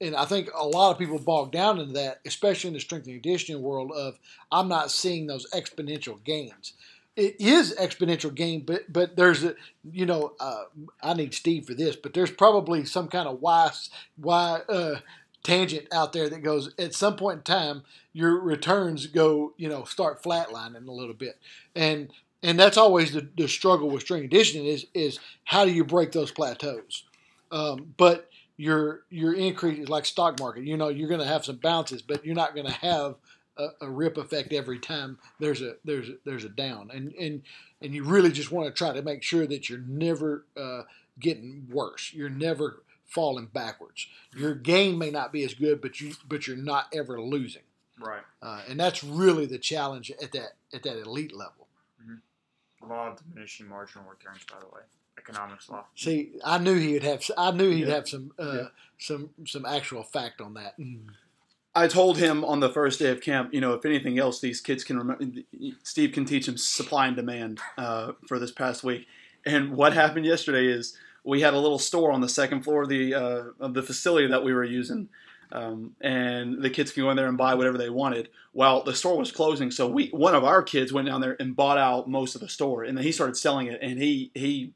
and 0.00 0.14
I 0.14 0.24
think 0.24 0.50
a 0.54 0.66
lot 0.66 0.90
of 0.90 0.98
people 0.98 1.18
bog 1.18 1.52
down 1.52 1.78
into 1.78 1.94
that, 1.94 2.20
especially 2.26 2.68
in 2.68 2.74
the 2.74 2.80
strength 2.80 3.06
and 3.06 3.22
conditioning 3.22 3.62
world. 3.62 3.92
Of 3.92 4.18
I'm 4.50 4.68
not 4.68 4.90
seeing 4.90 5.26
those 5.26 5.48
exponential 5.52 6.22
gains 6.24 6.74
it 7.16 7.36
is 7.40 7.74
exponential 7.80 8.34
gain, 8.34 8.60
but 8.64 8.92
but 8.92 9.16
there's 9.16 9.42
a 9.42 9.54
you 9.90 10.06
know 10.06 10.34
uh, 10.38 10.64
I 11.02 11.14
need 11.14 11.34
Steve 11.34 11.66
for 11.66 11.74
this, 11.74 11.96
but 11.96 12.14
there's 12.14 12.30
probably 12.30 12.84
some 12.84 13.08
kind 13.08 13.26
of 13.26 13.40
why 13.40 13.70
why 14.16 14.60
uh, 14.68 15.00
tangent 15.42 15.88
out 15.92 16.12
there 16.12 16.28
that 16.28 16.42
goes 16.42 16.74
at 16.78 16.94
some 16.94 17.16
point 17.16 17.38
in 17.38 17.42
time 17.44 17.82
your 18.12 18.38
returns 18.40 19.06
go 19.06 19.54
you 19.56 19.68
know 19.68 19.84
start 19.84 20.22
flatlining 20.22 20.86
a 20.86 20.92
little 20.92 21.14
bit, 21.14 21.38
and 21.74 22.12
and 22.42 22.60
that's 22.60 22.76
always 22.76 23.12
the, 23.12 23.26
the 23.36 23.48
struggle 23.48 23.88
with 23.90 24.02
string 24.02 24.22
conditioning 24.22 24.66
is 24.66 24.86
is 24.92 25.18
how 25.44 25.64
do 25.64 25.72
you 25.72 25.84
break 25.84 26.12
those 26.12 26.30
plateaus, 26.30 27.04
um, 27.50 27.94
but 27.96 28.28
your 28.58 29.02
your 29.10 29.34
increase 29.34 29.88
like 29.88 30.04
stock 30.04 30.38
market. 30.38 30.64
You 30.64 30.76
know 30.76 30.88
you're 30.88 31.08
going 31.08 31.20
to 31.20 31.26
have 31.26 31.44
some 31.46 31.56
bounces, 31.56 32.02
but 32.02 32.24
you're 32.26 32.34
not 32.34 32.54
going 32.54 32.66
to 32.66 32.72
have 32.72 33.16
a, 33.56 33.68
a, 33.82 33.90
rip 33.90 34.16
effect 34.16 34.52
every 34.52 34.78
time 34.78 35.18
there's 35.38 35.62
a 35.62 35.76
there's 35.84 36.08
a, 36.08 36.14
there's 36.24 36.44
a 36.44 36.48
down, 36.48 36.90
and 36.92 37.12
and 37.14 37.42
and 37.80 37.94
you 37.94 38.04
really 38.04 38.30
just 38.30 38.50
want 38.50 38.66
to 38.66 38.72
try 38.72 38.92
to 38.92 39.02
make 39.02 39.22
sure 39.22 39.46
that 39.46 39.68
you're 39.68 39.78
never 39.86 40.44
uh, 40.56 40.82
getting 41.18 41.66
worse. 41.70 42.12
You're 42.12 42.30
never 42.30 42.82
falling 43.04 43.46
backwards. 43.46 44.06
Your 44.36 44.54
game 44.54 44.98
may 44.98 45.10
not 45.10 45.32
be 45.32 45.44
as 45.44 45.54
good, 45.54 45.80
but 45.80 46.00
you 46.00 46.14
but 46.28 46.46
you're 46.46 46.56
not 46.56 46.86
ever 46.94 47.20
losing. 47.20 47.62
Right. 47.98 48.22
Uh, 48.42 48.60
and 48.68 48.78
that's 48.78 49.02
really 49.02 49.46
the 49.46 49.58
challenge 49.58 50.10
at 50.22 50.32
that 50.32 50.56
at 50.72 50.82
that 50.82 51.00
elite 51.00 51.34
level. 51.34 51.68
Mm-hmm. 52.02 52.90
Law 52.90 53.12
of 53.12 53.18
diminishing 53.22 53.68
marginal 53.68 54.08
returns, 54.08 54.44
by 54.50 54.60
the 54.60 54.66
way 54.66 54.82
economics 55.18 55.68
law. 55.68 55.84
See, 55.94 56.32
I 56.44 56.58
knew 56.58 56.76
he'd 56.76 57.02
have. 57.02 57.28
I 57.36 57.50
knew 57.50 57.70
he'd 57.70 57.88
yeah. 57.88 57.94
have 57.94 58.08
some 58.08 58.32
uh, 58.38 58.52
yeah. 58.52 58.66
some 58.98 59.30
some 59.46 59.64
actual 59.64 60.02
fact 60.02 60.40
on 60.40 60.54
that. 60.54 60.78
Mm. 60.78 61.06
I 61.76 61.88
told 61.88 62.16
him 62.16 62.42
on 62.42 62.60
the 62.60 62.70
first 62.70 62.98
day 62.98 63.10
of 63.10 63.20
camp, 63.20 63.52
you 63.52 63.60
know, 63.60 63.74
if 63.74 63.84
anything 63.84 64.18
else, 64.18 64.40
these 64.40 64.62
kids 64.62 64.82
can 64.82 64.98
remember. 64.98 65.26
Steve 65.82 66.12
can 66.12 66.24
teach 66.24 66.46
them 66.46 66.56
supply 66.56 67.06
and 67.06 67.14
demand 67.14 67.60
uh, 67.76 68.12
for 68.26 68.38
this 68.38 68.50
past 68.50 68.82
week. 68.82 69.06
And 69.44 69.76
what 69.76 69.92
happened 69.92 70.24
yesterday 70.24 70.66
is 70.66 70.96
we 71.22 71.42
had 71.42 71.52
a 71.52 71.58
little 71.58 71.78
store 71.78 72.12
on 72.12 72.22
the 72.22 72.30
second 72.30 72.62
floor 72.62 72.84
of 72.84 72.88
the 72.88 73.14
uh, 73.14 73.42
of 73.60 73.74
the 73.74 73.82
facility 73.82 74.26
that 74.26 74.42
we 74.42 74.54
were 74.54 74.64
using. 74.64 75.10
Um, 75.52 75.94
and 76.00 76.62
the 76.62 76.70
kids 76.70 76.92
can 76.92 77.04
go 77.04 77.10
in 77.10 77.16
there 77.16 77.28
and 77.28 77.38
buy 77.38 77.54
whatever 77.54 77.78
they 77.78 77.90
wanted. 77.90 78.30
Well, 78.52 78.82
the 78.82 78.94
store 78.94 79.18
was 79.18 79.30
closing, 79.30 79.70
so 79.70 79.86
we 79.86 80.08
one 80.08 80.34
of 80.34 80.44
our 80.44 80.62
kids 80.62 80.94
went 80.94 81.08
down 81.08 81.20
there 81.20 81.36
and 81.38 81.54
bought 81.54 81.78
out 81.78 82.08
most 82.08 82.34
of 82.34 82.40
the 82.40 82.48
store, 82.48 82.84
and 82.84 82.96
then 82.96 83.04
he 83.04 83.12
started 83.12 83.36
selling 83.36 83.66
it, 83.66 83.78
and 83.82 84.00
he 84.00 84.30
he 84.34 84.72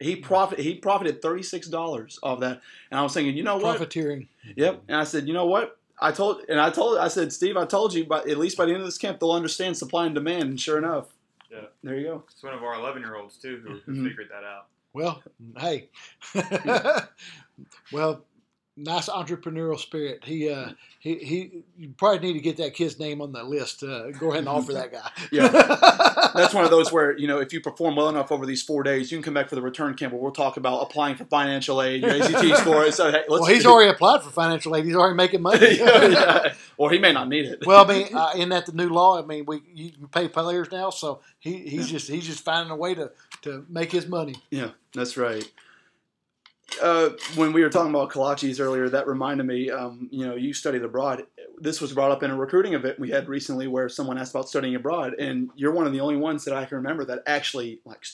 he 0.00 0.16
profit 0.16 0.58
he 0.58 0.74
profited 0.74 1.22
thirty 1.22 1.42
six 1.42 1.68
dollars 1.68 2.18
off 2.22 2.40
that. 2.40 2.60
And 2.90 2.98
I 2.98 3.02
was 3.02 3.14
thinking, 3.14 3.36
you 3.36 3.44
know 3.44 3.56
what? 3.56 3.76
Profiteering. 3.76 4.28
Yep. 4.56 4.82
And 4.88 4.96
I 4.96 5.04
said, 5.04 5.28
you 5.28 5.32
know 5.32 5.46
what? 5.46 5.79
I 6.00 6.12
told 6.12 6.42
and 6.48 6.60
I 6.60 6.70
told 6.70 6.98
I 6.98 7.08
said, 7.08 7.32
Steve, 7.32 7.56
I 7.56 7.66
told 7.66 7.92
you, 7.94 8.04
but 8.06 8.28
at 8.28 8.38
least 8.38 8.56
by 8.56 8.64
the 8.64 8.72
end 8.72 8.80
of 8.80 8.86
this 8.86 8.98
camp, 8.98 9.20
they'll 9.20 9.32
understand 9.32 9.76
supply 9.76 10.06
and 10.06 10.14
demand. 10.14 10.44
And 10.44 10.60
sure 10.60 10.78
enough, 10.78 11.08
Yeah. 11.50 11.66
there 11.82 11.96
you 11.98 12.04
go. 12.06 12.24
It's 12.32 12.42
one 12.42 12.54
of 12.54 12.62
our 12.62 12.74
11 12.74 13.02
year 13.02 13.16
olds 13.16 13.36
too 13.36 13.60
who, 13.64 13.74
who 13.84 13.92
Mhm. 14.00 14.08
figured 14.08 14.28
that 14.30 14.44
out. 14.44 14.66
Well, 14.92 15.22
hey. 15.58 15.88
well, 17.92 18.24
nice 18.80 19.08
entrepreneurial 19.08 19.78
spirit. 19.78 20.24
He 20.24 20.50
uh 20.50 20.70
he 20.98 21.14
he 21.16 21.62
you 21.78 21.94
probably 21.96 22.18
need 22.18 22.32
to 22.34 22.40
get 22.40 22.56
that 22.58 22.74
kid's 22.74 22.98
name 22.98 23.20
on 23.20 23.32
the 23.32 23.42
list. 23.42 23.82
Uh, 23.82 24.10
go 24.10 24.28
ahead 24.28 24.40
and 24.40 24.48
offer 24.48 24.72
that 24.74 24.92
guy. 24.92 25.10
Yeah. 25.32 25.48
That's 26.34 26.54
one 26.54 26.64
of 26.64 26.70
those 26.70 26.92
where 26.92 27.16
you 27.16 27.26
know 27.26 27.40
if 27.40 27.52
you 27.52 27.60
perform 27.60 27.96
well 27.96 28.08
enough 28.08 28.32
over 28.32 28.46
these 28.46 28.62
four 28.62 28.82
days, 28.82 29.10
you 29.10 29.18
can 29.18 29.22
come 29.22 29.34
back 29.34 29.48
for 29.48 29.54
the 29.54 29.62
return 29.62 29.94
camp 29.94 30.12
where 30.12 30.22
we'll 30.22 30.32
talk 30.32 30.56
about 30.56 30.80
applying 30.82 31.16
for 31.16 31.24
financial 31.24 31.82
aid, 31.82 32.02
your 32.02 32.10
ACT 32.10 32.56
score. 32.58 32.90
So 32.90 33.10
hey, 33.10 33.24
well, 33.28 33.44
he's 33.44 33.66
already 33.66 33.90
applied 33.90 34.22
for 34.22 34.30
financial 34.30 34.74
aid. 34.76 34.84
He's 34.84 34.94
already 34.94 35.16
making 35.16 35.42
money. 35.42 35.76
yeah, 35.78 36.06
yeah. 36.06 36.54
Or 36.76 36.90
he 36.90 36.98
may 36.98 37.12
not 37.12 37.28
need 37.28 37.46
it. 37.46 37.66
well, 37.66 37.84
I 37.84 37.88
mean, 37.88 38.14
uh, 38.14 38.32
isn't 38.34 38.48
that 38.48 38.66
the 38.66 38.72
new 38.72 38.88
law? 38.88 39.22
I 39.22 39.26
mean, 39.26 39.44
we 39.46 39.60
you 39.72 39.92
can 39.92 40.08
pay 40.08 40.28
players 40.28 40.70
now, 40.72 40.90
so 40.90 41.20
he, 41.38 41.58
he's 41.58 41.88
just 41.88 42.08
he's 42.08 42.26
just 42.26 42.44
finding 42.44 42.70
a 42.70 42.76
way 42.76 42.94
to, 42.94 43.10
to 43.42 43.64
make 43.68 43.92
his 43.92 44.06
money. 44.06 44.34
Yeah, 44.50 44.70
that's 44.94 45.16
right. 45.16 45.48
Uh, 46.80 47.10
when 47.34 47.52
we 47.52 47.62
were 47.62 47.68
talking 47.70 47.90
about 47.90 48.10
kolaches 48.10 48.60
earlier, 48.60 48.88
that 48.88 49.06
reminded 49.06 49.44
me. 49.46 49.70
Um, 49.70 50.08
you 50.10 50.26
know, 50.26 50.34
you 50.36 50.52
studied 50.52 50.82
abroad. 50.82 51.24
This 51.58 51.80
was 51.80 51.92
brought 51.92 52.10
up 52.10 52.22
in 52.22 52.30
a 52.30 52.36
recruiting 52.36 52.74
event 52.74 52.98
we 52.98 53.10
had 53.10 53.28
recently, 53.28 53.66
where 53.66 53.88
someone 53.88 54.18
asked 54.18 54.34
about 54.34 54.48
studying 54.48 54.74
abroad, 54.74 55.14
and 55.18 55.50
you're 55.56 55.72
one 55.72 55.86
of 55.86 55.92
the 55.92 56.00
only 56.00 56.16
ones 56.16 56.44
that 56.44 56.54
I 56.54 56.64
can 56.64 56.76
remember 56.76 57.04
that 57.06 57.22
actually 57.26 57.80
like. 57.84 58.04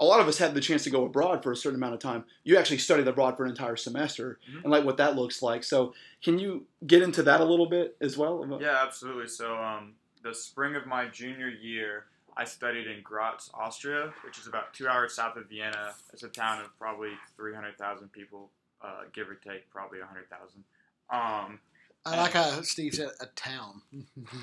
A 0.00 0.04
lot 0.04 0.20
of 0.20 0.26
us 0.26 0.38
had 0.38 0.54
the 0.54 0.60
chance 0.60 0.82
to 0.84 0.90
go 0.90 1.04
abroad 1.04 1.42
for 1.42 1.52
a 1.52 1.56
certain 1.56 1.76
amount 1.78 1.94
of 1.94 2.00
time. 2.00 2.24
You 2.44 2.56
actually 2.56 2.78
studied 2.78 3.06
abroad 3.06 3.36
for 3.36 3.44
an 3.44 3.50
entire 3.50 3.76
semester, 3.76 4.38
Mhm. 4.50 4.62
and 4.64 4.72
like 4.72 4.84
what 4.84 4.96
that 4.96 5.14
looks 5.16 5.42
like. 5.42 5.62
So, 5.62 5.94
can 6.24 6.38
you 6.38 6.66
get 6.86 7.02
into 7.02 7.22
that 7.24 7.40
a 7.40 7.44
little 7.44 7.66
bit 7.66 7.96
as 8.00 8.16
well? 8.16 8.58
Yeah, 8.60 8.82
absolutely. 8.82 9.28
So, 9.28 9.56
um, 9.56 9.94
the 10.22 10.34
spring 10.34 10.74
of 10.76 10.86
my 10.86 11.06
junior 11.06 11.48
year, 11.48 12.06
I 12.36 12.44
studied 12.44 12.86
in 12.86 13.02
Graz, 13.02 13.50
Austria, 13.54 14.12
which 14.24 14.38
is 14.38 14.46
about 14.46 14.72
two 14.72 14.88
hours 14.88 15.14
south 15.14 15.36
of 15.36 15.48
Vienna. 15.48 15.92
It's 16.12 16.22
a 16.22 16.28
town 16.28 16.60
of 16.60 16.76
probably 16.78 17.10
300,000 17.36 18.10
people, 18.12 18.50
uh, 18.80 19.02
give 19.12 19.28
or 19.28 19.34
take, 19.34 19.70
probably 19.70 19.98
100,000. 19.98 20.64
Um, 21.10 21.60
I 22.04 22.16
like 22.16 22.32
how 22.32 22.62
Steve 22.62 22.94
said 22.94 23.10
a 23.20 23.26
town. 23.26 23.82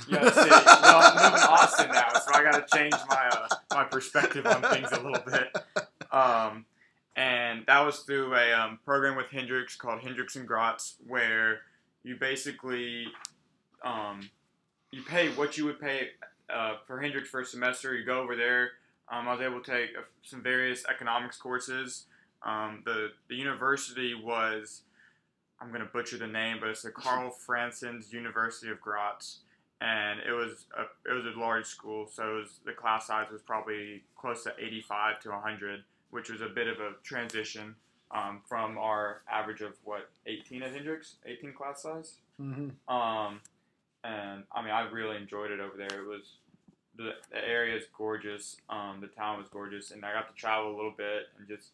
yeah, 0.07 0.31
city. 0.31 0.49
Well, 0.55 1.11
I'm 1.17 1.33
in 1.33 1.39
Austin 1.41 1.91
now, 1.91 2.13
so 2.13 2.31
I 2.33 2.43
got 2.43 2.67
to 2.67 2.77
change 2.77 2.93
my 3.09 3.29
uh, 3.31 3.47
my 3.73 3.83
perspective 3.83 4.45
on 4.45 4.61
things 4.61 4.89
a 4.91 5.01
little 5.01 5.21
bit. 5.25 5.55
Um, 6.11 6.65
and 7.17 7.65
that 7.65 7.81
was 7.81 7.99
through 7.99 8.33
a 8.33 8.53
um, 8.53 8.79
program 8.85 9.17
with 9.17 9.27
Hendrix 9.27 9.75
called 9.75 9.99
Hendrix 9.99 10.37
and 10.37 10.47
Graz, 10.47 10.95
where 11.05 11.61
you 12.03 12.15
basically 12.15 13.07
um, 13.83 14.29
you 14.91 15.03
pay 15.03 15.29
what 15.29 15.57
you 15.57 15.65
would 15.65 15.81
pay 15.81 16.11
uh, 16.53 16.75
for 16.85 16.99
Hendrix 16.99 17.29
for 17.29 17.41
a 17.41 17.45
semester. 17.45 17.95
You 17.95 18.05
go 18.05 18.19
over 18.21 18.35
there. 18.35 18.71
Um, 19.11 19.27
I 19.27 19.33
was 19.33 19.41
able 19.41 19.61
to 19.61 19.71
take 19.71 19.89
uh, 19.97 20.01
some 20.23 20.41
various 20.43 20.85
economics 20.89 21.37
courses. 21.37 22.05
Um, 22.43 22.83
the 22.85 23.09
the 23.27 23.35
university 23.35 24.13
was 24.15 24.81
I'm 25.59 25.71
gonna 25.71 25.89
butcher 25.91 26.17
the 26.17 26.27
name, 26.27 26.57
but 26.59 26.69
it's 26.69 26.83
the 26.83 26.91
Karl 26.91 27.35
Franzens 27.47 28.13
University 28.13 28.71
of 28.71 28.79
Graz, 28.79 29.39
and 29.81 30.19
it 30.21 30.31
was 30.31 30.65
a 30.77 30.83
it 31.09 31.13
was 31.13 31.25
a 31.25 31.37
large 31.39 31.65
school, 31.65 32.07
so 32.07 32.37
it 32.37 32.39
was, 32.41 32.59
the 32.65 32.71
class 32.73 33.07
size 33.07 33.27
was 33.31 33.41
probably 33.41 34.03
close 34.17 34.43
to 34.43 34.53
85 34.57 35.19
to 35.21 35.29
100, 35.31 35.83
which 36.11 36.29
was 36.29 36.41
a 36.41 36.47
bit 36.49 36.67
of 36.67 36.79
a 36.79 36.93
transition 37.03 37.75
um, 38.11 38.41
from 38.47 38.77
our 38.77 39.21
average 39.29 39.61
of 39.61 39.73
what 39.83 40.09
18 40.27 40.63
at 40.63 40.71
Hendrix, 40.71 41.15
18 41.25 41.53
class 41.53 41.81
size. 41.81 42.15
hmm 42.37 42.69
Um, 42.87 43.41
and 44.03 44.43
I 44.51 44.61
mean, 44.61 44.71
I 44.71 44.81
really 44.89 45.17
enjoyed 45.17 45.51
it 45.51 45.59
over 45.59 45.77
there. 45.77 46.01
It 46.01 46.07
was 46.07 46.33
the, 46.95 47.11
the 47.31 47.47
area 47.47 47.75
is 47.75 47.83
gorgeous. 47.97 48.57
Um, 48.69 48.97
the 49.01 49.07
town 49.07 49.37
was 49.37 49.47
gorgeous, 49.47 49.91
and 49.91 50.03
I 50.05 50.13
got 50.13 50.27
to 50.27 50.35
travel 50.39 50.73
a 50.73 50.75
little 50.75 50.93
bit 50.95 51.27
and 51.37 51.47
just 51.47 51.69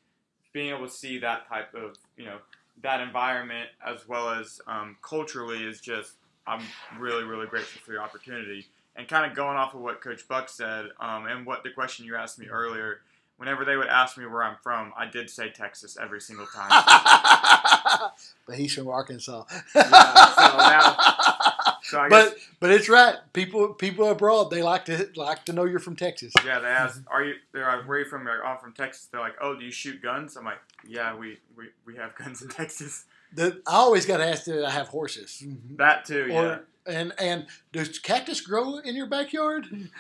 being 0.54 0.70
able 0.70 0.86
to 0.88 0.92
see 0.94 1.20
that 1.20 1.48
type 1.50 1.74
of 1.74 1.96
you 2.18 2.26
know 2.26 2.38
that 2.84 3.02
environment 3.02 3.70
as 3.86 4.08
well 4.08 4.30
as 4.30 4.62
um, 4.68 4.98
culturally 5.02 5.64
is 5.64 5.82
just 5.82 6.14
I'm 6.48 6.62
really 7.00 7.24
really 7.24 7.48
grateful 7.48 7.82
for 7.86 7.92
the 7.94 8.00
opportunity. 8.00 8.68
And 8.98 9.10
kind 9.10 9.30
of 9.30 9.36
going 9.36 9.58
off 9.58 9.74
of 9.74 9.82
what 9.82 10.00
Coach 10.00 10.26
Buck 10.26 10.48
said, 10.48 10.86
um, 11.02 11.26
and 11.26 11.46
what 11.46 11.64
the 11.64 11.70
question 11.70 12.06
you 12.06 12.16
asked 12.16 12.40
me 12.40 12.48
earlier, 12.48 13.02
whenever 13.36 13.66
they 13.66 13.76
would 13.76 13.88
ask 13.90 14.18
me 14.18 14.26
where 14.26 14.42
I'm 14.42 14.56
from, 14.64 14.94
I 14.98 15.06
did 15.06 15.30
say 15.30 15.50
Texas 15.50 15.98
every 16.02 16.22
single 16.22 16.46
time. 16.46 16.70
but 18.48 18.56
he's 18.56 18.74
from 18.74 18.88
Arkansas. 18.88 19.44
so 19.74 19.82
now- 19.82 20.96
So 21.96 22.02
I 22.02 22.10
guess 22.10 22.32
but 22.32 22.38
but 22.60 22.72
it's 22.72 22.90
right. 22.90 23.16
People 23.32 23.74
people 23.74 24.10
abroad 24.10 24.52
they 24.52 24.62
like 24.62 24.84
to 24.86 25.10
like 25.16 25.46
to 25.46 25.54
know 25.54 25.64
you're 25.64 25.80
from 25.80 25.96
Texas. 25.96 26.34
Yeah, 26.46 26.60
they 26.60 26.68
ask, 26.68 27.02
"Are 27.08 27.24
you? 27.24 27.36
They're 27.54 27.66
like, 27.66 27.88
where 27.88 27.98
are 27.98 28.02
you 28.02 28.06
from?" 28.06 28.26
Like, 28.26 28.40
"Oh, 28.44 28.48
I'm 28.48 28.58
from 28.58 28.74
Texas." 28.74 29.08
They're 29.10 29.22
like, 29.22 29.36
"Oh, 29.40 29.58
do 29.58 29.64
you 29.64 29.72
shoot 29.72 30.02
guns?" 30.02 30.36
I'm 30.36 30.44
like, 30.44 30.60
"Yeah, 30.86 31.16
we 31.16 31.38
we, 31.58 31.70
we 31.86 31.96
have 31.96 32.14
guns 32.16 32.42
in 32.42 32.50
Texas." 32.62 33.06
The, 33.34 33.62
I 33.66 33.76
always 33.76 34.06
got 34.06 34.18
to 34.18 34.28
ask 34.28 34.44
that 34.44 34.66
I 34.66 34.72
have 34.72 34.90
horses. 34.90 35.42
That 35.78 36.04
too, 36.04 36.28
yeah. 36.28 36.58
And 36.86 37.14
and 37.18 37.48
does 37.72 37.98
cactus 37.98 38.42
grow 38.42 38.80
in 38.80 38.96
your 38.96 39.08
backyard? 39.08 39.68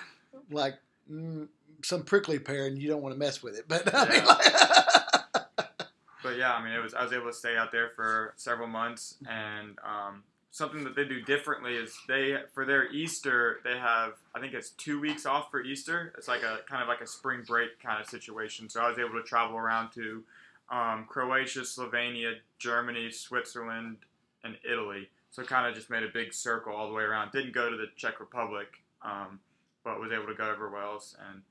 Like 0.51 0.75
mm, 1.11 1.47
some 1.81 2.03
prickly 2.03 2.37
pear, 2.37 2.67
and 2.67 2.77
you 2.77 2.87
don't 2.87 3.01
want 3.01 3.15
to 3.15 3.19
mess 3.19 3.41
with 3.41 3.57
it. 3.57 3.65
But 3.67 3.91
I 3.95 4.07
mean, 4.07 4.25
like, 4.25 4.45
But 6.21 6.37
yeah, 6.37 6.53
I 6.53 6.63
mean, 6.63 6.73
it 6.73 6.83
was 6.83 6.93
I 6.93 7.03
was 7.03 7.13
able 7.13 7.27
to 7.27 7.33
stay 7.33 7.55
out 7.55 7.71
there 7.71 7.91
for 7.95 8.33
several 8.35 8.67
months, 8.67 9.15
and 9.29 9.77
um, 9.83 10.23
something 10.55 10.85
that 10.85 10.95
they 10.95 11.03
do 11.03 11.21
differently 11.21 11.75
is 11.75 11.97
they 12.07 12.37
for 12.53 12.63
their 12.63 12.89
Easter 12.93 13.59
they 13.65 13.77
have 13.77 14.13
I 14.33 14.39
think 14.39 14.53
it's 14.53 14.69
two 14.69 15.01
weeks 15.01 15.25
off 15.25 15.51
for 15.51 15.61
Easter. 15.61 16.13
It's 16.17 16.29
like 16.29 16.43
a 16.43 16.59
kind 16.65 16.81
of 16.81 16.87
like 16.87 17.01
a 17.01 17.07
spring 17.07 17.43
break 17.45 17.77
kind 17.83 17.99
of 18.01 18.07
situation. 18.07 18.69
So 18.69 18.79
I 18.79 18.87
was 18.87 18.97
able 18.97 19.21
to 19.21 19.23
travel 19.23 19.57
around 19.57 19.91
to 19.95 20.23
um, 20.71 21.07
Croatia, 21.09 21.59
Slovenia, 21.59 22.35
Germany, 22.57 23.11
Switzerland, 23.11 23.97
and 24.45 24.55
Italy. 24.63 25.09
So 25.29 25.43
kind 25.43 25.67
of 25.67 25.75
just 25.75 25.89
made 25.89 26.03
a 26.03 26.07
big 26.13 26.33
circle 26.33 26.73
all 26.73 26.87
the 26.87 26.93
way 26.93 27.03
around. 27.03 27.33
Didn't 27.33 27.53
go 27.53 27.69
to 27.69 27.75
the 27.75 27.87
Czech 27.97 28.21
Republic, 28.21 28.81
um, 29.01 29.41
but 29.83 29.99
was 29.99 30.13
able 30.13 30.27
to 30.27 30.35
go 30.35 30.49
everywhere 30.49 30.83
else. 30.83 31.17
And 31.29 31.41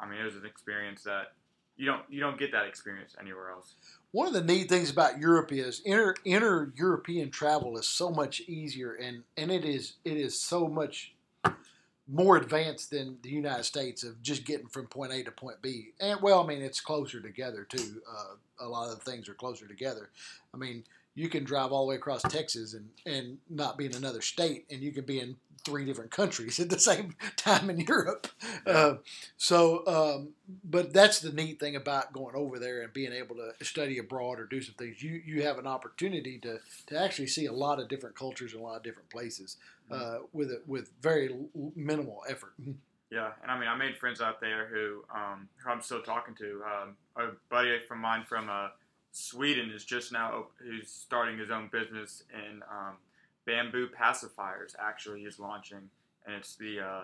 I 0.00 0.08
mean, 0.08 0.18
it 0.18 0.24
was 0.24 0.36
an 0.36 0.46
experience 0.46 1.02
that 1.02 1.34
you 1.76 1.86
don't 1.86 2.02
you 2.08 2.20
don't 2.20 2.38
get 2.38 2.52
that 2.52 2.66
experience 2.66 3.14
anywhere 3.20 3.50
else. 3.50 3.74
one 4.12 4.26
of 4.26 4.32
the 4.32 4.42
neat 4.42 4.68
things 4.68 4.90
about 4.90 5.18
Europe 5.18 5.52
is 5.52 5.80
inter 5.84 6.14
inter 6.24 6.72
European 6.76 7.30
travel 7.30 7.76
is 7.76 7.88
so 7.88 8.10
much 8.10 8.40
easier, 8.42 8.94
and 8.94 9.24
and 9.36 9.50
it 9.50 9.64
is 9.64 9.94
it 10.04 10.16
is 10.16 10.40
so 10.40 10.68
much 10.68 11.14
more 12.06 12.36
advanced 12.36 12.90
than 12.90 13.16
the 13.22 13.30
United 13.30 13.64
States 13.64 14.04
of 14.04 14.20
just 14.22 14.44
getting 14.44 14.66
from 14.66 14.86
point 14.86 15.12
A 15.12 15.22
to 15.24 15.30
point 15.30 15.62
B. 15.62 15.92
And 16.00 16.20
well, 16.20 16.42
I 16.42 16.46
mean, 16.46 16.62
it's 16.62 16.80
closer 16.80 17.20
together 17.20 17.64
too. 17.64 18.02
Uh, 18.08 18.64
a 18.64 18.68
lot 18.68 18.90
of 18.92 18.98
the 19.02 19.10
things 19.10 19.28
are 19.28 19.34
closer 19.34 19.66
together. 19.66 20.10
I 20.52 20.58
mean, 20.58 20.84
you 21.14 21.28
can 21.28 21.44
drive 21.44 21.72
all 21.72 21.84
the 21.84 21.90
way 21.90 21.96
across 21.96 22.22
Texas 22.22 22.74
and 22.74 22.88
and 23.06 23.38
not 23.48 23.78
be 23.78 23.86
in 23.86 23.94
another 23.94 24.20
state, 24.20 24.66
and 24.70 24.82
you 24.82 24.92
can 24.92 25.04
be 25.04 25.20
in 25.20 25.36
three 25.64 25.84
different 25.84 26.10
countries 26.10 26.60
at 26.60 26.70
the 26.70 26.78
same 26.78 27.16
time 27.36 27.70
in 27.70 27.80
Europe. 27.80 28.28
Uh, 28.66 28.96
so, 29.36 29.86
um, 29.86 30.28
but 30.62 30.92
that's 30.92 31.20
the 31.20 31.32
neat 31.32 31.58
thing 31.58 31.74
about 31.74 32.12
going 32.12 32.36
over 32.36 32.58
there 32.58 32.82
and 32.82 32.92
being 32.92 33.12
able 33.12 33.36
to 33.36 33.64
study 33.64 33.98
abroad 33.98 34.38
or 34.38 34.44
do 34.44 34.60
some 34.60 34.74
things. 34.74 35.02
You 35.02 35.20
you 35.24 35.42
have 35.42 35.58
an 35.58 35.66
opportunity 35.66 36.38
to 36.40 36.58
to 36.86 37.00
actually 37.00 37.28
see 37.28 37.46
a 37.46 37.52
lot 37.52 37.80
of 37.80 37.88
different 37.88 38.16
cultures 38.16 38.52
and 38.52 38.60
a 38.60 38.64
lot 38.64 38.76
of 38.76 38.82
different 38.82 39.10
places 39.10 39.56
uh, 39.90 40.18
with 40.32 40.50
a, 40.50 40.60
with 40.66 40.90
very 41.00 41.32
l- 41.32 41.72
minimal 41.74 42.22
effort. 42.28 42.54
Yeah, 43.10 43.30
and 43.42 43.50
I 43.50 43.56
mean, 43.56 43.68
I 43.68 43.76
made 43.76 43.96
friends 43.96 44.20
out 44.20 44.40
there 44.40 44.66
who, 44.66 45.04
um, 45.14 45.48
who 45.58 45.70
I'm 45.70 45.80
still 45.80 46.02
talking 46.02 46.34
to. 46.34 46.62
Um, 46.64 46.96
a 47.16 47.28
buddy 47.48 47.78
from 47.86 48.00
mine 48.00 48.24
from 48.28 48.50
uh, 48.50 48.70
Sweden 49.16 49.70
is 49.70 49.84
just 49.84 50.10
now 50.10 50.46
who's 50.56 50.90
starting 50.90 51.38
his 51.38 51.48
own 51.48 51.68
business 51.70 52.24
in 52.34 52.64
um, 52.68 52.96
bamboo 53.46 53.88
pacifiers. 53.88 54.74
Actually, 54.76 55.20
he's 55.20 55.38
launching, 55.38 55.88
and 56.26 56.34
it's 56.34 56.56
the 56.56 56.80
uh, 56.80 57.02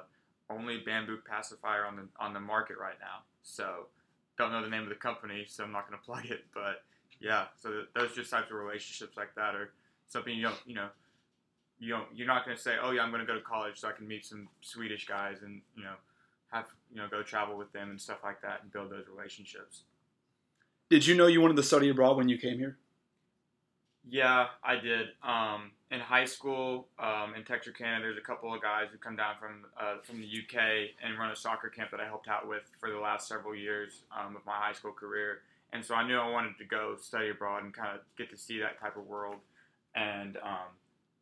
only 0.51 0.79
bamboo 0.85 1.19
pacifier 1.19 1.87
on 1.87 1.95
the 1.95 2.09
on 2.19 2.35
the 2.35 2.41
market 2.41 2.79
right 2.79 2.99
now. 3.01 3.23
So, 3.45 3.87
don't 4.37 4.51
know 4.51 4.61
the 4.61 4.69
name 4.69 4.83
of 4.83 4.89
the 4.89 4.97
company, 4.97 5.45
so 5.47 5.63
I'm 5.63 5.71
not 5.71 5.89
going 5.89 6.01
to 6.01 6.05
plug 6.05 6.27
it. 6.27 6.47
But 6.53 6.83
yeah, 7.21 7.45
so 7.57 7.71
th- 7.71 7.87
those 7.95 8.13
just 8.17 8.29
types 8.29 8.51
of 8.51 8.57
relationships 8.57 9.17
like 9.17 9.33
that 9.37 9.55
are 9.55 9.71
something 10.09 10.35
you 10.35 10.43
don't, 10.43 10.59
you 10.67 10.75
know, 10.75 10.89
you 11.79 11.91
don't 11.91 12.07
you're 12.13 12.27
not 12.27 12.45
going 12.45 12.57
to 12.57 12.63
say 12.63 12.75
oh 12.83 12.91
yeah 12.91 13.03
i'm 13.03 13.11
going 13.11 13.25
to 13.25 13.27
go 13.27 13.35
to 13.35 13.41
college 13.41 13.81
so 13.81 13.89
i 13.89 13.93
can 13.93 14.07
meet 14.07 14.27
some 14.27 14.47
swedish 14.61 15.07
guys 15.07 15.39
and 15.43 15.63
you 15.75 15.83
know 15.83 15.95
have 16.51 16.67
you 16.93 17.01
know 17.01 17.09
go 17.11 17.23
travel 17.23 17.57
with 17.57 17.73
them 17.73 17.89
and 17.89 17.99
stuff 17.99 18.19
like 18.23 18.43
that 18.43 18.61
and 18.63 18.71
build 18.71 18.91
those 18.91 19.07
relationships 19.11 19.85
Did 20.91 21.07
you 21.07 21.15
know 21.15 21.29
you 21.29 21.41
wanted 21.41 21.57
to 21.57 21.63
study 21.63 21.89
abroad 21.89 22.17
when 22.17 22.29
you 22.29 22.37
came 22.37 22.59
here? 22.59 22.77
Yeah, 24.09 24.49
I 24.65 24.75
did. 24.75 25.11
Um, 25.23 25.71
in 25.93 26.01
high 26.01 26.25
school, 26.25 26.89
um, 26.99 27.35
in 27.37 27.45
Texarkana, 27.45 28.01
there's 28.01 28.19
a 28.19 28.23
couple 28.23 28.53
of 28.53 28.61
guys 28.61 28.87
who 28.91 28.99
come 28.99 29.15
down 29.15 29.35
from 29.39 29.67
uh, 29.81 29.99
from 30.03 30.21
the 30.21 30.27
UK 30.27 30.91
and 31.01 31.17
run 31.17 31.31
a 31.31 31.37
soccer 31.37 31.69
camp 31.69 31.93
that 31.93 32.01
I 32.01 32.07
helped 32.07 32.27
out 32.27 32.49
with 32.49 32.63
for 32.81 32.91
the 32.91 32.99
last 32.99 33.29
several 33.29 33.55
years 33.55 34.03
um, 34.11 34.35
of 34.35 34.45
my 34.45 34.55
high 34.55 34.73
school 34.73 34.91
career. 34.91 35.43
And 35.73 35.85
so 35.85 35.95
I 35.95 36.05
knew 36.05 36.19
I 36.19 36.29
wanted 36.29 36.59
to 36.59 36.65
go 36.65 36.97
study 37.01 37.31
abroad 37.31 37.63
and 37.63 37.73
kind 37.73 37.95
of 37.95 38.01
get 38.19 38.29
to 38.31 38.37
see 38.37 38.59
that 38.59 38.81
type 38.81 38.97
of 38.97 39.07
world. 39.07 39.37
And 39.95 40.39
um, 40.39 40.75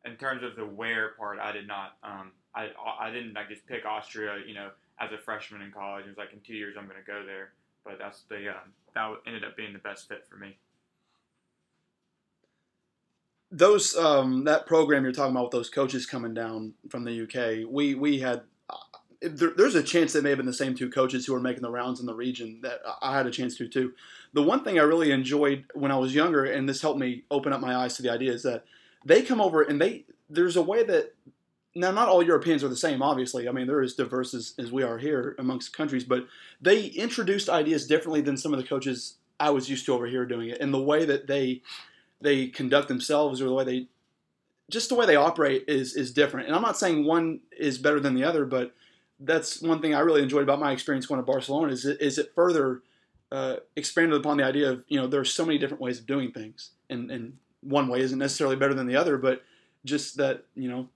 in 0.03 0.15
terms 0.15 0.41
of 0.41 0.55
the 0.55 0.65
where 0.65 1.09
part, 1.09 1.37
I 1.37 1.51
did 1.51 1.67
not. 1.67 1.97
Um, 2.03 2.31
I 2.55 2.69
I 2.99 3.11
didn't 3.11 3.37
I 3.37 3.43
just 3.47 3.67
pick 3.67 3.85
Austria, 3.85 4.37
you 4.47 4.55
know, 4.55 4.71
as 4.99 5.11
a 5.11 5.19
freshman 5.19 5.61
in 5.61 5.71
college. 5.71 6.05
It 6.05 6.09
was 6.09 6.17
like 6.17 6.33
in 6.33 6.39
two 6.39 6.55
years 6.55 6.75
I'm 6.75 6.85
going 6.85 6.97
to 6.97 7.05
go 7.05 7.23
there. 7.23 7.51
But 7.85 7.97
that's 7.99 8.23
the 8.29 8.49
uh, 8.49 8.53
that 8.95 9.15
ended 9.25 9.43
up 9.43 9.55
being 9.55 9.73
the 9.73 9.79
best 9.79 10.07
fit 10.07 10.25
for 10.29 10.35
me. 10.37 10.57
Those 13.51 13.95
um, 13.95 14.43
that 14.43 14.67
program 14.67 15.03
you're 15.03 15.11
talking 15.11 15.31
about 15.31 15.45
with 15.45 15.51
those 15.51 15.69
coaches 15.69 16.05
coming 16.05 16.33
down 16.33 16.73
from 16.89 17.03
the 17.03 17.23
UK, 17.23 17.69
we 17.69 17.95
we 17.95 18.19
had. 18.19 18.41
Uh, 18.69 18.75
there, 19.21 19.51
there's 19.57 19.75
a 19.75 19.83
chance 19.83 20.13
they 20.13 20.21
may 20.21 20.29
have 20.29 20.37
been 20.37 20.45
the 20.45 20.53
same 20.53 20.75
two 20.75 20.89
coaches 20.89 21.25
who 21.25 21.33
were 21.33 21.39
making 21.39 21.61
the 21.61 21.71
rounds 21.71 21.99
in 21.99 22.05
the 22.05 22.13
region 22.13 22.59
that 22.61 22.79
I 23.01 23.17
had 23.17 23.25
a 23.25 23.31
chance 23.31 23.57
to 23.57 23.67
too. 23.67 23.93
The 24.33 24.43
one 24.43 24.63
thing 24.63 24.79
I 24.79 24.83
really 24.83 25.11
enjoyed 25.11 25.65
when 25.73 25.91
I 25.91 25.97
was 25.97 26.13
younger, 26.13 26.45
and 26.45 26.69
this 26.69 26.81
helped 26.81 26.99
me 26.99 27.23
open 27.31 27.51
up 27.51 27.59
my 27.59 27.75
eyes 27.75 27.95
to 27.95 28.03
the 28.03 28.11
idea, 28.11 28.31
is 28.31 28.43
that 28.43 28.65
they 29.03 29.23
come 29.23 29.41
over 29.41 29.63
and 29.63 29.81
they 29.81 30.05
there's 30.29 30.55
a 30.55 30.61
way 30.61 30.83
that 30.83 31.15
now 31.79 31.91
not 31.91 32.09
all 32.09 32.21
Europeans 32.21 32.63
are 32.63 32.67
the 32.67 32.75
same, 32.75 33.01
obviously. 33.01 33.47
I 33.47 33.51
mean, 33.51 33.65
they're 33.65 33.81
as 33.81 33.93
diverse 33.93 34.33
as, 34.33 34.53
as 34.59 34.71
we 34.71 34.83
are 34.83 34.97
here 34.97 35.35
amongst 35.39 35.75
countries, 35.75 36.03
but 36.03 36.27
they 36.61 36.87
introduced 36.87 37.49
ideas 37.49 37.87
differently 37.87 38.21
than 38.21 38.35
some 38.35 38.53
of 38.53 38.59
the 38.59 38.67
coaches 38.67 39.15
I 39.39 39.49
was 39.51 39.69
used 39.69 39.85
to 39.85 39.93
over 39.93 40.05
here 40.05 40.25
doing 40.25 40.49
it. 40.49 40.59
And 40.59 40.73
the 40.73 40.81
way 40.81 41.05
that 41.05 41.27
they 41.27 41.61
they 42.21 42.47
conduct 42.47 42.89
themselves 42.89 43.41
or 43.41 43.45
the 43.45 43.53
way 43.53 43.63
they 43.63 43.87
just 44.69 44.89
the 44.89 44.95
way 44.95 45.05
they 45.05 45.15
operate 45.15 45.65
is 45.67 45.95
is 45.95 46.11
different. 46.11 46.47
And 46.47 46.55
I'm 46.55 46.61
not 46.61 46.77
saying 46.77 47.05
one 47.05 47.39
is 47.57 47.77
better 47.77 48.01
than 48.01 48.13
the 48.13 48.25
other, 48.25 48.45
but 48.45 48.75
that's 49.19 49.61
one 49.61 49.81
thing 49.81 49.95
I 49.95 49.99
really 49.99 50.21
enjoyed 50.21 50.43
about 50.43 50.59
my 50.59 50.73
experience 50.73 51.05
going 51.05 51.21
to 51.21 51.25
Barcelona 51.25 51.71
is 51.71 51.85
it, 51.85 52.01
is 52.01 52.17
it 52.17 52.33
further 52.35 52.81
uh, 53.31 53.57
expanded 53.75 54.19
upon 54.19 54.37
the 54.37 54.43
idea 54.43 54.69
of 54.69 54.83
you 54.89 54.99
know 54.99 55.07
there's 55.07 55.33
so 55.33 55.45
many 55.45 55.57
different 55.57 55.81
ways 55.81 55.99
of 55.99 56.05
doing 56.05 56.31
things, 56.31 56.71
and 56.89 57.09
and 57.09 57.37
one 57.61 57.87
way 57.87 58.01
isn't 58.01 58.19
necessarily 58.19 58.57
better 58.57 58.73
than 58.73 58.87
the 58.87 58.97
other, 58.97 59.17
but 59.17 59.43
just 59.85 60.17
that 60.17 60.43
you 60.55 60.69
know 60.69 60.89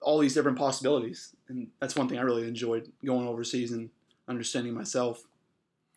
all 0.00 0.18
these 0.18 0.34
different 0.34 0.58
possibilities, 0.58 1.34
and 1.48 1.68
that's 1.80 1.96
one 1.96 2.08
thing 2.08 2.18
I 2.18 2.22
really 2.22 2.46
enjoyed 2.46 2.90
going 3.04 3.26
overseas 3.26 3.72
and 3.72 3.90
understanding 4.28 4.74
myself. 4.74 5.24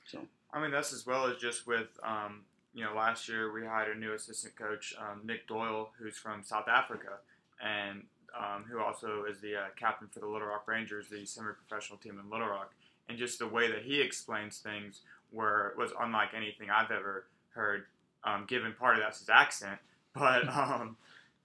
So 0.06 0.20
I 0.54 0.62
mean 0.62 0.72
that's 0.72 0.94
as 0.94 1.06
well 1.06 1.28
as 1.28 1.38
just 1.38 1.68
with 1.68 1.88
um, 2.04 2.42
you 2.74 2.84
know 2.84 2.94
last 2.96 3.28
year 3.28 3.52
we 3.52 3.66
hired 3.66 3.96
a 3.96 4.00
new 4.00 4.14
assistant 4.14 4.56
coach 4.56 4.96
um, 5.00 5.22
Nick 5.26 5.48
Doyle 5.48 5.90
who's 6.00 6.18
from 6.18 6.44
South 6.44 6.68
Africa 6.68 7.20
and 7.64 8.04
um, 8.38 8.64
who 8.70 8.80
also 8.80 9.26
is 9.30 9.40
the 9.42 9.56
uh, 9.56 9.66
captain 9.78 10.08
for 10.08 10.20
the 10.20 10.28
Little 10.28 10.48
Rock 10.48 10.68
Rangers, 10.68 11.08
the 11.10 11.26
semi-professional 11.26 12.00
team 12.00 12.20
in 12.24 12.30
Little 12.30 12.48
Rock, 12.48 12.74
and 13.10 13.18
just 13.18 13.40
the 13.40 13.48
way 13.48 13.70
that 13.70 13.84
he 13.84 14.00
explains 14.02 14.60
things 14.60 15.02
were 15.32 15.74
was 15.78 15.92
unlike 16.00 16.30
anything 16.36 16.70
I've 16.70 16.92
ever 16.92 17.26
heard. 17.54 17.86
Um, 18.24 18.46
given 18.48 18.74
part 18.74 18.98
of 18.98 19.02
that's 19.02 19.20
his 19.20 19.30
accent, 19.30 19.80
but 20.14 20.48
um, 20.56 20.96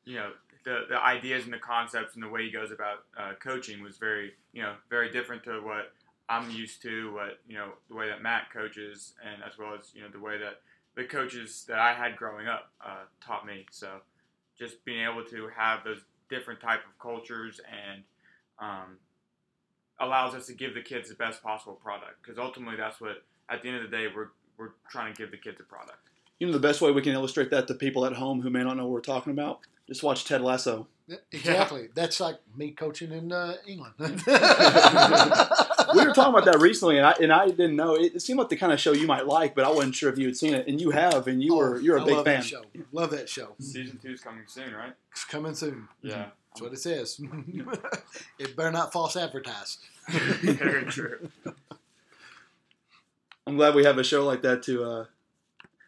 you 0.07 0.15
know 0.15 0.31
the 0.65 0.87
the 0.89 1.03
ideas 1.03 1.45
and 1.45 1.53
the 1.53 1.59
concepts 1.59 2.15
and 2.15 2.23
the 2.23 2.29
way 2.29 2.45
he 2.45 2.51
goes 2.51 2.71
about 2.71 3.05
uh, 3.19 3.33
coaching 3.43 3.83
was 3.83 3.99
very 3.99 4.33
you 4.53 4.63
know 4.63 4.75
very 4.89 5.11
different 5.11 5.45
to 5.45 5.61
what 5.61 5.93
I'm 6.29 6.51
used 6.51 6.81
to. 6.83 7.13
What 7.13 7.41
you 7.47 7.57
know 7.57 7.73
the 7.89 7.95
way 7.95 8.09
that 8.09 8.23
Matt 8.23 8.51
coaches, 8.53 9.15
and 9.23 9.43
as 9.43 9.59
well 9.59 9.75
as 9.79 9.91
you 9.95 10.03
know 10.03 10.09
the 10.09 10.21
way 10.21 10.39
that 10.39 10.61
the 10.95 11.05
coaches 11.05 11.65
that 11.69 11.79
I 11.79 11.93
had 11.93 12.17
growing 12.17 12.49
up 12.49 12.71
uh, 12.85 13.05
taught 13.21 13.47
me. 13.47 13.67
So 13.71 13.89
just 14.59 14.83
being 14.85 15.05
able 15.05 15.25
to 15.25 15.49
have 15.55 15.85
those 15.85 16.01
different 16.31 16.61
type 16.61 16.81
of 16.81 16.99
cultures 16.99 17.61
and 17.71 18.03
um, 18.59 18.97
allows 20.01 20.35
us 20.35 20.47
to 20.47 20.55
give 20.55 20.75
the 20.75 20.81
kids 20.81 21.11
the 21.11 21.15
best 21.15 21.43
possible 21.43 21.75
product 21.75 22.23
because 22.23 22.39
ultimately 22.39 22.77
that's 22.77 23.01
what 23.01 23.23
at 23.51 23.63
the 23.63 23.69
end 23.69 23.77
of 23.77 23.91
the 23.91 23.97
day 23.97 24.07
we're 24.15 24.29
we're 24.59 24.73
trying 24.91 25.13
to 25.15 25.23
give 25.23 25.31
the 25.31 25.37
kids 25.37 25.61
a 25.61 25.65
product. 25.65 25.99
You 26.39 26.47
know 26.47 26.53
the 26.53 26.59
best 26.59 26.81
way 26.81 26.91
we 26.91 27.03
can 27.03 27.13
illustrate 27.13 27.51
that 27.51 27.69
to 27.69 27.75
people 27.75 28.05
at 28.05 28.15
home 28.15 28.41
who 28.43 28.51
may 28.51 28.65
not 28.65 28.77
know 28.77 28.85
what 28.85 28.93
we're 28.93 29.01
talking 29.01 29.33
about 29.33 29.61
just 29.87 30.03
watch 30.03 30.25
Ted 30.25 30.43
Lasso. 30.43 30.89
Exactly. 31.31 31.83
Yeah. 31.83 31.89
That's 31.95 32.19
like 32.19 32.37
me 32.57 32.73
coaching 32.73 33.13
in 33.13 33.31
uh, 33.31 33.55
England. 33.67 33.95
we 35.95 36.05
were 36.05 36.13
talking 36.13 36.35
about 36.35 36.45
that 36.47 36.59
recently, 36.61 36.97
and 36.97 37.07
I 37.07 37.15
and 37.21 37.33
I 37.33 37.47
didn't 37.47 37.77
know. 37.77 37.95
It, 37.95 38.21
seemed 38.21 38.41
like 38.41 38.49
the 38.49 38.57
kind 38.57 38.73
of 38.73 38.81
show 38.81 38.93
you 38.93 39.07
might 39.07 39.27
like, 39.27 39.55
but 39.55 39.65
I 39.65 39.71
wasn't 39.71 39.95
sure 39.95 40.11
if 40.11 40.19
you 40.19 40.27
had 40.27 40.37
seen 40.37 40.55
it, 40.55 40.67
and 40.67 40.81
you 40.81 40.91
have, 40.91 41.29
and 41.29 41.41
you 41.43 41.55
oh, 41.55 41.59
were 41.59 41.81
you're 41.81 41.99
a 41.99 42.03
I 42.03 42.05
big 42.05 42.15
love 42.15 42.25
fan. 42.25 42.41
That 42.41 42.47
show. 42.47 42.63
Love 42.91 43.11
that 43.11 43.29
show. 43.29 43.55
Season 43.61 43.99
two 44.03 44.11
is 44.13 44.21
coming 44.21 44.45
soon, 44.49 44.75
right? 44.75 44.95
It's 45.13 45.25
coming 45.25 45.55
soon. 45.55 45.87
Yeah, 46.03 46.27
that's 46.51 46.61
what 46.61 46.73
it 46.73 46.81
says. 46.81 47.21
it 48.39 48.57
better 48.57 48.73
not 48.73 48.93
false 48.93 49.17
advertise. 49.17 49.79
Very 50.09 50.87
true. 50.87 51.29
I'm 53.47 53.57
glad 53.57 53.77
we 53.77 53.85
have 53.85 53.99
a 53.99 54.05
show 54.05 54.25
like 54.27 54.43
that 54.43 54.65
to. 54.65 54.85
Uh, 54.85 55.05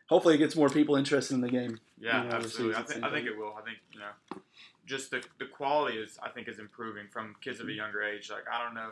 hopefully, 0.08 0.36
it 0.36 0.38
gets 0.38 0.54
more 0.54 0.68
people 0.68 0.94
interested 0.94 1.34
in 1.34 1.40
the 1.40 1.50
game. 1.50 1.80
Yeah, 2.00 2.22
you 2.22 2.28
know, 2.28 2.36
absolutely. 2.36 2.76
I 2.76 2.82
think, 2.82 3.04
I 3.04 3.10
think 3.10 3.26
it 3.26 3.36
will. 3.36 3.54
I 3.58 3.62
think 3.62 3.78
you 3.92 4.00
know, 4.00 4.40
just 4.86 5.10
the 5.10 5.22
the 5.38 5.46
quality 5.46 5.98
is 5.98 6.18
I 6.22 6.28
think 6.28 6.48
is 6.48 6.58
improving 6.58 7.06
from 7.10 7.34
kids 7.40 7.60
of 7.60 7.68
a 7.68 7.72
younger 7.72 8.02
age. 8.02 8.30
Like 8.30 8.44
I 8.52 8.62
don't 8.64 8.74
know, 8.74 8.90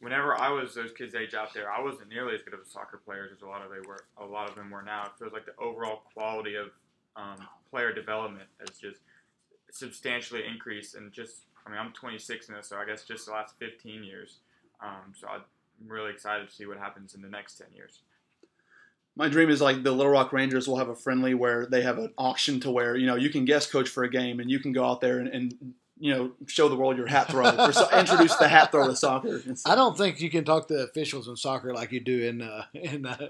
whenever 0.00 0.38
I 0.38 0.50
was 0.50 0.74
those 0.74 0.92
kids' 0.92 1.14
age 1.14 1.34
out 1.34 1.52
there, 1.54 1.70
I 1.70 1.80
wasn't 1.80 2.08
nearly 2.08 2.34
as 2.34 2.42
good 2.42 2.54
of 2.54 2.60
a 2.60 2.66
soccer 2.66 2.98
player 3.04 3.28
as 3.32 3.42
a 3.42 3.46
lot 3.46 3.62
of 3.62 3.70
they 3.70 3.86
were. 3.86 4.04
A 4.18 4.24
lot 4.24 4.48
of 4.48 4.54
them 4.54 4.70
were 4.70 4.82
now. 4.82 5.04
It 5.06 5.12
feels 5.18 5.32
like 5.32 5.46
the 5.46 5.56
overall 5.58 6.02
quality 6.14 6.54
of 6.54 6.68
um, 7.16 7.46
player 7.70 7.92
development 7.92 8.48
has 8.60 8.78
just 8.78 9.00
substantially 9.70 10.42
increased, 10.46 10.94
and 10.94 11.12
just 11.12 11.42
I 11.66 11.70
mean 11.70 11.78
I'm 11.78 11.92
26 11.92 12.48
now, 12.48 12.60
so 12.62 12.76
I 12.76 12.86
guess 12.86 13.04
just 13.04 13.26
the 13.26 13.32
last 13.32 13.54
15 13.58 14.02
years. 14.02 14.38
Um, 14.80 15.12
so 15.14 15.28
I'm 15.28 15.42
really 15.86 16.10
excited 16.10 16.48
to 16.48 16.54
see 16.54 16.64
what 16.64 16.78
happens 16.78 17.14
in 17.14 17.20
the 17.20 17.28
next 17.28 17.58
10 17.58 17.66
years 17.74 18.00
my 19.16 19.28
dream 19.28 19.50
is 19.50 19.60
like 19.60 19.82
the 19.82 19.92
Little 19.92 20.12
Rock 20.12 20.32
Rangers 20.32 20.68
will 20.68 20.78
have 20.78 20.88
a 20.88 20.94
friendly 20.94 21.34
where 21.34 21.66
they 21.66 21.82
have 21.82 21.98
an 21.98 22.12
auction 22.16 22.60
to 22.60 22.70
where 22.70 22.96
you 22.96 23.06
know 23.06 23.16
you 23.16 23.30
can 23.30 23.44
guest 23.44 23.70
coach 23.70 23.88
for 23.88 24.04
a 24.04 24.10
game 24.10 24.40
and 24.40 24.50
you 24.50 24.58
can 24.60 24.72
go 24.72 24.84
out 24.84 25.00
there 25.00 25.18
and, 25.18 25.28
and 25.28 25.74
you 26.00 26.14
know 26.14 26.32
show 26.46 26.68
the 26.68 26.74
world 26.74 26.96
your 26.96 27.06
hat 27.06 27.28
throw 27.28 27.46
or 27.46 27.72
so, 27.72 27.88
introduce 27.96 28.34
the 28.36 28.48
hat 28.48 28.72
throw 28.72 28.88
to 28.88 28.96
soccer. 28.96 29.42
I 29.66 29.74
don't 29.74 29.96
think 29.96 30.20
you 30.20 30.30
can 30.30 30.44
talk 30.44 30.66
to 30.68 30.82
officials 30.82 31.28
in 31.28 31.36
soccer 31.36 31.74
like 31.74 31.92
you 31.92 32.00
do 32.00 32.22
in 32.22 32.42
uh, 32.42 32.64
in. 32.74 33.06
Uh, 33.06 33.28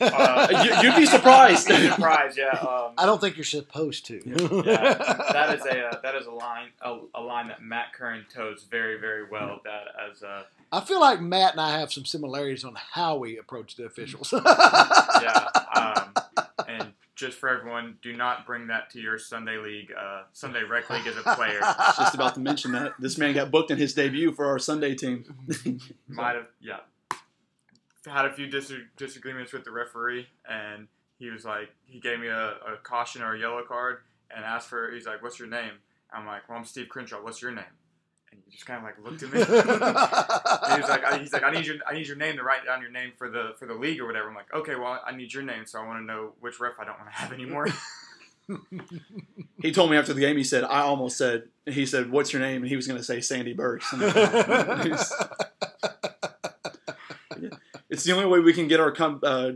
uh, 0.00 0.80
you, 0.82 0.90
would 0.90 0.96
be 0.96 1.06
surprised. 1.06 1.70
I'd 1.70 1.82
be 1.82 1.88
surprised, 1.88 2.38
yeah. 2.38 2.50
Um, 2.60 2.92
I 2.96 3.04
don't 3.04 3.20
think 3.20 3.36
you're 3.36 3.44
supposed 3.44 4.06
to. 4.06 4.22
yeah, 4.24 4.94
that 5.32 5.58
is 5.58 5.66
a 5.66 5.86
uh, 5.88 6.00
that 6.00 6.14
is 6.14 6.26
a 6.26 6.30
line 6.30 6.68
a, 6.80 6.98
a, 7.16 7.20
line 7.20 7.48
that 7.48 7.60
Matt 7.62 7.92
Curran 7.92 8.24
toes 8.32 8.64
very 8.70 8.98
very 8.98 9.28
well. 9.28 9.60
That 9.64 9.88
as 10.10 10.22
a 10.22 10.44
I 10.70 10.80
feel 10.80 11.00
like 11.00 11.20
Matt 11.20 11.52
and 11.52 11.60
I 11.60 11.78
have 11.78 11.92
some 11.92 12.04
similarities 12.04 12.64
on 12.64 12.76
how 12.76 13.16
we 13.16 13.36
approach 13.36 13.74
the 13.76 13.84
officials. 13.84 14.32
yeah, 14.46 15.48
um, 15.74 16.12
and 16.68 16.92
just 17.14 17.38
for 17.38 17.48
everyone, 17.48 17.98
do 18.02 18.16
not 18.16 18.46
bring 18.46 18.68
that 18.68 18.90
to 18.90 19.00
your 19.00 19.18
Sunday 19.18 19.58
league, 19.58 19.92
uh, 19.96 20.22
Sunday 20.32 20.62
rec 20.62 20.88
league 20.90 21.06
as 21.06 21.16
a 21.16 21.22
player. 21.22 21.60
just 21.98 22.14
about 22.14 22.34
to 22.34 22.40
mention 22.40 22.72
that 22.72 22.94
this 22.98 23.18
man 23.18 23.34
got 23.34 23.50
booked 23.50 23.70
in 23.70 23.78
his 23.78 23.94
debut 23.94 24.32
for 24.32 24.46
our 24.46 24.58
Sunday 24.58 24.94
team. 24.94 25.24
Might 26.08 26.36
have, 26.36 26.48
yeah, 26.60 26.80
had 28.06 28.24
a 28.24 28.32
few 28.32 28.46
dis- 28.46 28.72
disagreements 28.96 29.52
with 29.52 29.64
the 29.64 29.70
referee, 29.70 30.26
and 30.48 30.88
he 31.18 31.30
was 31.30 31.44
like, 31.44 31.70
he 31.84 32.00
gave 32.00 32.18
me 32.18 32.28
a, 32.28 32.48
a 32.50 32.76
caution 32.82 33.22
or 33.22 33.34
a 33.34 33.38
yellow 33.38 33.62
card, 33.62 33.98
and 34.34 34.44
asked 34.44 34.68
for, 34.68 34.90
he's 34.90 35.06
like, 35.06 35.22
"What's 35.22 35.38
your 35.38 35.48
name?" 35.48 35.72
I'm 36.12 36.26
like, 36.26 36.48
"Well, 36.48 36.58
I'm 36.58 36.64
Steve 36.64 36.88
Crenshaw. 36.88 37.22
What's 37.22 37.42
your 37.42 37.52
name?" 37.52 37.64
And 38.32 38.40
he 38.44 38.50
just 38.50 38.66
kind 38.66 38.78
of 38.78 38.84
like 38.84 38.98
looked 39.04 39.22
at 39.22 39.32
me. 39.32 39.38
he 39.44 40.80
was 40.80 40.88
like, 40.88 41.20
"He's 41.20 41.32
like, 41.32 41.44
I 41.44 41.50
need 41.52 41.66
your, 41.66 41.76
I 41.86 41.92
need 41.94 42.06
your 42.06 42.16
name 42.16 42.36
to 42.36 42.42
write 42.42 42.64
down 42.64 42.80
your 42.80 42.90
name 42.90 43.12
for 43.16 43.28
the 43.28 43.52
for 43.58 43.66
the 43.66 43.74
league 43.74 44.00
or 44.00 44.06
whatever." 44.06 44.28
I'm 44.28 44.34
like, 44.34 44.52
"Okay, 44.52 44.74
well, 44.74 45.00
I 45.06 45.14
need 45.14 45.32
your 45.32 45.42
name, 45.42 45.66
so 45.66 45.80
I 45.80 45.86
want 45.86 46.00
to 46.00 46.04
know 46.04 46.32
which 46.40 46.58
ref 46.58 46.72
I 46.80 46.84
don't 46.84 46.98
want 46.98 47.10
to 47.10 47.16
have 47.16 47.32
anymore." 47.32 47.68
he 49.62 49.70
told 49.70 49.90
me 49.90 49.96
after 49.96 50.14
the 50.14 50.20
game. 50.20 50.36
He 50.36 50.44
said, 50.44 50.64
"I 50.64 50.80
almost 50.80 51.16
said." 51.18 51.44
He 51.66 51.86
said, 51.86 52.10
"What's 52.10 52.32
your 52.32 52.40
name?" 52.40 52.62
And 52.62 52.68
he 52.68 52.76
was 52.76 52.86
going 52.86 52.98
to 52.98 53.04
say 53.04 53.20
Sandy 53.20 53.52
Burks. 53.52 53.86
it's 57.90 58.04
the 58.04 58.12
only 58.12 58.26
way 58.26 58.40
we 58.40 58.52
can 58.54 58.66
get 58.66 58.80
our 58.80 58.92
com- 58.92 59.20
uh, 59.22 59.52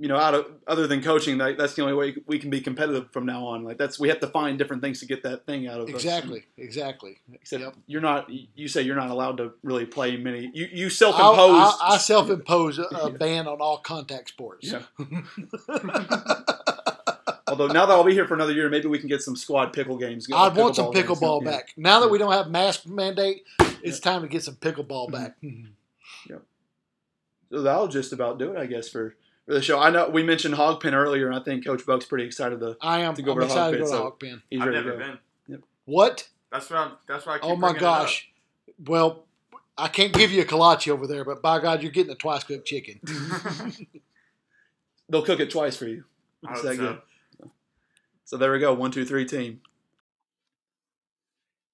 you 0.00 0.08
know, 0.08 0.16
out 0.16 0.34
of 0.34 0.46
other 0.66 0.86
than 0.86 1.02
coaching, 1.02 1.36
that, 1.38 1.58
that's 1.58 1.74
the 1.74 1.82
only 1.82 1.92
way 1.92 2.16
we 2.26 2.38
can 2.38 2.48
be 2.48 2.62
competitive 2.62 3.12
from 3.12 3.26
now 3.26 3.44
on. 3.44 3.64
Like 3.64 3.76
that's 3.76 4.00
we 4.00 4.08
have 4.08 4.20
to 4.20 4.28
find 4.28 4.58
different 4.58 4.80
things 4.80 4.98
to 5.00 5.06
get 5.06 5.22
that 5.24 5.44
thing 5.44 5.68
out 5.68 5.78
of 5.78 5.90
exactly, 5.90 6.38
us. 6.38 6.44
exactly. 6.56 7.18
Except 7.34 7.62
yep. 7.62 7.74
you're 7.86 8.00
not. 8.00 8.30
You 8.30 8.66
say 8.66 8.80
you're 8.80 8.96
not 8.96 9.10
allowed 9.10 9.36
to 9.36 9.52
really 9.62 9.84
play 9.84 10.16
many. 10.16 10.50
You 10.54 10.68
you 10.72 10.88
self 10.88 11.16
impose. 11.16 11.74
I, 11.82 11.88
I 11.90 11.98
self 11.98 12.30
impose 12.30 12.78
a, 12.78 12.84
a 12.84 13.10
ban 13.18 13.46
on 13.46 13.60
all 13.60 13.76
contact 13.76 14.30
sports. 14.30 14.72
Yeah. 14.72 14.84
Although 17.46 17.66
now 17.66 17.84
that 17.84 17.92
I'll 17.92 18.04
be 18.04 18.14
here 18.14 18.26
for 18.26 18.32
another 18.32 18.52
year, 18.52 18.70
maybe 18.70 18.88
we 18.88 18.98
can 18.98 19.08
get 19.08 19.20
some 19.20 19.36
squad 19.36 19.74
pickle 19.74 19.98
games. 19.98 20.26
I 20.32 20.48
want 20.48 20.76
some 20.76 20.94
pickleball 20.94 21.40
games. 21.40 21.50
back. 21.50 21.72
Yeah. 21.76 21.82
Now 21.82 22.00
that 22.00 22.08
we 22.08 22.16
don't 22.16 22.32
have 22.32 22.48
mask 22.48 22.86
mandate, 22.86 23.44
it's 23.82 23.98
yeah. 23.98 24.12
time 24.12 24.22
to 24.22 24.28
get 24.28 24.44
some 24.44 24.54
pickleball 24.54 25.12
back. 25.12 25.36
yeah. 25.42 26.36
So 27.52 27.60
that'll 27.60 27.88
just 27.88 28.14
about 28.14 28.38
do 28.38 28.52
it, 28.52 28.58
I 28.58 28.64
guess, 28.64 28.88
for 28.88 29.16
for 29.50 29.54
the 29.54 29.62
show. 29.62 29.80
I 29.80 29.90
know 29.90 30.08
we 30.08 30.22
mentioned 30.22 30.54
Hogpen 30.54 30.92
earlier, 30.92 31.26
and 31.28 31.34
I 31.36 31.42
think 31.42 31.64
Coach 31.66 31.84
Buck's 31.84 32.04
pretty 32.04 32.24
excited 32.24 32.60
to. 32.60 32.76
I 32.80 33.00
am 33.00 33.14
To 33.14 33.22
go 33.22 33.32
I'm 33.32 33.38
over 33.38 33.48
to 33.48 33.52
Hogpen, 33.52 33.70
to 33.72 33.78
go 33.78 33.78
Pen, 33.78 33.80
to 33.80 33.86
so- 33.88 34.02
Hog 34.02 34.22
He's 34.48 34.60
I've 34.60 34.66
ready 34.68 34.76
never 34.78 34.92
to 34.92 34.96
go. 34.98 35.18
been. 35.48 35.62
What? 35.86 36.28
That's 36.52 36.70
what 36.70 36.78
I'm. 36.78 36.92
That's 37.08 37.26
why 37.26 37.34
I 37.34 37.38
keep 37.38 37.44
Oh 37.50 37.56
my 37.56 37.68
bringing 37.72 37.82
it 37.82 37.86
up. 37.86 38.02
gosh. 38.02 38.28
Well, 38.86 39.24
I 39.76 39.88
can't 39.88 40.12
give 40.12 40.30
you 40.30 40.42
a 40.42 40.44
kolache 40.44 40.88
over 40.88 41.06
there, 41.08 41.24
but 41.24 41.42
by 41.42 41.58
God, 41.58 41.82
you're 41.82 41.90
getting 41.90 42.12
a 42.12 42.14
twice 42.16 42.44
cooked 42.44 42.64
chicken. 42.66 43.00
They'll 45.08 45.24
cook 45.24 45.40
it 45.40 45.50
twice 45.50 45.76
for 45.76 45.86
you. 45.86 46.04
I 46.46 46.52
It's 46.52 46.60
hope 46.60 46.68
that 46.70 46.76
so. 46.76 46.82
good. 47.42 47.50
So 48.24 48.36
there 48.36 48.52
we 48.52 48.60
go, 48.60 48.72
one, 48.72 48.92
two, 48.92 49.04
three 49.04 49.24
team. 49.24 49.60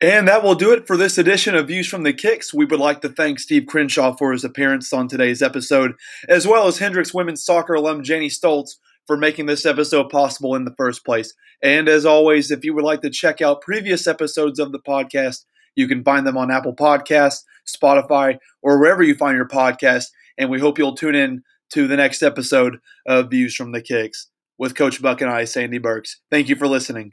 And 0.00 0.28
that 0.28 0.42
will 0.42 0.54
do 0.54 0.72
it 0.72 0.86
for 0.86 0.98
this 0.98 1.16
edition 1.16 1.54
of 1.54 1.68
Views 1.68 1.88
from 1.88 2.02
the 2.02 2.12
Kicks. 2.12 2.52
We 2.52 2.66
would 2.66 2.78
like 2.78 3.00
to 3.00 3.08
thank 3.08 3.38
Steve 3.38 3.64
Crenshaw 3.66 4.14
for 4.14 4.32
his 4.32 4.44
appearance 4.44 4.92
on 4.92 5.08
today's 5.08 5.40
episode, 5.40 5.94
as 6.28 6.46
well 6.46 6.66
as 6.66 6.78
Hendrix 6.78 7.14
women's 7.14 7.42
soccer 7.42 7.72
alum 7.72 8.02
Janie 8.02 8.28
Stoltz 8.28 8.72
for 9.06 9.16
making 9.16 9.46
this 9.46 9.64
episode 9.64 10.10
possible 10.10 10.54
in 10.54 10.66
the 10.66 10.74
first 10.76 11.04
place. 11.04 11.32
And 11.62 11.88
as 11.88 12.04
always, 12.04 12.50
if 12.50 12.62
you 12.62 12.74
would 12.74 12.84
like 12.84 13.00
to 13.02 13.10
check 13.10 13.40
out 13.40 13.62
previous 13.62 14.06
episodes 14.06 14.58
of 14.58 14.72
the 14.72 14.80
podcast, 14.80 15.46
you 15.76 15.88
can 15.88 16.04
find 16.04 16.26
them 16.26 16.36
on 16.36 16.50
Apple 16.50 16.74
Podcasts, 16.74 17.42
Spotify, 17.66 18.36
or 18.62 18.78
wherever 18.78 19.02
you 19.02 19.14
find 19.14 19.36
your 19.36 19.48
podcast. 19.48 20.06
And 20.36 20.50
we 20.50 20.60
hope 20.60 20.78
you'll 20.78 20.94
tune 20.94 21.14
in 21.14 21.42
to 21.72 21.86
the 21.86 21.96
next 21.96 22.22
episode 22.22 22.78
of 23.06 23.30
Views 23.30 23.54
from 23.54 23.72
the 23.72 23.80
Kicks 23.80 24.28
with 24.58 24.74
Coach 24.74 25.00
Buck 25.00 25.22
and 25.22 25.30
I, 25.30 25.44
Sandy 25.44 25.78
Burks. 25.78 26.20
Thank 26.30 26.50
you 26.50 26.56
for 26.56 26.68
listening. 26.68 27.12